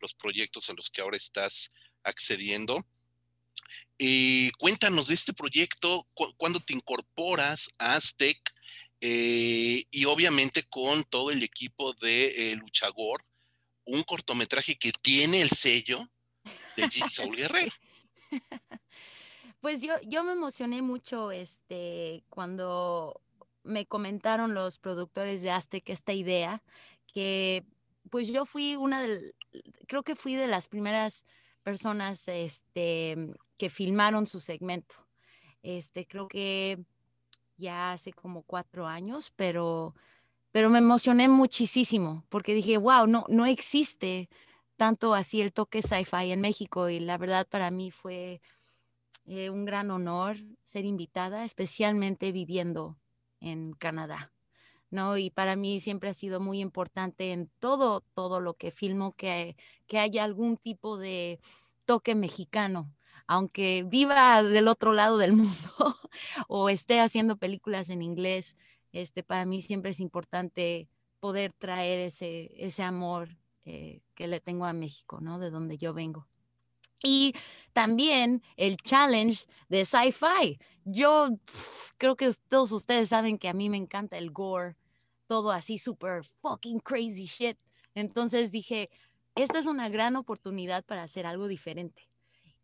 los 0.00 0.14
proyectos 0.14 0.70
a 0.70 0.74
los 0.74 0.88
que 0.88 1.00
ahora 1.00 1.16
estás 1.16 1.70
accediendo. 2.04 2.86
Eh, 3.98 4.52
cuéntanos 4.58 5.08
de 5.08 5.14
este 5.14 5.32
proyecto, 5.32 6.06
cuándo 6.36 6.60
te 6.60 6.74
incorporas 6.74 7.70
a 7.78 7.94
Aztec, 7.96 8.53
eh, 9.06 9.84
y 9.90 10.06
obviamente 10.06 10.62
con 10.62 11.04
todo 11.04 11.30
el 11.30 11.42
equipo 11.42 11.92
de 11.92 12.52
eh, 12.52 12.56
Luchagor, 12.56 13.22
un 13.84 14.02
cortometraje 14.02 14.78
que 14.78 14.92
tiene 14.92 15.42
el 15.42 15.50
sello 15.50 16.08
de 16.74 16.84
G. 16.84 17.10
Saul 17.10 17.36
Guerrero. 17.36 17.70
Pues 19.60 19.82
yo, 19.82 19.92
yo 20.06 20.24
me 20.24 20.32
emocioné 20.32 20.80
mucho 20.80 21.32
este, 21.32 22.24
cuando 22.30 23.20
me 23.62 23.84
comentaron 23.84 24.54
los 24.54 24.78
productores 24.78 25.42
de 25.42 25.50
Aztec 25.50 25.86
esta 25.90 26.14
idea, 26.14 26.62
que 27.06 27.62
pues 28.08 28.28
yo 28.28 28.46
fui 28.46 28.74
una 28.74 29.02
de, 29.02 29.34
creo 29.86 30.02
que 30.02 30.16
fui 30.16 30.34
de 30.34 30.48
las 30.48 30.66
primeras 30.66 31.26
personas 31.62 32.26
este, 32.26 33.34
que 33.58 33.68
filmaron 33.68 34.26
su 34.26 34.40
segmento. 34.40 34.94
Este, 35.62 36.06
creo 36.06 36.26
que 36.26 36.86
ya 37.56 37.92
hace 37.92 38.12
como 38.12 38.42
cuatro 38.42 38.86
años, 38.86 39.32
pero, 39.36 39.94
pero 40.52 40.70
me 40.70 40.78
emocioné 40.78 41.28
muchísimo 41.28 42.24
porque 42.28 42.54
dije, 42.54 42.78
wow, 42.78 43.06
no, 43.06 43.24
no 43.28 43.46
existe 43.46 44.28
tanto 44.76 45.14
así 45.14 45.40
el 45.40 45.52
toque 45.52 45.82
sci-fi 45.82 46.32
en 46.32 46.40
México 46.40 46.88
y 46.88 47.00
la 47.00 47.18
verdad 47.18 47.46
para 47.48 47.70
mí 47.70 47.90
fue 47.90 48.40
eh, 49.26 49.50
un 49.50 49.64
gran 49.64 49.90
honor 49.90 50.36
ser 50.64 50.84
invitada, 50.84 51.44
especialmente 51.44 52.32
viviendo 52.32 52.98
en 53.40 53.72
Canadá. 53.74 54.32
¿no? 54.90 55.16
Y 55.18 55.30
para 55.30 55.56
mí 55.56 55.80
siempre 55.80 56.10
ha 56.10 56.14
sido 56.14 56.40
muy 56.40 56.60
importante 56.60 57.32
en 57.32 57.50
todo, 57.58 58.00
todo 58.14 58.40
lo 58.40 58.54
que 58.54 58.70
filmo 58.70 59.12
que, 59.16 59.56
que 59.86 59.98
haya 59.98 60.24
algún 60.24 60.56
tipo 60.56 60.96
de 60.96 61.40
toque 61.84 62.14
mexicano, 62.14 62.94
aunque 63.26 63.84
viva 63.86 64.42
del 64.42 64.68
otro 64.68 64.92
lado 64.92 65.18
del 65.18 65.32
mundo 65.36 65.98
o 66.48 66.68
esté 66.68 67.00
haciendo 67.00 67.36
películas 67.36 67.90
en 67.90 68.02
inglés, 68.02 68.56
este, 68.92 69.22
para 69.22 69.44
mí 69.46 69.62
siempre 69.62 69.90
es 69.90 70.00
importante 70.00 70.88
poder 71.20 71.52
traer 71.52 72.00
ese, 72.00 72.52
ese 72.56 72.82
amor 72.82 73.28
eh, 73.64 74.02
que 74.14 74.28
le 74.28 74.40
tengo 74.40 74.66
a 74.66 74.72
México, 74.72 75.20
¿no? 75.20 75.38
De 75.38 75.50
donde 75.50 75.78
yo 75.78 75.94
vengo. 75.94 76.28
Y 77.02 77.34
también 77.72 78.42
el 78.56 78.76
challenge 78.76 79.46
de 79.68 79.84
sci-fi. 79.84 80.58
Yo 80.84 81.28
creo 81.98 82.16
que 82.16 82.32
todos 82.48 82.72
ustedes 82.72 83.08
saben 83.08 83.38
que 83.38 83.48
a 83.48 83.52
mí 83.54 83.68
me 83.68 83.76
encanta 83.76 84.18
el 84.18 84.30
gore, 84.30 84.76
todo 85.26 85.50
así 85.50 85.78
super 85.78 86.24
fucking 86.42 86.80
crazy 86.80 87.26
shit. 87.26 87.58
Entonces 87.94 88.52
dije, 88.52 88.90
esta 89.34 89.58
es 89.58 89.66
una 89.66 89.88
gran 89.88 90.16
oportunidad 90.16 90.84
para 90.84 91.02
hacer 91.02 91.26
algo 91.26 91.48
diferente. 91.48 92.08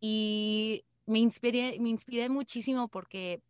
Y 0.01 0.84
me 1.07 1.18
inspiré, 1.18 1.78
me 1.78 1.90
inspiré 1.90 2.28
muchísimo 2.28 2.88
porque 2.88 3.42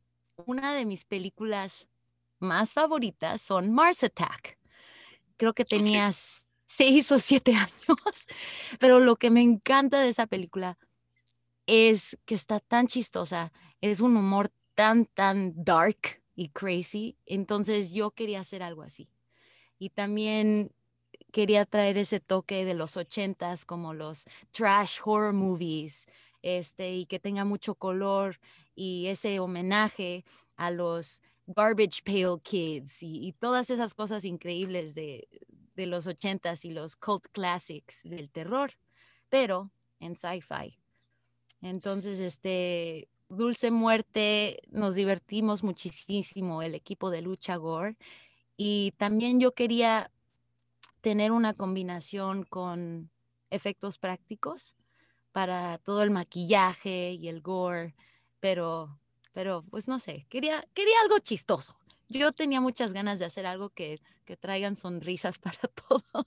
una 0.46 0.74
de 0.74 0.84
mis 0.84 1.05
películas 1.05 1.88
más 2.38 2.72
favoritas 2.72 3.40
son 3.40 3.70
Mars 3.72 4.03
Attack. 4.03 4.59
Creo 5.36 5.55
que 5.55 5.64
tenías 5.64 6.51
seis 6.64 7.11
o 7.12 7.18
siete 7.18 7.55
años, 7.57 8.26
pero 8.78 9.01
lo 9.01 9.16
que 9.16 9.30
me 9.30 9.42
encanta 9.42 10.01
de 10.01 10.09
esa 10.09 10.26
película 10.26 10.78
es 11.66 12.18
que 12.24 12.34
está 12.34 12.61
tan 12.61 12.86
chistosa, 12.88 13.53
es 13.80 14.01
un 14.01 14.16
humor 14.16 14.51
tan, 14.74 15.07
tan 15.07 15.53
dark 15.57 16.22
y 16.34 16.48
crazy, 16.48 17.16
entonces 17.26 17.92
yo 17.92 18.11
quería 18.11 18.40
hacer 18.40 18.62
algo 18.62 18.82
así. 18.82 19.09
Y 19.78 19.90
también 19.90 20.72
quería 21.32 21.64
traer 21.64 21.96
ese 21.98 22.20
toque 22.20 22.64
de 22.64 22.74
los 22.74 22.96
ochentas, 22.96 23.64
como 23.64 23.94
los 23.94 24.26
trash 24.51 25.01
horror 25.05 25.32
movies, 25.32 26.07
este, 26.43 26.95
y 26.95 27.07
que 27.07 27.18
tenga 27.18 27.45
mucho 27.45 27.74
color 27.74 28.38
y 28.74 29.07
ese 29.07 29.41
homenaje 29.41 30.24
a 30.57 30.70
los 30.70 31.22
Garbage 31.47 32.03
Pail 32.05 32.41
Kids 32.43 33.03
y, 33.03 33.26
y 33.26 33.32
todas 33.32 33.70
esas 33.70 33.95
cosas 33.95 34.24
increíbles 34.24 34.95
de, 34.95 35.28
de 35.74 35.86
los 35.86 36.07
ochentas 36.07 36.64
y 36.64 36.70
los 36.70 36.97
cult 36.97 37.26
classics 37.32 38.03
del 38.05 38.30
terror, 38.30 38.72
pero 39.28 39.70
en 39.99 40.16
sci-fi. 40.16 40.78
Entonces, 41.62 42.20
este, 42.20 43.09
Dulce 43.28 43.70
Muerte, 43.70 44.61
nos 44.70 44.95
divertimos 44.95 45.62
muchísimo 45.62 46.62
el 46.62 46.74
equipo 46.74 47.11
de 47.11 47.22
Lucha 47.22 47.57
Gore 47.57 47.97
y 48.57 48.93
también 48.97 49.41
yo 49.41 49.53
quería 49.53 50.11
tener 51.01 51.32
una 51.32 51.55
combinación 51.55 52.45
con 52.45 53.11
efectos 53.51 53.99
prácticos 53.99 54.74
para 55.32 55.78
todo 55.78 56.02
el 56.02 56.10
maquillaje 56.10 57.12
y 57.12 57.28
el 57.28 57.40
gore, 57.40 57.94
pero, 58.40 59.00
pero 59.32 59.64
pues 59.70 59.88
no 59.88 59.98
sé, 59.98 60.26
quería, 60.28 60.64
quería 60.74 61.00
algo 61.02 61.18
chistoso 61.18 61.80
yo 62.18 62.32
tenía 62.32 62.60
muchas 62.60 62.92
ganas 62.92 63.18
de 63.20 63.24
hacer 63.24 63.46
algo 63.46 63.70
que, 63.70 64.00
que 64.26 64.36
traigan 64.36 64.76
sonrisas 64.76 65.38
para 65.38 65.60
todos. 65.68 66.26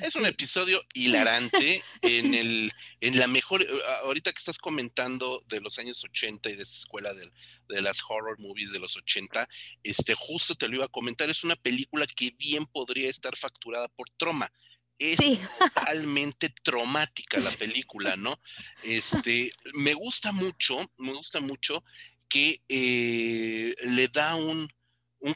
Es 0.00 0.16
un 0.16 0.26
episodio 0.26 0.82
hilarante 0.94 1.84
en 2.02 2.34
el, 2.34 2.72
en 3.00 3.18
la 3.18 3.26
mejor, 3.26 3.62
eh, 3.62 3.66
ahorita 4.02 4.32
que 4.32 4.38
estás 4.38 4.58
comentando 4.58 5.42
de 5.46 5.60
los 5.60 5.78
años 5.78 6.02
80 6.02 6.50
y 6.50 6.56
de 6.56 6.62
esa 6.62 6.78
escuela 6.78 7.12
de, 7.12 7.30
de 7.68 7.82
las 7.82 8.00
horror 8.08 8.38
movies 8.40 8.72
de 8.72 8.78
los 8.78 8.96
80, 8.96 9.46
este, 9.82 10.14
justo 10.16 10.54
te 10.54 10.68
lo 10.68 10.76
iba 10.76 10.86
a 10.86 10.88
comentar, 10.88 11.28
es 11.28 11.44
una 11.44 11.56
película 11.56 12.06
que 12.06 12.34
bien 12.38 12.64
podría 12.66 13.10
estar 13.10 13.36
facturada 13.36 13.88
por 13.88 14.08
Troma 14.16 14.50
es 14.98 15.18
totalmente 15.58 16.50
traumática 16.62 17.38
la 17.38 17.50
película, 17.50 18.16
¿no? 18.16 18.40
Este, 18.82 19.52
me 19.74 19.94
gusta 19.94 20.32
mucho, 20.32 20.78
me 20.98 21.12
gusta 21.12 21.40
mucho 21.40 21.82
que 22.28 22.62
eh, 22.68 23.74
le 23.84 24.08
da 24.08 24.34
un, 24.36 24.68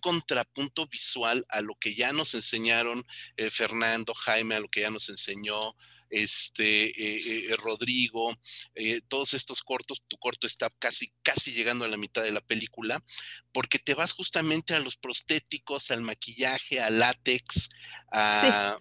contrapunto 0.01 0.89
visual 0.89 1.47
a 1.49 1.61
lo 1.61 1.77
que 1.77 1.95
ya 1.95 2.13
nos 2.13 2.35
enseñaron 2.35 3.07
eh, 3.37 3.51
Fernando, 3.51 4.15
Jaime, 4.15 4.57
a 4.57 4.61
lo 4.61 4.69
que 4.69 4.81
ya 4.81 4.91
nos 4.91 5.09
enseñó 5.09 5.77
este 6.11 7.47
eh, 7.49 7.57
Rodrigo, 7.57 8.37
todos 9.09 9.35
estos 9.35 9.63
cortos, 9.63 10.03
tu 10.09 10.17
corto 10.19 10.47
está 10.47 10.71
casi, 10.79 11.09
casi 11.23 11.53
llegando 11.53 11.85
a 11.85 11.89
la 11.89 11.97
mitad 11.97 12.23
de 12.23 12.33
la 12.33 12.41
película, 12.41 13.03
porque 13.53 13.79
te 13.79 13.95
vas 13.95 14.13
justamente 14.13 14.75
a 14.75 14.81
los 14.81 14.97
prostéticos, 14.97 15.91
al 15.91 16.03
maquillaje, 16.03 16.81
al 16.81 16.99
látex, 16.99 17.69
a, 18.13 18.79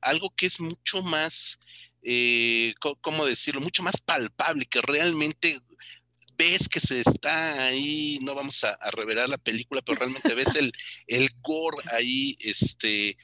algo 0.00 0.30
que 0.30 0.46
es 0.46 0.60
mucho 0.60 1.02
más, 1.02 1.58
¿cómo 3.00 3.26
decirlo? 3.26 3.60
Mucho 3.60 3.82
más 3.82 4.00
palpable, 4.00 4.66
que 4.66 4.80
realmente 4.80 5.60
ves 6.38 6.68
que 6.68 6.80
se 6.80 7.00
está 7.00 7.66
ahí, 7.66 8.18
no 8.22 8.34
vamos 8.34 8.62
a, 8.62 8.78
revelar 8.92 9.28
la 9.28 9.38
película, 9.38 9.82
pero 9.82 9.98
realmente 9.98 10.34
ves 10.34 10.54
el, 10.54 10.72
el 11.08 11.30
gore 11.42 11.82
ahí, 11.92 12.36
este, 12.38 13.18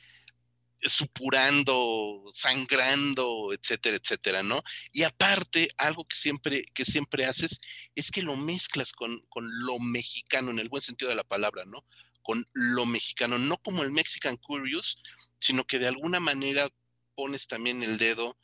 supurando, 0.84 2.24
sangrando, 2.32 3.52
etcétera, 3.52 3.96
etcétera, 3.96 4.42
¿no? 4.42 4.62
Y 4.92 5.02
aparte, 5.02 5.68
algo 5.76 6.04
que 6.04 6.16
siempre, 6.16 6.64
que 6.74 6.84
siempre 6.84 7.26
haces 7.26 7.60
es 7.94 8.10
que 8.10 8.22
lo 8.22 8.36
mezclas 8.36 8.92
con, 8.92 9.20
con 9.28 9.48
lo 9.64 9.78
mexicano, 9.78 10.50
en 10.50 10.58
el 10.58 10.68
buen 10.68 10.82
sentido 10.82 11.08
de 11.08 11.16
la 11.16 11.24
palabra, 11.24 11.64
¿no? 11.64 11.84
Con 12.22 12.46
lo 12.52 12.86
mexicano, 12.86 13.38
no 13.38 13.58
como 13.58 13.82
el 13.82 13.92
Mexican 13.92 14.36
Curious, 14.36 15.02
sino 15.38 15.64
que 15.64 15.78
de 15.78 15.88
alguna 15.88 16.20
manera 16.20 16.68
pones 17.14 17.46
también 17.46 17.82
el 17.82 17.98
dedo 17.98 18.36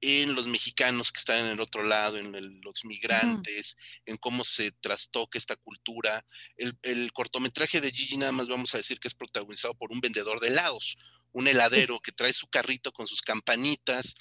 en 0.00 0.34
los 0.34 0.46
mexicanos 0.46 1.10
que 1.10 1.18
están 1.18 1.46
en 1.46 1.52
el 1.52 1.60
otro 1.60 1.82
lado, 1.82 2.18
en 2.18 2.60
los 2.62 2.84
migrantes, 2.84 3.76
en 4.04 4.16
cómo 4.16 4.44
se 4.44 4.70
trastoca 4.72 5.38
esta 5.38 5.56
cultura. 5.56 6.24
El, 6.56 7.12
cortometraje 7.12 7.80
de 7.80 7.90
Gigi 7.90 8.16
nada 8.16 8.32
más 8.32 8.48
vamos 8.48 8.74
a 8.74 8.78
decir 8.78 9.00
que 9.00 9.08
es 9.08 9.14
protagonizado 9.14 9.74
por 9.74 9.92
un 9.92 10.00
vendedor 10.00 10.40
de 10.40 10.48
helados, 10.48 10.96
un 11.36 11.48
heladero 11.48 12.00
que 12.00 12.12
trae 12.12 12.32
su 12.32 12.46
carrito 12.48 12.92
con 12.92 13.06
sus 13.06 13.20
campanitas, 13.20 14.14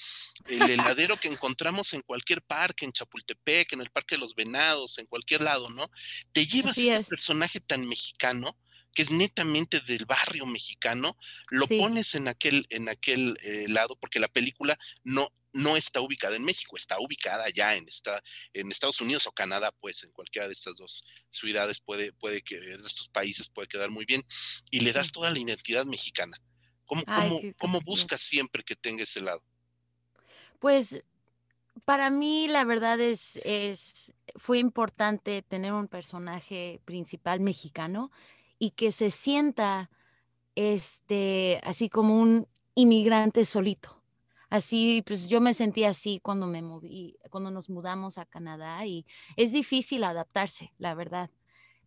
el 0.48 0.70
heladero 0.70 1.16
que 1.16 1.30
encontramos 1.30 1.94
en 1.94 2.02
cualquier 2.02 2.42
parque, 2.42 2.84
en 2.84 2.92
Chapultepec, 2.92 3.72
en 3.72 3.80
el 3.80 3.90
Parque 3.90 4.16
de 4.16 4.20
los 4.20 4.36
Venados, 4.36 4.98
en 4.98 5.06
cualquier 5.06 5.40
lado, 5.40 5.70
¿no? 5.70 5.90
Te 6.34 6.46
llevas 6.46 6.78
a 6.78 6.82
este 6.82 7.10
personaje 7.10 7.62
tan 7.62 7.88
mexicano 7.88 8.58
que 8.94 9.04
es 9.04 9.12
netamente 9.12 9.80
del 9.80 10.06
barrio 10.06 10.46
mexicano, 10.46 11.18
lo 11.52 11.68
pones 11.68 12.16
en 12.16 12.28
aquel, 12.28 12.66
en 12.70 12.90
aquel 12.90 13.38
eh, 13.44 13.66
lado, 13.70 13.96
porque 13.96 14.20
la 14.20 14.28
película 14.28 14.78
no, 15.06 15.30
no 15.54 15.78
está 15.78 16.02
ubicada 16.02 16.36
en 16.36 16.44
México, 16.44 16.76
está 16.76 17.00
ubicada 17.00 17.50
ya 17.50 17.76
en, 17.76 17.88
esta, 17.88 18.22
en 18.54 18.72
Estados 18.72 19.00
Unidos 19.00 19.26
o 19.28 19.32
Canadá, 19.32 19.72
pues 19.80 20.04
en 20.04 20.12
cualquiera 20.12 20.48
de 20.48 20.54
estas 20.54 20.78
dos 20.78 21.06
ciudades 21.30 21.80
puede, 21.80 22.12
puede 22.12 22.42
que, 22.42 22.60
de 22.60 22.74
estos 22.74 23.08
países 23.08 23.48
puede 23.48 23.70
quedar 23.70 23.90
muy 23.90 24.04
bien, 24.06 24.26
y 24.70 24.82
le 24.82 24.92
das 24.92 25.14
toda 25.14 25.32
la 25.32 25.40
identidad 25.40 25.86
mexicana. 25.86 26.42
¿Cómo, 26.86 27.04
cómo, 27.58 27.82
buscas 27.82 28.22
siempre 28.22 28.64
que 28.64 28.76
tenga 28.76 29.04
ese 29.04 29.22
lado? 29.22 29.42
Pues 30.60 31.04
para 31.84 32.10
mí 32.10 32.48
la 32.48 32.64
verdad 32.64 33.00
es, 33.00 33.40
es, 33.44 34.14
fue 34.36 34.60
importante 34.60 35.42
tener 35.42 35.74
un 35.74 35.88
personaje 35.88 36.80
principal 36.86 37.40
mexicano 37.40 38.12
y 38.60 38.72
que 38.72 38.92
se 38.92 39.12
sienta 39.12 39.90
este, 40.56 41.60
así 41.64 41.90
como 41.90 42.20
un 42.20 42.48
inmigrante 42.76 43.46
solito 43.46 44.06
Así, 44.50 45.04
pues 45.06 45.28
yo 45.28 45.42
me 45.42 45.54
sentí 45.54 45.84
así 45.84 46.20
cuando 46.22 46.48
me 46.48 46.62
moví, 46.62 47.18
cuando 47.30 47.52
nos 47.52 47.70
mudamos 47.70 48.18
a 48.18 48.26
Canadá 48.26 48.86
y 48.86 49.06
es 49.36 49.52
difícil 49.52 50.04
adaptarse, 50.04 50.72
la 50.78 50.94
verdad. 50.94 51.30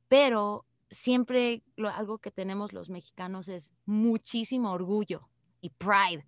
Pero 0.08 0.66
siempre 0.90 1.62
algo 1.94 2.18
que 2.18 2.30
tenemos 2.30 2.72
los 2.72 2.90
mexicanos 2.90 3.48
es 3.48 3.72
muchísimo 3.84 4.72
orgullo 4.72 5.28
y 5.60 5.70
pride. 5.70 6.26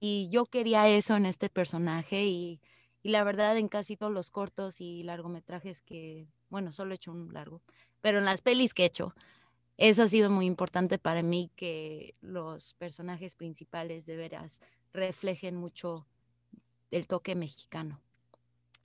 Y 0.00 0.28
yo 0.30 0.46
quería 0.46 0.88
eso 0.88 1.16
en 1.16 1.26
este 1.26 1.48
personaje 1.48 2.24
y, 2.24 2.60
y 3.02 3.10
la 3.10 3.24
verdad 3.24 3.56
en 3.56 3.68
casi 3.68 3.96
todos 3.96 4.12
los 4.12 4.30
cortos 4.30 4.80
y 4.80 5.02
largometrajes 5.02 5.80
que, 5.80 6.26
bueno, 6.50 6.72
solo 6.72 6.92
he 6.92 6.96
hecho 6.96 7.12
un 7.12 7.32
largo, 7.32 7.62
pero 8.00 8.18
en 8.18 8.24
las 8.24 8.42
pelis 8.42 8.74
que 8.74 8.82
he 8.82 8.86
hecho, 8.86 9.14
eso 9.76 10.02
ha 10.02 10.08
sido 10.08 10.30
muy 10.30 10.46
importante 10.46 10.98
para 10.98 11.22
mí 11.22 11.50
que 11.56 12.14
los 12.20 12.74
personajes 12.74 13.34
principales 13.34 14.06
de 14.06 14.16
veras 14.16 14.60
reflejen 14.92 15.56
mucho 15.56 16.06
el 16.90 17.06
toque 17.06 17.34
mexicano. 17.34 18.00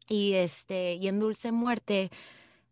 Y 0.08 0.34
este 0.34 0.96
y 0.96 1.08
en 1.08 1.20
Dulce 1.20 1.52
Muerte 1.52 2.10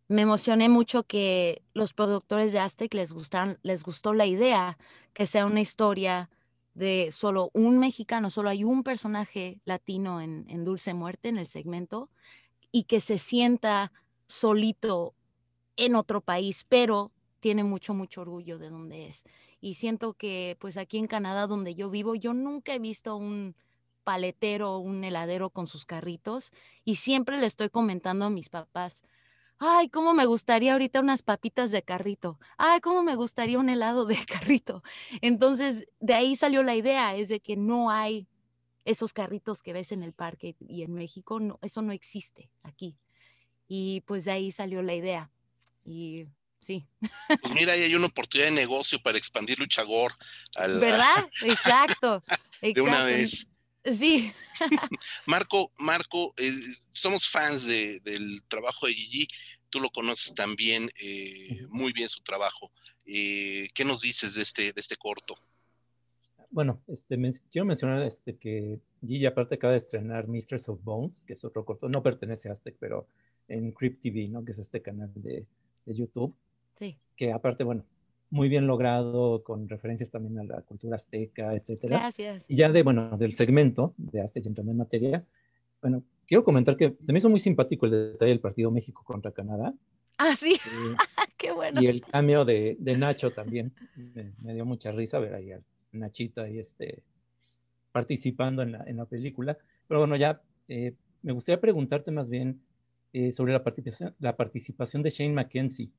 me 0.07 0.21
emocioné 0.21 0.69
mucho 0.69 1.03
que 1.03 1.63
los 1.73 1.93
productores 1.93 2.53
de 2.53 2.59
Aztec 2.59 2.93
les 2.93 3.11
gustan, 3.11 3.59
les 3.63 3.83
gustó 3.83 4.13
la 4.13 4.25
idea 4.25 4.77
que 5.13 5.25
sea 5.25 5.45
una 5.45 5.61
historia 5.61 6.29
de 6.73 7.09
solo 7.11 7.49
un 7.53 7.79
mexicano, 7.79 8.29
solo 8.29 8.49
hay 8.49 8.63
un 8.63 8.83
personaje 8.83 9.59
latino 9.65 10.21
en, 10.21 10.45
en 10.47 10.63
Dulce 10.63 10.93
Muerte 10.93 11.29
en 11.29 11.37
el 11.37 11.47
segmento 11.47 12.09
y 12.71 12.83
que 12.83 12.99
se 12.99 13.17
sienta 13.17 13.91
solito 14.27 15.15
en 15.75 15.95
otro 15.95 16.21
país, 16.21 16.65
pero 16.67 17.11
tiene 17.39 17.63
mucho, 17.63 17.93
mucho 17.93 18.21
orgullo 18.21 18.57
de 18.57 18.69
donde 18.69 19.07
es. 19.07 19.23
Y 19.59 19.75
siento 19.75 20.13
que 20.13 20.57
pues 20.59 20.77
aquí 20.77 20.97
en 20.97 21.07
Canadá, 21.07 21.47
donde 21.47 21.75
yo 21.75 21.89
vivo, 21.89 22.15
yo 22.15 22.33
nunca 22.33 22.73
he 22.73 22.79
visto 22.79 23.15
un 23.15 23.55
paletero 24.03 24.75
o 24.75 24.79
un 24.79 25.03
heladero 25.03 25.49
con 25.49 25.67
sus 25.67 25.85
carritos 25.85 26.51
y 26.85 26.95
siempre 26.95 27.37
le 27.37 27.45
estoy 27.45 27.69
comentando 27.69 28.25
a 28.25 28.29
mis 28.29 28.49
papás, 28.49 29.03
ay, 29.59 29.89
cómo 29.89 30.13
me 30.13 30.25
gustaría 30.25 30.73
ahorita 30.73 30.99
unas 30.99 31.21
papitas 31.21 31.71
de 31.71 31.83
carrito, 31.83 32.39
ay, 32.57 32.79
cómo 32.79 33.03
me 33.03 33.15
gustaría 33.15 33.59
un 33.59 33.69
helado 33.69 34.05
de 34.05 34.17
carrito. 34.25 34.83
Entonces, 35.21 35.85
de 35.99 36.13
ahí 36.13 36.35
salió 36.35 36.63
la 36.63 36.75
idea, 36.75 37.15
es 37.15 37.29
de 37.29 37.39
que 37.39 37.55
no 37.55 37.89
hay 37.89 38.27
esos 38.85 39.11
carritos 39.11 39.61
que 39.61 39.73
ves 39.73 39.91
en 39.91 40.01
el 40.01 40.13
parque 40.13 40.55
y 40.59 40.83
en 40.83 40.93
México, 40.93 41.39
no, 41.39 41.59
eso 41.61 41.81
no 41.81 41.91
existe 41.91 42.49
aquí. 42.63 42.97
Y 43.67 44.01
pues 44.05 44.23
de 44.23 44.31
ahí 44.31 44.51
salió 44.51 44.81
la 44.81 44.95
idea. 44.95 45.29
Y 45.83 46.25
sí. 46.61 46.87
Pues 47.41 47.53
mira, 47.53 47.73
ahí 47.73 47.83
hay 47.83 47.95
una 47.95 48.05
oportunidad 48.05 48.49
de 48.49 48.55
negocio 48.55 49.01
para 49.01 49.17
expandir 49.17 49.59
Luchagor. 49.59 50.13
Al, 50.55 50.79
¿Verdad? 50.79 51.29
Exacto. 51.43 52.23
de 52.61 52.81
una 52.81 53.03
vez. 53.03 53.47
Sí. 53.93 54.31
Marco, 55.25 55.71
Marco, 55.77 56.33
eh, 56.37 56.51
somos 56.91 57.27
fans 57.29 57.65
de, 57.65 57.99
del 58.01 58.43
trabajo 58.47 58.87
de 58.87 58.93
Gigi. 58.93 59.27
Tú 59.69 59.79
lo 59.79 59.89
conoces 59.89 60.33
también 60.33 60.89
eh, 61.01 61.65
muy 61.69 61.93
bien 61.93 62.09
su 62.09 62.21
trabajo. 62.21 62.71
Eh, 63.05 63.67
¿Qué 63.73 63.85
nos 63.85 64.01
dices 64.01 64.35
de 64.35 64.41
este, 64.41 64.73
de 64.73 64.81
este 64.81 64.95
corto? 64.95 65.35
Bueno, 66.49 66.81
este, 66.87 67.17
quiero 67.51 67.65
mencionar 67.65 68.01
este, 68.03 68.37
que 68.37 68.79
Gigi 69.05 69.25
aparte 69.25 69.55
acaba 69.55 69.71
de 69.71 69.79
estrenar 69.79 70.27
Mistress 70.27 70.69
of 70.69 70.83
Bones, 70.83 71.23
que 71.25 71.33
es 71.33 71.43
otro 71.43 71.65
corto, 71.65 71.89
no 71.89 72.01
pertenece 72.01 72.49
a 72.49 72.53
Aztec, 72.53 72.75
pero 72.79 73.07
en 73.47 73.71
Crypt 73.71 74.01
TV, 74.01 74.27
¿no? 74.27 74.43
que 74.43 74.51
es 74.51 74.59
este 74.59 74.81
canal 74.81 75.11
de, 75.15 75.45
de 75.85 75.93
YouTube. 75.93 76.35
Sí. 76.79 76.97
Que 77.15 77.31
aparte, 77.31 77.63
bueno, 77.63 77.85
muy 78.29 78.49
bien 78.49 78.67
logrado, 78.67 79.43
con 79.43 79.69
referencias 79.69 80.11
también 80.11 80.39
a 80.39 80.43
la 80.43 80.61
cultura 80.61 80.95
azteca, 80.95 81.53
etcétera. 81.53 81.99
Gracias. 81.99 82.45
Y 82.47 82.55
ya 82.55 82.69
de, 82.69 82.83
bueno, 82.83 83.17
del 83.17 83.33
segmento 83.33 83.93
de 83.97 84.21
Aztec 84.21 84.43
Gentleman 84.43 84.71
en 84.71 84.77
materia, 84.77 85.25
bueno, 85.81 86.03
quiero 86.25 86.43
comentar 86.43 86.75
que 86.75 86.95
se 87.01 87.11
me 87.11 87.19
hizo 87.19 87.29
muy 87.29 87.39
simpático 87.39 87.85
el 87.85 87.91
detalle 88.13 88.31
del 88.31 88.39
partido 88.39 88.71
México 88.71 89.03
contra 89.05 89.31
Canadá. 89.31 89.73
Ah, 90.17 90.35
sí, 90.35 90.53
eh, 90.53 90.95
qué 91.37 91.51
bueno. 91.51 91.81
Y 91.81 91.87
el 91.87 92.01
cambio 92.01 92.43
de, 92.43 92.75
de 92.79 92.97
Nacho 92.97 93.31
también, 93.31 93.71
me, 93.95 94.33
me, 94.41 94.53
dio 94.53 94.65
mucha 94.65 94.91
risa 94.91 95.19
ver 95.19 95.35
ahí 95.35 95.51
a 95.51 95.61
Nachito 95.91 96.41
ahí 96.41 96.59
este, 96.59 97.03
participando 97.91 98.61
en 98.61 98.73
la, 98.73 98.83
en 98.85 98.97
la 98.97 99.05
película. 99.05 99.57
Pero 99.87 100.01
bueno, 100.01 100.15
ya 100.15 100.41
eh, 100.67 100.93
me 101.21 101.31
gustaría 101.31 101.61
preguntarte 101.61 102.11
más 102.11 102.29
bien 102.29 102.61
eh, 103.13 103.31
sobre 103.31 103.53
la 103.53 103.63
participación, 103.63 104.15
la 104.19 104.35
participación 104.35 105.01
de 105.01 105.09
Shane 105.09 105.33
McKenzie. 105.33 105.89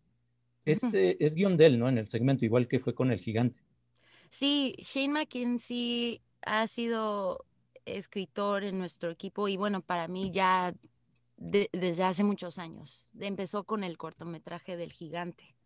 Es, 0.72 0.82
uh 0.82 0.86
-huh. 0.88 0.98
eh, 0.98 1.16
es 1.20 1.34
guion 1.34 1.56
de 1.56 1.66
él, 1.66 1.78
¿no? 1.78 1.88
En 1.88 1.98
el 1.98 2.08
segmento, 2.08 2.44
igual 2.44 2.68
que 2.68 2.78
fue 2.78 2.94
con 2.94 3.10
el 3.10 3.18
gigante. 3.18 3.60
Sí, 4.30 4.74
Shane 4.78 5.08
McKenzie 5.08 6.20
ha 6.42 6.66
sido 6.66 7.44
escritor 7.84 8.64
en 8.64 8.78
nuestro 8.78 9.10
equipo 9.10 9.48
y 9.48 9.56
bueno, 9.56 9.80
para 9.80 10.08
mí 10.08 10.30
ya 10.30 10.74
de, 11.36 11.70
desde 11.72 12.04
hace 12.04 12.24
muchos 12.24 12.58
años. 12.58 13.06
Empezó 13.18 13.64
con 13.64 13.84
el 13.84 13.96
cortometraje 13.96 14.76
del 14.76 14.92
gigante. 14.92 15.56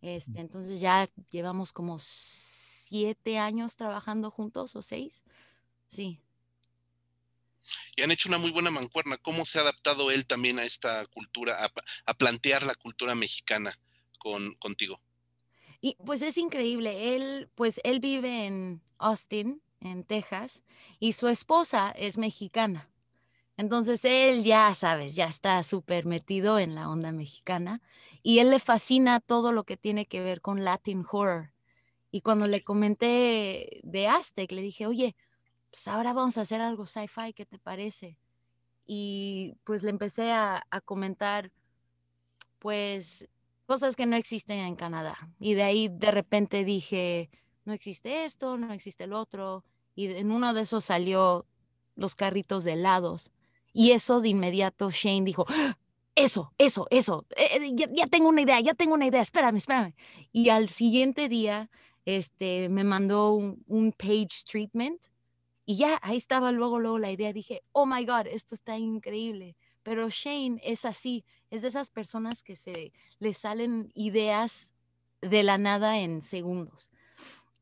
Este, 0.00 0.40
entonces 0.40 0.80
ya 0.80 1.08
llevamos 1.30 1.72
como 1.72 1.98
siete 2.00 3.38
años 3.38 3.76
trabajando 3.76 4.30
juntos 4.30 4.74
o 4.74 4.82
seis. 4.82 5.22
Sí. 5.86 6.18
Y 7.94 8.02
han 8.02 8.10
hecho 8.10 8.28
una 8.28 8.38
muy 8.38 8.50
buena 8.50 8.72
mancuerna. 8.72 9.16
¿Cómo 9.18 9.46
se 9.46 9.58
ha 9.58 9.62
adaptado 9.62 10.10
él 10.10 10.26
también 10.26 10.58
a 10.58 10.64
esta 10.64 11.06
cultura, 11.06 11.64
a, 11.64 11.72
a 12.06 12.14
plantear 12.14 12.64
la 12.64 12.74
cultura 12.74 13.14
mexicana 13.14 13.78
con, 14.22 14.54
contigo? 14.54 15.00
Y 15.80 15.96
pues 16.04 16.22
es 16.22 16.38
increíble. 16.38 17.16
Él, 17.16 17.50
pues 17.56 17.80
él 17.82 17.98
vive 17.98 18.46
en 18.46 18.80
Austin, 18.98 19.60
en 19.80 20.04
Texas, 20.04 20.62
y 21.00 21.12
su 21.12 21.28
esposa 21.28 21.90
es 21.90 22.18
mexicana. 22.18 22.88
Entonces 23.56 24.04
él 24.04 24.44
ya 24.44 24.74
sabes, 24.74 25.14
ya 25.14 25.26
está 25.26 25.62
súper 25.62 26.06
metido 26.06 26.58
en 26.58 26.74
la 26.74 26.88
onda 26.88 27.12
mexicana 27.12 27.82
y 28.22 28.38
él 28.38 28.50
le 28.50 28.60
fascina 28.60 29.20
todo 29.20 29.52
lo 29.52 29.64
que 29.64 29.76
tiene 29.76 30.06
que 30.06 30.20
ver 30.20 30.40
con 30.40 30.64
Latin 30.64 31.04
horror. 31.10 31.52
Y 32.10 32.20
cuando 32.20 32.46
le 32.46 32.62
comenté 32.62 33.80
de 33.82 34.06
Aztec, 34.06 34.52
le 34.52 34.62
dije, 34.62 34.86
oye, 34.86 35.16
pues 35.70 35.88
ahora 35.88 36.12
vamos 36.12 36.38
a 36.38 36.42
hacer 36.42 36.60
algo 36.60 36.86
sci-fi, 36.86 37.32
¿qué 37.34 37.46
te 37.46 37.58
parece? 37.58 38.18
Y 38.86 39.56
pues 39.64 39.82
le 39.82 39.90
empecé 39.90 40.30
a, 40.30 40.66
a, 40.70 40.80
comentar, 40.80 41.50
pues, 42.58 43.26
cosas 43.72 43.96
que 43.96 44.04
no 44.04 44.16
existen 44.16 44.58
en 44.58 44.76
Canadá. 44.76 45.16
Y 45.40 45.54
de 45.54 45.62
ahí 45.62 45.88
de 45.88 46.10
repente 46.10 46.62
dije, 46.62 47.30
no 47.64 47.72
existe 47.72 48.26
esto, 48.26 48.58
no 48.58 48.70
existe 48.70 49.04
el 49.04 49.14
otro. 49.14 49.64
Y 49.94 50.08
en 50.08 50.30
uno 50.30 50.52
de 50.52 50.60
esos 50.60 50.84
salió 50.84 51.46
los 51.96 52.14
carritos 52.14 52.64
de 52.64 52.74
helados. 52.74 53.32
Y 53.72 53.92
eso 53.92 54.20
de 54.20 54.28
inmediato 54.28 54.90
Shane 54.90 55.24
dijo, 55.24 55.46
eso, 56.14 56.52
eso, 56.58 56.86
eso, 56.90 57.24
eh, 57.34 57.72
ya, 57.72 57.88
ya, 57.90 58.06
tengo 58.08 58.28
una 58.28 58.42
idea, 58.42 58.60
ya 58.60 58.74
tengo 58.74 58.92
una 58.92 59.06
idea, 59.06 59.22
espérame, 59.22 59.56
espérame. 59.56 59.94
Y 60.32 60.50
al 60.50 60.68
siguiente 60.68 61.30
día 61.30 61.70
este, 62.04 62.68
me 62.68 62.84
mandó 62.84 63.32
un, 63.32 63.64
un 63.66 63.92
page 63.92 64.44
treatment 64.46 65.00
y 65.64 65.78
ya 65.78 65.98
ahí 66.02 66.18
estaba 66.18 66.52
luego, 66.52 66.78
luego 66.78 66.98
la 66.98 67.10
idea. 67.10 67.32
Dije, 67.32 67.62
oh 67.72 67.86
my 67.86 68.04
God, 68.04 68.26
esto 68.26 68.54
está 68.54 68.76
increíble. 68.76 69.56
Pero 69.82 70.10
Shane 70.10 70.60
es 70.62 70.84
así, 70.84 71.24
es 71.52 71.60
de 71.60 71.68
esas 71.68 71.90
personas 71.90 72.42
que 72.42 72.56
se 72.56 72.94
le 73.18 73.34
salen 73.34 73.92
ideas 73.94 74.72
de 75.20 75.42
la 75.42 75.58
nada 75.58 75.98
en 75.98 76.22
segundos. 76.22 76.90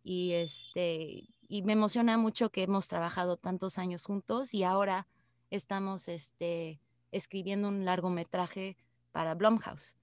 Y, 0.04 0.32
este, 0.32 1.28
y 1.48 1.62
me 1.62 1.72
emociona 1.72 2.16
mucho 2.16 2.50
que 2.50 2.62
hemos 2.62 2.86
trabajado 2.86 3.36
tantos 3.36 3.78
años 3.78 4.04
juntos 4.04 4.54
y 4.54 4.62
ahora 4.62 5.08
estamos 5.50 6.06
este, 6.06 6.80
escribiendo 7.10 7.66
un 7.66 7.84
largometraje 7.84 8.76
para 9.10 9.34
Blumhouse. 9.34 9.96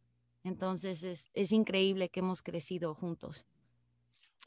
Entonces 0.43 1.03
es, 1.03 1.31
es 1.33 1.53
increíble 1.53 2.09
que 2.09 2.19
hemos 2.19 2.43
crecido 2.43 2.93
juntos. 2.93 3.45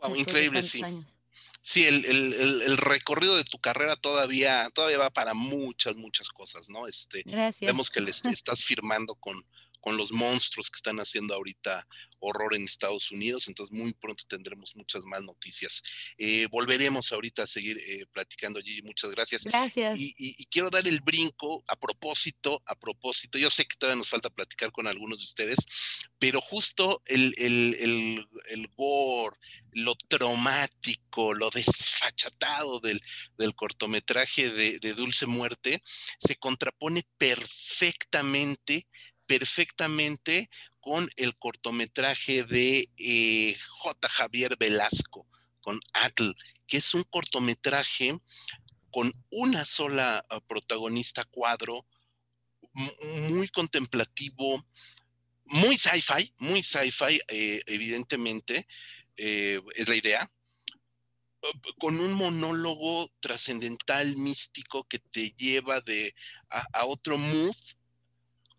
Wow, 0.02 0.16
increíble, 0.16 0.62
sí. 0.62 0.82
Años. 0.82 1.18
Sí, 1.62 1.84
el, 1.84 2.04
el, 2.06 2.32
el, 2.62 2.76
recorrido 2.78 3.36
de 3.36 3.44
tu 3.44 3.58
carrera 3.58 3.96
todavía, 3.96 4.70
todavía 4.74 4.98
va 4.98 5.10
para 5.10 5.34
muchas, 5.34 5.94
muchas 5.94 6.30
cosas, 6.30 6.70
¿no? 6.70 6.86
Este, 6.86 7.22
Gracias. 7.26 7.66
Vemos 7.66 7.90
que 7.90 8.00
les 8.00 8.24
estás 8.24 8.64
firmando 8.64 9.14
con, 9.14 9.44
con 9.80 9.96
los 9.96 10.12
monstruos 10.12 10.70
que 10.70 10.76
están 10.76 10.98
haciendo 11.00 11.34
ahorita 11.34 11.86
horror 12.20 12.54
en 12.54 12.64
Estados 12.64 13.10
Unidos, 13.10 13.48
entonces 13.48 13.76
muy 13.76 13.92
pronto 13.94 14.24
tendremos 14.28 14.76
muchas 14.76 15.02
más 15.04 15.22
noticias. 15.22 15.82
Eh, 16.18 16.46
volveremos 16.50 17.12
ahorita 17.12 17.44
a 17.44 17.46
seguir 17.46 17.78
eh, 17.78 18.04
platicando, 18.12 18.60
Gigi, 18.60 18.82
muchas 18.82 19.10
gracias. 19.10 19.44
Gracias. 19.44 19.98
Y, 19.98 20.14
y, 20.18 20.34
y, 20.36 20.46
quiero 20.46 20.68
dar 20.70 20.86
el 20.86 21.00
brinco 21.00 21.64
a 21.66 21.76
propósito, 21.76 22.62
a 22.66 22.78
propósito, 22.78 23.38
yo 23.38 23.48
sé 23.48 23.64
que 23.64 23.76
todavía 23.76 23.98
nos 23.98 24.08
falta 24.08 24.28
platicar 24.28 24.70
con 24.70 24.86
algunos 24.86 25.20
de 25.20 25.24
ustedes, 25.24 25.58
pero 26.18 26.40
justo 26.40 27.02
el, 27.06 27.34
el, 27.38 27.76
el, 27.80 28.28
el 28.50 28.68
gore, 28.76 29.36
lo 29.72 29.94
traumático, 29.94 31.34
lo 31.34 31.50
desfachatado 31.50 32.80
del, 32.80 33.02
del 33.38 33.54
cortometraje 33.54 34.50
de, 34.50 34.94
Dulce 34.94 35.26
Muerte, 35.26 35.82
se 36.18 36.36
contrapone 36.36 37.06
perfectamente 37.18 38.86
perfectamente 39.26 40.50
con 40.80 41.08
el 41.14 41.36
cortometraje 41.38 42.42
de 42.42 42.90
eh, 42.96 43.56
J. 43.68 44.08
Javier 44.08 44.56
Velasco, 44.58 45.24
con 45.60 45.78
Atl, 45.92 46.34
que 46.66 46.78
es 46.78 46.94
un 46.94 47.04
cortometraje 47.04 48.18
con 48.90 49.12
una 49.30 49.64
sola 49.64 50.24
uh, 50.34 50.40
protagonista 50.48 51.22
cuadro, 51.22 51.86
muy 52.72 53.48
contemplativo, 53.48 54.66
muy 55.44 55.76
sci-fi, 55.76 56.32
muy 56.38 56.62
sci-fi, 56.62 57.20
eh, 57.28 57.62
evidentemente, 57.66 58.66
eh, 59.22 59.60
es 59.74 59.86
la 59.86 59.96
idea, 59.96 60.30
con 61.78 62.00
un 62.00 62.14
monólogo 62.14 63.10
trascendental, 63.20 64.16
místico, 64.16 64.86
que 64.88 64.98
te 64.98 65.34
lleva 65.36 65.80
de, 65.82 66.14
a, 66.48 66.84
otro 66.86 67.18
mood, 67.18 67.54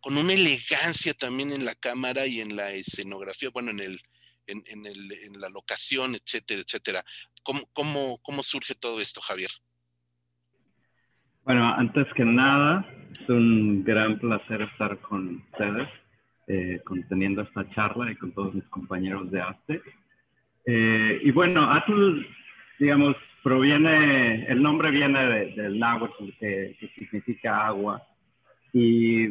con 0.01 0.17
una 0.17 0.33
elegancia 0.33 1.13
también 1.13 1.51
en 1.51 1.65
la 1.65 1.73
cámara 1.73 2.27
y 2.27 2.41
en 2.41 2.55
la 2.55 2.71
escenografía, 2.73 3.49
bueno, 3.51 3.71
en 3.71 3.79
el, 3.79 3.99
en, 4.45 4.63
en, 4.67 5.39
la 5.39 5.49
locación, 5.49 6.15
etcétera, 6.15 6.61
etcétera. 6.61 7.03
¿Cómo, 7.43 7.61
cómo, 7.73 8.19
cómo 8.21 8.43
surge 8.43 8.75
todo 8.75 9.01
esto, 9.01 9.19
Javier? 9.21 9.49
Bueno, 11.43 11.73
antes 11.73 12.05
que 12.15 12.23
nada, 12.23 12.85
es 13.19 13.29
un 13.29 13.83
gran 13.83 14.19
placer 14.19 14.61
estar 14.61 14.99
con 15.01 15.37
ustedes, 15.37 15.89
eh, 16.47 16.81
conteniendo 16.85 17.41
esta 17.41 17.67
charla 17.71 18.11
y 18.11 18.15
con 18.15 18.31
todos 18.31 18.53
mis 18.53 18.65
compañeros 18.65 19.31
de 19.31 19.41
Aztec. 19.41 20.00
Eh, 20.65 21.19
y 21.23 21.31
bueno, 21.31 21.71
Atul, 21.71 22.27
digamos, 22.79 23.15
proviene, 23.43 24.45
el 24.45 24.61
nombre 24.61 24.91
viene 24.91 25.51
del 25.55 25.79
náhuatl, 25.79 26.29
que, 26.39 26.75
que, 26.79 26.87
significa 26.89 27.65
agua. 27.67 28.01
Y 28.73 29.27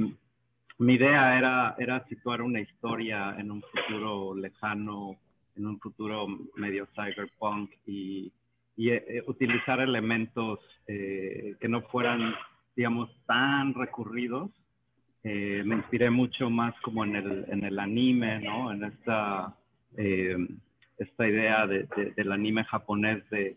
mi 0.78 0.94
idea 0.94 1.38
era, 1.38 1.76
era 1.78 2.04
situar 2.08 2.42
una 2.42 2.60
historia 2.60 3.36
en 3.38 3.50
un 3.50 3.62
futuro 3.62 4.34
lejano, 4.34 5.16
en 5.56 5.66
un 5.66 5.78
futuro 5.78 6.26
medio 6.56 6.86
cyberpunk 6.94 7.70
y, 7.86 8.32
y 8.76 8.90
eh, 8.90 9.22
utilizar 9.26 9.80
elementos 9.80 10.58
eh, 10.86 11.54
que 11.60 11.68
no 11.68 11.82
fueran, 11.82 12.34
digamos, 12.74 13.10
tan 13.26 13.74
recurridos. 13.74 14.50
Eh, 15.22 15.62
me 15.66 15.76
inspiré 15.76 16.08
mucho 16.08 16.48
más 16.48 16.74
como 16.80 17.04
en 17.04 17.16
el, 17.16 17.44
en 17.48 17.64
el 17.64 17.78
anime, 17.78 18.40
¿no? 18.40 18.72
En 18.72 18.84
esta, 18.84 19.54
esta 21.00 21.26
idea 21.26 21.66
de, 21.66 21.88
del 22.16 22.32
anime 22.32 22.64
japonés 22.64 23.28
de, 23.30 23.56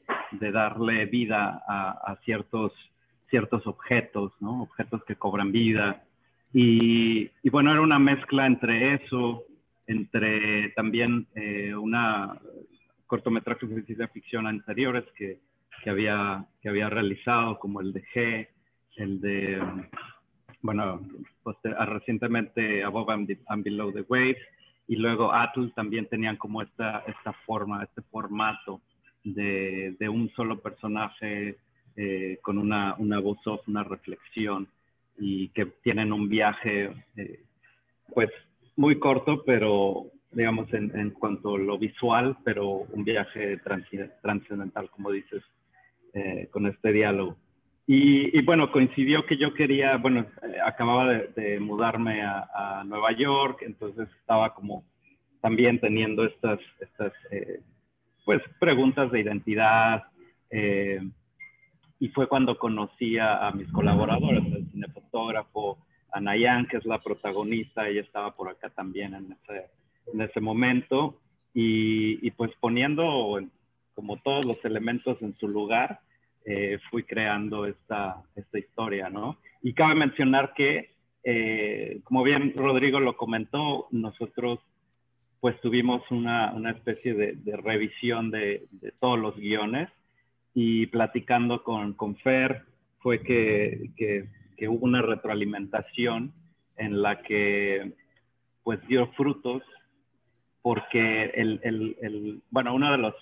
darle 0.52 1.06
vida 1.06 1.62
a, 1.68 2.18
ciertos, 2.26 2.74
ciertos 3.30 3.68
objetos. 3.68 4.34
Objetos 4.42 5.04
que 5.06 5.16
cobran 5.16 5.52
vida. 5.52 6.04
Y, 6.54 7.30
y 7.44 7.50
bueno, 7.50 7.72
era 7.72 7.82
una 7.82 8.00
mezcla 8.00 8.48
entre 8.48 8.96
eso, 8.96 9.44
entre 9.88 10.70
también 10.70 11.28
una 11.80 12.40
cortometrajes 13.14 13.70
de 13.70 13.84
ciencia 13.84 14.08
ficción 14.08 14.48
anteriores 14.48 15.04
que, 15.16 15.40
que, 15.84 15.90
había, 15.92 16.46
que 16.62 16.70
había 16.70 16.90
realizado, 16.90 17.60
como 17.60 17.80
el 17.80 17.94
de 17.94 18.04
G, 18.06 18.48
el 18.96 19.22
de, 19.22 19.62
bueno, 20.62 21.02
pues, 21.44 21.58
recientemente 21.64 22.84
Above 22.84 23.12
and, 23.12 23.64
Below 23.64 23.92
the 23.94 24.06
Waves, 24.08 24.42
y 24.88 24.96
luego 24.96 25.34
Atul 25.34 25.74
también 25.74 26.08
tenían 26.08 26.38
como 26.38 26.62
esta, 26.62 27.04
esta 27.08 27.34
forma, 27.46 27.84
este 27.84 28.02
formato 28.02 28.82
de, 29.24 29.96
de 30.00 30.10
un 30.10 30.30
solo 30.32 30.60
personaje 30.60 31.58
eh, 31.96 32.40
con 32.42 32.58
una, 32.58 32.96
una 32.98 33.20
voz 33.20 33.38
off, 33.46 33.68
una 33.68 33.84
reflexión, 33.84 34.68
y 35.18 35.50
que 35.50 35.68
tienen 35.84 36.12
un 36.12 36.28
viaje, 36.28 36.92
eh, 37.16 37.44
pues, 38.14 38.30
muy 38.76 39.00
corto, 39.00 39.44
pero 39.46 40.08
digamos, 40.32 40.74
en, 40.74 40.98
en, 40.98 41.12
cuanto 41.12 41.56
a 41.56 41.60
lo 41.60 41.78
visual, 41.78 42.36
pero 42.44 42.68
un 42.68 43.04
viaje 43.04 43.60
trascendental, 44.22 44.90
como 44.90 45.12
dices, 45.12 45.44
eh, 46.14 46.48
con 46.52 46.66
este 46.66 46.92
diálogo. 46.92 47.38
Y, 47.86 48.38
y, 48.38 48.42
bueno, 48.44 48.72
coincidió 48.72 49.26
que 49.26 49.38
yo 49.38 49.54
quería, 49.54 49.98
bueno, 49.98 50.22
eh, 50.42 50.58
acababa 50.66 51.10
de, 51.10 51.28
de 51.36 51.60
mudarme 51.60 52.22
a, 52.22 52.48
a, 52.54 52.84
Nueva 52.86 53.12
York, 53.12 53.62
entonces 53.62 54.08
estaba 54.20 54.54
como 54.54 54.86
también 55.42 55.80
teniendo 55.80 56.24
estas, 56.24 56.60
estas 56.80 57.12
eh, 57.32 57.60
pues, 58.24 58.42
preguntas 58.60 59.12
de 59.12 59.20
identidad. 59.20 60.04
y 62.00 62.08
fue 62.10 62.28
cuando 62.28 62.58
conocí 62.58 63.18
a, 63.18 63.48
a 63.48 63.52
mis 63.52 63.70
colaboradores, 63.72 64.46
el 64.46 64.70
cinefotógrafo, 64.72 65.78
a 66.12 66.22
Nayan, 66.22 66.68
que 66.68 66.78
es 66.78 66.86
la 66.86 67.00
protagonista, 67.00 67.88
ella 67.88 68.02
estaba 68.02 68.36
por 68.36 68.48
acá 68.50 68.70
también 68.70 69.16
en 69.16 69.32
ese 69.34 69.70
en 70.12 70.22
ese 70.22 70.40
momento 70.40 71.20
y, 71.54 72.32
pues 72.32 72.52
poniendo 72.60 73.40
como 73.94 74.18
todos 74.18 74.44
los 74.46 74.64
elementos 74.66 75.22
en 75.22 75.38
su 75.38 75.48
lugar, 75.48 76.00
eh, 76.46 76.80
fui 76.90 77.04
creando 77.04 77.66
esta, 77.66 78.22
esta 78.36 78.60
historia, 78.60 79.10
¿no? 79.10 79.38
Y 79.62 79.74
cabe 79.74 79.96
mencionar 79.96 80.54
que, 80.54 80.92
eh, 81.24 82.02
como 82.04 82.24
bien 82.24 82.54
Rodrigo 82.56 83.00
lo 83.00 83.16
comentó, 83.16 83.88
nosotros 83.92 84.60
pues 85.40 85.60
tuvimos 85.62 86.02
una, 86.10 86.54
una 86.54 86.72
especie 86.72 87.14
de, 87.14 87.34
de 87.36 87.58
revisión 87.58 88.32
de, 88.32 88.66
de, 88.72 88.94
todos 89.00 89.20
los 89.20 89.36
guiones 89.36 89.90
y 90.54 90.86
platicando 90.88 91.64
con, 91.64 91.94
con 91.94 92.16
Fer 92.18 92.64
fue 93.00 93.22
que, 93.22 93.90
que, 93.98 94.30
que, 94.56 94.68
hubo 94.70 94.86
una 94.86 95.02
retroalimentación 95.02 96.34
en 96.78 97.02
la 97.02 97.22
que 97.22 97.92
pues 98.64 98.80
dio 98.88 99.08
frutos 99.18 99.64
porque 100.62 101.26
el, 101.36 101.60
el, 101.64 101.98
el, 102.02 102.42
bueno, 102.50 102.74
uno 102.74 102.92
de 102.94 102.98
los, 102.98 103.14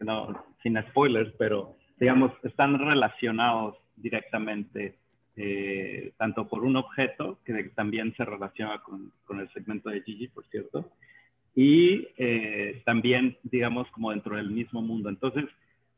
no, 0.00 0.44
sin 0.62 0.78
spoilers, 0.90 1.32
pero 1.38 1.76
digamos, 2.00 2.32
están 2.42 2.78
relacionados 2.78 3.76
directamente, 3.94 4.96
eh, 5.36 6.12
tanto 6.16 6.48
por 6.48 6.64
un 6.64 6.76
objeto, 6.76 7.38
que 7.44 7.64
también 7.74 8.14
se 8.16 8.24
relaciona 8.24 8.80
con, 8.80 9.12
con 9.24 9.38
el 9.38 9.48
segmento 9.52 9.90
de 9.90 10.02
Gigi, 10.02 10.28
por 10.28 10.44
cierto, 10.46 10.90
y 11.54 12.08
eh, 12.16 12.82
también, 12.84 13.36
digamos, 13.42 13.88
como 13.90 14.10
dentro 14.10 14.36
del 14.36 14.50
mismo 14.50 14.82
mundo. 14.82 15.08
Entonces, 15.08 15.44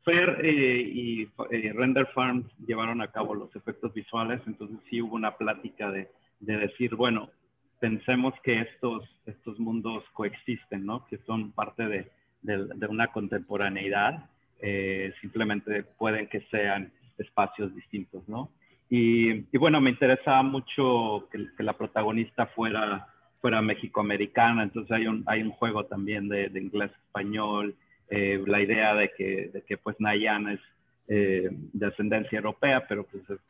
Fer 0.05 0.41
eh, 0.45 0.83
y 0.83 1.23
eh, 1.51 1.73
Render 1.75 2.07
Farms 2.09 2.47
llevaron 2.67 3.01
a 3.01 3.13
cabo 3.13 3.35
los 3.35 3.55
efectos 3.55 3.95
visuales, 3.95 4.41
entonces 4.47 4.79
sí 4.91 5.01
hubo 5.01 5.15
una 5.15 5.37
plática 5.37 5.91
de, 5.91 6.09
de 6.41 6.57
decir, 6.57 6.97
bueno, 6.97 7.31
pensemos 7.79 8.35
que 8.43 8.61
estos, 8.61 9.05
estos 9.27 9.59
mundos 9.61 10.03
coexisten, 10.13 10.85
¿no? 10.85 11.07
que 11.07 11.19
son 11.19 11.53
parte 11.53 11.87
de, 11.87 12.11
de, 12.43 12.87
una 12.87 13.09
contemporaneidad, 13.09 14.29
eh, 14.65 15.13
simplemente 15.21 15.83
pueden 15.83 16.29
que 16.29 16.41
sean 16.43 16.93
espacios 17.19 17.75
distintos. 17.75 18.23
¿no? 18.29 18.49
Y, 18.89 19.41
bueno, 19.59 19.81
me 19.81 19.91
interesaba 19.91 20.43
mucho 20.45 21.29
que, 21.33 21.49
la 21.63 21.77
protagonista 21.77 22.47
fuera, 22.47 23.09
fuera 23.41 23.61
mexicoamericana, 23.61 24.63
entonces 24.63 24.93
hay 24.93 25.09
un, 25.09 25.25
hay 25.27 25.43
un 25.43 25.51
juego 25.51 25.85
también 25.87 26.29
de, 26.29 26.49
de 26.49 26.61
inglés-español, 26.61 27.75
eh, 28.09 28.41
la 28.47 28.61
idea 28.61 28.95
de 28.95 29.11
que, 29.17 29.51
de 29.53 29.63
que 29.63 29.77
pues 29.79 29.97
Nayan 29.99 30.51
es 30.51 30.61
eh, 31.09 31.49
de 31.51 31.87
ascendencia 31.87 32.37
europea, 32.37 32.87
pero 32.87 33.05
pues 33.05 33.29
es 33.31 33.41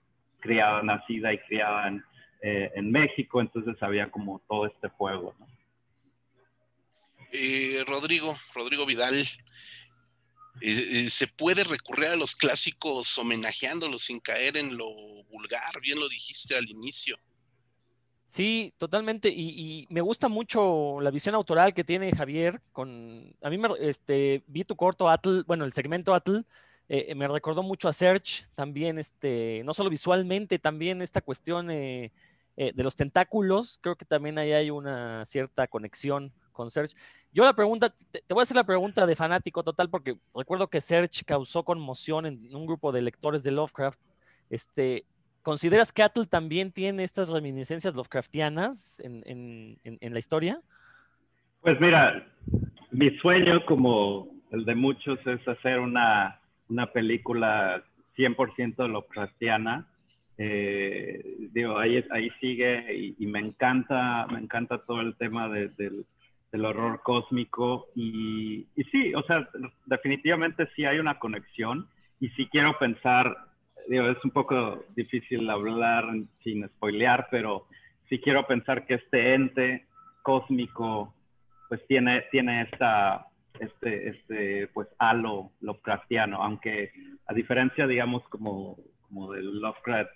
criada, 0.40 0.82
nacida 0.82 1.32
y 1.34 1.38
criada 1.38 1.88
en, 1.88 2.02
en 2.40 2.90
México, 2.90 3.40
entonces 3.40 3.80
había 3.82 4.10
como 4.10 4.40
todo 4.48 4.66
este 4.66 4.88
juego. 4.88 5.34
¿no? 5.38 5.46
Rodrigo, 7.86 8.34
Rodrigo 8.54 8.84
Vidal, 8.84 9.24
eh, 10.60 11.08
se 11.10 11.26
puede 11.26 11.64
recurrir 11.64 12.08
a 12.08 12.16
los 12.16 12.36
clásicos 12.36 13.16
homenajeándolos 13.18 14.02
sin 14.02 14.20
caer 14.20 14.56
en 14.56 14.76
lo 14.76 14.92
vulgar, 15.30 15.80
bien 15.80 15.98
lo 15.98 16.08
dijiste 16.08 16.56
al 16.56 16.68
inicio. 16.68 17.16
Sí, 18.28 18.72
totalmente. 18.78 19.28
Y, 19.28 19.86
me 19.90 20.00
gusta 20.00 20.28
mucho 20.28 21.00
la 21.02 21.10
visión 21.10 21.34
autoral 21.34 21.74
que 21.74 21.84
tiene 21.84 22.16
Javier. 22.16 22.62
Con 22.72 23.36
a 23.42 23.50
mí 23.50 23.58
me 23.58 23.68
este, 23.80 24.42
vi 24.46 24.64
tu 24.64 24.74
corto 24.74 25.10
Atl, 25.10 25.42
bueno, 25.44 25.66
el 25.66 25.72
segmento 25.74 26.14
Atl, 26.14 26.38
eh, 26.88 27.14
me 27.14 27.28
recordó 27.28 27.62
mucho 27.62 27.88
a 27.88 27.92
Search 27.92 28.46
también, 28.54 28.98
este, 28.98 29.62
no 29.64 29.72
solo 29.74 29.90
visualmente, 29.90 30.58
también 30.58 31.02
esta 31.02 31.20
cuestión 31.20 31.70
eh, 31.70 32.12
eh, 32.56 32.72
de 32.74 32.82
los 32.82 32.96
tentáculos, 32.96 33.78
creo 33.80 33.96
que 33.96 34.04
también 34.04 34.38
ahí 34.38 34.52
hay 34.52 34.70
una 34.70 35.24
cierta 35.24 35.66
conexión 35.68 36.32
con 36.52 36.70
Search. 36.70 36.94
Yo 37.32 37.44
la 37.44 37.54
pregunta, 37.54 37.94
te, 38.10 38.22
voy 38.30 38.40
a 38.40 38.42
hacer 38.42 38.56
la 38.56 38.64
pregunta 38.64 39.06
de 39.06 39.16
fanático 39.16 39.62
total, 39.62 39.90
porque 39.90 40.16
recuerdo 40.34 40.68
que 40.68 40.80
Search 40.80 41.24
causó 41.24 41.64
conmoción 41.64 42.26
en 42.26 42.54
un 42.54 42.66
grupo 42.66 42.92
de 42.92 43.02
lectores 43.02 43.42
de 43.42 43.52
Lovecraft. 43.52 44.00
Este, 44.50 45.04
¿Consideras 45.42 45.92
que 45.92 46.02
Atle 46.02 46.26
también 46.26 46.70
tiene 46.70 47.04
estas 47.04 47.30
reminiscencias 47.30 47.94
Lovecraftianas 47.94 49.00
en, 49.00 49.78
la 50.00 50.18
historia? 50.18 50.60
Pues 51.60 51.80
mira, 51.80 52.26
mi 52.90 53.10
sueño, 53.18 53.64
como 53.66 54.28
el 54.52 54.64
de 54.64 54.74
muchos, 54.74 55.18
es 55.26 55.46
hacer 55.48 55.80
una, 55.80 56.40
una 56.68 56.92
película 56.92 57.82
100% 58.16 58.86
Lovecraftiana 58.88 59.88
eh, 60.38 61.22
digo, 61.52 61.78
ahí, 61.78 62.04
ahí 62.10 62.30
sigue 62.40 63.14
y, 63.18 63.26
me 63.26 63.38
encanta, 63.38 64.26
me 64.26 64.38
encanta 64.38 64.78
todo 64.78 65.00
el 65.00 65.14
tema 65.16 65.48
de, 65.48 65.68
de, 65.68 66.04
del 66.52 66.66
horror 66.66 67.00
cósmico 67.02 67.88
y, 67.94 68.66
y, 68.76 68.84
sí, 68.92 69.14
o 69.14 69.22
sea, 69.22 69.48
definitivamente 69.86 70.68
sí 70.76 70.84
hay 70.84 70.98
una 70.98 71.18
conexión 71.18 71.88
y 72.20 72.28
sí 72.30 72.46
quiero 72.48 72.78
pensar, 72.78 73.34
digo, 73.88 74.06
es 74.08 74.22
un 74.22 74.30
poco 74.30 74.84
difícil 74.94 75.48
hablar 75.48 76.04
sin 76.44 76.68
spoilear, 76.68 77.26
pero 77.30 77.66
sí 78.08 78.18
quiero 78.20 78.46
pensar 78.46 78.86
que 78.86 78.94
este 78.94 79.34
ente 79.34 79.86
cósmico 80.22 81.14
pues 81.70 81.84
tiene, 81.86 82.22
tiene 82.30 82.62
esta, 82.62 83.26
este, 83.58 84.10
este, 84.10 84.68
pues 84.74 84.88
halo 84.98 85.52
Lovecraftiano, 85.60 86.42
aunque 86.42 86.92
a 87.26 87.32
diferencia, 87.32 87.86
digamos, 87.86 88.22
como, 88.28 88.76
como 89.08 89.32
del 89.32 89.58
Lovecraft 89.58 90.10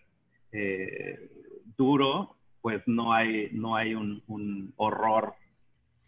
eh, 0.53 1.31
duro, 1.79 2.37
pues 2.61 2.83
no 2.87 3.15
hay, 3.15 3.49
no 3.53 3.75
hay 3.75 3.95
un, 3.95 4.23
un 4.27 4.75
horror, 4.77 5.35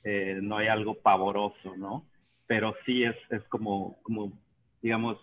eh, 0.09 0.39
no 0.43 0.57
hay 0.57 0.69
algo 0.69 0.95
pavoroso, 0.95 1.77
¿no? 1.77 2.05
pero 2.49 2.75
sí 2.85 3.05
es, 3.05 3.15
es 3.31 3.45
como, 3.45 4.01
como, 4.03 4.33
digamos, 4.83 5.19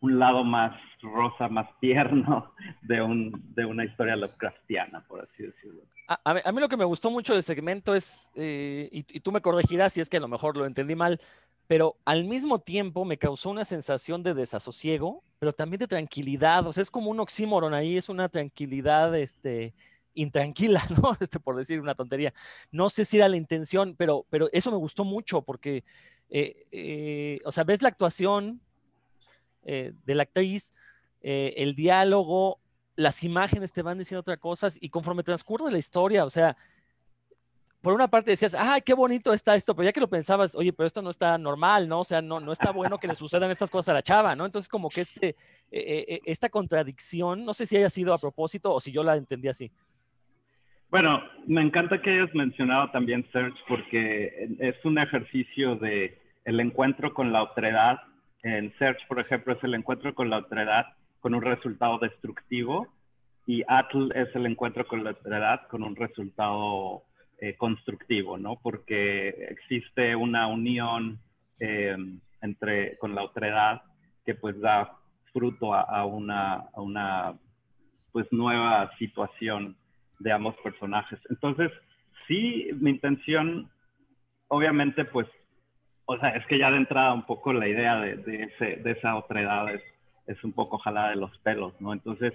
un 0.00 0.18
lado 0.18 0.42
más 0.42 0.74
rosa, 1.00 1.48
más 1.48 1.68
tierno 1.80 2.52
de, 2.82 3.00
un, 3.00 3.54
de 3.54 3.64
una 3.64 3.84
historia 3.84 4.16
Lovecraftiana, 4.16 5.04
por 5.06 5.20
así 5.20 5.44
decirlo. 5.44 5.82
A, 6.08 6.52
mí 6.52 6.60
lo 6.60 6.68
que 6.68 6.76
me 6.76 6.84
gustó 6.84 7.10
mucho 7.10 7.34
del 7.34 7.42
segmento 7.42 7.94
es, 7.94 8.30
eh, 8.36 8.88
y, 8.90 8.98
y, 9.08 9.20
tú 9.20 9.32
me 9.32 9.40
corregirás 9.40 9.92
si 9.92 10.00
es 10.00 10.08
que 10.08 10.16
a 10.18 10.20
lo 10.20 10.28
mejor 10.28 10.56
lo 10.56 10.64
entendí 10.64 10.94
mal, 10.94 11.20
pero 11.66 11.96
al 12.04 12.24
mismo 12.24 12.60
tiempo 12.60 13.04
me 13.04 13.18
causó 13.18 13.50
una 13.50 13.64
sensación 13.64 14.22
de 14.22 14.32
desasosiego, 14.32 15.24
pero 15.40 15.52
también 15.52 15.80
de 15.80 15.88
tranquilidad. 15.88 16.64
O 16.64 16.72
sea, 16.72 16.82
es 16.82 16.92
como 16.92 17.10
un 17.10 17.18
oxímoron 17.18 17.74
ahí, 17.74 17.96
es 17.96 18.08
una 18.08 18.28
tranquilidad 18.28 19.16
este, 19.18 19.74
intranquila, 20.16 20.82
¿no? 21.02 21.16
Este, 21.20 21.38
por 21.38 21.56
decir 21.56 21.80
una 21.80 21.94
tontería. 21.94 22.34
No 22.72 22.90
sé 22.90 23.04
si 23.04 23.18
era 23.18 23.28
la 23.28 23.36
intención, 23.36 23.94
pero, 23.96 24.26
pero 24.28 24.48
eso 24.52 24.72
me 24.72 24.76
gustó 24.76 25.04
mucho 25.04 25.42
porque, 25.42 25.84
eh, 26.28 26.66
eh, 26.72 27.38
o 27.44 27.52
sea, 27.52 27.64
ves 27.64 27.82
la 27.82 27.88
actuación 27.88 28.60
eh, 29.62 29.92
de 30.04 30.14
la 30.14 30.24
actriz, 30.24 30.74
el 31.22 31.74
diálogo, 31.74 32.60
las 32.94 33.24
imágenes 33.24 33.72
te 33.72 33.82
van 33.82 33.98
diciendo 33.98 34.20
otras 34.20 34.38
cosas 34.38 34.78
y 34.80 34.90
conforme 34.90 35.24
transcurre 35.24 35.72
la 35.72 35.78
historia, 35.78 36.24
o 36.24 36.30
sea, 36.30 36.56
por 37.80 37.94
una 37.94 38.06
parte 38.06 38.30
decías, 38.30 38.54
ay, 38.54 38.80
qué 38.82 38.94
bonito 38.94 39.32
está 39.32 39.56
esto, 39.56 39.74
pero 39.74 39.86
ya 39.86 39.92
que 39.92 39.98
lo 39.98 40.08
pensabas, 40.08 40.54
oye, 40.54 40.72
pero 40.72 40.86
esto 40.86 41.02
no 41.02 41.10
está 41.10 41.36
normal, 41.36 41.88
¿no? 41.88 42.00
O 42.00 42.04
sea, 42.04 42.22
no, 42.22 42.38
no 42.38 42.52
está 42.52 42.70
bueno 42.70 42.98
que 42.98 43.08
le 43.08 43.16
sucedan 43.16 43.50
estas 43.50 43.70
cosas 43.70 43.88
a 43.88 43.94
la 43.94 44.02
chava, 44.02 44.36
¿no? 44.36 44.46
Entonces, 44.46 44.68
como 44.68 44.88
que 44.88 45.00
este, 45.00 45.34
esta 45.70 46.48
contradicción, 46.48 47.44
no 47.44 47.52
sé 47.52 47.66
si 47.66 47.76
haya 47.76 47.90
sido 47.90 48.14
a 48.14 48.18
propósito 48.18 48.72
o 48.72 48.78
si 48.78 48.92
yo 48.92 49.02
la 49.02 49.16
entendí 49.16 49.48
así. 49.48 49.72
Bueno, 50.96 51.22
me 51.46 51.60
encanta 51.60 52.00
que 52.00 52.08
hayas 52.08 52.34
mencionado 52.34 52.90
también 52.90 53.26
Search 53.30 53.54
porque 53.68 54.48
es 54.60 54.82
un 54.82 54.96
ejercicio 54.96 55.76
de 55.76 56.18
el 56.46 56.58
encuentro 56.58 57.12
con 57.12 57.34
la 57.34 57.42
otredad. 57.42 57.98
En 58.42 58.72
Search, 58.78 59.06
por 59.06 59.20
ejemplo, 59.20 59.52
es 59.52 59.62
el 59.62 59.74
encuentro 59.74 60.14
con 60.14 60.30
la 60.30 60.38
otredad 60.38 60.86
con 61.20 61.34
un 61.34 61.42
resultado 61.42 61.98
destructivo 61.98 62.88
y 63.46 63.62
Atl 63.68 64.10
es 64.14 64.34
el 64.34 64.46
encuentro 64.46 64.86
con 64.86 65.04
la 65.04 65.10
otredad 65.10 65.68
con 65.68 65.82
un 65.82 65.94
resultado 65.96 67.02
eh, 67.42 67.56
constructivo, 67.58 68.38
¿no? 68.38 68.56
Porque 68.62 69.28
existe 69.50 70.16
una 70.16 70.46
unión 70.46 71.18
eh, 71.60 71.94
entre, 72.40 72.96
con 72.96 73.14
la 73.14 73.22
otredad 73.22 73.82
que 74.24 74.34
pues 74.34 74.58
da 74.62 74.96
fruto 75.34 75.74
a, 75.74 76.06
una, 76.06 76.54
a 76.54 76.80
una 76.80 77.34
pues 78.12 78.26
nueva 78.32 78.90
situación 78.98 79.76
de 80.18 80.32
ambos 80.32 80.56
personajes. 80.62 81.18
Entonces, 81.30 81.70
sí, 82.26 82.68
mi 82.80 82.90
intención, 82.90 83.70
obviamente, 84.48 85.04
pues, 85.04 85.26
o 86.06 86.16
sea, 86.18 86.30
es 86.30 86.46
que 86.46 86.58
ya 86.58 86.70
de 86.70 86.78
entrada 86.78 87.12
un 87.12 87.26
poco 87.26 87.52
la 87.52 87.68
idea 87.68 88.00
de, 88.00 88.16
de, 88.16 88.42
ese, 88.44 88.76
de 88.76 88.92
esa 88.92 89.16
otredad 89.16 89.74
es, 89.74 89.82
es, 90.26 90.42
un 90.44 90.52
poco 90.52 90.78
jalada 90.78 91.10
de 91.10 91.16
los 91.16 91.36
pelos, 91.38 91.78
¿no? 91.80 91.92
Entonces, 91.92 92.32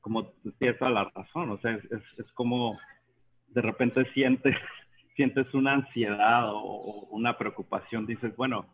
como 0.00 0.26
tienes 0.58 0.78
toda 0.78 0.90
la 0.90 1.10
razón, 1.14 1.50
o 1.50 1.58
sea, 1.58 1.72
es, 1.72 1.84
es 1.90 2.32
como 2.32 2.78
de 3.48 3.62
repente 3.62 4.04
sientes, 4.12 4.56
sientes 5.16 5.52
una 5.54 5.72
ansiedad 5.72 6.50
o, 6.52 7.08
una 7.10 7.36
preocupación, 7.38 8.06
dices, 8.06 8.36
bueno, 8.36 8.66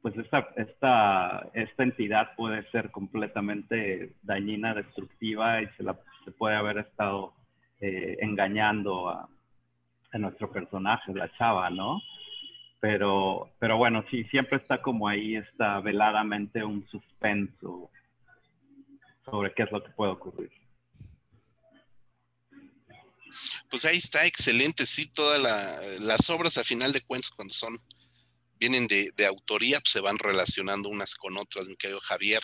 pues 0.00 0.16
esta, 0.16 0.48
esta, 0.56 1.50
esta 1.52 1.82
entidad 1.82 2.34
puede 2.36 2.62
ser 2.70 2.90
completamente 2.90 4.14
dañina, 4.22 4.74
destructiva 4.74 5.60
y 5.60 5.66
se, 5.76 5.82
la, 5.82 5.98
se 6.24 6.30
puede 6.30 6.56
haber 6.56 6.78
estado 6.78 7.34
eh, 7.80 8.18
engañando 8.20 9.08
a, 9.08 9.28
nuestro 10.12 10.50
personaje, 10.50 11.14
la 11.14 11.30
chava, 11.36 11.70
¿no? 11.70 12.00
Pero, 12.80 13.52
pero 13.60 13.76
bueno, 13.76 14.04
sí, 14.10 14.24
siempre 14.24 14.58
está 14.58 14.82
como 14.82 15.06
ahí, 15.06 15.36
está 15.36 15.78
veladamente 15.80 16.64
un 16.64 16.84
suspenso 16.88 17.90
sobre 19.24 19.54
qué 19.54 19.62
es 19.62 19.70
lo 19.70 19.84
que 19.84 19.90
puede 19.90 20.10
ocurrir. 20.10 20.50
Pues 23.70 23.84
ahí 23.84 23.98
está, 23.98 24.26
excelente, 24.26 24.84
sí, 24.84 25.06
todas 25.06 25.40
las 26.00 26.28
obras 26.28 26.58
a 26.58 26.64
final 26.64 26.92
de 26.92 27.02
cuentas 27.02 27.30
cuando 27.30 27.54
son, 27.54 27.78
vienen 28.60 28.86
de, 28.86 29.26
autoría, 29.26 29.80
pues 29.80 29.92
se 29.92 30.00
van 30.00 30.18
relacionando 30.18 30.88
unas 30.88 31.14
con 31.14 31.36
otras, 31.38 31.66
mi 31.66 31.76
querido 31.76 31.98
Javier. 32.00 32.40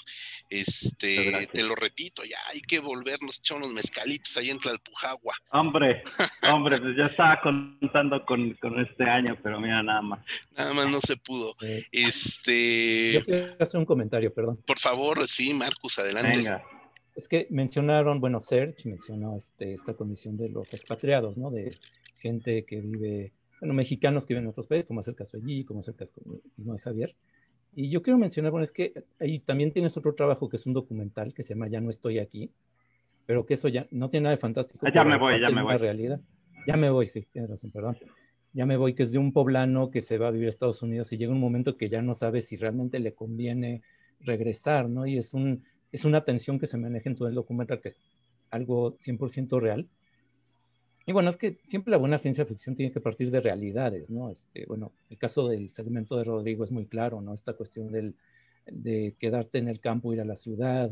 Este, 0.48 1.48
te 1.52 1.62
lo 1.62 1.74
repito, 1.74 2.24
ya 2.24 2.38
hay 2.50 2.60
que 2.62 2.80
volvernos, 2.80 3.38
echar 3.38 3.58
unos 3.58 3.72
mezcalitos 3.72 4.36
ahí 4.36 4.50
en 4.50 4.58
Tlalpujagua. 4.58 5.34
Hombre, 5.50 6.02
hombre, 6.52 6.78
pues 6.78 6.96
ya 6.96 7.06
estaba 7.06 7.40
contando 7.40 8.24
con, 8.24 8.54
con, 8.54 8.80
este 8.80 9.04
año, 9.04 9.38
pero 9.42 9.60
mira, 9.60 9.82
nada 9.82 10.02
más. 10.02 10.20
Nada 10.56 10.72
más 10.72 10.88
no 10.88 11.00
se 11.00 11.16
pudo. 11.16 11.54
Este. 11.92 13.12
Yo 13.12 13.24
quiero 13.24 13.56
hacer 13.60 13.78
un 13.78 13.86
comentario, 13.86 14.32
perdón. 14.32 14.62
Por 14.66 14.78
favor, 14.78 15.26
sí, 15.26 15.52
Marcus, 15.52 15.98
adelante. 15.98 16.38
Venga. 16.38 16.64
Es 17.14 17.28
que 17.28 17.46
mencionaron, 17.50 18.20
bueno, 18.20 18.40
Serge 18.40 18.88
mencionó 18.88 19.36
este, 19.36 19.72
esta 19.72 19.94
condición 19.94 20.36
de 20.36 20.50
los 20.50 20.74
expatriados, 20.74 21.38
¿no? 21.38 21.50
De 21.50 21.78
gente 22.20 22.64
que 22.66 22.80
vive, 22.80 23.32
bueno, 23.60 23.74
mexicanos 23.74 24.26
que 24.26 24.34
viven 24.34 24.44
en 24.44 24.50
otros 24.50 24.66
países, 24.66 24.86
como 24.86 25.00
es 25.00 25.08
el 25.08 25.14
caso 25.14 25.36
allí, 25.36 25.64
como 25.64 25.80
es 25.80 25.88
el 25.88 25.94
caso 25.94 26.20
de 26.56 26.78
Javier. 26.78 27.16
Y 27.74 27.88
yo 27.88 28.02
quiero 28.02 28.18
mencionar, 28.18 28.52
bueno, 28.52 28.64
es 28.64 28.72
que 28.72 29.04
ahí 29.20 29.38
también 29.40 29.72
tienes 29.72 29.96
otro 29.96 30.14
trabajo 30.14 30.48
que 30.48 30.56
es 30.56 30.66
un 30.66 30.72
documental 30.72 31.34
que 31.34 31.42
se 31.42 31.54
llama 31.54 31.68
Ya 31.68 31.80
no 31.80 31.90
estoy 31.90 32.18
aquí, 32.18 32.50
pero 33.26 33.44
que 33.44 33.54
eso 33.54 33.68
ya 33.68 33.86
no 33.90 34.08
tiene 34.08 34.24
nada 34.24 34.36
de 34.36 34.40
fantástico. 34.40 34.86
Ah, 34.86 34.92
ya 34.94 35.04
me 35.04 35.18
voy, 35.18 35.40
ya 35.40 35.50
me 35.50 35.62
voy. 35.62 35.76
Realidad. 35.76 36.20
Ya 36.66 36.76
me 36.76 36.90
voy, 36.90 37.04
sí, 37.04 37.26
tienes 37.30 37.50
razón, 37.50 37.70
perdón. 37.70 37.96
Ya 38.52 38.64
me 38.64 38.76
voy, 38.76 38.94
que 38.94 39.02
es 39.02 39.12
de 39.12 39.18
un 39.18 39.32
poblano 39.32 39.90
que 39.90 40.00
se 40.00 40.16
va 40.16 40.28
a 40.28 40.30
vivir 40.30 40.46
a 40.46 40.48
Estados 40.48 40.82
Unidos 40.82 41.12
y 41.12 41.18
llega 41.18 41.32
un 41.32 41.40
momento 41.40 41.76
que 41.76 41.88
ya 41.88 42.00
no 42.00 42.14
sabe 42.14 42.40
si 42.40 42.56
realmente 42.56 42.98
le 42.98 43.12
conviene 43.12 43.82
regresar, 44.20 44.88
¿no? 44.88 45.06
Y 45.06 45.18
es 45.18 45.34
un, 45.34 45.62
es 45.92 46.04
una 46.04 46.24
tensión 46.24 46.58
que 46.58 46.66
se 46.66 46.78
maneja 46.78 47.10
en 47.10 47.16
todo 47.16 47.28
el 47.28 47.34
documental, 47.34 47.80
que 47.80 47.88
es 47.88 48.00
algo 48.50 48.96
100% 48.98 49.60
real. 49.60 49.86
Y 51.08 51.12
bueno, 51.12 51.30
es 51.30 51.36
que 51.36 51.58
siempre 51.64 51.92
la 51.92 51.98
buena 51.98 52.18
ciencia 52.18 52.44
ficción 52.44 52.74
tiene 52.74 52.92
que 52.92 53.00
partir 53.00 53.30
de 53.30 53.40
realidades, 53.40 54.10
¿no? 54.10 54.28
Este, 54.28 54.66
bueno, 54.66 54.90
el 55.08 55.16
caso 55.16 55.46
del 55.46 55.72
segmento 55.72 56.16
de 56.16 56.24
Rodrigo 56.24 56.64
es 56.64 56.72
muy 56.72 56.86
claro, 56.86 57.20
¿no? 57.20 57.32
Esta 57.32 57.52
cuestión 57.52 57.92
del, 57.92 58.16
de 58.66 59.14
quedarte 59.16 59.58
en 59.58 59.68
el 59.68 59.78
campo, 59.78 60.12
ir 60.12 60.20
a 60.20 60.24
la 60.24 60.34
ciudad, 60.34 60.90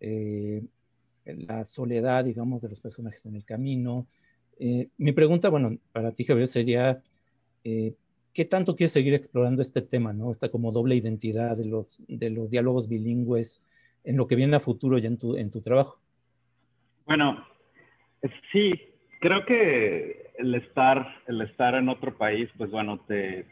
eh, 0.00 0.64
la 1.24 1.64
soledad, 1.64 2.24
digamos, 2.24 2.60
de 2.60 2.70
los 2.70 2.80
personajes 2.80 3.24
en 3.26 3.36
el 3.36 3.44
camino. 3.44 4.08
Eh, 4.58 4.88
mi 4.98 5.12
pregunta, 5.12 5.48
bueno, 5.48 5.78
para 5.92 6.10
ti, 6.10 6.24
Javier, 6.24 6.48
sería, 6.48 7.00
eh, 7.62 7.94
¿qué 8.32 8.44
tanto 8.44 8.74
quieres 8.74 8.92
seguir 8.92 9.14
explorando 9.14 9.62
este 9.62 9.80
tema, 9.80 10.12
¿no? 10.12 10.32
Esta 10.32 10.48
como 10.48 10.72
doble 10.72 10.96
identidad 10.96 11.56
de 11.56 11.66
los, 11.66 12.02
de 12.08 12.30
los 12.30 12.50
diálogos 12.50 12.88
bilingües 12.88 13.62
en 14.02 14.16
lo 14.16 14.26
que 14.26 14.34
viene 14.34 14.56
a 14.56 14.60
futuro 14.60 14.98
ya 14.98 15.06
en 15.06 15.18
tu, 15.18 15.36
en 15.36 15.52
tu 15.52 15.60
trabajo? 15.60 16.00
Bueno, 17.06 17.46
sí, 18.50 18.72
creo 19.22 19.46
que 19.46 20.32
el 20.36 20.54
estar, 20.56 21.06
el 21.28 21.40
estar 21.42 21.76
en 21.76 21.88
otro 21.88 22.18
país, 22.18 22.50
pues 22.58 22.70
bueno, 22.70 22.98
te, 23.06 23.46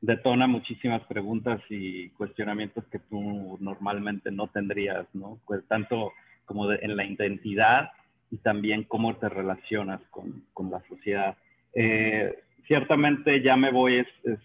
detona 0.00 0.46
muchísimas 0.46 1.02
preguntas 1.04 1.60
y 1.70 2.10
cuestionamientos 2.10 2.84
que 2.86 2.98
tú 2.98 3.56
normalmente 3.60 4.30
no 4.30 4.48
tendrías, 4.48 5.06
¿no? 5.14 5.38
Pues 5.46 5.66
tanto 5.68 6.12
como 6.44 6.70
en 6.72 6.96
la 6.96 7.04
identidad 7.04 7.92
y 8.30 8.38
también 8.38 8.82
cómo 8.82 9.16
te 9.16 9.28
relacionas 9.28 10.00
con, 10.10 10.44
con 10.52 10.70
la 10.70 10.82
sociedad. 10.88 11.36
Eh, 11.74 12.36
ciertamente 12.66 13.40
ya 13.42 13.56
me 13.56 13.70
voy, 13.70 13.98
es, 13.98 14.08
es 14.24 14.40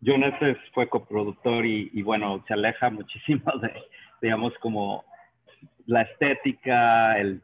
Jonas 0.00 0.34
fue 0.74 0.88
coproductor 0.88 1.64
y, 1.64 2.02
bueno, 2.02 2.44
se 2.48 2.54
aleja 2.54 2.90
muchísimo 3.00 3.52
de, 3.60 3.72
digamos, 4.20 4.52
como 4.58 5.04
la 5.86 6.02
estética, 6.02 7.18
el, 7.20 7.42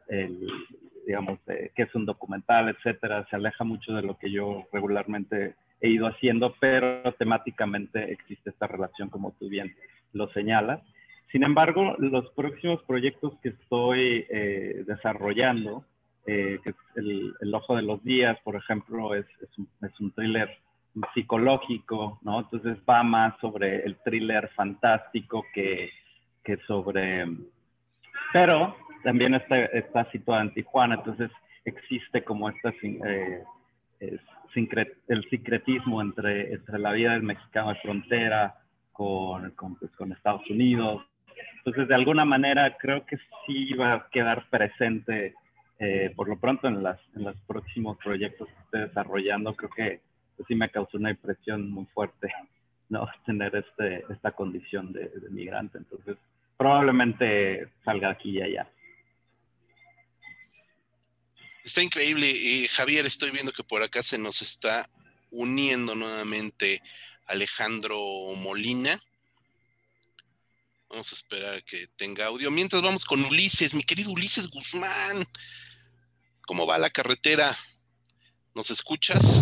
digamos, 1.05 1.39
que 1.45 1.71
es 1.75 1.95
un 1.95 2.05
documental, 2.05 2.69
etcétera, 2.69 3.25
se 3.29 3.35
aleja 3.35 3.63
mucho 3.63 3.93
de 3.93 4.01
lo 4.01 4.17
que 4.17 4.31
yo 4.31 4.67
regularmente 4.71 5.55
he 5.81 5.89
ido 5.89 6.07
haciendo, 6.07 6.55
pero 6.59 7.13
temáticamente 7.13 8.11
existe 8.11 8.49
esta 8.49 8.67
relación, 8.67 9.09
como 9.09 9.31
tú 9.33 9.49
bien 9.49 9.75
lo 10.13 10.29
señalas. 10.29 10.81
Sin 11.31 11.43
embargo, 11.43 11.95
los 11.99 12.29
próximos 12.31 12.81
proyectos 12.83 13.33
que 13.41 13.49
estoy 13.49 14.25
eh, 14.29 14.83
desarrollando, 14.85 15.83
eh, 16.25 16.59
que 16.63 16.69
es 16.69 16.75
el, 16.95 17.53
Ojo 17.53 17.75
de 17.75 17.81
los 17.81 18.03
Días, 18.03 18.37
por 18.43 18.55
ejemplo, 18.55 19.15
es, 19.15 19.25
es, 19.41 19.57
un, 19.57 19.67
es 19.81 19.99
un 19.99 20.11
thriller 20.11 20.49
psicológico, 21.13 22.19
¿no? 22.21 22.41
Entonces 22.41 22.77
va 22.87 23.03
más 23.03 23.37
sobre 23.39 23.83
el 23.83 23.97
thriller 24.03 24.49
fantástico 24.49 25.43
que 25.53 25.89
que 26.43 26.57
sobre... 26.67 27.25
Pero 28.31 28.75
también 29.03 29.33
está, 29.35 29.65
está 29.65 30.09
situada 30.11 30.41
en 30.41 30.53
Tijuana, 30.53 30.95
entonces 30.95 31.31
existe 31.65 32.23
como 32.23 32.49
este 32.49 32.73
eh, 32.83 33.43
el 33.99 35.29
secretismo 35.29 36.01
entre, 36.01 36.53
entre 36.53 36.79
la 36.79 36.91
vida 36.91 37.13
del 37.13 37.23
mexicano 37.23 37.69
de 37.69 37.79
frontera 37.79 38.55
con, 38.91 39.53
pues, 39.79 39.91
con, 39.93 40.11
Estados 40.11 40.47
Unidos. 40.49 41.03
Entonces, 41.57 41.87
de 41.87 41.95
alguna 41.95 42.25
manera, 42.25 42.77
creo 42.77 43.05
que 43.05 43.17
sí 43.45 43.73
va 43.73 43.93
a 43.93 44.07
quedar 44.11 44.47
presente, 44.49 45.33
eh, 45.79 46.11
por 46.15 46.27
lo 46.27 46.37
pronto, 46.37 46.67
en, 46.67 46.83
las, 46.83 46.99
en 47.15 47.23
los 47.23 47.35
próximos 47.47 47.97
proyectos 47.97 48.47
que 48.47 48.61
estoy 48.63 48.81
desarrollando. 48.81 49.55
Creo 49.55 49.69
que 49.71 50.01
pues, 50.35 50.47
sí 50.47 50.55
me 50.55 50.69
causó 50.69 50.97
una 50.97 51.11
impresión 51.11 51.71
muy 51.71 51.85
fuerte 51.87 52.31
no 52.89 53.07
tener 53.25 53.55
este, 53.55 54.03
esta 54.09 54.31
condición 54.31 54.91
de 54.93 55.09
migrante. 55.31 55.77
Entonces, 55.77 56.17
probablemente 56.57 57.67
salga 57.83 58.09
aquí 58.09 58.37
y 58.37 58.41
allá. 58.41 58.67
Está 61.63 61.81
increíble. 61.81 62.29
Eh, 62.29 62.67
Javier, 62.67 63.05
estoy 63.05 63.31
viendo 63.31 63.53
que 63.53 63.63
por 63.63 63.83
acá 63.83 64.03
se 64.03 64.17
nos 64.17 64.41
está 64.41 64.89
uniendo 65.31 65.95
nuevamente 65.95 66.81
Alejandro 67.25 67.97
Molina. 68.35 69.01
Vamos 70.89 71.11
a 71.11 71.15
esperar 71.15 71.55
a 71.55 71.61
que 71.61 71.87
tenga 71.95 72.25
audio. 72.25 72.51
Mientras 72.51 72.81
vamos 72.81 73.05
con 73.05 73.23
Ulises, 73.23 73.73
mi 73.73 73.83
querido 73.83 74.11
Ulises 74.11 74.49
Guzmán. 74.49 75.25
¿Cómo 76.45 76.67
va 76.67 76.77
la 76.77 76.89
carretera? 76.89 77.55
¿Nos 78.53 78.69
escuchas? 78.69 79.41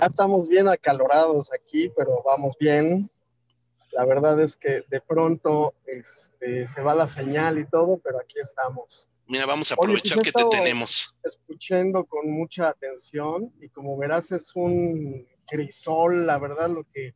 Ya 0.00 0.06
estamos 0.06 0.48
bien 0.48 0.66
acalorados 0.66 1.52
aquí, 1.52 1.90
pero 1.94 2.22
vamos 2.24 2.56
bien. 2.58 3.10
La 3.92 4.06
verdad 4.06 4.40
es 4.40 4.56
que 4.56 4.82
de 4.88 5.00
pronto 5.02 5.74
este, 5.86 6.66
se 6.66 6.80
va 6.80 6.94
la 6.94 7.06
señal 7.06 7.58
y 7.58 7.66
todo, 7.66 8.00
pero 8.02 8.18
aquí 8.18 8.36
estamos. 8.42 9.10
Mira, 9.26 9.46
vamos 9.46 9.72
a 9.72 9.74
Oye, 9.78 9.92
pues, 10.00 10.12
aprovechar 10.12 10.22
que 10.22 10.32
te 10.32 10.56
tenemos. 10.56 11.14
Escuchando 11.22 12.04
con 12.04 12.30
mucha 12.30 12.68
atención 12.68 13.52
y 13.60 13.68
como 13.70 13.96
verás 13.96 14.30
es 14.32 14.54
un 14.54 15.26
crisol, 15.46 16.26
la 16.26 16.38
verdad, 16.38 16.68
lo 16.70 16.84
que 16.84 17.14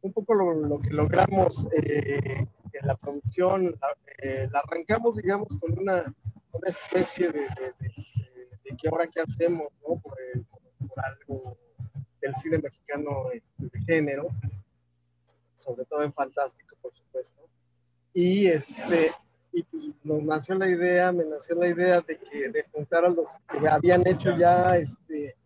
un 0.00 0.12
poco 0.12 0.34
lo, 0.34 0.52
lo 0.54 0.80
que 0.80 0.90
logramos 0.90 1.66
eh, 1.76 2.46
en 2.72 2.86
la 2.86 2.96
producción, 2.96 3.66
la, 3.80 3.96
eh, 4.22 4.48
la 4.50 4.60
arrancamos, 4.60 5.16
digamos, 5.16 5.48
con 5.60 5.78
una, 5.78 6.12
una 6.52 6.68
especie 6.68 7.30
de, 7.30 7.40
de, 7.42 7.74
de, 7.78 7.88
este, 7.94 8.30
de 8.64 8.76
que 8.76 8.88
ahora 8.88 9.06
qué 9.06 9.20
hacemos, 9.20 9.68
¿no? 9.86 10.00
Por- 10.00 10.16
por 10.88 11.04
algo 11.04 11.56
del 12.20 12.34
cine 12.34 12.58
mexicano 12.58 13.30
este, 13.32 13.66
de 13.66 13.84
género, 13.84 14.26
sobre 15.54 15.84
todo 15.84 16.02
en 16.02 16.12
fantástico, 16.12 16.74
por 16.82 16.92
supuesto. 16.92 17.40
Y 18.12 18.46
este, 18.48 19.12
y 19.52 19.62
pues 19.64 19.84
nos 20.02 20.22
nació 20.22 20.54
la 20.54 20.68
idea, 20.68 21.12
me 21.12 21.24
nació 21.24 21.54
la 21.56 21.68
idea 21.68 22.00
de 22.00 22.18
que 22.18 22.48
de 22.48 22.64
juntar 22.72 23.04
a 23.04 23.10
los 23.10 23.28
que 23.48 23.68
habían 23.68 24.06
hecho 24.06 24.36
ya 24.36 24.76
este 24.76 25.36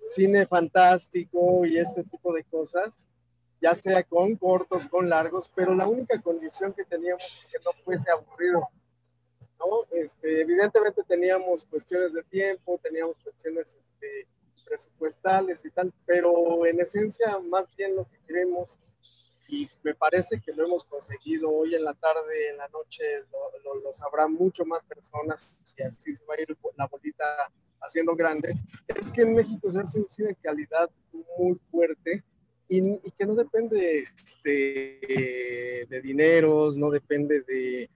cine 0.00 0.46
fantástico 0.46 1.66
y 1.66 1.76
este 1.76 2.04
tipo 2.04 2.32
de 2.32 2.44
cosas, 2.44 3.08
ya 3.60 3.74
sea 3.74 4.04
con 4.04 4.36
cortos, 4.36 4.86
con 4.86 5.08
largos, 5.08 5.50
pero 5.52 5.74
la 5.74 5.88
única 5.88 6.20
condición 6.22 6.72
que 6.72 6.84
teníamos 6.84 7.38
es 7.40 7.48
que 7.48 7.58
no 7.64 7.72
fuese 7.84 8.10
aburrido. 8.10 8.68
¿no? 9.58 9.84
Este, 9.90 10.42
evidentemente 10.42 11.02
teníamos 11.02 11.64
cuestiones 11.64 12.12
de 12.12 12.22
tiempo, 12.22 12.78
teníamos 12.80 13.18
cuestiones 13.18 13.76
este, 13.78 14.28
presupuestales 14.64 15.64
y 15.64 15.70
tal, 15.70 15.92
pero 16.06 16.64
en 16.64 16.80
esencia 16.80 17.38
más 17.40 17.74
bien 17.76 17.96
lo 17.96 18.04
que 18.08 18.18
queremos 18.24 18.78
y 19.48 19.68
me 19.82 19.94
parece 19.94 20.40
que 20.40 20.52
lo 20.52 20.64
hemos 20.64 20.84
conseguido. 20.84 21.50
Hoy 21.50 21.74
en 21.74 21.84
la 21.84 21.94
tarde, 21.94 22.50
en 22.50 22.58
la 22.58 22.68
noche, 22.68 23.02
lo, 23.32 23.74
lo, 23.74 23.80
lo 23.80 23.92
sabrán 23.92 24.32
mucho 24.34 24.64
más 24.64 24.84
personas 24.84 25.60
y 25.76 25.82
así 25.82 26.14
se 26.14 26.24
va 26.24 26.34
a 26.34 26.40
ir 26.40 26.56
la 26.76 26.86
bolita 26.86 27.24
haciendo 27.80 28.14
grande, 28.14 28.54
es 28.86 29.12
que 29.12 29.22
en 29.22 29.34
México 29.34 29.70
se 29.70 29.80
hace 29.80 30.00
un 30.00 30.08
cine 30.08 30.28
de 30.28 30.36
calidad 30.36 30.90
muy 31.38 31.58
fuerte 31.70 32.24
y, 32.66 32.78
y 32.78 33.10
que 33.16 33.24
no 33.24 33.34
depende 33.34 34.04
este, 34.24 35.86
de 35.88 36.00
dineros, 36.02 36.76
no 36.76 36.90
depende 36.90 37.42
de, 37.42 37.88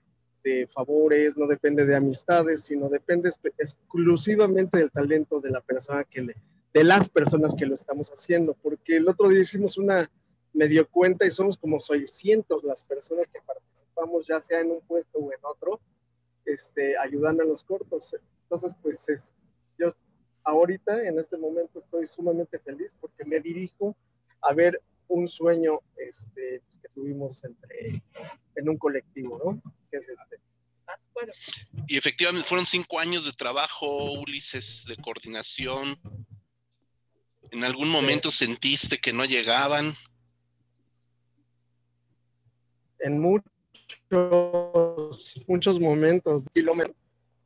de 0.43 0.67
favores, 0.69 1.37
no 1.37 1.47
depende 1.47 1.85
de 1.85 1.97
amistades, 1.97 2.65
sino 2.65 2.89
depende 2.89 3.31
exclusivamente 3.59 4.79
del 4.79 4.91
talento 4.91 5.41
de 5.41 5.51
la 5.51 5.61
persona 5.61 6.05
que 6.05 6.23
le, 6.23 6.35
de 6.73 6.85
las 6.85 7.09
personas 7.09 7.55
que 7.55 7.67
lo 7.67 7.75
estamos 7.75 8.09
haciendo, 8.11 8.55
porque 8.55 8.97
el 8.97 9.09
otro 9.09 9.29
día 9.29 9.41
hicimos 9.41 9.77
una 9.77 10.11
medio 10.53 10.89
cuenta 10.89 11.27
y 11.27 11.31
somos 11.31 11.57
como 11.57 11.81
600 11.81 12.63
las 12.65 12.83
personas 12.83 13.27
que 13.29 13.41
participamos, 13.41 14.27
ya 14.27 14.41
sea 14.41 14.61
en 14.61 14.71
un 14.71 14.81
puesto 14.83 15.19
o 15.19 15.33
en 15.33 15.39
otro, 15.43 15.81
este, 16.45 16.97
ayudando 16.99 17.43
en 17.43 17.49
los 17.49 17.63
cortos. 17.63 18.15
Entonces, 18.45 18.75
pues 18.83 19.09
es, 19.09 19.35
yo 19.79 19.91
ahorita, 20.45 21.07
en 21.07 21.19
este 21.19 21.37
momento, 21.37 21.79
estoy 21.79 22.07
sumamente 22.07 22.59
feliz 22.59 22.95
porque 23.01 23.25
me 23.25 23.41
dirijo 23.41 23.97
a 24.43 24.53
ver 24.53 24.83
un 25.09 25.29
sueño 25.29 25.81
este, 25.97 26.61
pues, 26.61 26.79
que 26.79 26.89
tuvimos 26.89 27.43
entre, 27.45 28.03
en 28.55 28.69
un 28.69 28.77
colectivo, 28.77 29.41
¿no? 29.45 29.63
Que 29.91 29.99
es 29.99 30.09
este. 30.09 30.41
Y 31.87 31.97
efectivamente 31.97 32.47
fueron 32.47 32.67
cinco 32.67 32.99
años 32.99 33.25
de 33.25 33.33
trabajo, 33.33 34.13
Ulises, 34.21 34.85
de 34.87 34.97
coordinación. 34.97 35.99
¿En 37.51 37.65
algún 37.65 37.91
momento 37.91 38.31
sentiste 38.31 38.99
que 38.99 39.13
no 39.13 39.25
llegaban? 39.25 39.95
En 43.03 43.21
muchos, 43.21 43.51
muchos 45.47 45.79
momentos, 45.81 46.43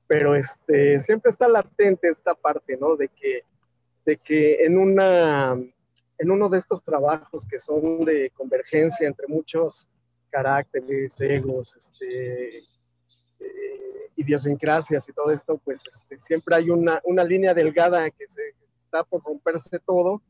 pero 0.07 0.34
este, 0.34 1.00
siempre 1.00 1.30
está 1.30 1.48
latente 1.48 2.09
esta 2.09 2.34
parte, 2.34 2.76
¿no? 2.76 2.96
De 2.96 3.09
que, 3.09 3.42
de 4.04 4.16
que 4.16 4.64
en, 4.64 4.78
una, 4.78 5.54
en 6.18 6.30
uno 6.30 6.48
de 6.48 6.59
estos 6.59 6.82
trabajos 6.82 7.44
que 7.44 7.59
son 7.59 8.04
de 8.04 8.30
convergencia 8.30 9.09
entre 9.09 9.26
muchos 9.26 9.88
caracteres, 10.30 11.20
egos, 11.20 11.74
este, 11.76 12.59
eh, 12.59 14.11
idiosincrasias 14.16 15.09
y 15.09 15.12
todo 15.12 15.30
esto, 15.30 15.59
pues 15.64 15.82
este, 15.90 16.18
siempre 16.20 16.54
hay 16.57 16.70
una, 16.70 17.00
una 17.04 17.24
línea 17.24 17.52
delgada 17.54 18.09
que 18.11 18.28
se 18.28 18.54
está 18.78 19.02
por 19.02 19.22
romperse 19.24 19.78
todo, 19.80 20.22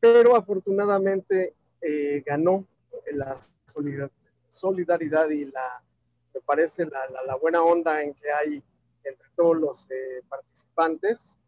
pero 0.00 0.34
afortunadamente 0.34 1.54
eh, 1.80 2.22
ganó 2.26 2.66
la 3.12 3.38
solidaridad 3.64 4.21
solidaridad 4.52 5.30
y 5.30 5.46
la, 5.46 5.82
me 6.34 6.40
parece, 6.40 6.84
la, 6.84 7.00
la, 7.26 7.36
buena 7.36 7.62
onda 7.62 8.02
en 8.02 8.14
que 8.14 8.30
hay 8.30 8.62
entre 9.04 9.28
todos 9.34 9.56
los 9.56 9.90
eh, 9.90 10.22
participantes. 10.28 11.38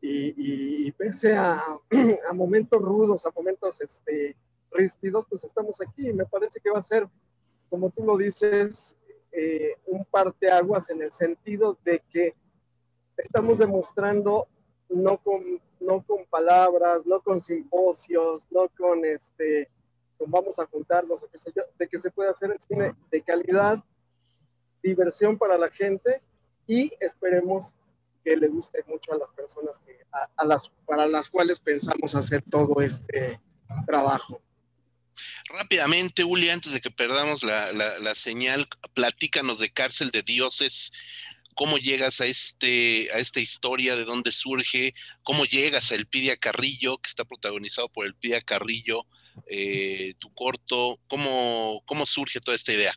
Y, 0.00 0.86
y, 0.86 0.92
pese 0.92 1.34
a, 1.34 1.62
a, 2.28 2.32
momentos 2.34 2.80
rudos, 2.80 3.24
a 3.24 3.30
momentos 3.30 3.80
este, 3.80 4.36
ríspidos, 4.70 5.24
pues 5.28 5.44
estamos 5.44 5.80
aquí. 5.80 6.10
Y 6.10 6.12
me 6.12 6.26
parece 6.26 6.60
que 6.60 6.70
va 6.70 6.78
a 6.78 6.82
ser, 6.82 7.08
como 7.70 7.88
tú 7.90 8.04
lo 8.04 8.18
dices, 8.18 8.96
eh, 9.32 9.76
un 9.86 10.04
parteaguas 10.04 10.90
en 10.90 11.00
el 11.00 11.12
sentido 11.12 11.78
de 11.84 12.02
que 12.10 12.34
estamos 13.16 13.58
demostrando 13.58 14.48
no 14.90 15.16
con, 15.16 15.60
no 15.80 16.02
con 16.02 16.26
palabras, 16.26 17.06
no 17.06 17.20
con 17.22 17.40
simposios, 17.40 18.46
no 18.50 18.68
con 18.76 19.04
este, 19.06 19.70
vamos 20.26 20.58
a 20.58 20.66
juntarnos 20.66 21.22
o 21.22 21.28
qué 21.28 21.38
sé 21.38 21.52
yo, 21.54 21.62
de 21.78 21.88
que 21.88 21.98
se 21.98 22.10
puede 22.10 22.30
hacer 22.30 22.54
cine 22.60 22.94
de 23.10 23.22
calidad, 23.22 23.82
diversión 24.82 25.38
para 25.38 25.56
la 25.56 25.70
gente 25.70 26.22
y 26.66 26.92
esperemos 27.00 27.72
que 28.24 28.36
le 28.36 28.48
guste 28.48 28.82
mucho 28.86 29.12
a 29.12 29.18
las 29.18 29.30
personas 29.32 29.78
que, 29.78 29.98
a, 30.10 30.44
las, 30.44 30.70
para 30.86 31.06
las 31.06 31.28
cuales 31.28 31.60
pensamos 31.60 32.14
hacer 32.14 32.42
todo 32.48 32.80
este 32.80 33.40
trabajo. 33.86 34.40
Rápidamente, 35.46 36.24
Uli, 36.24 36.50
antes 36.50 36.72
de 36.72 36.80
que 36.80 36.90
perdamos 36.90 37.42
la, 37.42 37.72
la, 37.72 38.14
señal, 38.14 38.66
platícanos 38.94 39.58
de 39.60 39.70
Cárcel 39.70 40.10
de 40.10 40.22
Dioses, 40.22 40.92
cómo 41.54 41.76
llegas 41.76 42.20
a, 42.20 42.26
este, 42.26 43.10
a 43.12 43.18
esta 43.18 43.40
historia, 43.40 43.94
de 43.94 44.04
dónde 44.04 44.32
surge, 44.32 44.94
cómo 45.22 45.44
llegas 45.44 45.92
a 45.92 45.94
El 45.94 46.08
Carrillo, 46.40 46.98
que 46.98 47.08
está 47.08 47.24
protagonizado 47.24 47.88
por 47.88 48.06
El 48.06 48.14
Pidia 48.14 48.40
Carrillo, 48.40 49.06
eh, 49.46 50.14
tu 50.18 50.32
corto, 50.34 50.98
¿cómo, 51.08 51.82
¿cómo 51.86 52.06
surge 52.06 52.40
toda 52.40 52.54
esta 52.54 52.72
idea? 52.72 52.92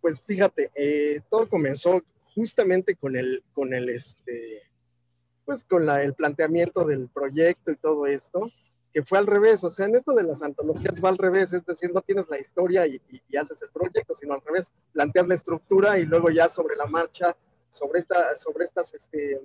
Pues 0.00 0.22
fíjate, 0.24 0.70
eh, 0.74 1.20
todo 1.28 1.48
comenzó 1.48 2.02
justamente 2.34 2.94
con 2.94 3.16
el, 3.16 3.42
con 3.52 3.74
el, 3.74 3.88
este, 3.88 4.62
pues 5.44 5.64
con 5.64 5.86
la, 5.86 6.02
el 6.02 6.14
planteamiento 6.14 6.84
del 6.84 7.08
proyecto 7.08 7.72
y 7.72 7.76
todo 7.76 8.06
esto, 8.06 8.50
que 8.92 9.02
fue 9.02 9.18
al 9.18 9.26
revés, 9.26 9.62
o 9.64 9.68
sea, 9.68 9.86
en 9.86 9.96
esto 9.96 10.12
de 10.12 10.22
las 10.22 10.42
antologías 10.42 11.02
va 11.04 11.08
al 11.08 11.18
revés, 11.18 11.52
es 11.52 11.64
decir, 11.66 11.90
no 11.92 12.02
tienes 12.02 12.26
la 12.28 12.38
historia 12.38 12.86
y, 12.86 13.00
y, 13.10 13.20
y 13.28 13.36
haces 13.36 13.60
el 13.62 13.70
proyecto, 13.70 14.14
sino 14.14 14.34
al 14.34 14.42
revés, 14.42 14.72
planteas 14.92 15.28
la 15.28 15.34
estructura 15.34 15.98
y 15.98 16.06
luego 16.06 16.30
ya 16.30 16.48
sobre 16.48 16.76
la 16.76 16.86
marcha 16.86 17.36
sobre, 17.76 17.98
esta, 17.98 18.34
sobre 18.34 18.64
estas 18.64 18.94
este, 18.94 19.40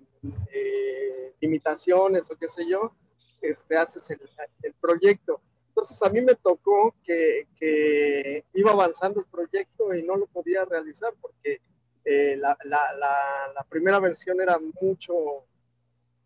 eh, 0.54 1.34
imitaciones 1.42 2.32
o 2.32 2.38
qué 2.38 2.48
sé 2.48 2.68
yo, 2.68 2.96
este, 3.42 3.78
haces 3.78 4.10
el, 4.10 4.22
el, 4.64 4.74
proyecto. 4.76 5.42
Entonces 5.70 6.02
a 6.02 6.10
mí 6.10 6.22
me 6.22 6.36
tocó 6.36 6.96
que, 7.04 7.48
que, 7.58 8.46
iba 8.54 8.72
avanzando 8.72 9.20
el 9.20 9.26
proyecto 9.26 9.94
y 9.94 10.04
no 10.04 10.16
lo 10.16 10.28
podía 10.28 10.64
realizar 10.66 11.14
porque 11.20 11.62
eh, 12.06 12.36
la, 12.38 12.58
la, 12.64 12.94
la, 12.94 13.16
la, 13.54 13.64
primera 13.70 14.00
versión 14.00 14.40
era 14.42 14.60
mucho, 14.82 15.14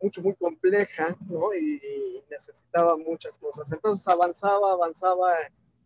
mucho, 0.02 0.22
muy 0.22 0.36
compleja 0.36 1.18
¿no? 1.28 1.54
y, 1.54 1.76
y, 1.76 2.24
necesitaba 2.30 2.98
muchas 2.98 3.38
cosas. 3.38 3.72
Entonces 3.72 4.08
avanzaba, 4.08 4.74
avanzaba 4.74 5.36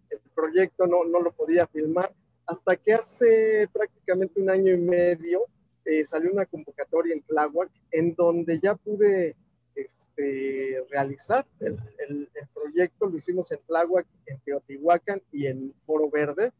el 0.10 0.20
proyecto, 0.34 0.86
no, 0.86 1.06
no 1.06 1.22
lo 1.22 1.32
podía 1.32 1.68
filmar, 1.68 2.14
hasta 2.46 2.76
que 2.76 2.94
hace 2.94 3.70
prácticamente 3.72 4.41
un 4.41 4.50
año 4.50 4.74
y 4.74 4.82
medio 4.82 5.46
eh, 5.90 6.06
salió 6.06 6.32
una 6.32 6.45
convocatoria 6.45 7.14
en 7.14 7.24
Tláhuac 7.24 7.72
en 7.91 8.14
donde 8.14 8.60
ya 8.60 8.76
pude 8.76 9.36
este, 9.74 10.86
realizar 10.90 11.48
el, 11.60 11.80
el, 12.07 12.30
el, 12.34 12.48
proyecto. 12.53 13.07
Lo 13.07 13.18
hicimos 13.18 13.52
en 13.52 13.60
Tláhuac, 13.66 14.06
en 14.28 14.40
Teotihuacán 14.41 15.22
y 15.32 15.48
en 15.48 15.74
Foro 15.88 16.10
Verde. 16.10 16.52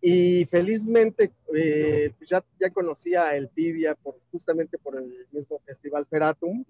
Y 0.00 0.46
felizmente 0.46 1.32
eh, 1.54 2.12
pues 2.16 2.30
ya, 2.30 2.42
ya 2.58 2.70
conocía 2.70 3.24
a 3.24 3.36
Elpidia 3.36 3.94
por, 3.94 4.18
justamente 4.30 4.78
por 4.78 4.96
el 4.96 5.26
mismo 5.30 5.58
Festival 5.66 6.06
Feratum, 6.06 6.64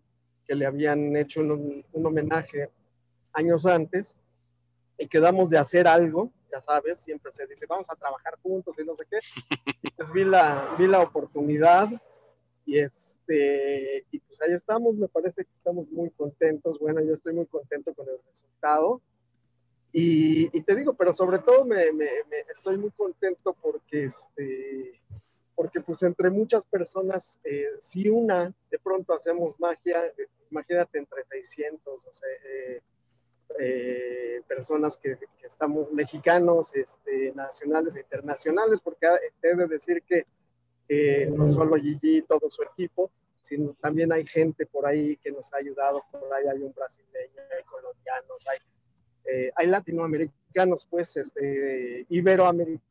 que 0.45 0.55
le 0.55 0.67
habían 0.67 1.15
hecho 1.15 1.41
un, 1.41 1.85
un 1.93 2.07
homenaje 2.07 2.69
años 3.33 3.65
antes, 3.67 4.19
y 4.99 5.07
quedamos 5.07 5.51
de 5.51 5.59
hacer 5.59 5.87
algo, 5.87 6.31
ya 6.51 6.61
sabes, 6.61 7.01
siempre 7.01 7.33
se 7.33 7.47
dice, 7.47 7.67
vamos 7.67 7.89
a 7.91 7.97
trabajar 7.97 8.39
juntos 8.43 8.79
y 8.79 8.85
no 8.85 8.95
sé 8.95 9.05
qué. 9.11 9.19
Pues 9.97 10.13
vi 10.13 10.25
la, 10.25 10.75
vi 10.79 10.87
la 10.87 11.01
oportunidad 11.01 11.89
y, 12.67 12.79
este, 12.79 14.05
y 14.11 14.19
pues 14.19 14.43
ahí 14.43 14.53
estamos, 14.53 14.95
me 14.95 15.09
parece 15.09 15.45
que 15.45 15.51
estamos 15.57 15.89
muy 15.91 16.11
contentos. 16.11 16.79
Bueno, 16.79 17.01
yo 17.01 17.15
estoy 17.15 17.33
muy 17.33 17.47
contento 17.47 17.95
con 17.95 18.07
el 18.07 18.19
resultado. 18.29 19.01
Y, 19.93 20.51
y 20.55 20.61
te 20.63 20.75
digo, 20.75 20.93
pero 20.93 21.15
sobre 21.15 21.39
todo 21.39 21.65
me, 21.65 21.93
me, 21.93 22.11
me, 22.29 22.41
estoy 22.53 22.77
muy 22.77 22.91
contento 22.91 23.55
porque, 23.55 24.05
este, 24.05 25.01
porque 25.55 25.81
pues 25.81 26.03
entre 26.03 26.29
muchas 26.29 26.67
personas, 26.67 27.41
eh, 27.45 27.71
si 27.79 28.11
una 28.11 28.53
de 28.71 28.79
pronto 28.79 29.15
hacemos 29.15 29.59
magia, 29.59 30.03
imagínate 30.51 30.99
entre 30.99 31.25
600, 31.25 32.05
o 32.05 32.13
sea, 32.13 32.29
eh, 32.45 32.83
eh, 33.59 34.43
personas 34.47 34.97
que, 34.97 35.19
estamos 35.43 35.93
mexicanos, 35.93 36.75
este, 36.75 37.33
nacionales 37.35 37.95
e 37.95 38.01
internacionales, 38.01 38.81
porque 38.81 39.07
he 39.43 39.55
de 39.55 39.67
decir 39.67 40.03
que 40.03 40.27
no 41.31 41.47
solo 41.49 41.77
Gigi 41.77 42.19
y 42.19 42.23
todo 42.23 42.51
su 42.51 42.63
equipo, 42.63 43.11
sino 43.47 43.77
también 43.81 44.13
hay 44.13 44.27
gente 44.27 44.67
por 44.67 44.87
ahí 44.87 45.17
que 45.19 45.31
nos 45.31 45.53
ha 45.53 45.59
ayudado, 45.59 46.03
por 46.11 46.33
ahí 46.35 46.47
hay 46.49 46.63
un 46.63 46.73
brasileño, 46.73 47.41
hay 47.57 47.63
colombianos, 47.65 48.45
hay, 48.51 48.59
eh, 49.25 49.53
hay 49.55 49.67
latinoamericanos, 49.69 50.87
pues, 50.91 51.17
este, 51.17 52.07
iberoamericanos. 52.09 52.83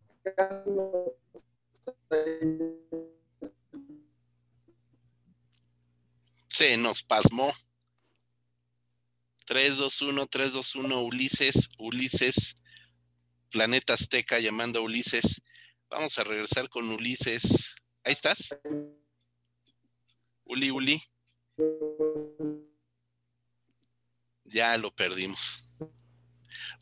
Se 6.47 6.77
nos 6.77 7.03
pasmó. 7.03 7.51
321, 9.45 10.25
321, 10.27 11.01
Ulises, 11.01 11.69
Ulises, 11.77 12.57
Planeta 13.51 13.93
Azteca 13.93 14.39
llamando 14.39 14.79
a 14.79 14.83
Ulises. 14.83 15.41
Vamos 15.89 16.17
a 16.17 16.23
regresar 16.23 16.67
con 16.69 16.89
Ulises. 16.89 17.75
Ahí 18.03 18.13
estás. 18.13 18.57
Uli, 20.43 20.71
Uli. 20.71 21.01
Ya 24.43 24.77
lo 24.77 24.93
perdimos. 24.93 25.65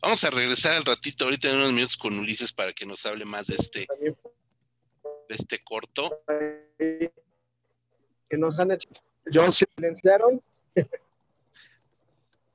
Vamos 0.00 0.22
a 0.24 0.30
regresar 0.30 0.76
al 0.76 0.84
ratito, 0.84 1.24
ahorita 1.24 1.48
en 1.48 1.56
unos 1.56 1.72
minutos 1.72 1.96
con 1.96 2.18
Ulises 2.18 2.52
para 2.52 2.72
que 2.72 2.86
nos 2.86 3.04
hable 3.06 3.24
más 3.24 3.46
de 3.46 3.54
este, 3.54 3.86
de 4.00 5.34
este 5.34 5.62
corto. 5.62 6.22
Que 6.78 7.12
nos 8.36 8.58
han 8.58 8.70
hecho. 8.72 8.88
Yo 9.30 9.50
silenciaron. 9.50 10.42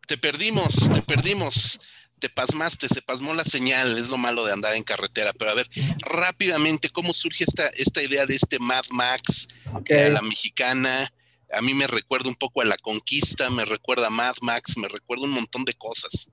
Te 0.09 0.17
perdimos, 0.17 0.89
te 0.91 1.03
perdimos, 1.03 1.79
te 2.17 2.29
pasmaste, 2.29 2.89
se 2.89 2.99
pasmó 2.99 3.35
la 3.35 3.43
señal, 3.43 3.95
es 3.95 4.09
lo 4.09 4.17
malo 4.17 4.43
de 4.43 4.51
andar 4.51 4.73
en 4.73 4.83
carretera. 4.83 5.33
Pero 5.33 5.51
a 5.51 5.53
ver, 5.53 5.69
rápidamente, 5.99 6.89
¿cómo 6.89 7.13
surge 7.13 7.43
esta, 7.43 7.67
esta 7.67 8.01
idea 8.01 8.25
de 8.25 8.33
este 8.33 8.57
Mad 8.57 8.85
Max 8.89 9.47
okay. 9.71 10.07
a 10.07 10.09
la 10.09 10.23
mexicana? 10.23 11.07
A 11.53 11.61
mí 11.61 11.75
me 11.75 11.85
recuerda 11.85 12.27
un 12.27 12.35
poco 12.35 12.61
a 12.61 12.65
la 12.65 12.77
conquista, 12.77 13.51
me 13.51 13.65
recuerda 13.65 14.07
a 14.07 14.09
Mad 14.09 14.33
Max, 14.41 14.77
me 14.77 14.87
recuerda 14.87 15.25
un 15.25 15.31
montón 15.31 15.63
de 15.63 15.73
cosas. 15.73 16.31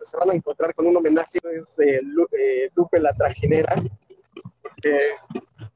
Se 0.00 0.16
van 0.16 0.30
a 0.30 0.34
encontrar 0.34 0.72
con 0.74 0.86
un 0.86 0.96
homenaje 0.96 1.40
de 1.42 2.00
Lupe 2.76 3.00
la 3.00 3.12
Trajinera, 3.14 3.82
que 4.80 5.16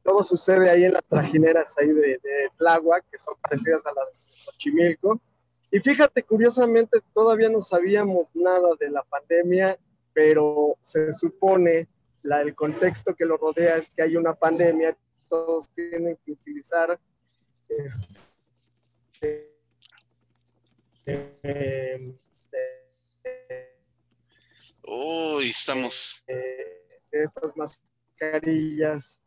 todo 0.02 0.22
sucede 0.22 0.70
ahí 0.70 0.84
en 0.84 0.94
las 0.94 1.06
trajineras 1.06 1.76
ahí 1.78 1.88
de, 1.88 2.18
de 2.22 2.50
Tláhuac, 2.56 3.04
que 3.10 3.18
son 3.18 3.34
parecidas 3.40 3.84
a 3.86 3.92
las 3.92 4.26
de 4.26 4.36
Xochimilco. 4.36 5.20
Y 5.70 5.80
fíjate, 5.80 6.22
curiosamente, 6.22 7.00
todavía 7.14 7.48
no 7.48 7.62
sabíamos 7.62 8.34
nada 8.34 8.70
de 8.78 8.90
la 8.90 9.02
pandemia, 9.04 9.78
pero 10.12 10.76
se 10.80 11.12
supone, 11.12 11.88
la, 12.22 12.42
el 12.42 12.54
contexto 12.54 13.14
que 13.14 13.24
lo 13.24 13.36
rodea 13.36 13.76
es 13.76 13.88
que 13.88 14.02
hay 14.02 14.16
una 14.16 14.34
pandemia, 14.34 14.96
todos 15.28 15.70
tienen 15.70 16.18
que 16.24 16.32
utilizar 16.32 17.00
este, 17.68 19.52
eh, 21.06 22.14
Uy, 24.84 25.50
estamos. 25.50 26.22
Eh, 26.26 27.00
estas 27.10 27.56
mascarillas 27.56 29.20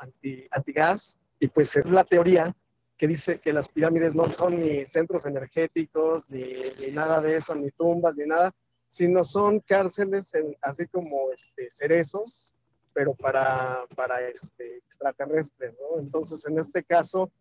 anti, 0.00 0.46
antigas, 0.50 1.18
y 1.38 1.48
pues 1.48 1.76
es 1.76 1.86
la 1.88 2.04
teoría 2.04 2.54
que 2.96 3.08
dice 3.08 3.40
que 3.40 3.52
las 3.52 3.68
pirámides 3.68 4.14
no 4.14 4.28
son 4.28 4.60
ni 4.60 4.84
centros 4.84 5.26
energéticos, 5.26 6.22
ni, 6.28 6.44
ni 6.78 6.92
nada 6.92 7.20
de 7.20 7.36
eso, 7.36 7.54
ni 7.54 7.70
tumbas, 7.72 8.14
ni 8.14 8.26
nada, 8.26 8.54
sino 8.86 9.24
son 9.24 9.58
cárceles 9.60 10.32
así 10.60 10.86
como 10.86 11.32
este, 11.32 11.70
cerezos, 11.70 12.54
pero 12.92 13.14
para, 13.14 13.86
para 13.96 14.20
este, 14.28 14.76
extraterrestres. 14.76 15.74
Entonces, 15.98 16.46
en 16.46 16.58
este 16.58 16.84
caso, 16.84 17.32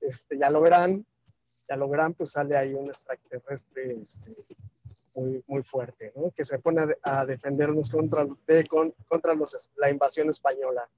este, 0.00 0.36
ya 0.38 0.50
lo 0.50 0.60
verán, 0.60 1.06
ya 1.68 1.76
lo 1.76 1.88
verán, 1.88 2.14
pues 2.14 2.32
sale 2.32 2.56
ahí 2.56 2.74
un 2.74 2.88
extraterrestre 2.88 3.98
este, 4.02 4.36
muy, 5.14 5.42
muy 5.46 5.62
fuerte. 5.62 6.12
Que 6.34 6.44
se 6.44 6.58
pone 6.58 6.96
a, 7.02 7.24
defendernos 7.24 7.90
contra, 7.90 8.26
contra 9.08 9.34
los, 9.34 9.70
la 9.76 9.90
invasión 9.90 10.30
española. 10.30 10.88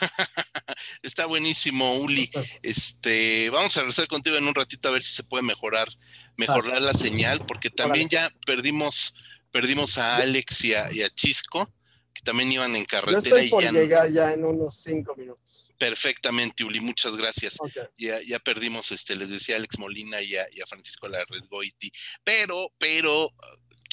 Está 1.02 1.26
buenísimo, 1.26 1.96
Uli. 1.96 2.30
Este, 2.62 3.50
vamos 3.50 3.76
a 3.76 3.80
regresar 3.80 4.08
contigo 4.08 4.36
en 4.36 4.46
un 4.46 4.54
ratito 4.54 4.88
a 4.88 4.92
ver 4.92 5.02
si 5.02 5.14
se 5.14 5.24
puede 5.24 5.42
mejorar, 5.42 5.88
mejorar 6.36 6.82
la 6.82 6.94
señal, 6.94 7.44
porque 7.46 7.70
también 7.70 8.08
ya 8.08 8.30
perdimos, 8.46 9.14
perdimos 9.50 9.98
a 9.98 10.16
Alex 10.16 10.64
y 10.64 10.74
a, 10.74 10.92
y 10.92 11.02
a 11.02 11.10
Chisco, 11.10 11.72
que 12.12 12.22
también 12.22 12.52
iban 12.52 12.76
en 12.76 12.84
carretera. 12.84 13.22
Yo 13.22 13.36
estoy 13.36 13.60
y 13.60 13.64
ya, 13.64 13.72
llegar 13.72 14.12
ya 14.12 14.32
en 14.32 14.44
unos 14.44 14.82
cinco 14.82 15.14
minutos. 15.16 15.70
Perfectamente, 15.78 16.62
Uli, 16.62 16.80
muchas 16.80 17.16
gracias. 17.16 17.60
Okay. 17.60 17.84
Ya, 17.98 18.20
ya 18.22 18.38
perdimos, 18.38 18.92
este, 18.92 19.16
les 19.16 19.30
decía 19.30 19.56
a 19.56 19.58
Alex 19.58 19.78
Molina 19.78 20.20
y 20.20 20.36
a, 20.36 20.46
y 20.52 20.60
a 20.60 20.66
Francisco 20.66 21.08
Larresgoiti, 21.08 21.90
pero, 22.22 22.72
pero 22.78 23.32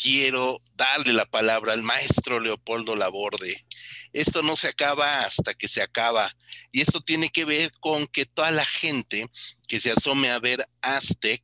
quiero 0.01 0.61
darle 0.75 1.13
la 1.13 1.25
palabra 1.25 1.73
al 1.73 1.83
maestro 1.83 2.39
Leopoldo 2.39 2.95
Laborde. 2.95 3.65
Esto 4.13 4.41
no 4.41 4.55
se 4.55 4.69
acaba 4.69 5.21
hasta 5.21 5.53
que 5.53 5.67
se 5.67 5.81
acaba. 5.81 6.35
Y 6.71 6.81
esto 6.81 7.01
tiene 7.01 7.29
que 7.29 7.45
ver 7.45 7.71
con 7.79 8.07
que 8.07 8.25
toda 8.25 8.51
la 8.51 8.65
gente 8.65 9.29
que 9.67 9.79
se 9.79 9.91
asome 9.91 10.29
a 10.29 10.39
ver 10.39 10.67
Aztec 10.81 11.43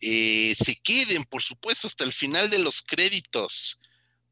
eh, 0.00 0.54
se 0.56 0.76
queden, 0.76 1.24
por 1.24 1.42
supuesto, 1.42 1.86
hasta 1.86 2.04
el 2.04 2.12
final 2.12 2.50
de 2.50 2.58
los 2.58 2.82
créditos. 2.82 3.80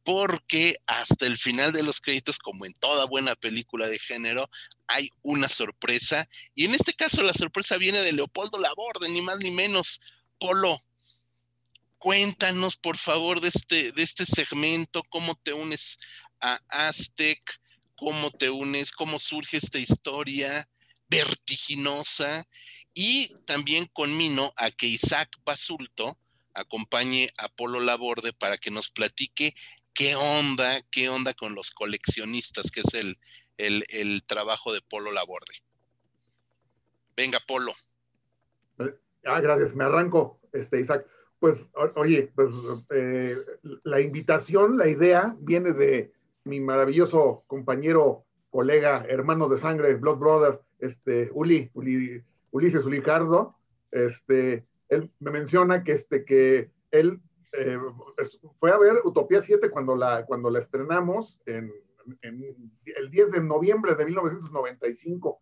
Porque 0.03 0.77
hasta 0.87 1.27
el 1.27 1.39
final 1.39 1.73
de 1.73 1.83
los 1.83 2.01
créditos, 2.01 2.39
como 2.39 2.67
en 2.67 2.75
toda 2.75 3.07
buena 3.07 3.35
película 3.35 3.89
de 3.89 3.99
género, 3.99 4.51
hay 4.87 5.09
una 5.23 5.49
sorpresa. 5.49 6.29
Y 6.55 6.67
en 6.67 6.75
este 6.75 6.93
caso 6.93 7.23
la 7.23 7.33
sorpresa 7.33 7.79
viene 7.79 8.03
de 8.03 8.13
Leopoldo 8.13 8.59
Laborde, 8.59 9.09
ni 9.09 9.23
más 9.23 9.39
ni 9.39 9.51
menos. 9.51 10.01
Polo, 10.39 10.84
cuéntanos 12.05 12.77
por 12.77 12.99
favor 12.99 13.41
de 13.41 13.49
este, 13.49 13.91
de 13.93 14.03
este 14.03 14.27
segmento, 14.27 15.03
cómo 15.09 15.37
te 15.37 15.55
unes 15.55 15.99
a 16.39 16.61
Aztec, 16.69 17.41
cómo 17.97 18.31
te 18.31 18.51
unes, 18.51 18.93
cómo 18.93 19.19
surge 19.19 19.57
esta 19.57 19.79
historia 19.79 20.69
vertiginosa 21.09 22.47
y 22.93 23.35
también 23.47 23.87
conmino 23.91 24.53
a 24.59 24.71
que 24.71 24.85
Isaac 24.85 25.31
Basulto 25.47 26.19
acompañe 26.53 27.31
a 27.39 27.49
Polo 27.49 27.81
Laborde 27.81 28.35
para 28.35 28.59
que 28.59 28.71
nos 28.71 28.91
platique 28.91 29.55
qué 29.95 30.15
onda, 30.15 30.83
qué 30.91 31.09
onda 31.09 31.33
con 31.33 31.55
los 31.55 31.71
coleccionistas, 31.71 32.71
que 32.71 32.81
es 32.81 32.93
el, 32.93 33.19
el, 33.57 33.83
el 33.89 34.25
trabajo 34.27 34.75
de 34.75 34.83
Polo 34.83 35.11
Laborde. 35.11 35.55
Venga, 37.17 37.41
Polo. 37.41 37.75
Ah, 39.25 39.41
gracias, 39.41 39.75
me 39.75 39.85
arranco, 39.85 40.39
este, 40.53 40.83
Isaac. 40.83 41.14
Pues, 41.39 41.63
oye, 41.97 42.33
pues 42.35 42.51
eh, 42.91 43.37
la 43.83 44.01
invitación, 44.01 44.79
la 44.79 44.89
idea 44.89 45.37
viene 45.41 45.73
de 45.73 46.13
mi 46.45 46.61
maravilloso 46.61 47.45
compañero, 47.47 48.25
colega, 48.51 49.05
hermano 49.09 49.49
de 49.49 49.59
sangre, 49.59 49.95
Blood 49.97 50.19
Brother, 50.19 50.61
este, 50.79 51.31
Uli, 51.33 51.71
Uli 51.75 52.23
Ulises 52.51 52.85
Ulicardo. 52.85 53.57
Este, 53.91 54.67
él 54.89 55.11
me 55.21 55.31
menciona 55.31 55.83
que, 55.83 55.93
este, 55.93 56.25
que 56.25 56.71
él 56.91 57.21
eh, 57.53 57.79
fue 58.59 58.71
a 58.71 58.79
ver 58.79 59.01
Utopía 59.05 59.43
7 59.43 59.71
cuando 59.71 59.97
la, 59.97 60.25
cuando 60.27 60.51
la 60.51 60.61
estrenamos 60.61 61.39
en 61.47 61.73
el 62.23 63.11
10 63.11 63.33
de 63.33 63.43
noviembre 63.43 63.95
de 63.95 64.05
1995. 64.05 65.41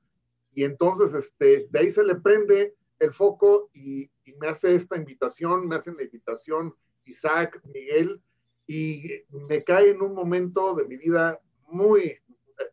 Y 0.55 0.65
entonces, 0.65 1.15
este, 1.15 1.67
de 1.71 1.79
ahí 1.79 1.91
se 1.91 2.05
le 2.05 2.17
prende 2.17 2.75
el 2.99 3.13
foco 3.13 3.71
y, 3.75 4.11
me 4.39 4.49
hace 4.49 4.75
esta 4.75 4.97
invitación, 4.97 5.67
me 5.67 5.77
hacen 5.77 5.97
la 5.97 6.05
invitación 6.05 6.75
Isaac, 7.05 7.61
Miguel, 7.73 8.21
y 8.67 9.11
me 9.49 9.65
cae 9.65 9.91
en 9.91 10.03
un 10.03 10.15
momento 10.15 10.75
de 10.75 10.85
mi 10.85 10.97
vida 10.97 11.41
muy, 11.69 12.01
eh, 12.01 12.21
eh, 12.59 12.65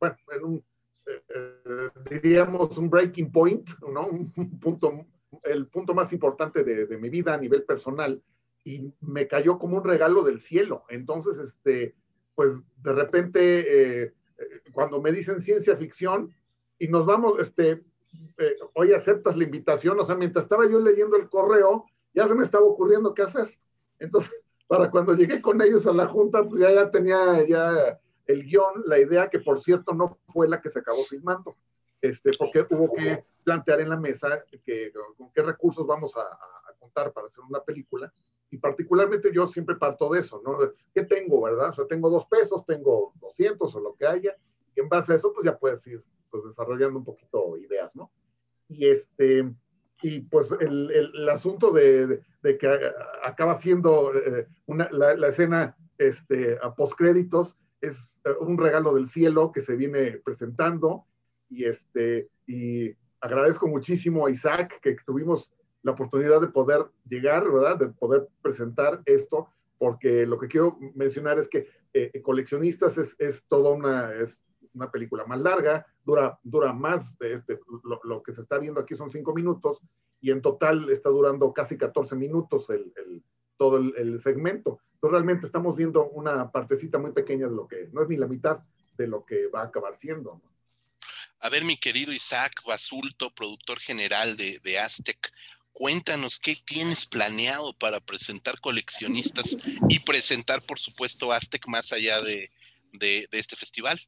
bueno, 0.00 0.16
en 0.36 0.44
un, 0.44 0.64
eh, 1.06 1.90
diríamos, 2.10 2.76
un 2.76 2.90
breaking 2.90 3.30
point, 3.30 3.68
¿no? 3.80 4.06
Un 4.08 4.32
punto, 4.60 5.06
el 5.44 5.66
punto 5.68 5.94
más 5.94 6.12
importante 6.12 6.64
de, 6.64 6.86
de, 6.86 6.98
mi 6.98 7.08
vida 7.08 7.34
a 7.34 7.38
nivel 7.38 7.62
personal, 7.64 8.22
y 8.64 8.92
me 9.00 9.26
cayó 9.28 9.58
como 9.58 9.78
un 9.78 9.84
regalo 9.84 10.22
del 10.22 10.40
cielo. 10.40 10.84
Entonces, 10.88 11.38
este, 11.38 11.94
pues 12.34 12.54
de 12.82 12.92
repente, 12.92 14.14
cuando 14.72 15.00
me 15.00 15.12
dicen 15.12 15.40
ciencia 15.40 15.76
ficción, 15.76 16.34
y 16.78 16.88
nos 16.88 17.06
vamos, 17.06 17.40
este, 17.40 17.82
eh, 18.38 18.56
hoy 18.74 18.92
aceptas 18.92 19.36
la 19.36 19.44
invitación, 19.44 19.98
o 19.98 20.04
sea, 20.04 20.14
mientras 20.14 20.44
estaba 20.44 20.68
yo 20.68 20.78
leyendo 20.78 21.16
el 21.16 21.28
correo, 21.28 21.86
ya 22.14 22.26
se 22.26 22.34
me 22.34 22.44
estaba 22.44 22.64
ocurriendo 22.64 23.14
qué 23.14 23.22
hacer. 23.22 23.58
Entonces, 23.98 24.32
para 24.66 24.90
cuando 24.90 25.14
llegué 25.14 25.40
con 25.40 25.60
ellos 25.60 25.86
a 25.86 25.92
la 25.92 26.06
junta, 26.06 26.44
pues 26.44 26.60
ya, 26.60 26.72
ya 26.72 26.90
tenía 26.90 27.46
ya 27.46 27.98
el 28.26 28.44
guion, 28.44 28.82
la 28.86 28.98
idea 28.98 29.28
que 29.28 29.38
por 29.40 29.62
cierto 29.62 29.94
no 29.94 30.18
fue 30.32 30.48
la 30.48 30.60
que 30.60 30.70
se 30.70 30.80
acabó 30.80 31.02
filmando, 31.04 31.56
este, 32.00 32.30
porque 32.38 32.66
hubo 32.70 32.92
que 32.94 33.24
plantear 33.42 33.80
en 33.80 33.88
la 33.88 33.96
mesa 33.96 34.44
que, 34.64 34.92
con 35.16 35.32
qué 35.32 35.42
recursos 35.42 35.86
vamos 35.86 36.14
a, 36.16 36.20
a 36.20 36.74
contar 36.78 37.12
para 37.12 37.26
hacer 37.26 37.42
una 37.48 37.60
película. 37.60 38.12
Y 38.50 38.58
particularmente 38.58 39.30
yo 39.32 39.46
siempre 39.46 39.76
parto 39.76 40.10
de 40.10 40.20
eso, 40.20 40.40
¿no? 40.44 40.58
¿Qué 40.94 41.04
tengo, 41.04 41.42
verdad? 41.42 41.70
O 41.70 41.72
sea, 41.72 41.86
tengo 41.86 42.08
dos 42.08 42.26
pesos, 42.26 42.64
tengo 42.64 43.12
200 43.20 43.74
o 43.74 43.80
lo 43.80 43.94
que 43.94 44.06
haya, 44.06 44.34
y 44.74 44.80
en 44.80 44.88
base 44.88 45.12
a 45.12 45.16
eso, 45.16 45.32
pues 45.32 45.44
ya 45.44 45.58
puedes 45.58 45.86
ir 45.86 46.02
pues, 46.30 46.44
desarrollando 46.44 46.98
un 46.98 47.04
poquito 47.04 47.56
ideas, 47.58 47.94
¿no? 47.94 48.10
Y 48.68 48.88
este, 48.88 49.50
y 50.02 50.20
pues 50.20 50.52
el, 50.60 50.90
el, 50.90 51.28
asunto 51.28 51.72
de, 51.72 52.20
de, 52.42 52.58
que 52.58 52.92
acaba 53.24 53.56
siendo 53.56 54.14
eh, 54.14 54.46
una, 54.66 54.88
la, 54.92 55.16
la, 55.16 55.28
escena 55.28 55.76
este, 55.96 56.58
a 56.62 56.74
postcréditos 56.74 57.56
es 57.80 57.96
eh, 58.24 58.30
un 58.40 58.58
regalo 58.58 58.94
del 58.94 59.08
cielo 59.08 59.50
que 59.50 59.62
se 59.62 59.74
viene 59.74 60.20
presentando 60.24 61.04
y 61.48 61.64
este, 61.64 62.28
y 62.46 62.94
agradezco 63.20 63.66
muchísimo 63.66 64.26
a 64.26 64.30
Isaac 64.30 64.80
que 64.80 64.96
tuvimos 65.04 65.52
la 65.82 65.92
oportunidad 65.92 66.40
de 66.40 66.48
poder 66.48 66.86
llegar, 67.08 67.50
¿verdad? 67.50 67.78
De 67.78 67.88
poder 67.88 68.28
presentar 68.42 69.00
esto, 69.06 69.48
porque 69.78 70.26
lo 70.26 70.38
que 70.38 70.48
quiero 70.48 70.78
mencionar 70.94 71.38
es 71.38 71.48
que 71.48 71.68
eh, 71.94 72.20
coleccionistas 72.22 72.98
es, 72.98 73.16
es 73.18 73.42
toda 73.48 73.70
una, 73.70 74.12
es 74.14 74.40
una 74.74 74.90
película 74.90 75.24
más 75.24 75.40
larga, 75.40 75.86
dura, 76.04 76.38
dura 76.42 76.72
más, 76.72 77.16
de 77.18 77.34
este, 77.34 77.60
lo, 78.04 78.22
que 78.22 78.32
se 78.32 78.40
está 78.40 78.58
viendo 78.58 78.80
aquí 78.80 78.96
son 78.96 79.10
cinco 79.10 79.34
minutos 79.34 79.82
y 80.20 80.30
en 80.30 80.42
total 80.42 80.90
está 80.90 81.10
durando 81.10 81.52
casi 81.52 81.76
14 81.76 82.16
minutos 82.16 82.68
el, 82.70 82.92
todo 83.56 83.76
el, 83.76 84.20
segmento. 84.20 84.80
Entonces 84.94 85.12
realmente 85.12 85.46
estamos 85.46 85.76
viendo 85.76 86.08
una 86.08 86.50
partecita 86.50 86.98
muy 86.98 87.12
pequeña 87.12 87.46
de 87.48 87.54
lo 87.54 87.68
que, 87.68 87.88
no 87.92 88.02
es 88.02 88.08
ni 88.08 88.16
la 88.16 88.26
mitad 88.26 88.60
de 88.96 89.06
lo 89.06 89.24
que 89.24 89.46
va 89.48 89.62
a 89.62 89.66
acabar 89.66 89.96
siendo. 89.96 90.40
A 91.40 91.48
ver, 91.50 91.64
mi 91.64 91.76
querido 91.76 92.12
Isaac 92.12 92.62
Basulto, 92.66 93.30
productor 93.30 93.78
general 93.78 94.36
de, 94.36 94.78
Aztec, 94.78 95.32
cuéntanos 95.72 96.40
qué 96.40 96.56
tienes 96.64 97.06
planeado 97.06 97.72
para 97.74 98.00
presentar 98.00 98.60
coleccionistas 98.60 99.56
y 99.88 100.00
presentar, 100.00 100.62
por 100.62 100.80
supuesto, 100.80 101.32
Aztec 101.32 101.68
más 101.68 101.92
allá 101.92 102.20
de, 102.20 102.50
de 102.92 103.28
este 103.32 103.54
festival. 103.54 104.00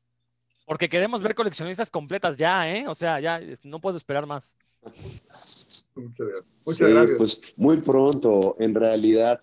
Porque 0.70 0.88
queremos 0.88 1.20
ver 1.20 1.34
coleccionistas 1.34 1.90
completas 1.90 2.36
ya, 2.36 2.72
¿eh? 2.72 2.86
O 2.86 2.94
sea, 2.94 3.18
ya 3.18 3.40
no 3.64 3.80
puedo 3.80 3.96
esperar 3.96 4.24
más. 4.24 4.56
Muchas 6.64 6.88
gracias. 6.88 7.18
Pues 7.18 7.54
muy 7.56 7.78
pronto, 7.78 8.54
en 8.60 8.76
realidad, 8.76 9.40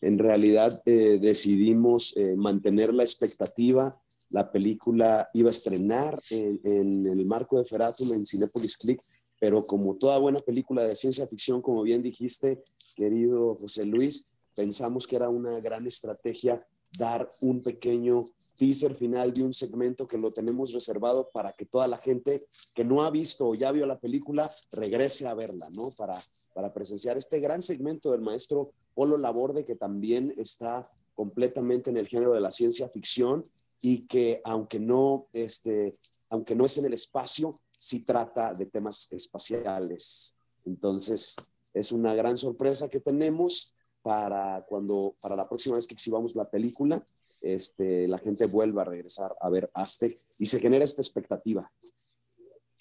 en 0.00 0.20
realidad 0.20 0.80
eh, 0.86 1.18
decidimos 1.20 2.16
eh, 2.16 2.36
mantener 2.36 2.94
la 2.94 3.02
expectativa. 3.02 4.00
La 4.30 4.52
película 4.52 5.28
iba 5.34 5.48
a 5.48 5.50
estrenar 5.50 6.22
en, 6.30 6.60
en, 6.62 7.06
el 7.08 7.26
marco 7.26 7.58
de 7.58 7.64
Feratum 7.64 8.12
en 8.12 8.24
Cinepolis 8.24 8.76
Click, 8.76 9.02
pero 9.40 9.64
como 9.64 9.96
toda 9.96 10.18
buena 10.18 10.38
película 10.38 10.84
de 10.84 10.94
ciencia 10.94 11.26
ficción, 11.26 11.60
como 11.60 11.82
bien 11.82 12.02
dijiste, 12.02 12.62
querido 12.94 13.56
José 13.56 13.84
Luis, 13.84 14.30
pensamos 14.54 15.08
que 15.08 15.16
era 15.16 15.28
una 15.28 15.58
gran 15.58 15.88
estrategia 15.88 16.64
dar 16.96 17.30
un 17.40 17.62
pequeño 17.62 18.24
teaser 18.56 18.94
final 18.94 19.32
de 19.32 19.44
un 19.44 19.52
segmento 19.52 20.08
que 20.08 20.18
lo 20.18 20.32
tenemos 20.32 20.72
reservado 20.72 21.30
para 21.32 21.52
que 21.52 21.64
toda 21.64 21.86
la 21.86 21.96
gente 21.96 22.46
que 22.74 22.84
no 22.84 23.04
ha 23.04 23.10
visto 23.10 23.46
o 23.46 23.54
ya 23.54 23.70
vio 23.70 23.86
la 23.86 24.00
película 24.00 24.50
regrese 24.72 25.28
a 25.28 25.34
verla, 25.34 25.68
¿no? 25.70 25.90
Para, 25.96 26.18
para 26.54 26.72
presenciar 26.74 27.16
este 27.16 27.38
gran 27.38 27.62
segmento 27.62 28.10
del 28.10 28.20
maestro 28.20 28.72
Polo 28.94 29.16
Laborde, 29.16 29.64
que 29.64 29.76
también 29.76 30.34
está 30.36 30.90
completamente 31.14 31.90
en 31.90 31.96
el 31.96 32.08
género 32.08 32.34
de 32.34 32.40
la 32.40 32.50
ciencia 32.50 32.88
ficción 32.88 33.44
y 33.80 34.06
que 34.06 34.40
aunque 34.44 34.80
no, 34.80 35.28
este, 35.32 35.94
aunque 36.30 36.56
no 36.56 36.64
es 36.64 36.78
en 36.78 36.86
el 36.86 36.94
espacio, 36.94 37.54
sí 37.78 38.00
trata 38.00 38.54
de 38.54 38.66
temas 38.66 39.12
espaciales. 39.12 40.36
Entonces, 40.64 41.36
es 41.72 41.92
una 41.92 42.14
gran 42.14 42.36
sorpresa 42.36 42.88
que 42.88 42.98
tenemos 42.98 43.74
para 44.02 44.64
cuando, 44.68 45.14
para 45.20 45.36
la 45.36 45.48
próxima 45.48 45.76
vez 45.76 45.86
que 45.86 45.94
exhibamos 45.94 46.34
la 46.34 46.48
película 46.48 47.04
este, 47.40 48.08
la 48.08 48.18
gente 48.18 48.46
vuelva 48.46 48.82
a 48.82 48.86
regresar 48.86 49.34
a 49.40 49.48
ver 49.48 49.70
Aztec 49.74 50.18
y 50.38 50.46
se 50.46 50.60
genera 50.60 50.84
esta 50.84 51.02
expectativa. 51.02 51.68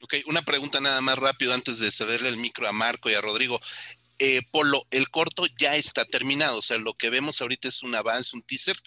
Ok, 0.01 0.15
una 0.27 0.43
pregunta 0.43 0.79
nada 0.79 1.01
más 1.01 1.17
rápido 1.17 1.53
antes 1.53 1.79
de 1.79 1.91
cederle 1.91 2.29
el 2.29 2.37
micro 2.37 2.67
a 2.67 2.71
Marco 2.71 3.09
y 3.09 3.13
a 3.13 3.21
Rodrigo. 3.21 3.59
Eh, 4.19 4.41
Polo, 4.51 4.83
el 4.89 5.09
corto 5.09 5.45
ya 5.59 5.75
está 5.75 6.05
terminado, 6.05 6.57
o 6.57 6.61
sea, 6.61 6.77
lo 6.77 6.95
que 6.95 7.09
vemos 7.09 7.41
ahorita 7.41 7.67
es 7.67 7.83
un 7.83 7.93
avance, 7.93 8.35
un 8.35 8.41
teaser, 8.41 8.77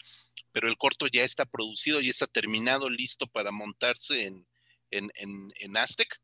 pero 0.53 0.69
el 0.69 0.77
corto 0.77 1.07
ya 1.07 1.23
está 1.23 1.45
producido, 1.45 2.01
y 2.01 2.09
está 2.09 2.27
terminado, 2.27 2.91
listo 2.91 3.29
para 3.29 3.53
montarse 3.53 4.27
en, 4.27 4.47
en, 4.91 5.13
en, 5.15 5.77
Aztec. 5.77 6.21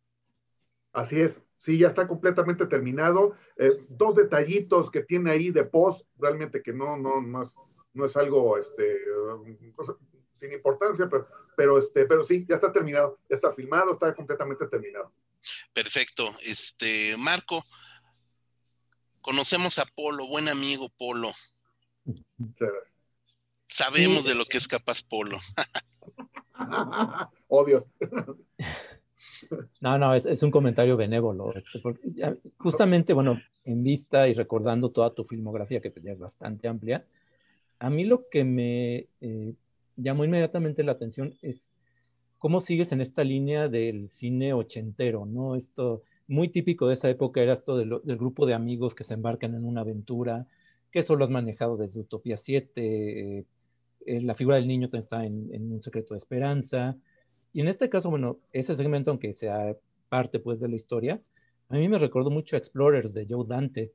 Así 0.93 1.21
es, 1.21 1.35
sí, 1.67 1.77
ya 1.77 1.89
está 1.89 2.09
completamente 2.09 2.65
terminado. 2.65 3.37
Eh, 3.59 3.85
dos 3.91 4.15
detallitos 4.15 4.91
que 4.91 5.03
tiene 5.03 5.31
ahí 5.31 5.51
de 5.51 5.65
post, 5.65 6.07
realmente 6.17 6.63
que 6.63 6.73
no, 6.73 6.97
no, 6.97 7.21
no 7.21 7.43
es 7.43 7.51
no 7.97 8.05
es 8.05 8.15
algo 8.15 8.59
este, 8.59 8.99
sin 10.39 10.53
importancia, 10.53 11.09
pero, 11.09 11.27
pero, 11.57 11.79
este, 11.79 12.05
pero 12.05 12.25
sí, 12.25 12.45
ya 12.49 12.57
está 12.57 12.71
terminado, 12.73 13.19
ya 13.29 13.37
está 13.37 13.53
filmado, 13.55 13.95
está 13.95 14.15
completamente 14.15 14.67
terminado. 14.67 15.13
Perfecto. 15.73 16.37
Este, 16.43 17.17
Marco, 17.17 17.65
conocemos 19.23 19.79
a 19.79 19.87
Polo, 19.87 20.27
buen 20.27 20.49
amigo 20.49 20.91
Polo. 20.91 21.33
Sabemos 23.67 24.27
de 24.27 24.35
lo 24.35 24.45
que 24.45 24.59
es 24.59 24.69
capaz 24.69 25.03
Polo. 25.03 25.39
Odio. 27.49 27.87
No, 29.81 29.99
no, 29.99 30.15
es, 30.15 30.27
es 30.27 30.43
un 30.43 30.51
comentario 30.51 30.97
benévolo. 30.97 31.55
Este, 31.55 31.81
justamente, 32.59 33.13
bueno, 33.13 33.41
en 33.65 33.83
vista 33.83 34.29
y 34.29 34.33
recordando 34.33 34.91
toda 34.91 35.15
tu 35.15 35.25
filmografía, 35.25 35.81
que 35.81 35.91
pues 35.91 36.05
ya 36.05 36.13
es 36.13 36.19
bastante 36.19 36.69
amplia, 36.69 37.05
a 37.79 37.91
mí 37.91 38.05
lo 38.05 38.29
que 38.29 38.45
me 38.45 39.07
eh, 39.21 39.55
llamó 39.97 40.25
inmediatamente 40.25 40.83
la 40.83 40.93
atención 40.93 41.35
es 41.43 41.75
cómo 42.39 42.61
sigues 42.61 42.93
en 42.93 43.01
esta 43.01 43.25
línea 43.25 43.69
del 43.69 44.09
cine 44.09 44.53
ochentero, 44.53 45.27
¿no? 45.27 45.57
Esto 45.57 46.03
muy 46.29 46.49
típico 46.49 46.89
de 46.89 46.95
esa 46.95 47.09
época 47.09 47.41
era 47.41 47.53
esto 47.53 47.77
del 47.77 48.17
grupo 48.17 48.47
de 48.47 48.55
amigos 48.55 48.95
que 48.95 49.05
se 49.05 49.15
embarcan 49.15 49.55
en 49.55 49.65
una 49.65 49.83
aventura, 49.83 50.47
que 50.91 51.01
eso 51.01 51.17
lo 51.17 51.25
has 51.25 51.31
manejado 51.31 51.77
desde 51.77 52.01
Utopía 52.01 52.37
7, 52.37 53.39
eh, 53.39 53.45
eh, 54.07 54.21
la 54.21 54.35
figura 54.35 54.57
del 54.57 54.69
niño 54.69 54.89
está 54.93 55.25
en, 55.25 55.73
Un 55.73 55.83
secreto 55.83 56.15
de 56.15 56.19
esperanza, 56.19 56.97
y 57.57 57.63
en 57.63 57.69
este 57.69 57.89
caso, 57.89 58.11
bueno, 58.11 58.39
ese 58.53 58.77
segmento, 58.77 59.11
aunque 59.11 59.33
sea 59.33 59.75
parte 60.11 60.41
pues 60.41 60.61
de 60.61 60.69
la 60.69 60.77
historia, 60.77 61.23
a 61.71 61.77
mí 61.77 61.89
me 61.89 61.97
recordó 61.97 62.29
mucho 62.29 62.55
a 62.55 62.59
Explorers 62.59 63.15
de 63.15 63.27
Joe 63.27 63.47
Dante, 63.49 63.95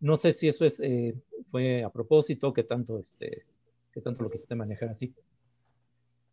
no 0.00 0.16
sé 0.16 0.32
si 0.32 0.48
eso 0.48 0.64
es, 0.64 0.80
eh, 0.80 1.14
fue 1.46 1.84
a 1.84 1.90
propósito, 1.90 2.52
que 2.52 2.64
tanto, 2.64 2.98
este, 2.98 3.46
que 3.92 4.00
tanto 4.00 4.24
lo 4.24 4.28
quisiste 4.28 4.56
manejar 4.56 4.88
así. 4.88 5.14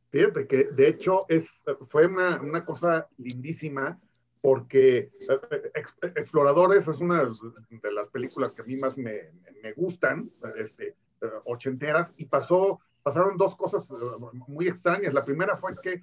Fíjate 0.09 0.47
que 0.47 0.63
de 0.63 0.87
hecho 0.87 1.19
es, 1.29 1.47
fue 1.89 2.07
una, 2.07 2.41
una 2.41 2.65
cosa 2.65 3.07
lindísima 3.19 4.01
porque 4.41 4.97
eh, 4.97 5.09
Exploradores 6.15 6.87
es 6.87 6.97
una 6.97 7.23
de 7.23 7.91
las 7.91 8.07
películas 8.09 8.51
que 8.51 8.63
a 8.63 8.65
mí 8.65 8.77
más 8.77 8.97
me, 8.97 9.29
me 9.61 9.73
gustan, 9.73 10.31
este, 10.57 10.95
ochenteras, 11.45 12.11
y 12.17 12.25
pasó, 12.25 12.79
pasaron 13.03 13.37
dos 13.37 13.55
cosas 13.55 13.89
eh, 13.91 13.93
muy 14.47 14.67
extrañas. 14.67 15.13
La 15.13 15.23
primera 15.23 15.57
fue 15.57 15.75
que 15.81 16.01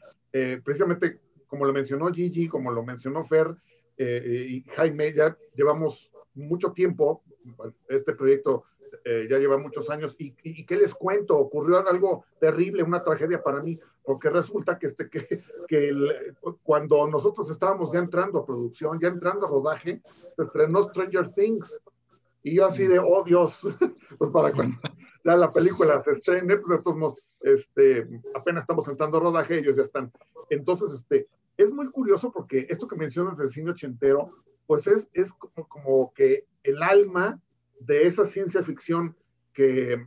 precisamente, 0.63 1.21
como 1.47 1.65
lo 1.65 1.73
mencionó 1.73 2.13
Gigi, 2.13 2.49
como 2.49 2.71
lo 2.71 2.85
mencionó 2.85 3.25
Fer 3.25 3.57
y 3.99 4.63
Jaime, 4.77 5.13
ya 5.13 5.37
llevamos 5.55 6.11
mucho 6.35 6.73
tiempo 6.73 7.23
este 7.89 8.15
proyecto 8.15 8.65
eh, 9.05 9.27
ya 9.31 9.39
lleva 9.39 9.57
muchos 9.57 9.89
años. 9.91 10.15
¿Y, 10.19 10.35
y, 10.43 10.67
qué 10.67 10.77
les 10.77 10.95
cuento? 10.95 11.39
Ocurrió 11.39 11.79
algo 11.89 12.25
terrible, 12.39 12.83
una 12.83 13.03
tragedia 13.03 13.43
para 13.43 13.63
mí, 13.63 13.79
porque 14.03 14.29
resulta 14.31 14.79
que, 14.79 14.89
este, 14.89 15.09
que, 15.09 15.43
que 15.69 15.93
cuando 16.63 17.07
nosotros 17.07 17.51
estábamos 17.51 17.93
ya 17.93 18.01
entrando 18.01 18.41
a 18.41 18.47
producción, 18.47 18.99
ya 19.01 19.09
entrando 19.09 19.47
a 19.47 19.51
rodaje, 19.51 20.03
se 20.37 20.43
estrenó 20.43 20.85
Stranger 20.89 21.33
Things. 21.33 21.81
Y 22.43 22.57
yo 22.57 22.67
así 22.67 22.87
de, 22.87 22.99
oh 22.99 23.23
Dios, 23.25 23.61
pues 24.19 24.31
para 24.31 24.53
cuando 24.53 24.77
ya 25.25 25.37
la 25.37 25.53
película 25.53 26.01
se 26.03 26.13
estrene, 26.13 26.57
pues 26.57 26.79
entonces 26.79 27.25
este, 27.41 28.09
apenas 28.35 28.63
estamos 28.63 28.87
entrando 28.89 29.19
a 29.19 29.21
rodaje, 29.21 29.59
ellos 29.59 29.77
ya 29.77 29.85
están. 29.85 30.13
Entonces, 30.51 30.93
este, 30.93 31.29
es 31.57 31.71
muy 31.71 31.91
curioso 31.91 32.33
porque 32.33 32.67
esto 32.69 32.89
que 32.89 32.97
mencionas 32.97 33.39
del 33.39 33.51
cine 33.51 33.71
ochentero, 33.71 34.31
pues 34.67 34.87
es, 34.87 35.09
es 35.13 35.33
como, 35.33 35.69
como 35.69 36.15
que 36.15 36.47
el 36.63 36.83
alma 36.83 37.41
de 37.81 38.07
esa 38.07 38.25
ciencia 38.27 38.63
ficción 38.63 39.17
que 39.53 40.07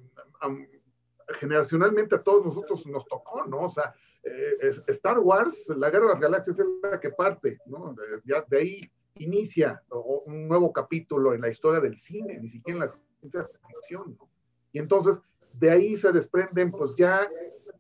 generacionalmente 1.39 2.15
a 2.15 2.21
todos 2.23 2.45
nosotros 2.45 2.85
nos 2.85 3.05
tocó, 3.05 3.45
¿no? 3.45 3.61
O 3.61 3.69
sea, 3.69 3.93
eh, 4.23 4.71
Star 4.87 5.19
Wars, 5.19 5.67
la 5.69 5.89
Guerra 5.89 6.05
de 6.05 6.11
las 6.13 6.21
Galaxias 6.21 6.59
es 6.59 6.65
la 6.81 6.99
que 6.99 7.09
parte, 7.09 7.59
¿no? 7.65 7.95
ya 8.23 8.43
de 8.47 8.57
ahí 8.57 8.91
inicia 9.15 9.81
un 10.25 10.47
nuevo 10.47 10.71
capítulo 10.71 11.33
en 11.33 11.41
la 11.41 11.49
historia 11.49 11.79
del 11.79 11.97
cine, 11.97 12.39
ni 12.39 12.49
siquiera 12.49 12.79
en 12.79 12.85
la 12.85 12.93
ciencia 13.19 13.49
ficción. 13.67 14.17
¿no? 14.17 14.32
Y 14.73 14.79
entonces, 14.79 15.21
de 15.59 15.71
ahí 15.71 15.95
se 15.95 16.11
desprenden, 16.11 16.71
pues 16.71 16.95
ya 16.97 17.29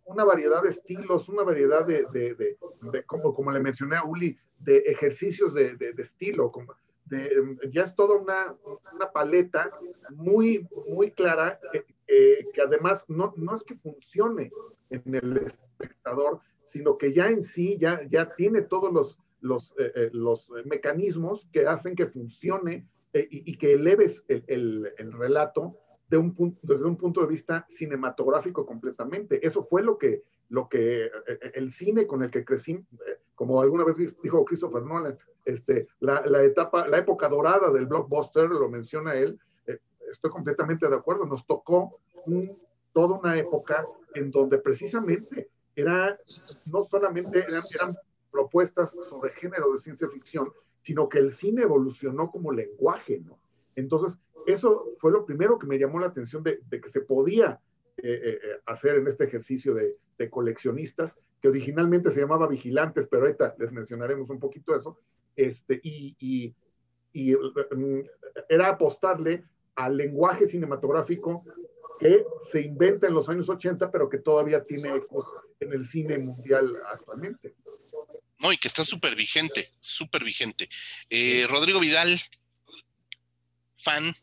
una 0.05 0.23
variedad 0.23 0.61
de 0.61 0.69
estilos, 0.69 1.27
una 1.27 1.43
variedad 1.43 1.85
de, 1.85 2.05
de, 2.13 2.35
de, 2.35 3.03
como, 3.03 3.33
como 3.33 3.51
le 3.51 3.59
mencioné 3.59 3.97
a 3.97 4.03
Uli, 4.03 4.37
de 4.59 4.77
ejercicios 4.77 5.53
de, 5.53 5.75
estilo, 5.97 6.51
como, 6.51 6.75
ya 7.71 7.83
es 7.83 7.95
toda 7.95 8.15
una, 8.15 8.55
una, 8.93 9.11
paleta 9.11 9.71
muy, 10.11 10.67
muy 10.87 11.11
clara 11.11 11.59
que, 12.13 12.61
además 12.61 13.03
no, 13.07 13.33
no, 13.35 13.55
es 13.55 13.63
que 13.63 13.75
funcione 13.75 14.51
en 14.89 15.15
el 15.15 15.37
espectador, 15.37 16.39
sino 16.67 16.97
que 16.97 17.13
ya 17.13 17.27
en 17.27 17.43
sí 17.43 17.77
ya, 17.79 18.01
ya 18.09 18.33
tiene 18.35 18.61
todos 18.61 18.91
los, 18.91 19.19
los, 19.41 19.73
eh, 19.77 19.91
eh, 19.95 20.09
los 20.13 20.49
mecanismos 20.65 21.47
que 21.51 21.67
hacen 21.67 21.95
que 21.95 22.07
funcione 22.07 22.87
eh, 23.13 23.27
y, 23.29 23.57
que 23.57 23.73
eleves 23.73 24.23
el, 24.27 24.43
el, 24.47 24.93
el 24.97 25.13
relato 25.13 25.77
de 26.13 26.19
un 26.19 26.35
punto, 26.35 26.59
desde 26.61 26.85
un 26.85 26.95
punto 26.95 27.21
de 27.21 27.27
vista 27.27 27.65
cinematográfico 27.75 28.67
completamente. 28.67 29.43
Eso 29.45 29.63
fue 29.63 29.81
lo 29.81 29.97
que, 29.97 30.21
lo 30.49 30.69
que 30.69 31.09
el 31.55 31.71
cine 31.71 32.05
con 32.05 32.21
el 32.21 32.29
que 32.29 32.45
crecí, 32.45 32.85
como 33.33 33.59
alguna 33.59 33.83
vez 33.83 33.97
dijo 34.21 34.45
Christopher 34.45 34.83
Nolan, 34.83 35.17
este, 35.43 35.87
la, 36.01 36.23
la, 36.27 36.43
etapa, 36.43 36.87
la 36.87 36.99
época 36.99 37.27
dorada 37.27 37.71
del 37.71 37.87
blockbuster, 37.87 38.47
lo 38.47 38.69
menciona 38.69 39.15
él, 39.15 39.39
eh, 39.65 39.79
estoy 40.11 40.29
completamente 40.29 40.87
de 40.87 40.95
acuerdo, 40.95 41.25
nos 41.25 41.47
tocó 41.47 41.97
toda 42.91 43.17
una 43.17 43.35
época 43.35 43.83
en 44.13 44.29
donde 44.29 44.59
precisamente 44.59 45.49
era, 45.75 46.15
no 46.71 46.85
solamente 46.85 47.39
eran, 47.39 47.63
eran 47.73 47.95
propuestas 48.29 48.95
sobre 49.09 49.33
género 49.33 49.73
de 49.73 49.79
ciencia 49.79 50.07
ficción, 50.09 50.53
sino 50.83 51.09
que 51.09 51.17
el 51.17 51.31
cine 51.31 51.63
evolucionó 51.63 52.29
como 52.29 52.51
lenguaje, 52.51 53.19
¿no? 53.25 53.39
Entonces, 53.75 54.15
eso 54.47 54.95
fue 54.99 55.11
lo 55.11 55.25
primero 55.25 55.57
que 55.57 55.67
me 55.67 55.77
llamó 55.79 55.99
la 55.99 56.07
atención 56.07 56.43
de, 56.43 56.59
de 56.69 56.81
que 56.81 56.89
se 56.89 57.01
podía 57.01 57.59
eh, 57.97 58.19
eh, 58.23 58.39
hacer 58.65 58.95
en 58.95 59.07
este 59.07 59.25
ejercicio 59.25 59.75
de, 59.75 59.95
de, 60.17 60.29
coleccionistas, 60.29 61.19
que 61.39 61.47
originalmente 61.47 62.09
se 62.09 62.21
llamaba 62.21 62.47
vigilantes, 62.47 63.07
pero 63.07 63.23
ahorita 63.23 63.55
les 63.59 63.71
mencionaremos 63.71 64.29
un 64.31 64.39
poquito 64.39 64.75
eso, 64.75 64.99
este, 65.35 65.79
y, 65.83 66.55
mm, 67.13 67.99
era 68.49 68.69
apostarle 68.69 69.43
al 69.75 69.95
lenguaje 69.95 70.47
cinematográfico 70.47 71.43
que 71.99 72.25
se 72.51 72.61
inventa 72.61 73.07
en 73.07 73.13
los 73.13 73.29
años 73.29 73.47
80, 73.47 73.91
pero 73.91 74.09
que 74.09 74.17
todavía 74.17 74.63
tiene 74.63 74.95
ecos 74.95 75.27
en 75.59 75.73
el 75.73 75.85
cine 75.85 76.17
mundial 76.17 76.75
actualmente. 76.91 77.55
No, 78.39 78.51
y 78.51 78.57
que 78.57 78.67
está 78.67 78.83
súper 78.83 79.15
vigente, 79.15 79.69
súper 79.79 80.23
vigente. 80.23 80.67
Eh, 81.09 81.45
Rodrigo 81.47 81.79
Vidal, 81.79 82.19
fan. 83.77 84.13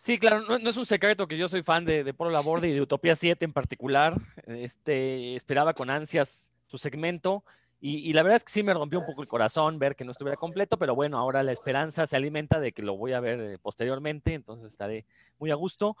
Sí, 0.00 0.18
claro, 0.18 0.40
no, 0.40 0.56
es 0.56 0.76
un 0.78 0.86
secreto 0.86 1.28
que 1.28 1.36
yo 1.36 1.46
soy 1.46 1.62
fan 1.62 1.84
de, 1.84 2.04
de 2.04 2.14
Polo 2.14 2.30
Laborde 2.30 2.68
y 2.68 2.72
de 2.72 2.80
Utopía 2.80 3.14
7 3.14 3.44
en 3.44 3.52
particular. 3.52 4.14
Este, 4.46 5.36
esperaba 5.36 5.74
con 5.74 5.90
ansias 5.90 6.50
tu 6.68 6.78
segmento. 6.78 7.44
Y, 7.82 8.10
la 8.14 8.22
verdad 8.22 8.38
es 8.38 8.44
que 8.44 8.52
sí 8.52 8.62
me 8.62 8.72
rompió 8.72 9.00
un 9.00 9.04
poco 9.04 9.20
el 9.20 9.28
corazón 9.28 9.78
ver 9.78 9.96
que 9.96 10.04
no 10.06 10.12
estuviera 10.12 10.38
completo, 10.38 10.78
pero 10.78 10.94
bueno, 10.94 11.18
ahora 11.18 11.42
la 11.42 11.52
esperanza 11.52 12.06
se 12.06 12.16
alimenta 12.16 12.60
de 12.60 12.72
que 12.72 12.80
lo 12.80 12.96
voy 12.96 13.12
a 13.12 13.20
ver 13.20 13.40
eh, 13.40 13.58
posteriormente, 13.58 14.32
entonces 14.32 14.66
estaré 14.66 15.04
muy 15.38 15.50
a 15.50 15.54
gusto. 15.54 15.96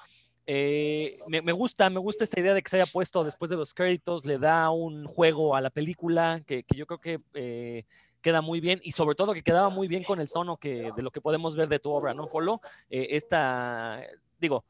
Eh, 0.46 1.18
me, 1.28 1.52
gusta, 1.52 1.90
me 1.90 2.00
gusta 2.00 2.24
esta 2.24 2.40
idea 2.40 2.54
de 2.54 2.62
que 2.62 2.70
se 2.70 2.80
haya 2.80 2.90
puesto 2.90 3.22
después 3.22 3.50
de 3.50 3.56
los 3.56 3.74
créditos, 3.74 4.24
le 4.24 4.38
da 4.38 4.70
un 4.70 5.04
juego 5.04 5.56
a 5.56 5.60
la 5.60 5.68
película 5.68 6.42
que, 6.46 6.64
yo 6.74 6.86
creo 6.86 7.00
que 7.00 7.20
eh, 7.34 7.84
queda 8.20 8.40
muy 8.40 8.60
bien 8.60 8.80
y 8.82 8.92
sobre 8.92 9.14
todo 9.14 9.32
que 9.32 9.42
quedaba 9.42 9.68
muy 9.68 9.88
bien 9.88 10.04
con 10.04 10.20
el 10.20 10.30
tono 10.30 10.56
que, 10.56 10.90
de 10.94 11.02
lo 11.02 11.10
que 11.10 11.20
podemos 11.20 11.56
ver 11.56 11.68
de 11.68 11.78
tu 11.78 11.90
obra, 11.90 12.14
¿no, 12.14 12.28
Polo? 12.28 12.60
esta, 12.88 14.02
digo, 14.38 14.64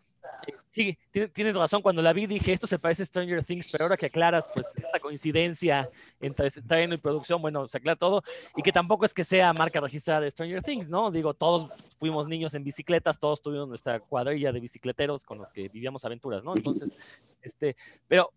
Sí, 0.72 0.96
tienes 1.10 1.56
razón. 1.56 1.82
Cuando 1.82 2.00
la 2.00 2.12
vi 2.12 2.26
dije, 2.26 2.52
esto 2.52 2.66
se 2.66 2.78
parece 2.78 3.02
a 3.02 3.06
Stranger 3.06 3.44
Things, 3.44 3.72
pero 3.72 3.84
ahora 3.84 3.96
que 3.96 4.06
aclaras, 4.06 4.48
pues, 4.54 4.72
esta 4.76 5.00
coincidencia 5.00 5.88
entre 6.20 6.46
estreno 6.46 6.94
y 6.94 6.98
producción, 6.98 7.42
bueno, 7.42 7.66
se 7.66 7.78
aclara 7.78 7.96
todo. 7.96 8.22
Y 8.56 8.62
que 8.62 8.70
tampoco 8.70 9.04
es 9.04 9.12
que 9.12 9.24
sea 9.24 9.52
marca 9.52 9.80
registrada 9.80 10.20
de 10.20 10.30
Stranger 10.30 10.62
Things, 10.62 10.88
¿no? 10.88 11.10
Digo, 11.10 11.34
todos 11.34 11.68
fuimos 11.98 12.28
niños 12.28 12.54
en 12.54 12.62
bicicletas, 12.62 13.18
todos 13.18 13.42
tuvimos 13.42 13.68
nuestra 13.68 13.98
cuadrilla 13.98 14.52
de 14.52 14.60
bicicleteros 14.60 15.24
con 15.24 15.38
los 15.38 15.50
que 15.50 15.68
vivíamos 15.68 16.04
aventuras, 16.04 16.44
¿no? 16.44 16.54
Entonces, 16.56 16.94
este, 17.42 17.76
pero 18.06 18.32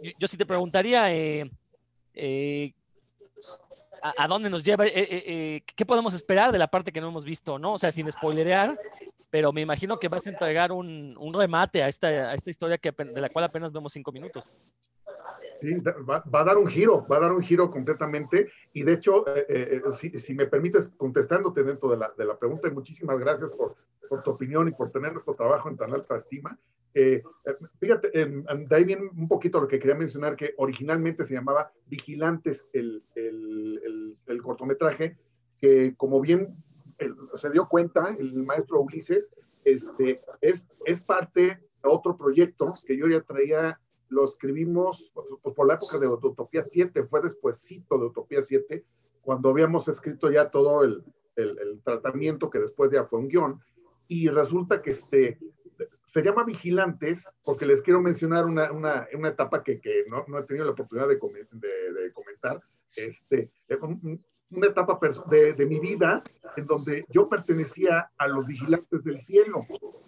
yo, 0.00 0.28
sí 0.28 0.36
te 0.36 0.46
preguntaría, 0.46 1.12
eh, 1.12 1.50
eh, 2.14 2.72
¿a, 4.16 4.28
dónde 4.28 4.50
nos 4.50 4.62
lleva? 4.62 4.84
Eh, 4.86 5.62
¿Qué 5.74 5.86
podemos 5.86 6.14
esperar 6.14 6.52
de 6.52 6.58
la 6.58 6.68
parte 6.68 6.92
que 6.92 7.00
no 7.00 7.08
hemos 7.08 7.24
visto, 7.24 7.58
no? 7.58 7.74
O 7.74 7.78
sea, 7.78 7.90
sin 7.90 8.10
spoilerear, 8.10 8.78
pero 9.30 9.52
me 9.52 9.62
imagino 9.62 9.98
que 9.98 10.08
vas 10.08 10.26
a 10.26 10.30
entregar 10.30 10.70
un, 10.72 11.16
un 11.18 11.34
remate 11.34 11.82
a 11.82 11.88
esta, 11.88 12.08
a 12.08 12.34
esta 12.34 12.50
historia 12.50 12.78
que, 12.78 12.92
de 12.92 13.20
la 13.20 13.28
cual 13.30 13.44
apenas 13.44 13.72
vemos 13.72 13.92
cinco 13.92 14.12
minutos. 14.12 14.44
Sí, 15.64 15.74
va, 15.80 16.22
va, 16.22 16.40
a 16.40 16.44
dar 16.44 16.58
un 16.58 16.66
giro, 16.66 17.06
va 17.06 17.16
a 17.16 17.20
dar 17.20 17.32
un 17.32 17.40
giro 17.40 17.70
completamente. 17.70 18.50
Y 18.74 18.82
de 18.82 18.92
hecho, 18.92 19.26
eh, 19.34 19.46
eh, 19.48 19.82
eh, 19.82 19.92
si, 19.98 20.10
si, 20.18 20.34
me 20.34 20.44
permites 20.44 20.90
contestándote 20.98 21.62
dentro 21.62 21.88
de 21.88 21.96
la, 21.96 22.12
de 22.18 22.26
la 22.26 22.38
pregunta, 22.38 22.68
y 22.68 22.72
muchísimas 22.72 23.18
gracias 23.18 23.50
por, 23.52 23.74
por, 24.10 24.22
tu 24.22 24.32
opinión 24.32 24.68
y 24.68 24.72
por 24.72 24.90
tener 24.90 25.14
nuestro 25.14 25.34
trabajo 25.34 25.70
en 25.70 25.78
tan 25.78 25.94
alta 25.94 26.18
estima. 26.18 26.58
fíjate, 27.80 28.10
de 28.10 28.76
ahí 28.76 28.84
viene 28.84 29.08
un 29.16 29.26
poquito 29.26 29.58
lo 29.58 29.66
que 29.66 29.78
quería 29.78 29.94
mencionar, 29.94 30.36
que 30.36 30.52
originalmente 30.58 31.24
se 31.24 31.32
llamaba 31.32 31.72
Vigilantes 31.86 32.66
el, 32.74 33.02
el, 33.14 33.80
el, 33.82 34.16
el 34.26 34.42
cortometraje, 34.42 35.16
que 35.58 35.94
como 35.96 36.20
bien 36.20 36.62
se 37.36 37.50
dio 37.50 37.68
cuenta, 37.68 38.14
el 38.18 38.34
maestro 38.44 38.82
Ulises, 38.82 39.30
este, 39.64 40.20
es, 40.42 40.66
es 40.84 41.00
parte 41.00 41.40
de 41.40 41.58
otro 41.82 42.18
proyecto 42.18 42.74
que 42.86 42.98
yo 42.98 43.08
ya 43.08 43.22
traía, 43.22 43.80
lo 44.08 44.24
escribimos 44.24 45.10
pues, 45.14 45.54
por 45.54 45.66
la 45.66 45.74
época 45.74 45.98
de 45.98 46.08
Utopía 46.08 46.62
7, 46.62 47.04
fue 47.04 47.22
despuésito 47.22 47.98
de 47.98 48.06
Utopía 48.06 48.42
7, 48.44 48.84
cuando 49.22 49.50
habíamos 49.50 49.88
escrito 49.88 50.30
ya 50.30 50.50
todo 50.50 50.84
el, 50.84 51.02
el, 51.36 51.80
tratamiento 51.82 52.50
que 52.50 52.58
después 52.58 52.90
ya 52.90 53.04
fue 53.04 53.20
un 53.20 53.28
guion, 53.28 53.60
y 54.06 54.28
resulta 54.28 54.82
que 54.82 54.92
este, 54.92 55.38
se 56.04 56.22
llama 56.22 56.44
Vigilantes, 56.44 57.24
porque 57.44 57.66
les 57.66 57.82
quiero 57.82 58.00
mencionar 58.00 58.44
una, 58.44 58.70
una, 58.70 59.08
una 59.14 59.28
etapa 59.28 59.62
que, 59.62 59.80
que 59.80 60.04
no, 60.08 60.24
no, 60.28 60.38
he 60.38 60.44
tenido 60.44 60.66
la 60.66 60.72
oportunidad 60.72 61.08
de, 61.08 61.16
de, 61.16 62.02
de 62.02 62.12
comentar. 62.12 62.60
Este, 62.96 63.48
una 64.50 64.66
etapa 64.66 64.98
de, 65.28 65.54
de, 65.54 65.66
mi 65.66 65.80
vida 65.80 66.22
en 66.56 66.66
donde 66.66 67.04
yo 67.08 67.28
pertenecía 67.28 68.10
a 68.16 68.28
los 68.28 68.46
vigilantes 68.46 69.02
del 69.02 69.20
cielo. 69.22 69.66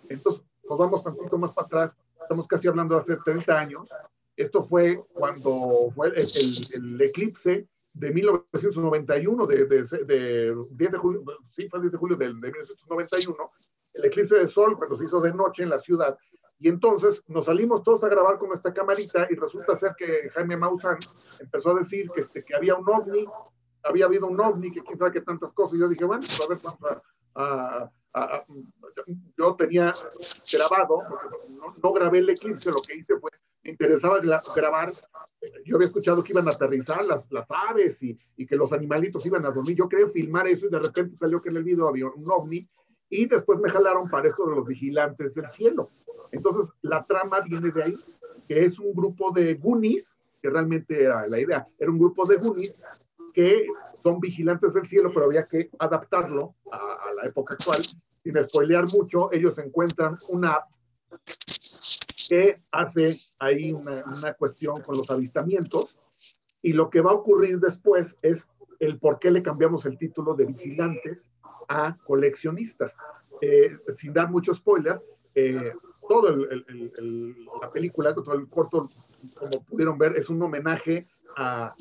Entonces, 0.08 0.44
nos 0.68 0.78
vamos 0.78 1.02
tantito 1.02 1.38
más 1.38 1.52
para 1.52 1.66
atrás, 1.66 1.98
estamos 2.26 2.46
casi 2.48 2.68
hablando 2.68 2.96
de 2.96 3.02
hace 3.02 3.16
30 3.24 3.58
años. 3.58 3.88
Esto 4.36 4.64
fue 4.64 5.00
cuando 5.14 5.90
fue 5.94 6.08
el, 6.08 6.16
el, 6.16 7.00
eclipse 7.00 7.68
de 7.94 8.10
1991, 8.10 9.46
de, 9.46 9.64
de, 9.64 9.82
de, 10.04 10.56
10 10.72 10.92
de 10.92 10.98
julio, 10.98 11.24
sí, 11.54 11.68
fue 11.68 11.80
10 11.80 11.92
de 11.92 11.98
julio 11.98 12.16
de, 12.16 12.26
de 12.26 12.32
1991, 12.32 13.50
el 13.94 14.04
eclipse 14.04 14.34
de 14.34 14.48
sol 14.48 14.76
cuando 14.76 14.98
se 14.98 15.04
hizo 15.04 15.20
de 15.20 15.32
noche 15.32 15.62
en 15.62 15.70
la 15.70 15.78
ciudad. 15.78 16.18
Y 16.58 16.68
entonces 16.68 17.22
nos 17.28 17.46
salimos 17.46 17.82
todos 17.82 18.02
a 18.04 18.08
grabar 18.08 18.38
con 18.38 18.48
nuestra 18.48 18.74
camarita 18.74 19.26
y 19.30 19.34
resulta 19.34 19.76
ser 19.76 19.94
que 19.96 20.28
Jaime 20.30 20.56
Maussan 20.56 20.98
empezó 21.38 21.70
a 21.70 21.78
decir 21.78 22.10
que, 22.10 22.22
este, 22.22 22.42
que 22.42 22.54
había 22.54 22.74
un 22.74 22.88
ovni 22.88 23.26
había 23.84 24.06
habido 24.06 24.26
un 24.26 24.40
ovni, 24.40 24.72
que 24.72 24.82
quién 24.82 24.98
sabe 24.98 25.12
qué 25.12 25.20
tantas 25.20 25.52
cosas. 25.52 25.76
Y 25.76 25.80
yo 25.80 25.88
dije, 25.88 26.04
bueno, 26.04 26.22
pues 26.26 26.40
a 26.40 26.48
ver, 26.48 26.58
vamos 26.62 27.02
a, 27.34 27.82
a, 27.84 27.92
yo 29.36 29.54
tenía 29.56 29.92
grabado, 30.52 31.02
no, 31.50 31.74
no, 31.82 31.92
grabé 31.92 32.18
el 32.18 32.30
eclipse, 32.30 32.70
lo 32.70 32.80
que 32.80 32.96
hice 32.96 33.18
fue, 33.18 33.30
me 33.62 33.72
interesaba 33.72 34.20
grabar, 34.20 34.90
yo 35.64 35.76
había 35.76 35.88
escuchado 35.88 36.22
que 36.22 36.32
iban 36.32 36.46
a 36.48 36.50
aterrizar 36.50 37.04
las, 37.04 37.30
las 37.30 37.46
aves 37.50 38.02
y, 38.02 38.18
y, 38.36 38.46
que 38.46 38.56
los 38.56 38.72
animalitos 38.72 39.24
iban 39.26 39.44
a 39.44 39.50
dormir, 39.50 39.76
yo 39.76 39.88
quería 39.88 40.08
filmar 40.08 40.46
eso 40.46 40.66
y 40.66 40.70
de 40.70 40.78
repente 40.78 41.16
salió 41.16 41.42
que 41.42 41.50
en 41.50 41.56
el 41.56 41.64
video 41.64 41.88
había 41.88 42.06
un 42.06 42.24
ovni 42.30 42.66
Y 43.10 43.26
después 43.26 43.58
me 43.60 43.70
jalaron 43.70 44.08
para 44.08 44.28
esto 44.28 44.48
de 44.48 44.56
los 44.56 44.66
vigilantes 44.66 45.34
del 45.34 45.50
cielo. 45.50 45.88
Entonces, 46.32 46.72
la 46.82 47.04
trama 47.04 47.40
viene 47.40 47.70
de 47.70 47.82
ahí, 47.82 47.96
que 48.48 48.64
es 48.64 48.78
un 48.78 48.92
grupo 48.94 49.30
de 49.30 49.54
Goonies, 49.54 50.16
que 50.40 50.50
realmente 50.50 51.02
era 51.02 51.26
la 51.26 51.38
idea, 51.38 51.66
era 51.78 51.90
un 51.90 51.98
grupo 51.98 52.26
de 52.26 52.36
Goonies 52.36 52.74
que 53.34 53.66
son 54.02 54.18
vigilantes 54.18 54.72
del 54.72 54.86
cielo, 54.86 55.10
pero 55.12 55.26
había 55.26 55.44
que 55.44 55.68
adaptarlo 55.78 56.54
a, 56.72 56.78
a 57.10 57.14
la 57.14 57.26
época 57.26 57.54
actual. 57.54 57.82
Sin 58.26 58.42
spoilear 58.42 58.86
mucho, 58.92 59.32
ellos 59.32 59.56
encuentran 59.58 60.16
una 60.30 60.54
app 60.54 60.68
que 62.28 62.58
hace 62.72 63.20
ahí 63.38 63.72
una, 63.72 64.02
una, 64.04 64.34
cuestión 64.34 64.82
con 64.82 64.96
los 64.98 65.08
avistamientos 65.08 65.96
y 66.60 66.72
lo 66.72 66.90
que 66.90 67.00
va 67.00 67.12
a 67.12 67.14
ocurrir 67.14 67.60
después 67.60 68.16
es 68.22 68.48
el 68.80 68.98
por 68.98 69.20
qué 69.20 69.30
le 69.30 69.44
cambiamos 69.44 69.86
el 69.86 69.96
título 69.96 70.34
de 70.34 70.46
vigilantes 70.46 71.22
a 71.68 71.96
coleccionistas. 71.98 72.96
Eh, 73.40 73.78
sin 73.96 74.12
dar 74.12 74.28
mucho 74.28 74.52
spoiler, 74.54 75.00
eh, 75.36 75.72
el, 76.98 77.36
la 77.62 77.70
película, 77.70 78.12
todo 78.12 78.34
el 78.34 78.48
corto, 78.48 78.90
como 79.38 79.62
pudieron 79.66 79.98
ver, 79.98 80.16
es 80.16 80.28
un 80.28 80.42
homenaje 80.42 81.06
a 81.36 81.76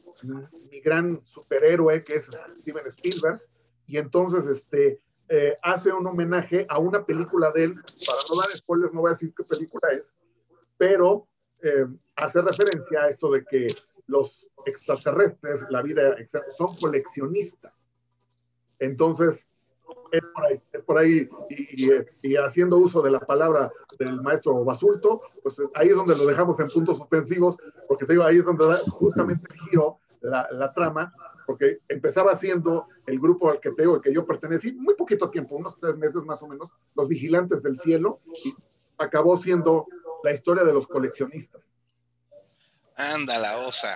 mi 0.70 0.80
gran 0.80 1.20
superhéroe 1.22 2.04
que 2.04 2.18
es 2.18 2.30
Steven 2.62 2.86
Spielberg 2.86 3.42
y 3.88 3.98
entonces 3.98 4.46
este 4.46 5.00
eh, 5.30 5.56
hace 5.64 5.92
un 5.92 6.06
homenaje 6.06 6.66
a 6.70 6.78
una 6.78 7.04
película 7.04 7.52
de 7.52 7.66
él, 7.66 7.76
para 8.06 8.20
no 8.30 8.36
dar 8.36 8.52
spoilers 8.52 8.94
no 8.94 9.02
voy 9.02 9.10
a 9.10 9.14
decir 9.14 9.34
qué 9.36 9.44
película 9.44 9.90
es, 9.92 10.08
pero 10.78 11.28
eh, 11.64 11.86
hace 12.16 12.42
referencia 12.42 13.04
a 13.04 13.10
esto 13.10 13.32
de 13.32 13.44
que 13.44 13.68
los 14.08 14.48
extraterrestres, 14.66 15.66
la 15.70 15.82
vida, 15.82 16.16
son 16.58 16.76
coleccionistas. 16.76 17.74
Entonces, 18.80 19.48
es 20.12 20.22
por 20.34 20.46
ahí, 20.46 20.62
es 20.72 20.82
por 20.84 20.98
ahí 20.98 21.30
y, 21.50 21.86
y, 21.86 22.06
y, 22.22 22.36
haciendo 22.36 22.78
uso 22.78 23.02
de 23.02 23.12
la 23.12 23.20
palabra 23.20 23.72
del 23.98 24.22
maestro 24.22 24.64
Basulto, 24.64 25.22
pues 25.44 25.56
ahí 25.74 25.90
es 25.90 25.96
donde 25.96 26.16
lo 26.16 26.26
dejamos 26.26 26.60
en 26.60 26.68
puntos 26.68 27.00
ofensivos, 27.00 27.58
porque 27.88 28.06
te 28.06 28.14
digo, 28.14 28.24
ahí 28.24 28.38
es 28.38 28.46
donde 28.46 28.68
da 28.68 28.78
justamente 28.78 29.48
el 29.52 29.60
giro 29.70 30.00
la, 30.22 30.48
la 30.52 30.74
trama, 30.74 31.14
porque 31.46 31.80
empezaba 31.88 32.36
siendo 32.38 32.88
el 33.06 33.20
grupo 33.20 33.50
al 33.50 33.60
que 33.60 33.72
te 33.72 33.84
al 33.84 34.02
que 34.02 34.14
yo 34.14 34.26
pertenecí, 34.26 34.74
muy 34.74 34.96
poquito 34.96 35.30
tiempo, 35.30 35.56
unos 35.56 35.80
tres 35.80 35.98
meses 35.98 36.24
más 36.24 36.42
o 36.42 36.48
menos, 36.48 36.72
los 36.96 37.08
vigilantes 37.08 37.64
del 37.64 37.78
cielo, 37.80 38.22
y 38.44 38.54
acabó 38.98 39.38
siendo 39.38 39.88
la 40.24 40.32
historia 40.32 40.64
de 40.64 40.74
los 40.74 40.88
coleccionistas. 40.88 41.62
Anda 42.96 43.38
la 43.38 43.58
osa. 43.58 43.96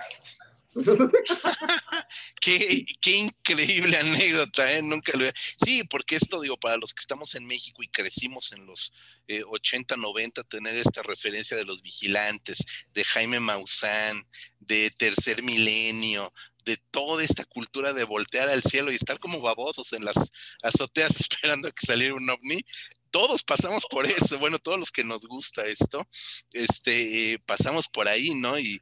qué, 2.40 2.86
increíble 3.04 3.96
anécdota, 3.96 4.72
¿eh? 4.72 4.82
Nunca 4.82 5.16
lo 5.16 5.24
Sí, 5.64 5.82
porque 5.84 6.16
esto, 6.16 6.40
digo, 6.40 6.56
para 6.56 6.76
los 6.76 6.94
que 6.94 7.00
estamos 7.00 7.34
en 7.34 7.44
México 7.44 7.82
y 7.82 7.88
crecimos 7.88 8.52
en 8.52 8.66
los 8.66 8.92
eh, 9.26 9.42
80, 9.44 9.96
90, 9.96 10.44
tener 10.44 10.76
esta 10.76 11.02
referencia 11.02 11.56
de 11.56 11.64
los 11.64 11.82
vigilantes, 11.82 12.64
de 12.92 13.04
Jaime 13.04 13.40
Maussan, 13.40 14.26
de 14.60 14.90
Tercer 14.90 15.42
Milenio, 15.42 16.32
de 16.64 16.76
toda 16.90 17.24
esta 17.24 17.44
cultura 17.44 17.92
de 17.92 18.04
voltear 18.04 18.48
al 18.48 18.62
cielo 18.62 18.92
y 18.92 18.96
estar 18.96 19.18
como 19.18 19.40
babosos 19.40 19.92
en 19.92 20.04
las 20.04 20.32
azoteas 20.62 21.16
esperando 21.20 21.72
que 21.72 21.86
saliera 21.86 22.14
un 22.14 22.30
ovni, 22.30 22.64
todos 23.10 23.42
pasamos 23.42 23.86
por 23.90 24.06
eso, 24.06 24.38
bueno, 24.38 24.58
todos 24.58 24.78
los 24.78 24.90
que 24.90 25.04
nos 25.04 25.22
gusta 25.22 25.62
esto, 25.66 26.06
este, 26.52 27.40
pasamos 27.46 27.88
por 27.88 28.08
ahí, 28.08 28.34
¿no? 28.34 28.58
Y 28.58 28.80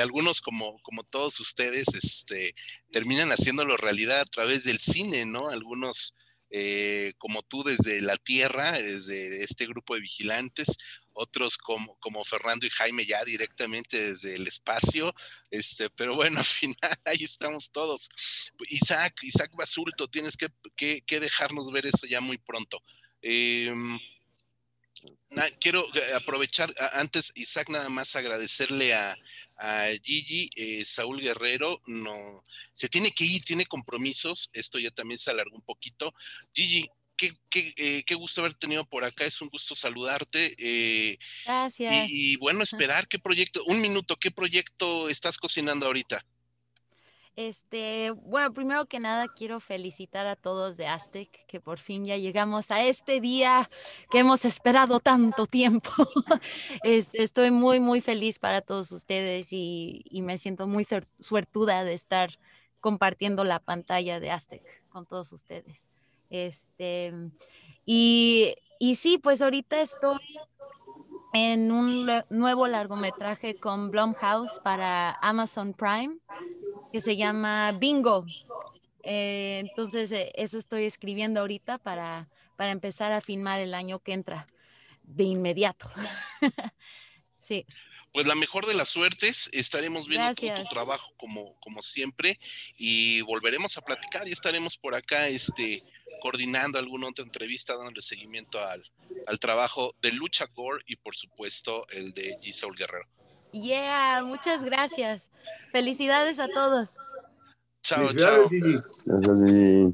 algunos 0.00 0.40
como, 0.40 0.80
como 0.82 1.02
todos 1.04 1.40
ustedes, 1.40 1.88
este, 1.94 2.54
terminan 2.90 3.30
haciéndolo 3.30 3.76
realidad 3.76 4.20
a 4.20 4.24
través 4.24 4.64
del 4.64 4.78
cine, 4.78 5.26
¿no? 5.26 5.48
Algunos 5.48 6.14
eh, 6.50 7.14
como 7.18 7.42
tú 7.42 7.64
desde 7.64 8.00
la 8.00 8.16
tierra, 8.16 8.72
desde 8.72 9.42
este 9.42 9.66
grupo 9.66 9.94
de 9.94 10.00
vigilantes, 10.00 10.68
otros 11.16 11.56
como, 11.56 11.96
como 11.98 12.22
Fernando 12.24 12.66
y 12.66 12.70
Jaime 12.70 13.04
ya 13.04 13.24
directamente 13.24 14.12
desde 14.12 14.36
el 14.36 14.46
espacio, 14.46 15.14
este, 15.50 15.90
pero 15.90 16.14
bueno, 16.14 16.38
al 16.40 16.44
final 16.44 16.98
ahí 17.04 17.24
estamos 17.24 17.70
todos. 17.70 18.08
Isaac, 18.68 19.14
Isaac 19.22 19.52
Basulto, 19.54 20.08
tienes 20.08 20.36
que, 20.36 20.48
que, 20.76 21.02
que 21.02 21.20
dejarnos 21.20 21.72
ver 21.72 21.86
eso 21.86 22.06
ya 22.06 22.20
muy 22.20 22.38
pronto. 22.38 22.82
Eh, 23.22 23.74
quiero 25.60 25.86
aprovechar 26.14 26.72
antes, 26.92 27.32
Isaac, 27.34 27.68
nada 27.68 27.88
más 27.88 28.14
agradecerle 28.16 28.94
a, 28.94 29.16
a 29.56 29.88
Gigi, 30.02 30.50
eh, 30.54 30.84
Saúl 30.84 31.20
Guerrero, 31.20 31.80
no, 31.86 32.44
se 32.72 32.88
tiene 32.88 33.12
que 33.12 33.24
ir, 33.24 33.42
tiene 33.42 33.66
compromisos, 33.66 34.50
esto 34.52 34.78
ya 34.78 34.90
también 34.90 35.18
se 35.18 35.30
alargó 35.30 35.56
un 35.56 35.62
poquito. 35.62 36.14
Gigi, 36.54 36.88
qué, 37.16 37.36
qué, 37.50 37.72
eh, 37.76 38.04
qué 38.04 38.14
gusto 38.14 38.40
haber 38.40 38.54
tenido 38.54 38.84
por 38.84 39.04
acá, 39.04 39.24
es 39.24 39.40
un 39.40 39.48
gusto 39.48 39.74
saludarte. 39.74 40.54
Eh, 40.58 41.18
Gracias. 41.44 42.08
Y, 42.08 42.32
y, 42.32 42.36
bueno, 42.36 42.62
esperar 42.62 43.08
qué 43.08 43.18
proyecto, 43.18 43.64
un 43.64 43.80
minuto, 43.80 44.16
¿qué 44.16 44.30
proyecto 44.30 45.08
estás 45.08 45.38
cocinando 45.38 45.86
ahorita? 45.86 46.24
Este, 47.36 48.12
bueno, 48.12 48.50
primero 48.54 48.86
que 48.86 48.98
nada 48.98 49.28
quiero 49.28 49.60
felicitar 49.60 50.26
a 50.26 50.36
todos 50.36 50.78
de 50.78 50.86
Aztec 50.86 51.44
que 51.46 51.60
por 51.60 51.78
fin 51.78 52.06
ya 52.06 52.16
llegamos 52.16 52.70
a 52.70 52.82
este 52.82 53.20
día 53.20 53.68
que 54.10 54.20
hemos 54.20 54.46
esperado 54.46 55.00
tanto 55.00 55.46
tiempo. 55.46 55.90
este, 56.82 57.22
estoy 57.22 57.50
muy, 57.50 57.78
muy 57.78 58.00
feliz 58.00 58.38
para 58.38 58.62
todos 58.62 58.90
ustedes 58.90 59.52
y, 59.52 60.02
y 60.08 60.22
me 60.22 60.38
siento 60.38 60.66
muy 60.66 60.86
suertuda 61.20 61.84
de 61.84 61.92
estar 61.92 62.38
compartiendo 62.80 63.44
la 63.44 63.58
pantalla 63.58 64.18
de 64.18 64.30
Aztec 64.30 64.62
con 64.88 65.04
todos 65.04 65.30
ustedes. 65.32 65.86
Este, 66.30 67.12
y, 67.84 68.54
y 68.78 68.94
sí, 68.96 69.18
pues 69.18 69.42
ahorita 69.42 69.80
estoy 69.80 70.18
en 71.32 71.70
un 71.70 72.08
nuevo 72.30 72.66
largometraje 72.66 73.56
con 73.56 73.90
Blumhouse 73.90 74.58
para 74.64 75.12
Amazon 75.20 75.74
Prime 75.74 76.18
que 76.92 77.00
se 77.00 77.16
llama 77.16 77.72
Bingo. 77.72 78.24
Eh, 79.02 79.58
entonces, 79.60 80.10
eh, 80.12 80.32
eso 80.34 80.58
estoy 80.58 80.84
escribiendo 80.84 81.40
ahorita 81.40 81.78
para, 81.78 82.28
para 82.56 82.72
empezar 82.72 83.12
a 83.12 83.20
filmar 83.20 83.60
el 83.60 83.74
año 83.74 84.00
que 84.00 84.12
entra, 84.12 84.46
de 85.02 85.24
inmediato. 85.24 85.90
sí. 87.40 87.66
Pues 88.16 88.26
la 88.26 88.34
mejor 88.34 88.64
de 88.64 88.72
las 88.72 88.88
suertes, 88.88 89.50
estaremos 89.52 90.08
viendo 90.08 90.34
todo 90.34 90.62
tu 90.62 90.68
trabajo 90.70 91.12
como, 91.18 91.54
como 91.60 91.82
siempre 91.82 92.38
y 92.78 93.20
volveremos 93.20 93.76
a 93.76 93.82
platicar 93.82 94.26
y 94.26 94.32
estaremos 94.32 94.78
por 94.78 94.94
acá 94.94 95.28
este, 95.28 95.82
coordinando 96.22 96.78
alguna 96.78 97.08
otra 97.08 97.26
entrevista, 97.26 97.76
dándole 97.76 98.00
seguimiento 98.00 98.58
al, 98.58 98.82
al 99.26 99.38
trabajo 99.38 99.94
de 100.00 100.12
Lucha 100.12 100.46
Gore 100.54 100.82
y 100.86 100.96
por 100.96 101.14
supuesto 101.14 101.86
el 101.90 102.14
de 102.14 102.38
Giselle 102.40 102.72
Guerrero. 102.74 103.06
Yeah, 103.52 104.22
muchas 104.24 104.64
gracias. 104.64 105.28
Felicidades 105.70 106.38
a 106.38 106.48
todos. 106.48 106.96
Chao, 107.82 108.14
chao. 108.14 108.48
Gracias, 109.04 109.44
Gigi. 109.44 109.84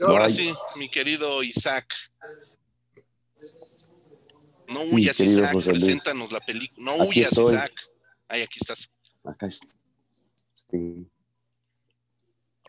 Ahora 0.00 0.30
sí, 0.30 0.50
mi 0.76 0.88
querido 0.88 1.42
Isaac. 1.42 1.94
No 4.68 4.80
huyas, 4.82 5.16
sí, 5.16 5.24
Isaac, 5.24 5.52
preséntanos 5.62 6.32
la 6.32 6.40
película. 6.40 6.84
No 6.84 6.92
aquí 7.02 7.20
huyas, 7.20 7.28
estoy. 7.32 7.54
Isaac. 7.54 7.72
Ay, 8.28 8.42
aquí 8.42 8.58
estás. 8.60 8.90
Acá 9.24 9.46
está. 9.46 9.66
Sí. 10.70 11.06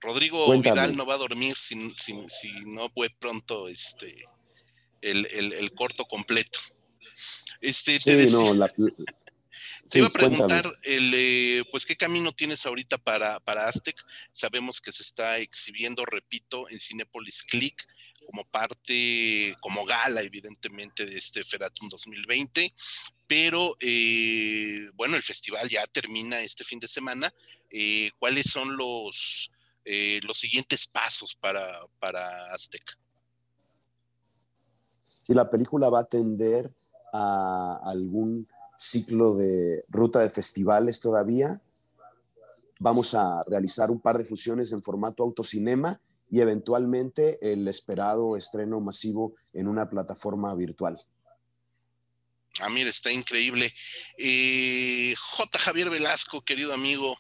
Rodrigo 0.01 0.45
Cuéntame. 0.45 0.75
Vidal 0.81 0.97
no 0.97 1.05
va 1.05 1.15
a 1.15 1.17
dormir 1.17 1.55
si, 1.57 1.75
si, 1.99 2.13
si 2.27 2.51
no 2.65 2.89
fue 2.89 3.09
pronto 3.09 3.67
este 3.67 4.25
el, 5.01 5.25
el, 5.31 5.53
el 5.53 5.71
corto 5.73 6.05
completo. 6.05 6.59
Este, 7.61 7.99
Sí, 7.99 8.05
te 8.11 8.15
decía- 8.17 8.37
no, 8.37 8.53
la, 8.53 8.67
Te 9.89 9.91
sí, 9.91 9.97
iba 9.99 10.07
a 10.07 10.11
preguntar, 10.11 10.79
el, 10.81 11.11
eh, 11.15 11.63
pues, 11.71 11.85
¿qué 11.85 11.95
camino 11.95 12.31
tienes 12.33 12.65
ahorita 12.65 12.97
para, 12.97 13.39
para 13.39 13.67
Aztec? 13.67 13.95
Sabemos 14.31 14.81
que 14.81 14.91
se 14.91 15.03
está 15.03 15.37
exhibiendo, 15.37 16.03
repito, 16.05 16.67
en 16.69 16.79
Cinépolis 16.79 17.43
Click 17.43 17.85
como 18.25 18.43
parte, 18.45 19.55
como 19.61 19.85
gala, 19.85 20.21
evidentemente, 20.21 21.05
de 21.05 21.17
este 21.17 21.43
Feratum 21.43 21.89
2020, 21.89 22.73
pero, 23.27 23.75
eh, 23.79 24.89
bueno, 24.93 25.15
el 25.15 25.23
festival 25.23 25.67
ya 25.69 25.85
termina 25.87 26.41
este 26.41 26.63
fin 26.63 26.79
de 26.79 26.87
semana. 26.87 27.33
Eh, 27.69 28.11
¿Cuáles 28.19 28.47
son 28.47 28.77
los, 28.77 29.51
eh, 29.83 30.19
los 30.23 30.37
siguientes 30.37 30.87
pasos 30.87 31.35
para, 31.35 31.85
para 31.99 32.53
Aztec? 32.53 32.83
si 35.25 35.33
la 35.33 35.49
película 35.49 35.89
va 35.89 35.99
a 35.99 36.03
atender 36.03 36.71
a 37.11 37.79
algún 37.83 38.47
ciclo 38.77 39.35
de 39.35 39.83
ruta 39.89 40.19
de 40.19 40.29
festivales 40.29 40.99
todavía. 40.99 41.59
Vamos 42.79 43.15
a 43.15 43.43
realizar 43.47 43.89
un 43.89 43.99
par 43.99 44.19
de 44.19 44.25
fusiones 44.25 44.71
en 44.71 44.83
formato 44.83 45.23
autocinema 45.23 45.99
y 46.29 46.41
eventualmente 46.41 47.37
el 47.41 47.67
esperado 47.67 48.37
estreno 48.37 48.79
masivo 48.81 49.33
en 49.53 49.67
una 49.67 49.89
plataforma 49.89 50.53
virtual. 50.55 50.97
Ah, 52.59 52.69
mira, 52.69 52.89
está 52.89 53.11
increíble. 53.11 53.73
Eh, 54.17 55.13
J. 55.17 55.59
Javier 55.59 55.89
Velasco, 55.89 56.41
querido 56.41 56.73
amigo, 56.73 57.17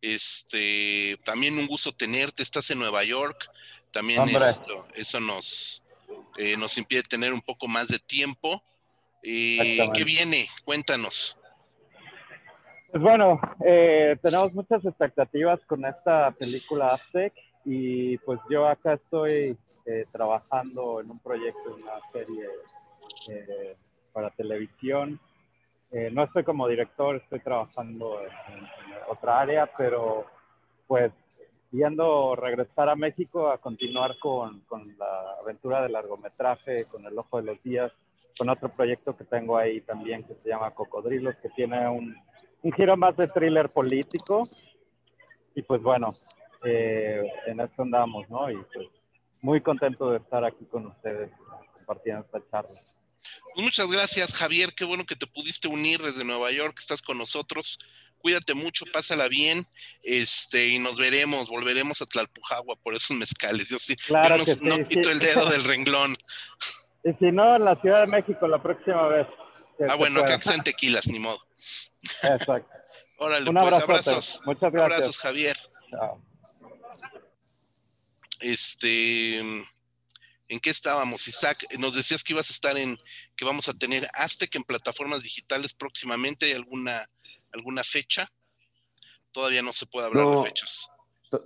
este, 0.00 1.18
también 1.24 1.58
un 1.58 1.66
gusto 1.66 1.92
tenerte, 1.92 2.42
estás 2.42 2.70
en 2.70 2.78
Nueva 2.78 3.04
York, 3.04 3.50
También 3.90 4.22
esto, 4.28 4.86
eso 4.94 5.20
nos, 5.20 5.82
eh, 6.38 6.56
nos 6.56 6.78
impide 6.78 7.02
tener 7.02 7.32
un 7.32 7.40
poco 7.40 7.68
más 7.68 7.88
de 7.88 7.98
tiempo. 7.98 8.62
Eh, 9.22 9.86
¿Qué 9.92 10.04
viene? 10.04 10.48
Cuéntanos. 10.64 11.36
Pues 12.90 13.02
bueno, 13.02 13.40
eh, 13.64 14.16
tenemos 14.22 14.54
muchas 14.54 14.84
expectativas 14.84 15.60
con 15.66 15.84
esta 15.84 16.32
película 16.32 16.88
Aztec 16.88 17.32
y 17.64 18.18
pues 18.18 18.40
yo 18.48 18.66
acá 18.66 18.94
estoy 18.94 19.56
eh, 19.86 20.06
trabajando 20.12 21.00
en 21.00 21.10
un 21.10 21.18
proyecto, 21.18 21.76
en 21.76 21.82
una 21.82 22.00
serie 22.12 22.48
eh, 23.30 23.76
para 24.12 24.30
televisión. 24.30 25.20
no 26.12 26.24
estoy 26.24 26.44
como 26.44 26.68
director, 26.68 27.16
estoy 27.16 27.40
trabajando 27.40 28.20
en, 28.22 28.30
otra 29.08 29.40
área, 29.40 29.68
pero 29.76 30.24
pues 30.86 31.12
yendo 31.72 32.36
regresar 32.36 32.88
a 32.88 32.96
México 32.96 33.50
a 33.50 33.58
continuar 33.58 34.18
con, 34.18 34.60
con 34.60 34.96
la 34.98 35.36
aventura 35.40 35.82
de 35.82 35.88
largometraje, 35.88 36.76
con 36.90 37.04
El 37.06 37.18
Ojo 37.18 37.38
de 37.38 37.44
los 37.44 37.62
Días, 37.62 37.98
con 38.38 38.48
otro 38.48 38.68
proyecto 38.68 39.16
que 39.16 39.24
tengo 39.24 39.56
ahí 39.56 39.80
también 39.80 40.24
que 40.24 40.34
se 40.34 40.48
llama 40.48 40.70
Cocodrilos, 40.70 41.36
que 41.36 41.48
tiene 41.50 41.88
un, 41.88 42.16
un 42.62 42.72
giro 42.72 42.96
más 42.96 43.16
de 43.16 43.28
thriller 43.28 43.68
político. 43.68 44.48
Y 45.54 45.62
pues 45.62 45.82
bueno, 45.82 46.08
eh, 46.64 47.22
en 47.46 47.60
esto 47.60 47.82
andamos, 47.82 48.28
¿no? 48.28 48.50
Y 48.50 48.56
pues 48.72 48.88
muy 49.42 49.60
contento 49.60 50.10
de 50.10 50.18
estar 50.18 50.44
aquí 50.44 50.64
con 50.66 50.86
ustedes 50.86 51.30
compartiendo 51.74 52.24
esta 52.24 52.40
charla. 52.50 52.70
Pues 53.54 53.64
muchas 53.64 53.90
gracias, 53.90 54.34
Javier. 54.34 54.72
Qué 54.74 54.84
bueno 54.84 55.04
que 55.04 55.16
te 55.16 55.26
pudiste 55.26 55.68
unir 55.68 56.00
desde 56.00 56.24
Nueva 56.24 56.50
York, 56.50 56.76
estás 56.78 57.02
con 57.02 57.18
nosotros. 57.18 57.78
Cuídate 58.18 58.52
mucho, 58.52 58.84
pásala 58.92 59.28
bien, 59.28 59.66
este, 60.02 60.68
y 60.68 60.78
nos 60.78 60.96
veremos, 60.98 61.48
volveremos 61.48 62.02
a 62.02 62.06
Tlalpujagua 62.06 62.76
por 62.76 62.94
esos 62.94 63.16
mezcales. 63.16 63.70
Yo 63.70 63.78
sí, 63.78 63.96
claro 63.96 64.36
no, 64.36 64.44
que 64.44 64.54
sí, 64.54 64.60
no 64.62 64.86
quito 64.86 65.10
el 65.10 65.20
dedo 65.20 65.48
del 65.48 65.64
renglón. 65.64 66.14
Y 67.02 67.14
si 67.14 67.32
no, 67.32 67.56
en 67.56 67.64
la 67.64 67.76
Ciudad 67.76 68.04
de 68.04 68.10
México 68.10 68.46
la 68.46 68.62
próxima 68.62 69.08
vez. 69.08 69.26
Ah, 69.88 69.94
bueno, 69.94 70.20
acá 70.20 70.38
que 70.38 70.44
sean 70.44 70.62
tequilas, 70.62 71.08
ni 71.08 71.18
modo. 71.18 71.40
Exacto. 72.22 72.68
Órale, 73.18 73.48
Un 73.48 73.56
pues 73.56 73.72
abrazos. 73.72 74.42
Muchas 74.44 74.70
gracias. 74.70 74.82
Abrazos, 74.82 75.18
Javier. 75.18 75.56
Chao. 75.90 76.29
Este, 78.40 79.38
¿en 79.38 80.60
qué 80.60 80.70
estábamos, 80.70 81.28
Isaac? 81.28 81.58
Nos 81.78 81.94
decías 81.94 82.24
que 82.24 82.32
ibas 82.32 82.50
a 82.50 82.52
estar 82.52 82.76
en, 82.76 82.96
que 83.36 83.44
vamos 83.44 83.68
a 83.68 83.74
tener 83.74 84.06
Aztec 84.14 84.54
en 84.56 84.64
plataformas 84.64 85.22
digitales 85.22 85.72
próximamente. 85.72 86.46
¿Hay 86.46 86.52
alguna, 86.52 87.08
alguna 87.52 87.84
fecha? 87.84 88.30
Todavía 89.32 89.62
no 89.62 89.72
se 89.72 89.86
puede 89.86 90.06
hablar 90.06 90.26
No. 90.26 90.42
de 90.42 90.48
fechas. 90.48 90.88
To- 91.30 91.42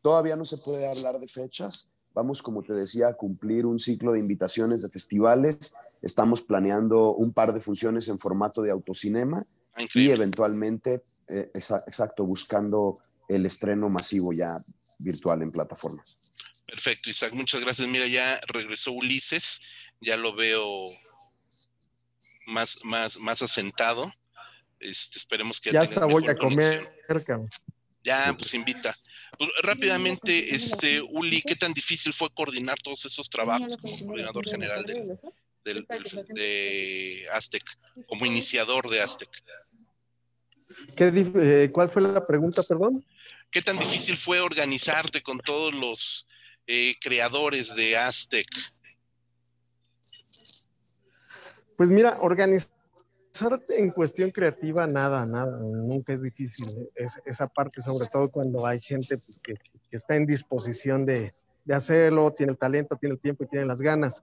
Todavía 0.00 0.36
no 0.36 0.44
se 0.44 0.56
puede 0.58 0.88
hablar 0.88 1.18
de 1.18 1.28
fechas. 1.28 1.90
Vamos, 2.14 2.42
como 2.42 2.62
te 2.62 2.72
decía, 2.72 3.08
a 3.08 3.14
cumplir 3.14 3.66
un 3.66 3.78
ciclo 3.78 4.12
de 4.12 4.20
invitaciones 4.20 4.82
de 4.82 4.88
festivales. 4.88 5.74
Estamos 6.00 6.42
planeando 6.42 7.12
un 7.12 7.32
par 7.32 7.52
de 7.52 7.60
funciones 7.60 8.08
en 8.08 8.18
formato 8.18 8.62
de 8.62 8.70
autocinema 8.70 9.44
Ah, 9.74 9.82
y 9.94 10.10
eventualmente, 10.10 11.04
eh, 11.28 11.50
exa- 11.54 11.82
exacto, 11.86 12.24
buscando 12.24 12.94
el 13.28 13.46
estreno 13.46 13.88
masivo 13.88 14.32
ya 14.32 14.56
virtual 15.00 15.42
en 15.42 15.52
plataformas. 15.52 16.18
Perfecto, 16.66 17.10
Isaac, 17.10 17.32
muchas 17.32 17.60
gracias. 17.60 17.86
Mira, 17.88 18.06
ya 18.06 18.40
regresó 18.48 18.92
Ulises, 18.92 19.60
ya 20.00 20.16
lo 20.16 20.34
veo 20.34 20.80
más, 22.46 22.84
más, 22.84 23.16
más 23.18 23.42
asentado. 23.42 24.12
Este, 24.80 25.18
esperemos 25.18 25.60
que 25.60 25.72
Ya 25.72 25.82
hasta 25.82 26.04
voy 26.04 26.26
a 26.28 26.36
comer, 26.36 26.94
conexión. 27.06 27.48
Ya, 28.04 28.32
pues 28.36 28.54
invita. 28.54 28.96
Pues, 29.36 29.50
rápidamente, 29.62 30.54
este, 30.54 31.00
Uli, 31.02 31.42
¿qué 31.42 31.56
tan 31.56 31.72
difícil 31.72 32.12
fue 32.12 32.28
coordinar 32.32 32.78
todos 32.82 33.04
esos 33.04 33.28
trabajos 33.28 33.76
como 33.76 34.06
coordinador 34.06 34.44
general 34.48 34.84
del, 34.84 35.18
del- 35.64 35.86
del- 35.86 36.24
de 36.34 37.26
Aztec, 37.32 37.64
como 38.06 38.24
iniciador 38.24 38.88
de 38.88 39.00
Aztec? 39.02 39.28
¿Qué 40.96 41.10
eh, 41.14 41.70
¿Cuál 41.72 41.90
fue 41.90 42.02
la 42.02 42.24
pregunta, 42.24 42.62
perdón? 42.62 43.04
¿Qué 43.50 43.62
tan 43.62 43.78
difícil 43.78 44.16
fue 44.16 44.40
organizarte 44.40 45.22
con 45.22 45.38
todos 45.38 45.74
los 45.74 46.26
eh, 46.66 46.94
creadores 47.00 47.74
de 47.74 47.96
Aztec? 47.96 48.46
Pues 51.76 51.90
mira, 51.90 52.18
organizar 52.20 52.70
en 53.68 53.90
cuestión 53.90 54.30
creativa, 54.30 54.86
nada, 54.86 55.24
nada, 55.24 55.58
nunca 55.60 56.12
es 56.12 56.22
difícil. 56.22 56.66
Es, 56.94 57.20
esa 57.24 57.46
parte, 57.46 57.80
sobre 57.80 58.06
todo 58.08 58.28
cuando 58.28 58.66
hay 58.66 58.80
gente 58.80 59.16
pues, 59.16 59.38
que, 59.42 59.54
que 59.54 59.96
está 59.96 60.16
en 60.16 60.26
disposición 60.26 61.06
de, 61.06 61.30
de 61.64 61.74
hacerlo, 61.74 62.32
tiene 62.32 62.52
el 62.52 62.58
talento, 62.58 62.96
tiene 62.96 63.14
el 63.14 63.20
tiempo 63.20 63.44
y 63.44 63.48
tiene 63.48 63.66
las 63.66 63.80
ganas. 63.80 64.22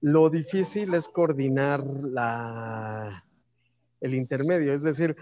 Lo 0.00 0.28
difícil 0.28 0.92
es 0.94 1.08
coordinar 1.08 1.84
la, 1.84 3.24
el 4.00 4.14
intermedio, 4.14 4.72
es 4.72 4.82
decir, 4.82 5.16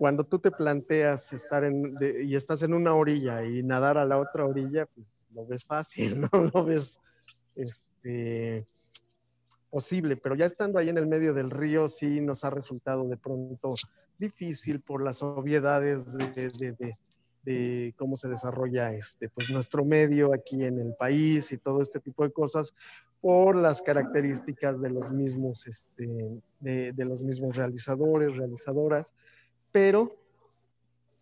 cuando 0.00 0.24
tú 0.24 0.38
te 0.38 0.50
planteas 0.50 1.30
estar 1.34 1.62
en, 1.62 1.94
y 2.24 2.34
estás 2.34 2.62
en 2.62 2.72
una 2.72 2.94
orilla 2.94 3.44
y 3.44 3.62
nadar 3.62 3.98
a 3.98 4.06
la 4.06 4.16
otra 4.16 4.46
orilla, 4.46 4.86
pues 4.86 5.26
lo 5.34 5.46
ves 5.46 5.66
fácil, 5.66 6.20
¿no? 6.32 6.50
Lo 6.54 6.64
ves, 6.64 6.98
este, 7.54 8.66
posible, 9.68 10.16
pero 10.16 10.34
ya 10.36 10.46
estando 10.46 10.78
ahí 10.78 10.88
en 10.88 10.96
el 10.96 11.06
medio 11.06 11.34
del 11.34 11.50
río 11.50 11.86
sí 11.86 12.22
nos 12.22 12.44
ha 12.44 12.50
resultado 12.50 13.06
de 13.08 13.18
pronto 13.18 13.74
difícil 14.16 14.80
por 14.80 15.04
las 15.04 15.22
obviedades 15.22 16.06
de, 17.44 17.94
cómo 17.98 18.16
se 18.16 18.28
desarrolla 18.28 18.94
este, 18.94 19.28
pues 19.28 19.50
nuestro 19.50 19.84
medio 19.84 20.32
aquí 20.32 20.64
en 20.64 20.78
el 20.78 20.94
país 20.94 21.52
y 21.52 21.58
todo 21.58 21.82
este 21.82 22.00
tipo 22.00 22.24
de 22.24 22.32
cosas 22.32 22.72
por 23.20 23.54
las 23.54 23.82
características 23.82 24.80
de 24.80 24.88
los 24.88 25.12
mismos, 25.12 25.66
este, 25.66 26.40
de 26.60 27.04
los 27.04 27.22
mismos 27.22 27.54
realizadores, 27.54 28.34
realizadoras, 28.38 29.12
pero 29.72 30.20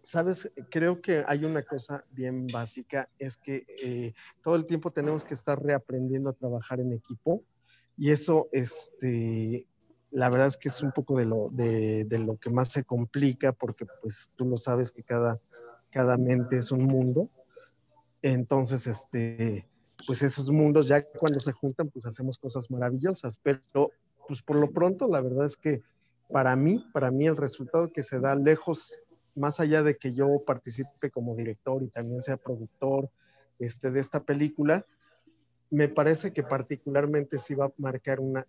Sabes, 0.01 0.51
creo 0.70 1.03
que 1.03 1.23
hay 1.27 1.45
una 1.45 1.62
cosa 1.62 2.03
bien 2.12 2.47
básica, 2.47 3.11
es 3.19 3.37
que 3.37 3.66
eh, 3.83 4.15
todo 4.43 4.55
el 4.55 4.65
tiempo 4.65 4.91
tenemos 4.91 5.23
que 5.23 5.35
estar 5.35 5.62
reaprendiendo 5.62 6.31
a 6.31 6.33
trabajar 6.33 6.81
en 6.81 6.95
equipo 6.95 7.43
y 7.95 8.11
eso, 8.11 8.49
este, 8.53 9.66
la 10.11 10.31
verdad 10.31 10.47
es 10.47 10.57
que 10.57 10.69
es 10.69 10.83
un 10.83 10.93
poco 10.93 11.19
de 11.19 11.27
lo, 11.27 11.51
de, 11.51 12.07
lo 12.25 12.39
que 12.39 12.49
más 12.49 12.69
se 12.69 12.85
complica 12.85 13.53
porque 13.53 13.85
pues 14.01 14.31
tú 14.35 14.47
lo 14.47 14.57
sabes 14.57 14.91
que 14.91 15.03
cada, 15.03 15.39
cada 15.91 16.16
mente 16.16 16.57
es 16.57 16.73
un 16.73 16.85
mundo. 16.85 17.29
Entonces, 18.23 18.87
este, 18.87 19.69
pues 20.07 20.23
esos 20.23 20.51
mundos 20.51 20.89
ya 20.89 21.03
cuando 21.19 21.39
se 21.39 21.53
juntan, 21.53 21.89
pues 21.89 22.07
hacemos 22.07 22.39
cosas 22.39 22.70
maravillosas. 22.70 23.39
Pero 23.43 23.61
pues 24.27 24.43
por 24.43 24.57
lo 24.57 24.70
pronto, 24.70 25.07
la 25.09 25.20
verdad 25.20 25.45
es 25.45 25.57
que 25.57 25.83
para 26.31 26.55
mí, 26.57 26.85
para 26.93 27.11
mí 27.11 27.27
el 27.27 27.37
resultado 27.37 27.93
que 27.93 28.03
se 28.03 28.21
da 28.21 28.35
lejos, 28.35 29.01
más 29.35 29.61
allá 29.61 29.83
de 29.83 29.97
que 29.97 30.13
yo 30.13 30.43
participe 30.47 31.11
como 31.11 31.35
director 31.35 31.83
y 31.83 31.89
también 31.89 32.23
sea 32.23 32.37
productor 32.37 33.09
este, 33.59 33.91
de 33.91 34.01
esta 34.01 34.23
película, 34.23 34.85
me 35.71 35.89
parece 35.89 36.33
que 36.33 36.43
particularmente 36.43 37.39
sí 37.39 37.55
va 37.55 37.67
a 37.67 37.73
marcar 37.79 38.21
un 38.21 38.45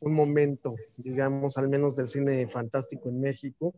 momento, 0.00 0.76
digamos, 0.96 1.58
al 1.58 1.68
menos 1.68 1.96
del 1.96 2.08
cine 2.08 2.46
fantástico 2.48 3.08
en 3.08 3.20
México, 3.20 3.74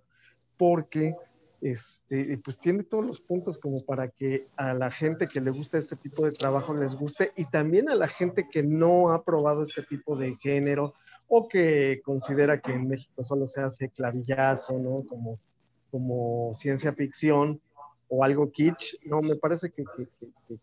porque 0.57 1.15
este, 1.62 2.39
pues 2.43 2.59
tiene 2.59 2.85
todos 2.85 3.05
los 3.05 3.20
puntos 3.20 3.59
como 3.59 3.77
para 3.86 4.09
que 4.09 4.47
a 4.57 4.73
la 4.73 4.90
gente 4.90 5.27
que 5.27 5.40
le 5.40 5.51
gusta 5.51 5.78
este 5.78 5.97
tipo 5.97 6.24
de 6.24 6.32
trabajo 6.32 6.74
les 6.74 6.94
guste 6.94 7.32
y 7.36 7.44
también 7.44 7.90
a 7.90 7.94
la 7.94 8.09
gente 8.09 8.47
que 8.51 8.62
no 8.62 9.11
ha 9.11 9.23
probado 9.24 9.62
este 9.62 9.82
tipo 9.82 10.16
de 10.16 10.36
género 10.36 10.94
o 11.32 11.47
que 11.48 12.01
considera 12.05 12.61
que 12.61 12.73
en 12.73 12.89
México 12.89 13.23
solo 13.23 13.47
se 13.47 13.61
hace 13.61 13.89
clavillazo, 13.89 14.78
¿no? 14.78 15.07
Como, 15.07 15.39
como 15.90 16.52
ciencia 16.55 16.93
ficción 16.93 17.61
o 18.09 18.24
algo 18.24 18.51
kitsch. 18.51 18.97
No, 19.07 19.23
me 19.23 19.36
parece 19.36 19.70
que, 19.70 19.85
que- 19.97 20.09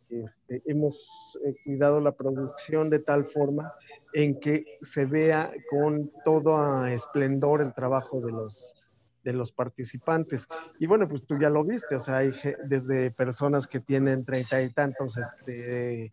este, 0.10 0.62
hemos 0.66 1.40
eh, 1.46 1.56
cuidado 1.64 2.02
la 2.02 2.12
producción 2.12 2.90
de 2.90 3.00
tal 3.00 3.24
forma 3.24 3.74
en 4.14 4.38
que 4.40 4.66
se 4.82 5.06
vea 5.06 5.52
con 5.70 6.12
todo 6.26 6.86
esplendor 6.86 7.62
el 7.62 7.74
trabajo 7.74 8.20
de 8.20 8.34
los, 8.34 8.76
de 9.24 9.32
los 9.32 9.54
participantes. 9.54 10.48
Y 10.80 10.88
bueno, 10.88 11.08
pues 11.08 11.26
tú 11.26 11.40
ya 11.40 11.50
lo 11.50 11.64
viste, 11.64 11.96
o 11.96 12.02
sea, 12.02 12.18
hay 12.18 12.34
desde 12.66 13.12
personas 13.12 13.68
que 13.68 13.80
tienen 13.80 14.26
treinta 14.26 14.62
y 14.62 14.74
tantos 14.74 15.18
este, 15.18 16.12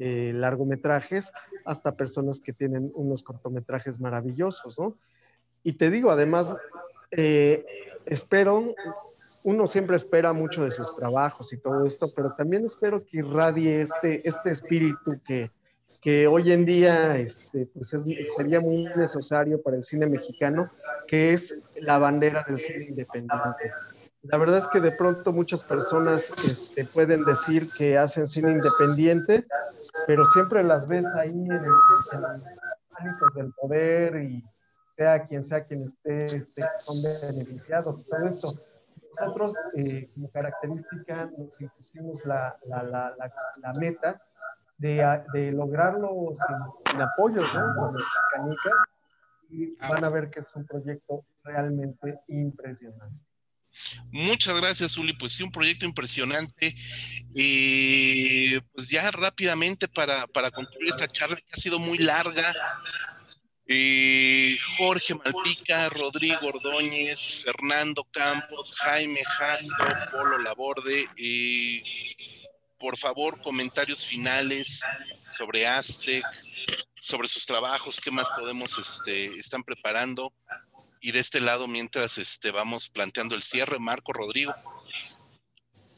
eh, 0.00 0.32
largometrajes 0.34 1.30
hasta 1.64 1.94
personas 1.94 2.40
que 2.40 2.52
tienen 2.52 2.90
unos 2.94 3.22
cortometrajes 3.22 4.00
maravillosos, 4.00 4.78
¿no? 4.80 4.96
Y 5.62 5.74
te 5.74 5.90
digo, 5.90 6.10
además, 6.10 6.56
eh, 7.10 7.64
espero, 8.06 8.74
uno 9.44 9.66
siempre 9.66 9.96
espera 9.96 10.32
mucho 10.32 10.64
de 10.64 10.70
sus 10.70 10.96
trabajos 10.96 11.52
y 11.52 11.58
todo 11.58 11.86
esto, 11.86 12.08
pero 12.16 12.32
también 12.32 12.64
espero 12.64 13.04
que 13.04 13.18
irradie 13.18 13.82
este, 13.82 14.26
este 14.28 14.50
espíritu 14.50 15.20
que, 15.24 15.50
que 16.00 16.26
hoy 16.26 16.50
en 16.52 16.64
día 16.64 17.18
este, 17.18 17.66
pues 17.66 17.92
es- 17.92 18.04
sería 18.34 18.60
muy 18.60 18.84
necesario 18.96 19.60
para 19.62 19.76
el 19.76 19.84
cine 19.84 20.06
mexicano, 20.06 20.70
que 21.06 21.34
es 21.34 21.58
la 21.82 21.98
bandera 21.98 22.42
del 22.48 22.58
cine 22.58 22.86
independiente. 22.88 23.70
La 24.22 24.36
verdad 24.36 24.58
es 24.58 24.68
que 24.68 24.80
de 24.80 24.92
pronto 24.92 25.32
muchas 25.32 25.64
personas 25.64 26.30
este, 26.44 26.84
pueden 26.84 27.24
decir 27.24 27.68
que 27.70 27.96
hacen 27.96 28.28
cine 28.28 28.52
independiente, 28.52 29.46
pero 30.06 30.26
siempre 30.26 30.62
las 30.62 30.86
ves 30.86 31.06
ahí 31.16 31.30
en, 31.30 31.50
el, 31.50 31.64
en 31.64 32.20
los 32.20 32.42
ámbitos 32.98 33.34
del 33.34 33.52
poder 33.54 34.22
y 34.22 34.44
sea 34.96 35.22
quien 35.22 35.42
sea 35.42 35.64
quien 35.64 35.84
esté, 35.84 36.24
este, 36.26 36.62
son 36.78 36.96
beneficiados 37.34 38.04
todo 38.04 38.26
esto. 38.26 38.48
Nosotros, 39.18 39.56
eh, 39.74 40.10
como 40.14 40.30
característica, 40.30 41.30
nos 41.36 41.58
impusimos 41.60 42.24
la, 42.26 42.58
la, 42.66 42.82
la, 42.82 43.14
la 43.16 43.72
meta 43.80 44.20
de, 44.78 45.22
de, 45.32 45.52
lograrlo 45.52 46.34
sin, 46.46 46.92
sin 46.92 47.02
apoyos, 47.02 47.44
¿no? 47.54 47.92
Canicas, 48.30 48.72
y 49.50 49.76
van 49.76 50.04
a 50.04 50.08
ver 50.10 50.30
que 50.30 50.40
es 50.40 50.54
un 50.54 50.66
proyecto 50.66 51.24
realmente 51.42 52.20
impresionante. 52.28 53.29
Muchas 54.10 54.56
gracias, 54.60 54.96
Uli. 54.96 55.12
Pues 55.12 55.32
sí, 55.32 55.42
un 55.42 55.52
proyecto 55.52 55.84
impresionante. 55.84 56.76
Eh, 57.34 58.60
pues 58.74 58.88
ya 58.88 59.10
rápidamente 59.10 59.88
para, 59.88 60.26
para, 60.26 60.50
concluir 60.50 60.88
esta 60.88 61.08
charla 61.08 61.36
que 61.36 61.52
ha 61.52 61.56
sido 61.56 61.78
muy 61.78 61.98
larga. 61.98 62.54
Eh, 63.66 64.58
Jorge 64.78 65.14
Malpica, 65.14 65.88
Rodrigo 65.90 66.48
Ordóñez, 66.48 67.44
Fernando 67.44 68.02
Campos, 68.10 68.74
Jaime 68.78 69.22
Jasto, 69.24 69.84
Polo 70.10 70.38
Laborde. 70.38 71.06
Eh, 71.16 71.84
por 72.78 72.98
favor, 72.98 73.40
comentarios 73.42 74.04
finales 74.04 74.80
sobre 75.36 75.66
Aztec, 75.66 76.24
sobre 77.00 77.28
sus 77.28 77.46
trabajos, 77.46 78.00
qué 78.00 78.10
más 78.10 78.28
podemos, 78.30 78.70
este, 78.78 79.26
están 79.38 79.62
preparando. 79.62 80.32
Y 81.00 81.12
de 81.12 81.18
este 81.18 81.40
lado, 81.40 81.66
mientras 81.66 82.18
este, 82.18 82.50
vamos 82.50 82.90
planteando 82.90 83.34
el 83.34 83.42
cierre, 83.42 83.78
Marco 83.78 84.12
Rodrigo. 84.12 84.52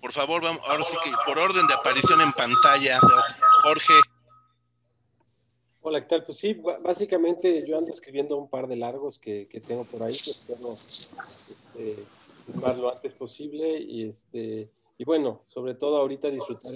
Por 0.00 0.12
favor, 0.12 0.42
vamos, 0.42 0.62
ahora 0.66 0.84
sí 0.84 0.96
que 1.02 1.10
por 1.26 1.38
orden 1.38 1.66
de 1.66 1.74
aparición 1.74 2.20
en 2.20 2.32
pantalla, 2.32 3.00
Jorge. 3.62 3.94
Hola, 5.80 6.00
¿qué 6.00 6.08
tal? 6.08 6.24
Pues 6.24 6.38
sí, 6.38 6.54
básicamente 6.54 7.64
yo 7.66 7.76
ando 7.76 7.90
escribiendo 7.92 8.36
un 8.36 8.48
par 8.48 8.68
de 8.68 8.76
largos 8.76 9.18
que, 9.18 9.48
que 9.48 9.60
tengo 9.60 9.84
por 9.84 10.02
ahí, 10.02 10.12
que 10.12 10.30
espero 10.30 10.72
este, 10.72 12.04
lo 12.80 12.92
antes 12.92 13.12
posible 13.14 13.80
y 13.80 14.08
este 14.08 14.70
y 14.98 15.04
bueno, 15.04 15.42
sobre 15.46 15.74
todo 15.74 15.96
ahorita 15.96 16.30
disfrutar 16.30 16.70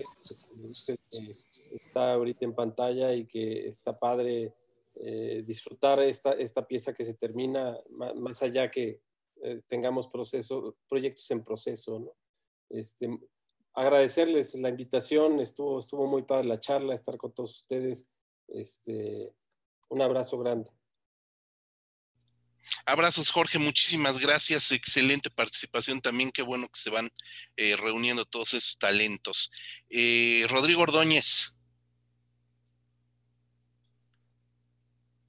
que 0.87 0.97
está 1.77 2.15
ahorita 2.15 2.45
en 2.45 2.55
pantalla 2.55 3.13
y 3.13 3.27
que 3.27 3.69
está 3.69 3.97
padre 3.97 4.53
eh, 4.99 5.43
disfrutar 5.45 6.01
esta, 6.01 6.33
esta 6.33 6.67
pieza 6.67 6.95
que 6.95 7.05
se 7.05 7.15
termina, 7.15 7.77
más, 7.91 8.43
allá 8.43 8.71
que 8.71 9.03
eh, 9.43 9.61
tengamos 9.67 10.09
proceso, 10.09 10.79
proyectos 10.89 11.31
en 11.31 11.45
proceso. 11.45 12.17
Este, 12.71 13.09
agradecerles 13.75 14.55
la 14.55 14.71
invitación, 14.71 15.41
estuvo, 15.41 15.81
estuvo 15.81 16.07
muy 16.07 16.23
padre 16.23 16.49
la 16.49 16.61
charla, 16.61 16.95
estar 16.95 17.19
con 17.19 17.35
todos 17.35 17.57
ustedes. 17.57 18.09
Este, 18.49 19.35
un 19.91 20.01
abrazo 20.01 20.39
grande. 20.39 20.71
Abrazos, 22.87 23.31
Jorge, 23.31 23.59
muchísimas 23.59 24.19
gracias. 24.19 24.73
Excelente 24.73 25.29
participación 25.29 26.01
también. 26.01 26.33
Qué 26.33 26.43
bueno 26.43 26.69
que 26.69 26.81
se 26.81 26.91
van 26.91 27.11
eh, 27.57 27.77
reuniendo 27.77 28.25
todos 28.25 28.55
esos 28.55 28.79
talentos. 28.79 29.51
Rodrigo 30.49 30.83
Ordóñez. 30.83 31.56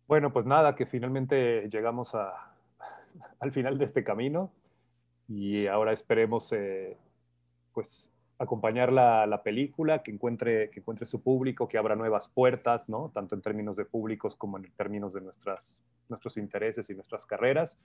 Bueno, 0.08 0.32
pues 0.32 0.46
nada, 0.46 0.76
que 0.76 0.86
finalmente 0.86 1.70
llegamos 1.70 2.16
a, 2.16 2.54
al 3.40 3.52
final 3.52 3.78
de 3.78 3.86
este 3.86 4.04
camino 4.04 4.52
y 5.28 5.68
ahora 5.68 5.92
esperemos 5.92 6.52
eh, 6.54 6.98
pues 7.74 8.12
acompañar 8.40 8.94
la, 8.94 9.26
la, 9.26 9.44
película, 9.44 10.04
que 10.04 10.12
encuentre, 10.12 10.70
que 10.70 10.80
encuentre 10.80 11.08
su 11.08 11.22
público, 11.22 11.68
que 11.68 11.78
abra 11.78 11.96
nuevas 11.96 12.30
puertas, 12.30 12.88
¿no? 12.88 13.12
tanto 13.14 13.36
en 13.36 13.42
términos 13.42 13.76
de 13.76 13.86
públicos 13.86 14.36
como 14.36 14.58
en 14.58 14.72
términos 14.72 15.14
de 15.14 15.22
nuestras, 15.22 15.84
nuestros 16.08 16.38
intereses 16.38 16.90
y 16.90 16.96
nuestras 16.96 17.26
carreras. 17.26 17.78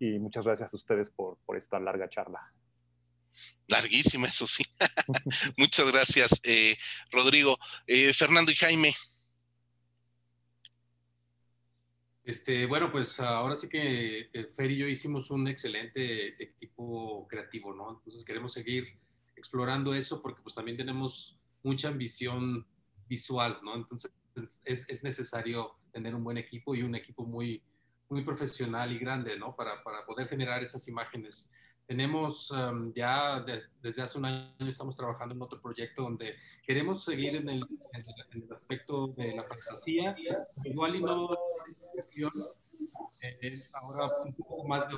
Y 0.00 0.18
muchas 0.18 0.44
gracias 0.44 0.72
a 0.72 0.76
ustedes 0.76 1.10
por, 1.10 1.36
por 1.44 1.56
esta 1.56 1.78
larga 1.78 2.08
charla. 2.08 2.52
Larguísima, 3.68 4.28
eso 4.28 4.46
sí. 4.46 4.64
muchas 5.56 5.92
gracias, 5.92 6.40
eh, 6.42 6.76
Rodrigo. 7.10 7.58
Eh, 7.86 8.12
Fernando 8.12 8.50
y 8.50 8.54
Jaime. 8.54 8.94
Este, 12.28 12.66
bueno, 12.66 12.92
pues 12.92 13.18
ahora 13.20 13.56
sí 13.56 13.70
que 13.70 14.28
eh, 14.34 14.44
Fer 14.54 14.70
y 14.70 14.76
yo 14.76 14.86
hicimos 14.86 15.30
un 15.30 15.48
excelente 15.48 16.34
equipo 16.42 17.26
creativo, 17.26 17.72
¿no? 17.72 17.88
Entonces 17.88 18.22
queremos 18.22 18.52
seguir 18.52 18.86
explorando 19.34 19.94
eso 19.94 20.20
porque 20.20 20.42
pues 20.42 20.54
también 20.54 20.76
tenemos 20.76 21.38
mucha 21.62 21.88
ambición 21.88 22.66
visual, 23.08 23.58
¿no? 23.62 23.74
Entonces 23.76 24.12
es, 24.66 24.84
es 24.90 25.02
necesario 25.02 25.78
tener 25.90 26.14
un 26.14 26.22
buen 26.22 26.36
equipo 26.36 26.74
y 26.74 26.82
un 26.82 26.96
equipo 26.96 27.24
muy, 27.24 27.62
muy 28.10 28.20
profesional 28.20 28.92
y 28.92 28.98
grande, 28.98 29.38
¿no? 29.38 29.56
Para, 29.56 29.82
para 29.82 30.04
poder 30.04 30.28
generar 30.28 30.62
esas 30.62 30.86
imágenes. 30.86 31.50
Tenemos 31.86 32.50
um, 32.50 32.92
ya 32.92 33.40
desde 33.40 34.02
hace 34.02 34.18
un 34.18 34.26
año 34.26 34.52
estamos 34.66 34.94
trabajando 34.94 35.34
en 35.34 35.40
otro 35.40 35.62
proyecto 35.62 36.02
donde 36.02 36.36
queremos 36.62 37.02
seguir 37.02 37.36
en 37.36 37.48
el, 37.48 37.62
en 37.62 38.42
el 38.42 38.52
aspecto 38.52 39.06
de 39.16 39.34
la 39.34 39.42
fantasía, 39.42 40.14
igual 40.64 40.96
y 40.96 41.00
no 41.00 41.30
eh, 43.22 43.50
ahora 43.74 44.08
un 44.26 44.34
poco 44.34 44.64
más 44.66 44.88
de 44.88 44.94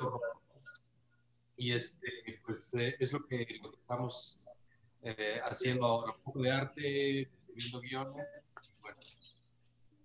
y 1.57 1.73
este, 1.73 2.41
pues 2.43 2.73
eh, 2.73 2.95
es 2.99 3.13
lo 3.13 3.23
que, 3.27 3.45
estamos 3.73 4.39
eh, 5.03 5.39
haciendo 5.43 5.85
ahora, 5.85 6.13
un 6.13 6.23
poco 6.23 6.41
de 6.41 6.51
arte, 6.51 7.29
viendo 7.53 7.79
guiones. 7.79 8.43
Bueno. 8.81 8.97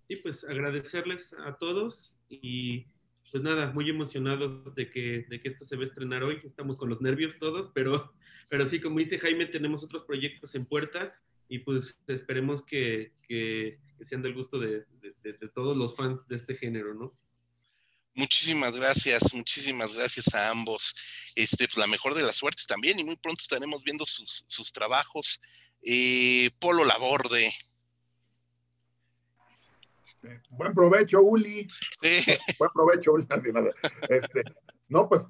Sí, 0.06 0.16
pues 0.16 0.44
agradecerles 0.44 1.34
a 1.34 1.56
todos 1.56 2.14
y 2.28 2.86
pues 3.32 3.42
nada, 3.42 3.72
muy 3.72 3.88
emocionados 3.88 4.74
de 4.74 4.90
que, 4.90 5.26
de 5.30 5.40
que 5.40 5.48
esto 5.48 5.64
se 5.64 5.76
va 5.76 5.82
a 5.82 5.86
estrenar 5.86 6.22
hoy. 6.22 6.40
Estamos 6.44 6.76
con 6.76 6.90
los 6.90 7.00
nervios 7.00 7.38
todos, 7.38 7.70
pero, 7.74 8.12
pero 8.50 8.66
sí, 8.66 8.78
como 8.78 8.98
dice 8.98 9.18
Jaime, 9.18 9.46
tenemos 9.46 9.82
otros 9.82 10.04
proyectos 10.04 10.54
en 10.54 10.66
puerta 10.66 11.18
y 11.48 11.60
pues 11.60 11.98
esperemos 12.06 12.62
que, 12.62 13.12
que, 13.26 13.78
sean 14.04 14.22
del 14.22 14.34
gusto 14.34 14.58
de, 14.58 14.84
de, 15.00 15.32
de, 15.32 15.48
todos 15.48 15.76
los 15.76 15.96
fans 15.96 16.26
de 16.28 16.36
este 16.36 16.54
género, 16.54 16.94
¿no? 16.94 17.16
Muchísimas 18.14 18.74
gracias, 18.74 19.34
muchísimas 19.34 19.94
gracias 19.94 20.34
a 20.34 20.48
ambos. 20.48 20.96
Este, 21.34 21.66
pues 21.66 21.76
la 21.76 21.86
mejor 21.86 22.14
de 22.14 22.22
las 22.22 22.36
suertes 22.36 22.66
también 22.66 22.98
y 22.98 23.04
muy 23.04 23.16
pronto 23.16 23.42
estaremos 23.42 23.82
viendo 23.82 24.06
sus, 24.06 24.44
sus 24.46 24.72
trabajos. 24.72 25.40
Eh, 25.82 26.50
Polo 26.58 26.84
Laborde. 26.84 27.52
Buen 30.48 30.74
provecho, 30.74 31.20
Uli. 31.20 31.68
Buen 32.58 32.70
provecho, 32.72 33.12
Uli. 33.12 33.26
Este, 34.08 34.42
no, 34.88 35.08
pues 35.08 35.22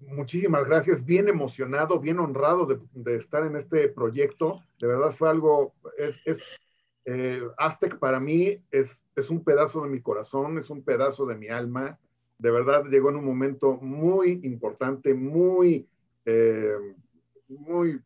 muchísimas 0.00 0.64
gracias. 0.64 1.04
Bien 1.04 1.28
emocionado, 1.28 2.00
bien 2.00 2.18
honrado 2.18 2.66
de, 2.66 2.78
de, 2.92 3.16
estar 3.16 3.44
en 3.44 3.56
este 3.56 3.88
proyecto. 3.88 4.64
De 4.78 4.86
verdad 4.86 5.14
fue 5.16 5.28
algo, 5.28 5.74
es, 5.98 6.18
es 6.24 6.40
eh, 7.04 7.42
Aztec 7.58 7.98
para 7.98 8.20
mí 8.20 8.62
es, 8.70 8.98
es 9.16 9.30
un 9.30 9.44
pedazo 9.44 9.82
de 9.82 9.88
mi 9.88 10.00
corazón, 10.00 10.58
es 10.58 10.70
un 10.70 10.82
pedazo 10.82 11.26
de 11.26 11.36
mi 11.36 11.48
alma 11.48 11.98
de 12.40 12.50
verdad 12.50 12.84
llegó 12.86 13.10
en 13.10 13.16
un 13.16 13.24
momento 13.24 13.74
muy 13.82 14.40
importante, 14.44 15.12
muy, 15.12 15.86
eh, 16.24 16.74
muy, 17.48 18.00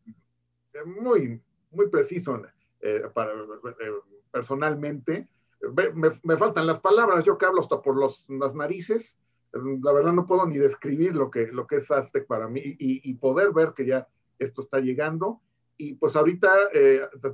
muy, 0.85 1.41
muy 1.71 1.89
preciso 1.89 2.41
eh, 2.81 3.03
para, 3.13 3.31
eh, 3.31 3.93
personalmente. 4.29 5.29
Me, 5.73 6.19
me, 6.21 6.37
faltan 6.37 6.67
las 6.67 6.81
palabras, 6.81 7.23
yo 7.23 7.37
que 7.37 7.45
hablo 7.45 7.61
hasta 7.61 7.81
por 7.81 7.95
los, 7.95 8.25
las 8.27 8.53
narices, 8.53 9.17
la 9.53 9.93
verdad 9.93 10.11
no 10.11 10.27
puedo 10.27 10.45
ni 10.45 10.57
describir 10.57 11.15
lo 11.15 11.31
que, 11.31 11.47
lo 11.47 11.65
que 11.65 11.77
es 11.77 11.89
Aztec 11.89 12.27
para 12.27 12.49
mí 12.49 12.61
y, 12.61 13.09
y 13.09 13.13
poder 13.13 13.53
ver 13.53 13.71
que 13.73 13.85
ya 13.85 14.07
esto 14.37 14.61
está 14.61 14.79
llegando. 14.79 15.39
Y 15.77 15.95
pues 15.95 16.15
ahorita 16.15 16.51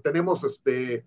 tenemos 0.04 0.44
este, 0.44 1.06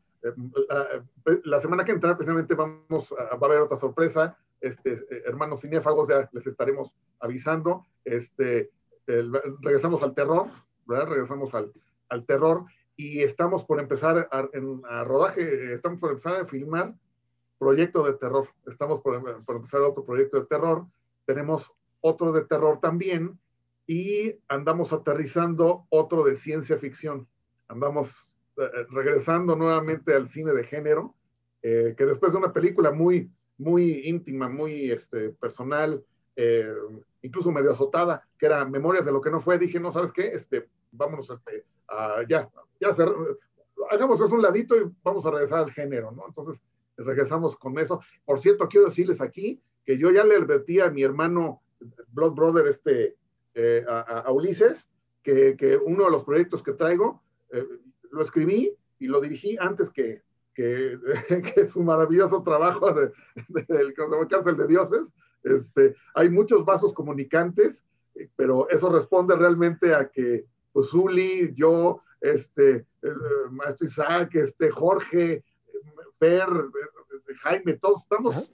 la 1.44 1.60
semana 1.60 1.84
que 1.84 1.92
entra 1.92 2.16
precisamente 2.16 2.54
vamos 2.54 3.12
a, 3.12 3.36
va 3.36 3.46
a 3.46 3.50
haber 3.50 3.60
otra 3.60 3.78
sorpresa 3.78 4.36
este, 4.60 4.92
eh, 4.92 5.22
hermanos 5.26 5.60
cinéfagos, 5.60 6.08
ya 6.08 6.28
les 6.32 6.46
estaremos 6.46 6.96
avisando. 7.20 7.84
Este, 8.04 8.70
regresamos 9.06 10.02
al 10.02 10.14
terror, 10.14 10.46
¿verdad? 10.86 11.08
Regresamos 11.08 11.54
al, 11.54 11.72
al 12.08 12.24
terror 12.24 12.64
y 12.96 13.20
estamos 13.20 13.64
por 13.64 13.80
empezar 13.80 14.28
a, 14.30 14.48
en, 14.52 14.82
rodaje, 15.04 15.74
estamos 15.74 16.00
por 16.00 16.10
empezar 16.10 16.36
a 16.36 16.46
filmar 16.46 16.94
proyecto 17.58 18.04
de 18.04 18.14
terror. 18.14 18.48
Estamos 18.66 19.00
por, 19.00 19.44
por, 19.44 19.56
empezar 19.56 19.82
otro 19.82 20.04
proyecto 20.04 20.40
de 20.40 20.46
terror. 20.46 20.86
Tenemos 21.26 21.72
otro 22.00 22.32
de 22.32 22.44
terror 22.44 22.80
también 22.80 23.38
y 23.86 24.34
andamos 24.48 24.92
aterrizando 24.92 25.86
otro 25.90 26.24
de 26.24 26.36
ciencia 26.36 26.78
ficción. 26.78 27.28
Andamos 27.68 28.08
eh, 28.08 28.24
regresando 28.90 29.56
nuevamente 29.56 30.14
al 30.14 30.28
cine 30.28 30.52
de 30.52 30.64
género, 30.64 31.14
eh, 31.62 31.94
que 31.96 32.06
después 32.06 32.32
de 32.32 32.38
una 32.38 32.52
película 32.52 32.90
muy 32.90 33.30
muy 33.58 34.02
íntima, 34.04 34.48
muy 34.48 34.90
este, 34.90 35.30
personal, 35.30 36.04
eh, 36.36 36.74
incluso 37.22 37.52
medio 37.52 37.70
azotada, 37.70 38.26
que 38.38 38.46
era 38.46 38.64
Memorias 38.64 39.04
de 39.04 39.12
lo 39.12 39.20
que 39.20 39.30
no 39.30 39.40
fue, 39.40 39.58
dije, 39.58 39.78
no, 39.78 39.92
¿sabes 39.92 40.12
qué? 40.12 40.28
Este, 40.28 40.68
vámonos, 40.90 41.30
este, 41.30 41.64
ya, 42.28 42.50
ya, 42.80 42.88
hagamos 43.90 44.20
eso 44.20 44.34
un 44.34 44.42
ladito 44.42 44.76
y 44.76 44.90
vamos 45.02 45.24
a 45.26 45.30
regresar 45.30 45.60
al 45.60 45.70
género, 45.70 46.10
¿no? 46.10 46.24
Entonces, 46.26 46.60
regresamos 46.96 47.56
con 47.56 47.78
eso. 47.78 48.00
Por 48.24 48.40
cierto, 48.40 48.68
quiero 48.68 48.88
decirles 48.88 49.20
aquí 49.20 49.60
que 49.84 49.98
yo 49.98 50.10
ya 50.10 50.24
le 50.24 50.36
advertí 50.36 50.80
a 50.80 50.90
mi 50.90 51.02
hermano 51.02 51.62
Blood 52.08 52.34
Brother, 52.34 52.66
este, 52.66 53.16
eh, 53.54 53.84
a, 53.88 54.30
Ulises, 54.32 54.88
que, 55.22 55.56
que, 55.56 55.76
uno 55.76 56.04
de 56.04 56.10
los 56.10 56.24
proyectos 56.24 56.62
que 56.62 56.72
traigo, 56.72 57.22
eh, 57.50 57.66
lo 58.14 58.22
escribí 58.22 58.72
y 58.98 59.06
lo 59.08 59.20
dirigí 59.20 59.56
antes 59.60 59.90
que, 59.90 60.22
que, 60.54 60.98
que 61.54 61.68
su 61.68 61.82
maravilloso 61.82 62.42
trabajo 62.42 62.92
de, 62.92 63.12
de, 63.48 63.94
Cárcel 64.28 64.56
de 64.56 64.66
Dioses. 64.66 65.02
Este, 65.42 65.94
hay 66.14 66.30
muchos 66.30 66.64
vasos 66.64 66.94
comunicantes, 66.94 67.84
eh, 68.14 68.30
pero 68.36 68.68
eso 68.70 68.90
responde 68.90 69.36
realmente 69.36 69.94
a 69.94 70.08
que 70.08 70.46
pues 70.72 70.92
Uli, 70.92 71.52
yo, 71.54 72.02
este, 72.20 72.86
el, 73.02 73.16
maestro 73.50 73.86
Isaac, 73.86 74.34
este, 74.34 74.70
Jorge, 74.70 75.44
Per, 76.18 76.48
Jaime, 77.42 77.74
todos 77.74 78.02
estamos, 78.02 78.52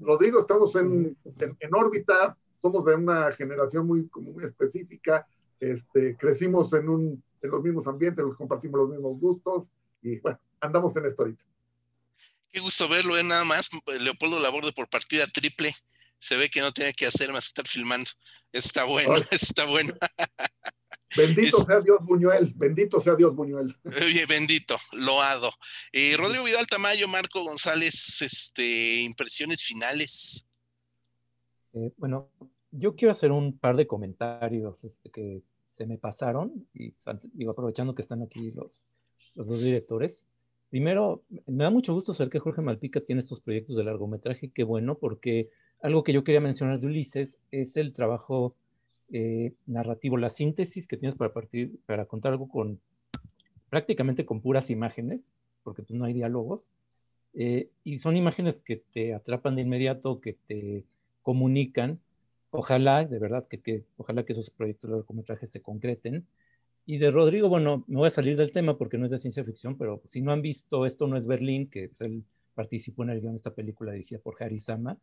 Rodrigo, 0.00 0.40
estamos 0.40 0.74
en, 0.76 1.16
en, 1.60 1.74
órbita, 1.74 2.36
somos 2.60 2.84
de 2.84 2.94
una 2.94 3.32
generación 3.32 3.86
muy, 3.86 4.10
muy 4.16 4.44
específica, 4.44 5.26
este, 5.60 6.14
crecimos 6.16 6.72
en, 6.74 6.88
un, 6.90 7.22
en 7.42 7.50
los 7.50 7.62
mismos 7.62 7.86
ambientes, 7.86 8.24
nos 8.24 8.36
compartimos 8.36 8.80
los 8.80 8.90
mismos 8.90 9.18
gustos 9.18 9.64
y 10.02 10.18
bueno, 10.20 10.38
andamos 10.60 10.94
en 10.96 11.06
esto 11.06 11.22
ahorita. 11.22 11.44
Qué 12.50 12.60
gusto 12.60 12.88
verlo, 12.88 13.16
¿eh? 13.16 13.24
nada 13.24 13.44
más, 13.44 13.68
Leopoldo 14.00 14.38
Laborde 14.38 14.72
por 14.72 14.88
partida 14.88 15.26
triple, 15.26 15.74
se 16.18 16.36
ve 16.36 16.48
que 16.48 16.60
no 16.60 16.72
tiene 16.72 16.94
que 16.94 17.06
hacer 17.06 17.32
más 17.32 17.44
que 17.44 17.48
estar 17.48 17.68
filmando, 17.68 18.10
está 18.52 18.84
bueno, 18.84 19.14
está 19.30 19.66
bueno. 19.66 19.94
Bendito 21.16 21.64
sea 21.64 21.80
Dios 21.80 21.98
Buñuel, 22.02 22.52
bendito 22.56 23.00
sea 23.00 23.14
Dios 23.14 23.34
Buñuel. 23.34 23.76
bendito, 24.28 24.76
loado. 24.92 25.50
Eh, 25.92 26.16
Rodrigo 26.16 26.44
Vidal 26.44 26.66
Tamayo, 26.66 27.08
Marco 27.08 27.42
González, 27.42 28.20
este, 28.20 28.96
impresiones 29.00 29.62
finales. 29.62 30.46
Eh, 31.72 31.92
bueno, 31.96 32.30
yo 32.70 32.94
quiero 32.94 33.12
hacer 33.12 33.32
un 33.32 33.58
par 33.58 33.76
de 33.76 33.86
comentarios 33.86 34.84
este, 34.84 35.10
que 35.10 35.42
se 35.76 35.84
me 35.84 35.98
pasaron, 35.98 36.66
y 36.72 36.94
digo, 37.34 37.50
aprovechando 37.50 37.94
que 37.94 38.00
están 38.00 38.22
aquí 38.22 38.50
los, 38.52 38.86
los 39.34 39.46
dos 39.46 39.60
directores. 39.60 40.26
Primero, 40.70 41.22
me 41.46 41.64
da 41.64 41.70
mucho 41.70 41.92
gusto 41.92 42.14
saber 42.14 42.30
que 42.30 42.38
Jorge 42.38 42.62
Malpica 42.62 43.02
tiene 43.02 43.18
estos 43.18 43.40
proyectos 43.40 43.76
de 43.76 43.84
largometraje, 43.84 44.48
qué 44.48 44.64
bueno, 44.64 44.96
porque 44.96 45.50
algo 45.82 46.02
que 46.02 46.14
yo 46.14 46.24
quería 46.24 46.40
mencionar 46.40 46.80
de 46.80 46.86
Ulises 46.86 47.40
es 47.50 47.76
el 47.76 47.92
trabajo 47.92 48.54
eh, 49.10 49.52
narrativo, 49.66 50.16
la 50.16 50.30
síntesis 50.30 50.88
que 50.88 50.96
tienes 50.96 51.14
para, 51.14 51.34
partir, 51.34 51.78
para 51.84 52.06
contar 52.06 52.32
algo 52.32 52.48
con 52.48 52.80
prácticamente 53.68 54.24
con 54.24 54.40
puras 54.40 54.70
imágenes, 54.70 55.34
porque 55.62 55.82
pues, 55.82 55.98
no 55.98 56.06
hay 56.06 56.14
diálogos, 56.14 56.70
eh, 57.34 57.68
y 57.84 57.98
son 57.98 58.16
imágenes 58.16 58.60
que 58.60 58.76
te 58.76 59.12
atrapan 59.12 59.56
de 59.56 59.62
inmediato, 59.62 60.22
que 60.22 60.38
te 60.46 60.84
comunican. 61.20 62.00
Ojalá, 62.50 63.04
de 63.04 63.18
verdad, 63.18 63.46
que, 63.46 63.60
que 63.60 63.84
ojalá 63.96 64.24
que 64.24 64.32
esos 64.32 64.50
proyectos 64.50 64.90
de 64.90 64.96
largometraje 64.96 65.46
se 65.46 65.60
concreten. 65.60 66.26
Y 66.86 66.98
de 66.98 67.10
Rodrigo, 67.10 67.48
bueno, 67.48 67.84
me 67.88 67.96
voy 67.96 68.06
a 68.06 68.10
salir 68.10 68.36
del 68.36 68.52
tema 68.52 68.78
porque 68.78 68.96
no 68.98 69.06
es 69.06 69.10
de 69.10 69.18
ciencia 69.18 69.44
ficción, 69.44 69.76
pero 69.76 70.00
si 70.06 70.22
no 70.22 70.32
han 70.32 70.40
visto 70.42 70.86
Esto 70.86 71.06
no 71.06 71.16
es 71.16 71.26
Berlín, 71.26 71.68
que 71.68 71.88
pues, 71.88 72.00
él 72.02 72.24
participó 72.54 73.02
en 73.02 73.10
el 73.10 73.20
guion 73.20 73.32
de 73.32 73.36
esta 73.36 73.54
película 73.54 73.92
dirigida 73.92 74.18
por 74.20 74.40
Harry 74.40 74.58
Sama, 74.58 74.96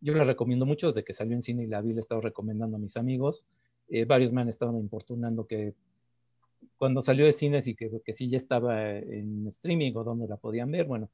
yo 0.00 0.14
la 0.14 0.24
recomiendo 0.24 0.66
mucho 0.66 0.88
desde 0.88 1.02
que 1.04 1.12
salió 1.12 1.34
en 1.34 1.42
cine 1.42 1.64
y 1.64 1.66
la 1.66 1.80
vi, 1.80 1.92
la 1.92 1.98
he 1.98 2.00
estado 2.00 2.20
recomendando 2.20 2.76
a 2.76 2.80
mis 2.80 2.96
amigos. 2.96 3.46
Eh, 3.88 4.04
varios 4.04 4.32
me 4.32 4.42
han 4.42 4.48
estado 4.48 4.78
importunando 4.78 5.46
que 5.46 5.74
cuando 6.76 7.02
salió 7.02 7.24
de 7.24 7.32
cines 7.32 7.66
y 7.68 7.74
que, 7.74 7.90
que 8.04 8.12
sí 8.12 8.28
ya 8.28 8.36
estaba 8.36 8.90
en 8.90 9.46
streaming 9.48 9.92
o 9.94 10.04
donde 10.04 10.28
la 10.28 10.36
podían 10.36 10.70
ver, 10.70 10.86
bueno, 10.86 11.08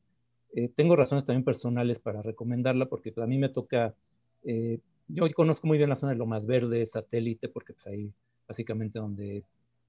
eh, 0.52 0.68
tengo 0.68 0.96
razones 0.96 1.24
también 1.24 1.44
personales 1.44 1.98
para 1.98 2.22
recomendarla 2.22 2.86
porque 2.86 3.12
a 3.16 3.26
mí 3.26 3.38
me 3.38 3.48
toca, 3.48 3.94
eh, 4.42 4.80
yo 5.12 5.26
conozco 5.34 5.66
muy 5.66 5.78
bien 5.78 5.90
la 5.90 5.96
zona 5.96 6.12
de 6.12 6.18
lo 6.18 6.26
más 6.26 6.46
verde, 6.46 6.84
satélite, 6.86 7.48
porque 7.48 7.72
pues 7.72 7.86
ahí 7.86 8.12
básicamente 8.46 8.98
donde 8.98 9.44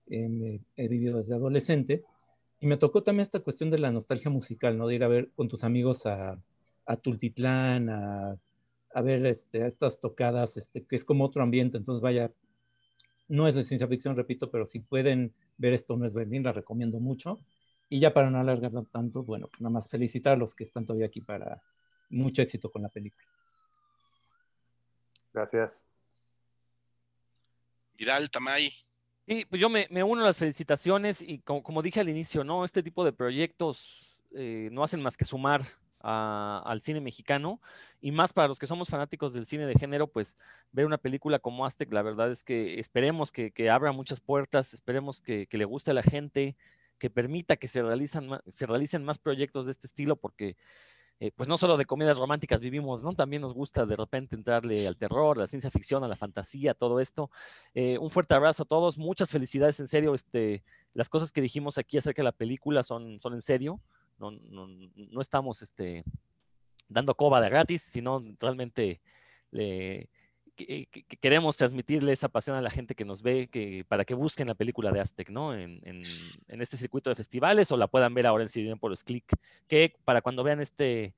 he 0.08 0.88
vivido 0.88 1.18
desde 1.18 1.36
adolescente. 1.36 2.04
Y 2.60 2.68
me 2.68 2.78
tocó 2.78 3.02
también 3.04 3.22
esta 3.22 3.40
cuestión 3.40 3.72
de 3.72 3.80
la 3.80 3.92
nostalgia 3.92 4.30
musical, 4.30 4.78
¿no? 4.78 4.88
De 4.88 4.96
ir 4.96 5.04
a 5.04 5.08
ver 5.08 5.32
con 5.36 5.48
tus 5.48 5.64
amigos 5.64 6.06
a, 6.06 6.40
a 6.86 6.96
Tultitlán, 6.98 7.90
a 7.90 8.38
a 8.94 9.02
ver 9.02 9.26
este, 9.26 9.66
estas 9.66 10.00
tocadas, 10.00 10.58
este, 10.58 10.84
que 10.84 10.96
es 10.96 11.06
como 11.06 11.26
otro 11.26 11.44
ambiente, 11.44 11.78
entonces 11.78 12.02
vaya, 12.02 12.32
no 13.28 13.48
es 13.48 13.56
de 13.56 13.64
ciencia 13.64 13.88
ficción, 13.88 14.16
repito, 14.16 14.52
pero 14.52 14.66
si 14.66 14.80
pueden 14.80 15.34
ver 15.58 15.74
esto 15.74 15.96
no 15.96 16.06
es 16.06 16.14
Berlín, 16.14 16.44
la 16.44 16.52
recomiendo 16.52 17.00
mucho. 17.00 17.40
Y 17.90 18.00
ya 18.00 18.14
para 18.14 18.30
no 18.30 18.40
alargarlo 18.40 18.84
tanto, 18.84 19.24
bueno, 19.24 19.48
pues 19.48 19.62
nada 19.62 19.72
más 19.74 19.90
felicitar 19.90 20.34
a 20.34 20.38
los 20.38 20.56
que 20.56 20.64
están 20.64 20.86
todavía 20.86 21.08
aquí 21.08 21.22
para 21.22 21.62
mucho 22.10 22.42
éxito 22.42 22.70
con 22.70 22.82
la 22.82 22.90
película. 22.90 23.28
Gracias. 25.34 25.86
Vidal, 27.94 28.30
Tamay. 28.30 28.74
Y 29.26 29.46
pues 29.46 29.62
yo 29.62 29.70
me, 29.70 29.88
uno 30.04 30.22
a 30.22 30.26
las 30.26 30.38
felicitaciones 30.38 31.22
y 31.22 31.40
como, 31.40 31.82
dije 31.82 32.00
al 32.00 32.10
inicio, 32.10 32.44
¿no? 32.44 32.66
Este 32.66 32.84
tipo 32.84 33.06
de 33.06 33.14
proyectos 33.14 34.18
eh, 34.32 34.70
no 34.72 34.84
hacen 34.84 35.02
más 35.02 35.16
que 35.16 35.26
sumar 35.26 35.68
al 36.04 36.82
cine 36.82 37.00
mexicano 37.00 37.62
y 38.02 38.12
más 38.12 38.34
para 38.34 38.48
los 38.48 38.58
que 38.58 38.66
somos 38.66 38.90
fanáticos 38.90 39.34
del 39.34 39.46
cine 39.46 39.68
de 39.68 39.76
género, 39.76 40.08
pues 40.08 40.36
ver 40.72 40.88
una 40.88 40.98
película 40.98 41.38
como 41.38 41.64
Aztec, 41.64 41.94
la 41.94 42.02
verdad 42.02 42.32
es 42.32 42.44
que 42.44 42.80
esperemos 42.80 43.32
que, 43.32 43.54
abra 43.70 43.92
muchas 43.92 44.20
puertas, 44.20 44.74
esperemos 44.74 45.22
que, 45.22 45.48
le 45.52 45.66
guste 45.66 45.92
a 45.92 45.94
la 45.94 46.02
gente, 46.02 46.58
que 46.98 47.12
permita 47.12 47.56
que 47.56 47.68
se, 47.68 47.84
realizan, 47.84 48.42
se 48.48 48.66
realicen 48.66 49.04
más 49.04 49.20
proyectos 49.20 49.66
de 49.68 49.74
este 49.74 49.86
estilo, 49.86 50.16
porque 50.16 50.58
eh, 51.22 51.32
pues 51.34 51.48
no 51.48 51.56
solo 51.56 51.78
de 51.78 51.86
comedias 51.86 52.18
románticas 52.18 52.60
vivimos, 52.60 53.02
¿no? 53.02 53.14
También 53.14 53.42
nos 53.42 53.54
gusta 53.54 53.86
de 53.86 53.96
repente 53.96 54.36
entrarle 54.36 54.86
al 54.88 54.98
terror, 54.98 55.38
a 55.38 55.42
la 55.42 55.48
ciencia 55.48 55.72
ficción, 55.72 56.04
a 56.04 56.10
la 56.10 56.18
fantasía, 56.18 56.74
todo 56.74 57.00
esto. 57.00 57.32
Eh, 57.74 57.98
un 57.98 58.10
fuerte 58.10 58.34
abrazo 58.34 58.64
a 58.64 58.66
todos, 58.66 58.98
muchas 58.98 59.32
felicidades, 59.32 59.80
en 59.80 59.88
serio, 59.88 60.14
este, 60.14 60.64
las 60.94 61.08
cosas 61.08 61.32
que 61.32 61.40
dijimos 61.40 61.78
aquí 61.78 61.98
acerca 61.98 62.22
de 62.22 62.26
la 62.26 62.32
película 62.34 62.84
son, 62.84 63.22
son 63.22 63.36
en 63.36 63.42
serio 63.42 63.80
no, 64.30 65.22
estamos 65.22 65.62
este, 65.62 66.04
dando 66.88 67.16
coba 67.16 67.42
de 67.42 67.50
gratis, 67.50 67.82
sino 67.82 68.24
realmente 68.40 69.02
le, 69.52 70.10
queremos 71.20 71.58
transmitirle 71.58 72.12
esa 72.14 72.30
pasión 72.30 72.56
a 72.56 72.62
la 72.62 72.70
gente 72.70 72.96
que 72.96 73.06
nos 73.06 73.22
ve, 73.22 73.48
que, 73.48 73.86
para 73.88 74.06
que 74.06 74.14
busquen 74.14 74.48
la 74.48 74.56
película 74.56 74.92
de 74.92 75.00
Aztec, 75.00 75.30
¿no? 75.30 75.54
En, 75.56 75.82
este 76.48 76.78
circuito 76.78 77.10
de 77.10 77.16
festivales 77.16 77.72
o 77.72 77.78
la 77.78 77.88
puedan 77.88 78.14
ver 78.14 78.28
ahora 78.28 78.46
en 78.54 78.80
por 78.80 78.98
Click, 79.04 79.34
que 79.68 79.96
para 80.06 80.22
cuando 80.22 80.44
vean 80.44 80.62
este, 80.62 81.14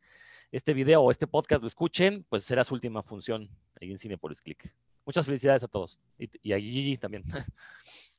este 0.52 0.74
video 0.74 1.02
o 1.02 1.12
este 1.12 1.28
podcast 1.28 1.62
lo 1.62 1.68
escuchen, 1.68 2.26
pues 2.30 2.44
será 2.44 2.64
su 2.64 2.74
última 2.74 3.04
función 3.04 3.50
ahí 3.82 3.92
en 3.92 3.98
Cinepolis 3.98 4.42
Click. 4.42 4.74
Muchas 5.06 5.26
felicidades 5.26 5.64
a 5.64 5.68
todos 5.68 6.00
y, 6.18 6.30
y 6.42 6.54
a 6.54 6.60
Gigi 6.60 6.98
también. 6.98 7.24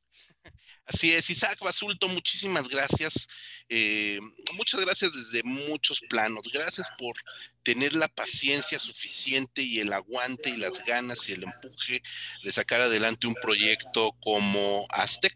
Así 0.85 1.11
es, 1.11 1.29
Isaac 1.31 1.59
Basulto, 1.61 2.07
muchísimas 2.07 2.69
gracias. 2.69 3.27
Eh, 3.69 4.19
muchas 4.53 4.81
gracias 4.81 5.13
desde 5.13 5.41
muchos 5.41 5.99
planos. 6.01 6.47
Gracias 6.53 6.87
por 6.97 7.15
tener 7.63 7.95
la 7.95 8.07
paciencia 8.07 8.77
suficiente 8.77 9.63
y 9.63 9.79
el 9.79 9.91
aguante 9.93 10.49
y 10.49 10.57
las 10.57 10.85
ganas 10.85 11.27
y 11.27 11.33
el 11.33 11.43
empuje 11.43 12.03
de 12.43 12.51
sacar 12.51 12.81
adelante 12.81 13.25
un 13.25 13.33
proyecto 13.33 14.15
como 14.21 14.85
Aztec, 14.89 15.33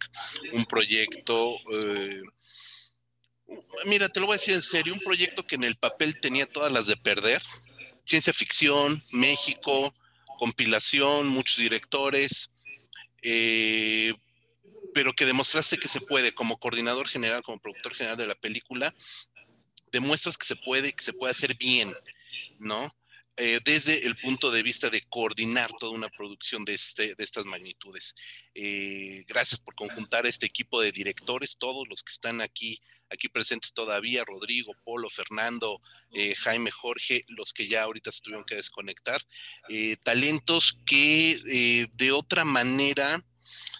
un 0.54 0.66
proyecto... 0.66 1.56
Eh, 1.74 2.22
mira, 3.86 4.08
te 4.08 4.20
lo 4.20 4.28
voy 4.28 4.36
a 4.36 4.38
decir 4.38 4.54
en 4.54 4.62
serio, 4.62 4.94
un 4.94 5.00
proyecto 5.00 5.48
que 5.48 5.56
en 5.56 5.64
el 5.64 5.78
papel 5.78 6.20
tenía 6.22 6.46
todas 6.46 6.72
las 6.72 6.86
de 6.86 6.96
perder. 6.96 7.42
Ciencia 8.06 8.34
ficción, 8.34 9.02
México, 9.14 9.92
compilación, 10.38 11.28
muchos 11.28 11.58
directores. 11.58 12.52
Eh, 13.24 14.14
pero 14.94 15.14
que 15.14 15.26
demostraste 15.26 15.78
que 15.78 15.88
se 15.88 16.02
puede 16.02 16.34
como 16.34 16.60
coordinador 16.60 17.08
general, 17.08 17.44
como 17.44 17.60
productor 17.60 17.94
general 17.94 18.18
de 18.18 18.28
la 18.28 18.36
película, 18.36 18.94
demuestras 19.92 20.38
que 20.38 20.46
se 20.46 20.56
puede, 20.56 20.94
que 20.94 21.04
se 21.04 21.14
puede 21.14 21.32
hacer 21.32 21.56
bien, 21.56 21.94
¿no? 22.60 22.94
Eh, 23.42 23.62
desde 23.64 24.06
el 24.06 24.18
punto 24.18 24.52
de 24.52 24.62
vista 24.62 24.90
de 24.90 25.02
coordinar 25.08 25.72
toda 25.80 25.94
una 25.94 26.10
producción 26.10 26.66
de, 26.66 26.74
este, 26.74 27.16
de 27.16 27.24
estas 27.24 27.46
magnitudes. 27.46 28.14
Eh, 28.54 29.24
gracias 29.30 29.62
por 29.62 29.76
conjuntar 29.76 30.26
este 30.26 30.46
equipo 30.46 30.82
de 30.82 30.92
directores, 30.92 31.56
todos 31.58 31.88
los 31.88 32.04
que 32.04 32.12
están 32.12 32.42
aquí, 32.42 32.82
aquí 33.10 33.30
presentes 33.30 33.72
todavía, 33.72 34.26
Rodrigo, 34.26 34.74
Polo, 34.84 35.10
Fernando, 35.10 35.80
eh, 36.12 36.36
Jaime, 36.36 36.70
Jorge, 36.70 37.24
los 37.30 37.54
que 37.54 37.70
ya 37.70 37.84
ahorita 37.84 38.12
se 38.12 38.22
tuvieron 38.22 38.46
que 38.46 38.56
desconectar, 38.56 39.22
talentos 40.04 40.78
que 40.86 41.88
de 41.94 42.12
otra 42.12 42.44
manera 42.44 43.24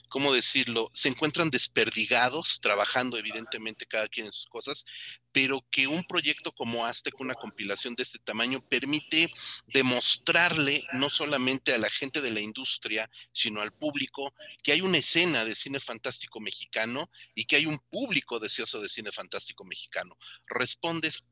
¿cómo 0.10 0.34
decirlo? 0.34 0.92
Se 0.94 1.08
encuentran 1.10 1.50
desperdigados, 1.50 2.60
trabajando 2.62 3.18
evidentemente 3.18 3.86
cada 3.86 4.08
quien 4.08 4.26
en 4.26 4.32
sus 4.32 4.46
cosas, 4.48 4.86
pero 5.32 5.66
que 5.72 5.88
un 5.88 6.04
proyecto 6.04 6.52
como 6.52 6.86
Aztec, 6.86 7.20
una 7.20 7.36
compilación 7.36 7.96
de 7.96 8.04
este 8.04 8.20
tamaño, 8.20 8.62
permite 8.68 9.32
demostrarle 9.68 10.84
no 10.94 11.10
solamente 11.10 11.74
a 11.74 11.78
la 11.78 11.90
gente 11.90 12.22
de 12.22 12.32
la 12.32 12.42
industria, 12.42 13.10
sino 13.32 13.62
al 13.62 13.72
público, 13.72 14.34
que 14.64 14.72
hay 14.72 14.82
una 14.82 14.98
escena 14.98 15.46
de 15.46 15.56
cine 15.56 15.80
fantástico 15.80 16.40
mexicano 16.40 17.10
y 17.36 17.46
que 17.46 17.56
hay 17.56 17.66
un 17.68 17.80
público 17.90 18.40
deseoso 18.40 18.82
de 18.82 18.90
cine 18.90 19.12
fantástico 19.12 19.64
mexicano. 19.64 20.18
Respondes 20.48 21.26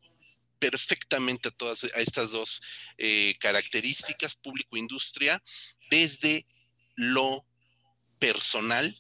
perfectamente 0.59 1.49
a 1.49 1.51
todas 1.51 1.83
a 1.83 1.99
estas 1.99 2.31
dos 2.31 2.61
eh, 2.97 3.35
características, 3.39 4.35
público-industria, 4.35 5.43
desde 5.89 6.47
lo 6.95 7.45
personal, 8.19 8.95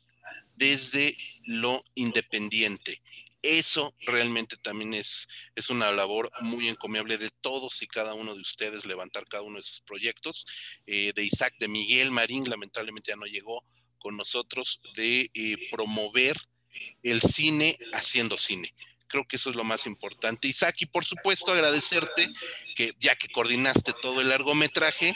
desde 0.55 1.15
lo 1.45 1.83
independiente. 1.95 3.01
Eso 3.43 3.93
realmente 4.01 4.57
también 4.57 4.93
es, 4.93 5.27
es 5.55 5.69
una 5.69 5.91
labor 5.91 6.31
muy 6.41 6.67
encomiable 6.67 7.17
de 7.17 7.29
todos 7.29 7.81
y 7.81 7.87
cada 7.87 8.13
uno 8.13 8.35
de 8.35 8.41
ustedes, 8.41 8.85
levantar 8.85 9.25
cada 9.27 9.43
uno 9.43 9.59
de 9.59 9.63
sus 9.63 9.81
proyectos. 9.81 10.45
Eh, 10.87 11.13
de 11.15 11.23
Isaac, 11.23 11.53
de 11.59 11.67
Miguel 11.67 12.11
Marín, 12.11 12.49
lamentablemente 12.49 13.11
ya 13.11 13.15
no 13.15 13.25
llegó 13.25 13.63
con 13.99 14.17
nosotros, 14.17 14.81
de 14.95 15.29
eh, 15.33 15.69
promover 15.71 16.37
el 17.03 17.21
cine 17.21 17.77
haciendo 17.93 18.37
cine. 18.37 18.73
Creo 19.07 19.25
que 19.25 19.37
eso 19.37 19.49
es 19.49 19.55
lo 19.55 19.63
más 19.63 19.85
importante. 19.85 20.47
Isaac, 20.47 20.75
y 20.79 20.85
por 20.85 21.05
supuesto 21.05 21.51
agradecerte 21.51 22.27
que 22.75 22.93
ya 22.99 23.15
que 23.15 23.29
coordinaste 23.29 23.93
todo 24.01 24.21
el 24.21 24.29
largometraje, 24.29 25.15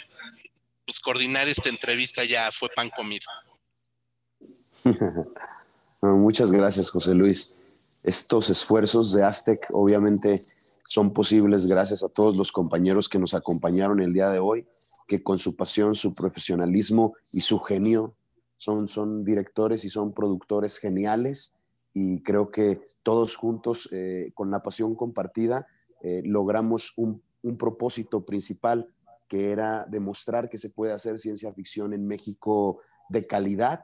pues 0.85 0.99
coordinar 0.99 1.47
esta 1.49 1.69
entrevista 1.69 2.23
ya 2.23 2.51
fue 2.51 2.69
pan 2.69 2.89
comido. 2.89 3.25
Muchas 6.01 6.51
gracias, 6.51 6.89
José 6.89 7.13
Luis. 7.13 7.55
Estos 8.03 8.49
esfuerzos 8.49 9.13
de 9.13 9.23
Aztec 9.23 9.67
obviamente 9.71 10.41
son 10.87 11.13
posibles 11.13 11.67
gracias 11.67 12.03
a 12.03 12.09
todos 12.09 12.35
los 12.35 12.51
compañeros 12.51 13.07
que 13.07 13.19
nos 13.19 13.33
acompañaron 13.33 14.01
el 14.01 14.13
día 14.13 14.29
de 14.29 14.39
hoy, 14.39 14.67
que 15.07 15.21
con 15.21 15.37
su 15.37 15.55
pasión, 15.55 15.95
su 15.95 16.13
profesionalismo 16.13 17.13
y 17.31 17.41
su 17.41 17.59
genio 17.59 18.15
son, 18.57 18.87
son 18.87 19.23
directores 19.23 19.85
y 19.85 19.89
son 19.89 20.13
productores 20.13 20.79
geniales 20.79 21.55
y 21.93 22.21
creo 22.23 22.51
que 22.51 22.81
todos 23.03 23.35
juntos, 23.35 23.89
eh, 23.91 24.31
con 24.33 24.49
la 24.49 24.63
pasión 24.63 24.95
compartida, 24.95 25.67
eh, 26.01 26.21
logramos 26.25 26.93
un, 26.97 27.21
un 27.43 27.57
propósito 27.57 28.25
principal 28.25 28.87
que 29.27 29.51
era 29.51 29.85
demostrar 29.89 30.49
que 30.49 30.57
se 30.57 30.69
puede 30.69 30.93
hacer 30.93 31.19
ciencia 31.19 31.53
ficción 31.53 31.93
en 31.93 32.07
México 32.07 32.79
de 33.09 33.25
calidad 33.25 33.83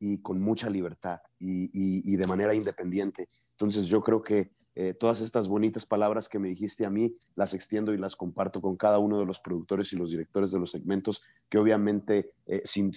y 0.00 0.18
con 0.22 0.40
mucha 0.40 0.70
libertad 0.70 1.20
y, 1.38 2.16
de 2.16 2.26
manera 2.26 2.54
independiente. 2.54 3.28
Entonces 3.52 3.86
yo 3.86 4.02
creo 4.02 4.22
que 4.22 4.50
eh, 4.74 4.94
todas 4.94 5.20
estas 5.20 5.46
bonitas 5.46 5.86
palabras 5.86 6.28
que 6.28 6.38
me 6.38 6.48
dijiste 6.48 6.86
a 6.86 6.90
mí 6.90 7.14
las 7.36 7.54
extiendo 7.54 7.92
y 7.92 7.98
las 7.98 8.16
comparto 8.16 8.60
con 8.62 8.76
cada 8.76 8.98
uno 8.98 9.18
de 9.18 9.26
los 9.26 9.40
productores 9.40 9.92
y 9.92 9.96
los 9.96 10.10
directores 10.10 10.50
de 10.50 10.58
los 10.58 10.70
segmentos, 10.70 11.22
que 11.48 11.58
obviamente 11.58 12.32
eh, 12.46 12.62
sin, 12.64 12.90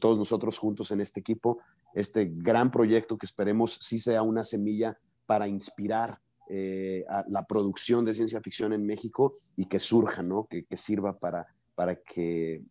todos 0.00 0.18
nosotros 0.18 0.58
juntos 0.58 0.90
en 0.90 1.02
este 1.02 1.20
equipo, 1.20 1.58
este 1.94 2.26
gran 2.26 2.70
proyecto 2.70 3.18
que 3.18 3.26
esperemos 3.26 3.78
sí 3.80 3.98
sea 3.98 4.22
una 4.22 4.42
semilla 4.42 4.98
para 5.26 5.48
inspirar 5.48 6.18
eh, 6.48 7.04
la 7.28 7.46
producción 7.46 8.06
de 8.06 8.14
ciencia 8.14 8.40
ficción 8.40 8.72
en 8.72 8.86
México 8.86 9.34
y 9.54 9.66
que 9.66 9.78
surja, 9.78 10.22
¿no? 10.22 10.46
que, 10.48 10.64
que 10.64 10.78
sirva 10.78 11.18
para, 11.18 11.46
para 11.74 11.96
que 11.96 12.62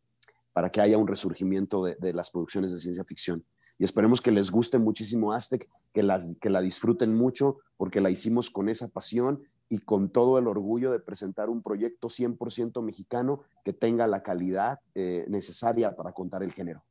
para 0.57 0.71
que 0.71 0.81
haya 0.81 0.97
un 0.97 1.07
resurgimiento 1.07 1.83
de, 1.83 2.13
las 2.13 2.31
producciones 2.31 2.73
de 2.73 2.79
ciencia 2.79 3.03
ficción. 3.03 3.45
Y 3.77 3.83
esperemos 3.83 4.21
que 4.21 4.31
les 4.31 4.49
guste 4.49 4.79
muchísimo 4.79 5.31
Aztec, 5.31 5.69
que, 5.93 6.01
las, 6.01 6.35
que 6.41 6.49
la 6.49 6.61
disfruten 6.61 7.13
mucho, 7.13 7.59
porque 7.77 8.01
la 8.01 8.09
hicimos 8.09 8.49
con 8.49 8.67
esa 8.67 8.87
pasión 8.87 9.43
y 9.69 9.77
con 9.77 10.11
todo 10.11 10.39
el 10.39 10.47
orgullo 10.47 10.91
de 10.91 10.99
presentar 10.99 11.51
un 11.51 11.61
proyecto 11.61 12.07
100% 12.07 12.81
mexicano 12.81 13.43
que 13.63 13.71
tenga 13.71 14.07
la 14.07 14.23
calidad 14.23 14.79
eh, 14.95 15.25
necesaria 15.27 15.95
para 15.95 16.11
contar 16.11 16.41
el 16.41 16.51
género. 16.51 16.83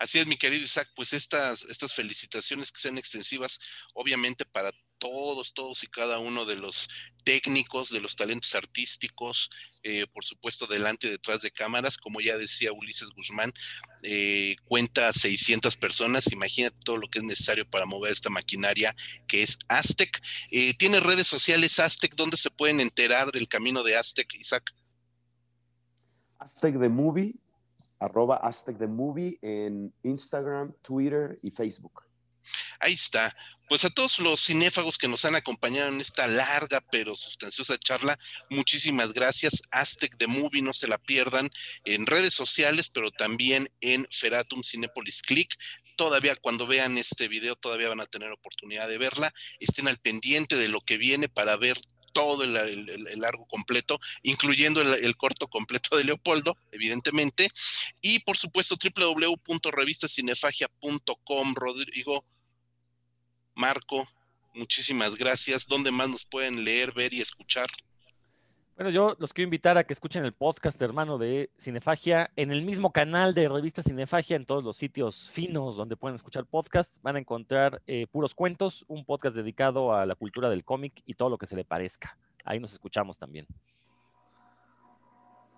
Así 0.00 0.18
es, 0.18 0.26
mi 0.26 0.36
querido 0.36 0.64
Isaac, 0.64 0.88
pues 0.96 1.12
estas, 1.12 1.62
estas 1.62 1.94
felicitaciones 1.94 2.72
que 2.72 2.80
sean 2.80 2.98
extensivas, 2.98 3.60
obviamente 3.94 4.44
para 4.44 4.72
todos, 5.02 5.52
todos 5.52 5.82
y 5.82 5.88
cada 5.88 6.20
uno 6.20 6.44
de 6.44 6.54
los 6.54 6.88
técnicos, 7.24 7.90
de 7.90 7.98
los 7.98 8.14
talentos 8.14 8.54
artísticos, 8.54 9.50
eh, 9.82 10.06
por 10.06 10.24
supuesto, 10.24 10.68
delante 10.68 11.08
y 11.08 11.10
detrás 11.10 11.40
de 11.40 11.50
cámaras, 11.50 11.96
como 11.98 12.20
ya 12.20 12.38
decía 12.38 12.72
Ulises 12.72 13.08
Guzmán, 13.08 13.52
eh, 14.04 14.54
cuenta 14.64 15.12
600 15.12 15.74
personas, 15.74 16.30
imagínate 16.30 16.78
todo 16.84 16.98
lo 16.98 17.08
que 17.08 17.18
es 17.18 17.24
necesario 17.24 17.68
para 17.68 17.84
mover 17.84 18.12
esta 18.12 18.30
maquinaria 18.30 18.94
que 19.26 19.42
es 19.42 19.58
Aztec. 19.66 20.20
Eh, 20.52 20.72
¿Tiene 20.78 21.00
redes 21.00 21.26
sociales 21.26 21.80
Aztec 21.80 22.14
donde 22.14 22.36
se 22.36 22.50
pueden 22.50 22.78
enterar 22.80 23.32
del 23.32 23.48
camino 23.48 23.82
de 23.82 23.96
Aztec, 23.96 24.32
Isaac? 24.34 24.72
Aztec 26.38 26.76
de 26.76 26.88
Movie, 26.88 27.34
arroba 27.98 28.36
Aztec 28.36 28.78
de 28.78 28.86
Movie 28.86 29.36
en 29.42 29.92
Instagram, 30.04 30.72
Twitter 30.80 31.36
y 31.42 31.50
Facebook. 31.50 32.04
Ahí 32.80 32.94
está. 32.94 33.34
Pues 33.68 33.84
a 33.84 33.90
todos 33.90 34.18
los 34.18 34.44
cinéfagos 34.44 34.98
que 34.98 35.08
nos 35.08 35.24
han 35.24 35.34
acompañado 35.34 35.88
en 35.88 36.00
esta 36.00 36.26
larga 36.26 36.82
pero 36.90 37.16
sustanciosa 37.16 37.78
charla, 37.78 38.18
muchísimas 38.50 39.12
gracias. 39.12 39.62
Aztec 39.70 40.16
de 40.18 40.26
Movie, 40.26 40.62
no 40.62 40.72
se 40.74 40.88
la 40.88 40.98
pierdan 40.98 41.50
en 41.84 42.06
redes 42.06 42.34
sociales, 42.34 42.90
pero 42.90 43.10
también 43.10 43.68
en 43.80 44.06
Feratum 44.10 44.62
Cinepolis 44.62 45.22
Click. 45.22 45.56
Todavía 45.96 46.36
cuando 46.36 46.66
vean 46.66 46.98
este 46.98 47.28
video, 47.28 47.56
todavía 47.56 47.88
van 47.88 48.00
a 48.00 48.06
tener 48.06 48.30
oportunidad 48.30 48.88
de 48.88 48.98
verla. 48.98 49.32
Estén 49.58 49.88
al 49.88 49.98
pendiente 49.98 50.56
de 50.56 50.68
lo 50.68 50.80
que 50.80 50.98
viene 50.98 51.28
para 51.28 51.56
ver 51.56 51.80
todo 52.12 52.44
el, 52.44 52.52
largo 53.20 53.46
completo, 53.46 53.98
incluyendo 54.22 54.80
el, 54.80 55.16
corto 55.16 55.48
completo 55.48 55.96
de 55.96 56.04
Leopoldo, 56.04 56.56
evidentemente. 56.70 57.50
Y 58.00 58.20
por 58.20 58.36
supuesto, 58.36 58.76
www.revistacinefagia.com. 58.76 61.54
Rodrigo, 61.54 62.24
Marco, 63.54 64.08
muchísimas 64.54 65.16
gracias. 65.16 65.66
¿Dónde 65.66 65.90
más 65.90 66.08
nos 66.08 66.24
pueden 66.24 66.62
leer, 66.64 66.92
ver 66.92 67.12
y 67.14 67.20
escuchar? 67.20 67.68
Bueno, 68.82 68.96
yo 68.96 69.14
los 69.20 69.32
quiero 69.32 69.46
invitar 69.46 69.78
a 69.78 69.84
que 69.84 69.92
escuchen 69.92 70.24
el 70.24 70.32
podcast 70.32 70.82
hermano 70.82 71.16
de 71.16 71.50
Cinefagia 71.56 72.32
en 72.34 72.50
el 72.50 72.64
mismo 72.64 72.90
canal 72.90 73.32
de 73.32 73.48
Revista 73.48 73.80
Cinefagia, 73.80 74.34
en 74.34 74.44
todos 74.44 74.64
los 74.64 74.76
sitios 74.76 75.30
finos 75.30 75.76
donde 75.76 75.94
pueden 75.94 76.16
escuchar 76.16 76.46
podcast. 76.46 77.00
Van 77.00 77.14
a 77.14 77.20
encontrar 77.20 77.80
eh, 77.86 78.08
puros 78.10 78.34
cuentos, 78.34 78.84
un 78.88 79.04
podcast 79.04 79.36
dedicado 79.36 79.94
a 79.94 80.04
la 80.04 80.16
cultura 80.16 80.50
del 80.50 80.64
cómic 80.64 81.00
y 81.06 81.14
todo 81.14 81.30
lo 81.30 81.38
que 81.38 81.46
se 81.46 81.54
le 81.54 81.64
parezca. 81.64 82.18
Ahí 82.44 82.58
nos 82.58 82.72
escuchamos 82.72 83.20
también. 83.20 83.46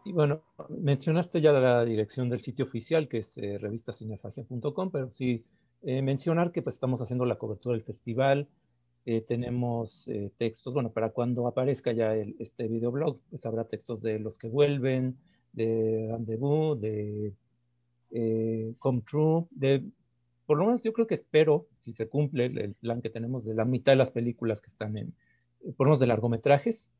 Y 0.05 0.13
bueno, 0.13 0.43
mencionaste 0.69 1.41
ya 1.41 1.53
la 1.53 1.83
dirección 1.83 2.29
del 2.29 2.43
sitio 2.43 2.67
oficial, 2.67 3.09
que 3.09 3.21
es 3.21 3.39
eh, 3.39 3.57
revistacinefagia.com, 3.57 4.91
pero 4.91 5.09
sí 5.11 5.43
eh, 5.81 6.03
mencionar 6.03 6.53
que 6.53 6.61
pues, 6.61 6.77
estamos 6.77 7.01
haciendo 7.01 7.25
la 7.25 7.37
cobertura 7.37 7.75
del 7.75 7.85
festival, 7.85 8.49
eh, 9.07 9.21
tenemos 9.21 10.09
eh, 10.09 10.31
textos, 10.39 10.73
bueno, 10.73 10.91
para 10.93 11.11
cuando 11.11 11.47
aparezca 11.47 11.93
ya 11.93 12.15
el, 12.15 12.37
este 12.39 12.69
videoblog, 12.69 13.21
pues 13.29 13.45
habrá 13.45 13.65
textos 13.65 14.01
de 14.01 14.19
los 14.19 14.39
que 14.39 14.49
vuelven, 14.49 15.19
de 15.53 16.09
Rendezvous, 16.11 16.81
de 16.81 17.35
Come 18.79 19.03
True, 19.03 19.47
de, 19.51 19.85
por 20.47 20.59
lo 20.59 20.67
menos 20.67 20.83
yo 20.83 20.93
creo 20.93 21.07
que 21.07 21.15
espero, 21.15 21.69
si 21.79 21.93
se 21.93 22.09
cumple 22.09 22.47
el, 22.47 22.75
plan 22.75 23.03
que 23.03 23.11
tenemos 23.11 23.45
de 23.45 23.55
la 23.55 23.65
mitad 23.65 23.93
de 23.93 23.97
las 23.97 24.11
películas 24.11 24.63
que 24.63 24.69
están 24.69 24.97
en, 24.97 25.15
por 25.77 25.87
lo 25.87 25.91
menos 25.91 26.01
de 26.01 26.07
largometrajes, 26.07 26.91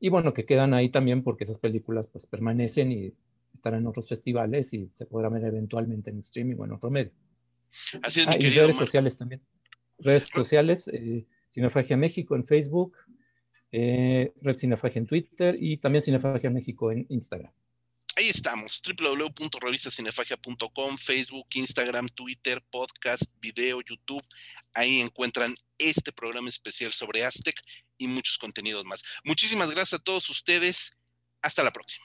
y 0.00 0.08
bueno, 0.08 0.32
que 0.32 0.46
quedan 0.46 0.72
ahí 0.72 0.88
también 0.88 1.22
porque 1.22 1.44
esas 1.44 1.58
películas 1.58 2.06
pues 2.06 2.26
permanecen 2.26 2.90
y 2.90 3.12
estarán 3.52 3.80
en 3.80 3.86
otros 3.86 4.08
festivales 4.08 4.72
y 4.72 4.90
se 4.94 5.04
podrán 5.04 5.34
ver 5.34 5.44
eventualmente 5.44 6.10
en 6.10 6.20
streaming 6.20 6.56
o 6.58 6.64
en 6.64 6.72
otro 6.72 6.90
medio. 6.90 7.12
Así 8.02 8.20
es, 8.20 8.26
mi 8.26 8.34
ah, 8.34 8.38
y 8.38 8.50
redes 8.50 8.76
sociales 8.76 9.16
también. 9.16 9.42
Redes 9.98 10.28
sociales, 10.32 10.88
Cinefagia 11.50 11.96
México 11.96 12.36
en 12.36 12.44
Facebook, 12.44 12.96
eh, 13.72 14.32
Red 14.40 14.56
Cinefagia 14.56 15.00
en 15.00 15.06
Twitter 15.06 15.56
y 15.60 15.78
también 15.78 16.02
Cinefagia 16.02 16.50
México 16.50 16.92
en 16.92 17.06
Instagram. 17.08 17.52
Ahí 18.16 18.28
estamos, 18.28 18.82
www.revistacinefagia.com, 18.82 20.98
Facebook, 20.98 21.46
Instagram, 21.54 22.08
Twitter, 22.08 22.60
podcast, 22.70 23.22
video, 23.40 23.80
YouTube. 23.80 24.26
Ahí 24.74 25.00
encuentran 25.00 25.54
este 25.78 26.10
programa 26.12 26.48
especial 26.48 26.92
sobre 26.92 27.24
Aztec 27.24 27.54
y 27.98 28.08
muchos 28.08 28.36
contenidos 28.38 28.84
más. 28.84 29.04
Muchísimas 29.24 29.70
gracias 29.70 30.00
a 30.00 30.02
todos 30.02 30.28
ustedes. 30.28 30.96
Hasta 31.40 31.62
la 31.62 31.72
próxima. 31.72 32.04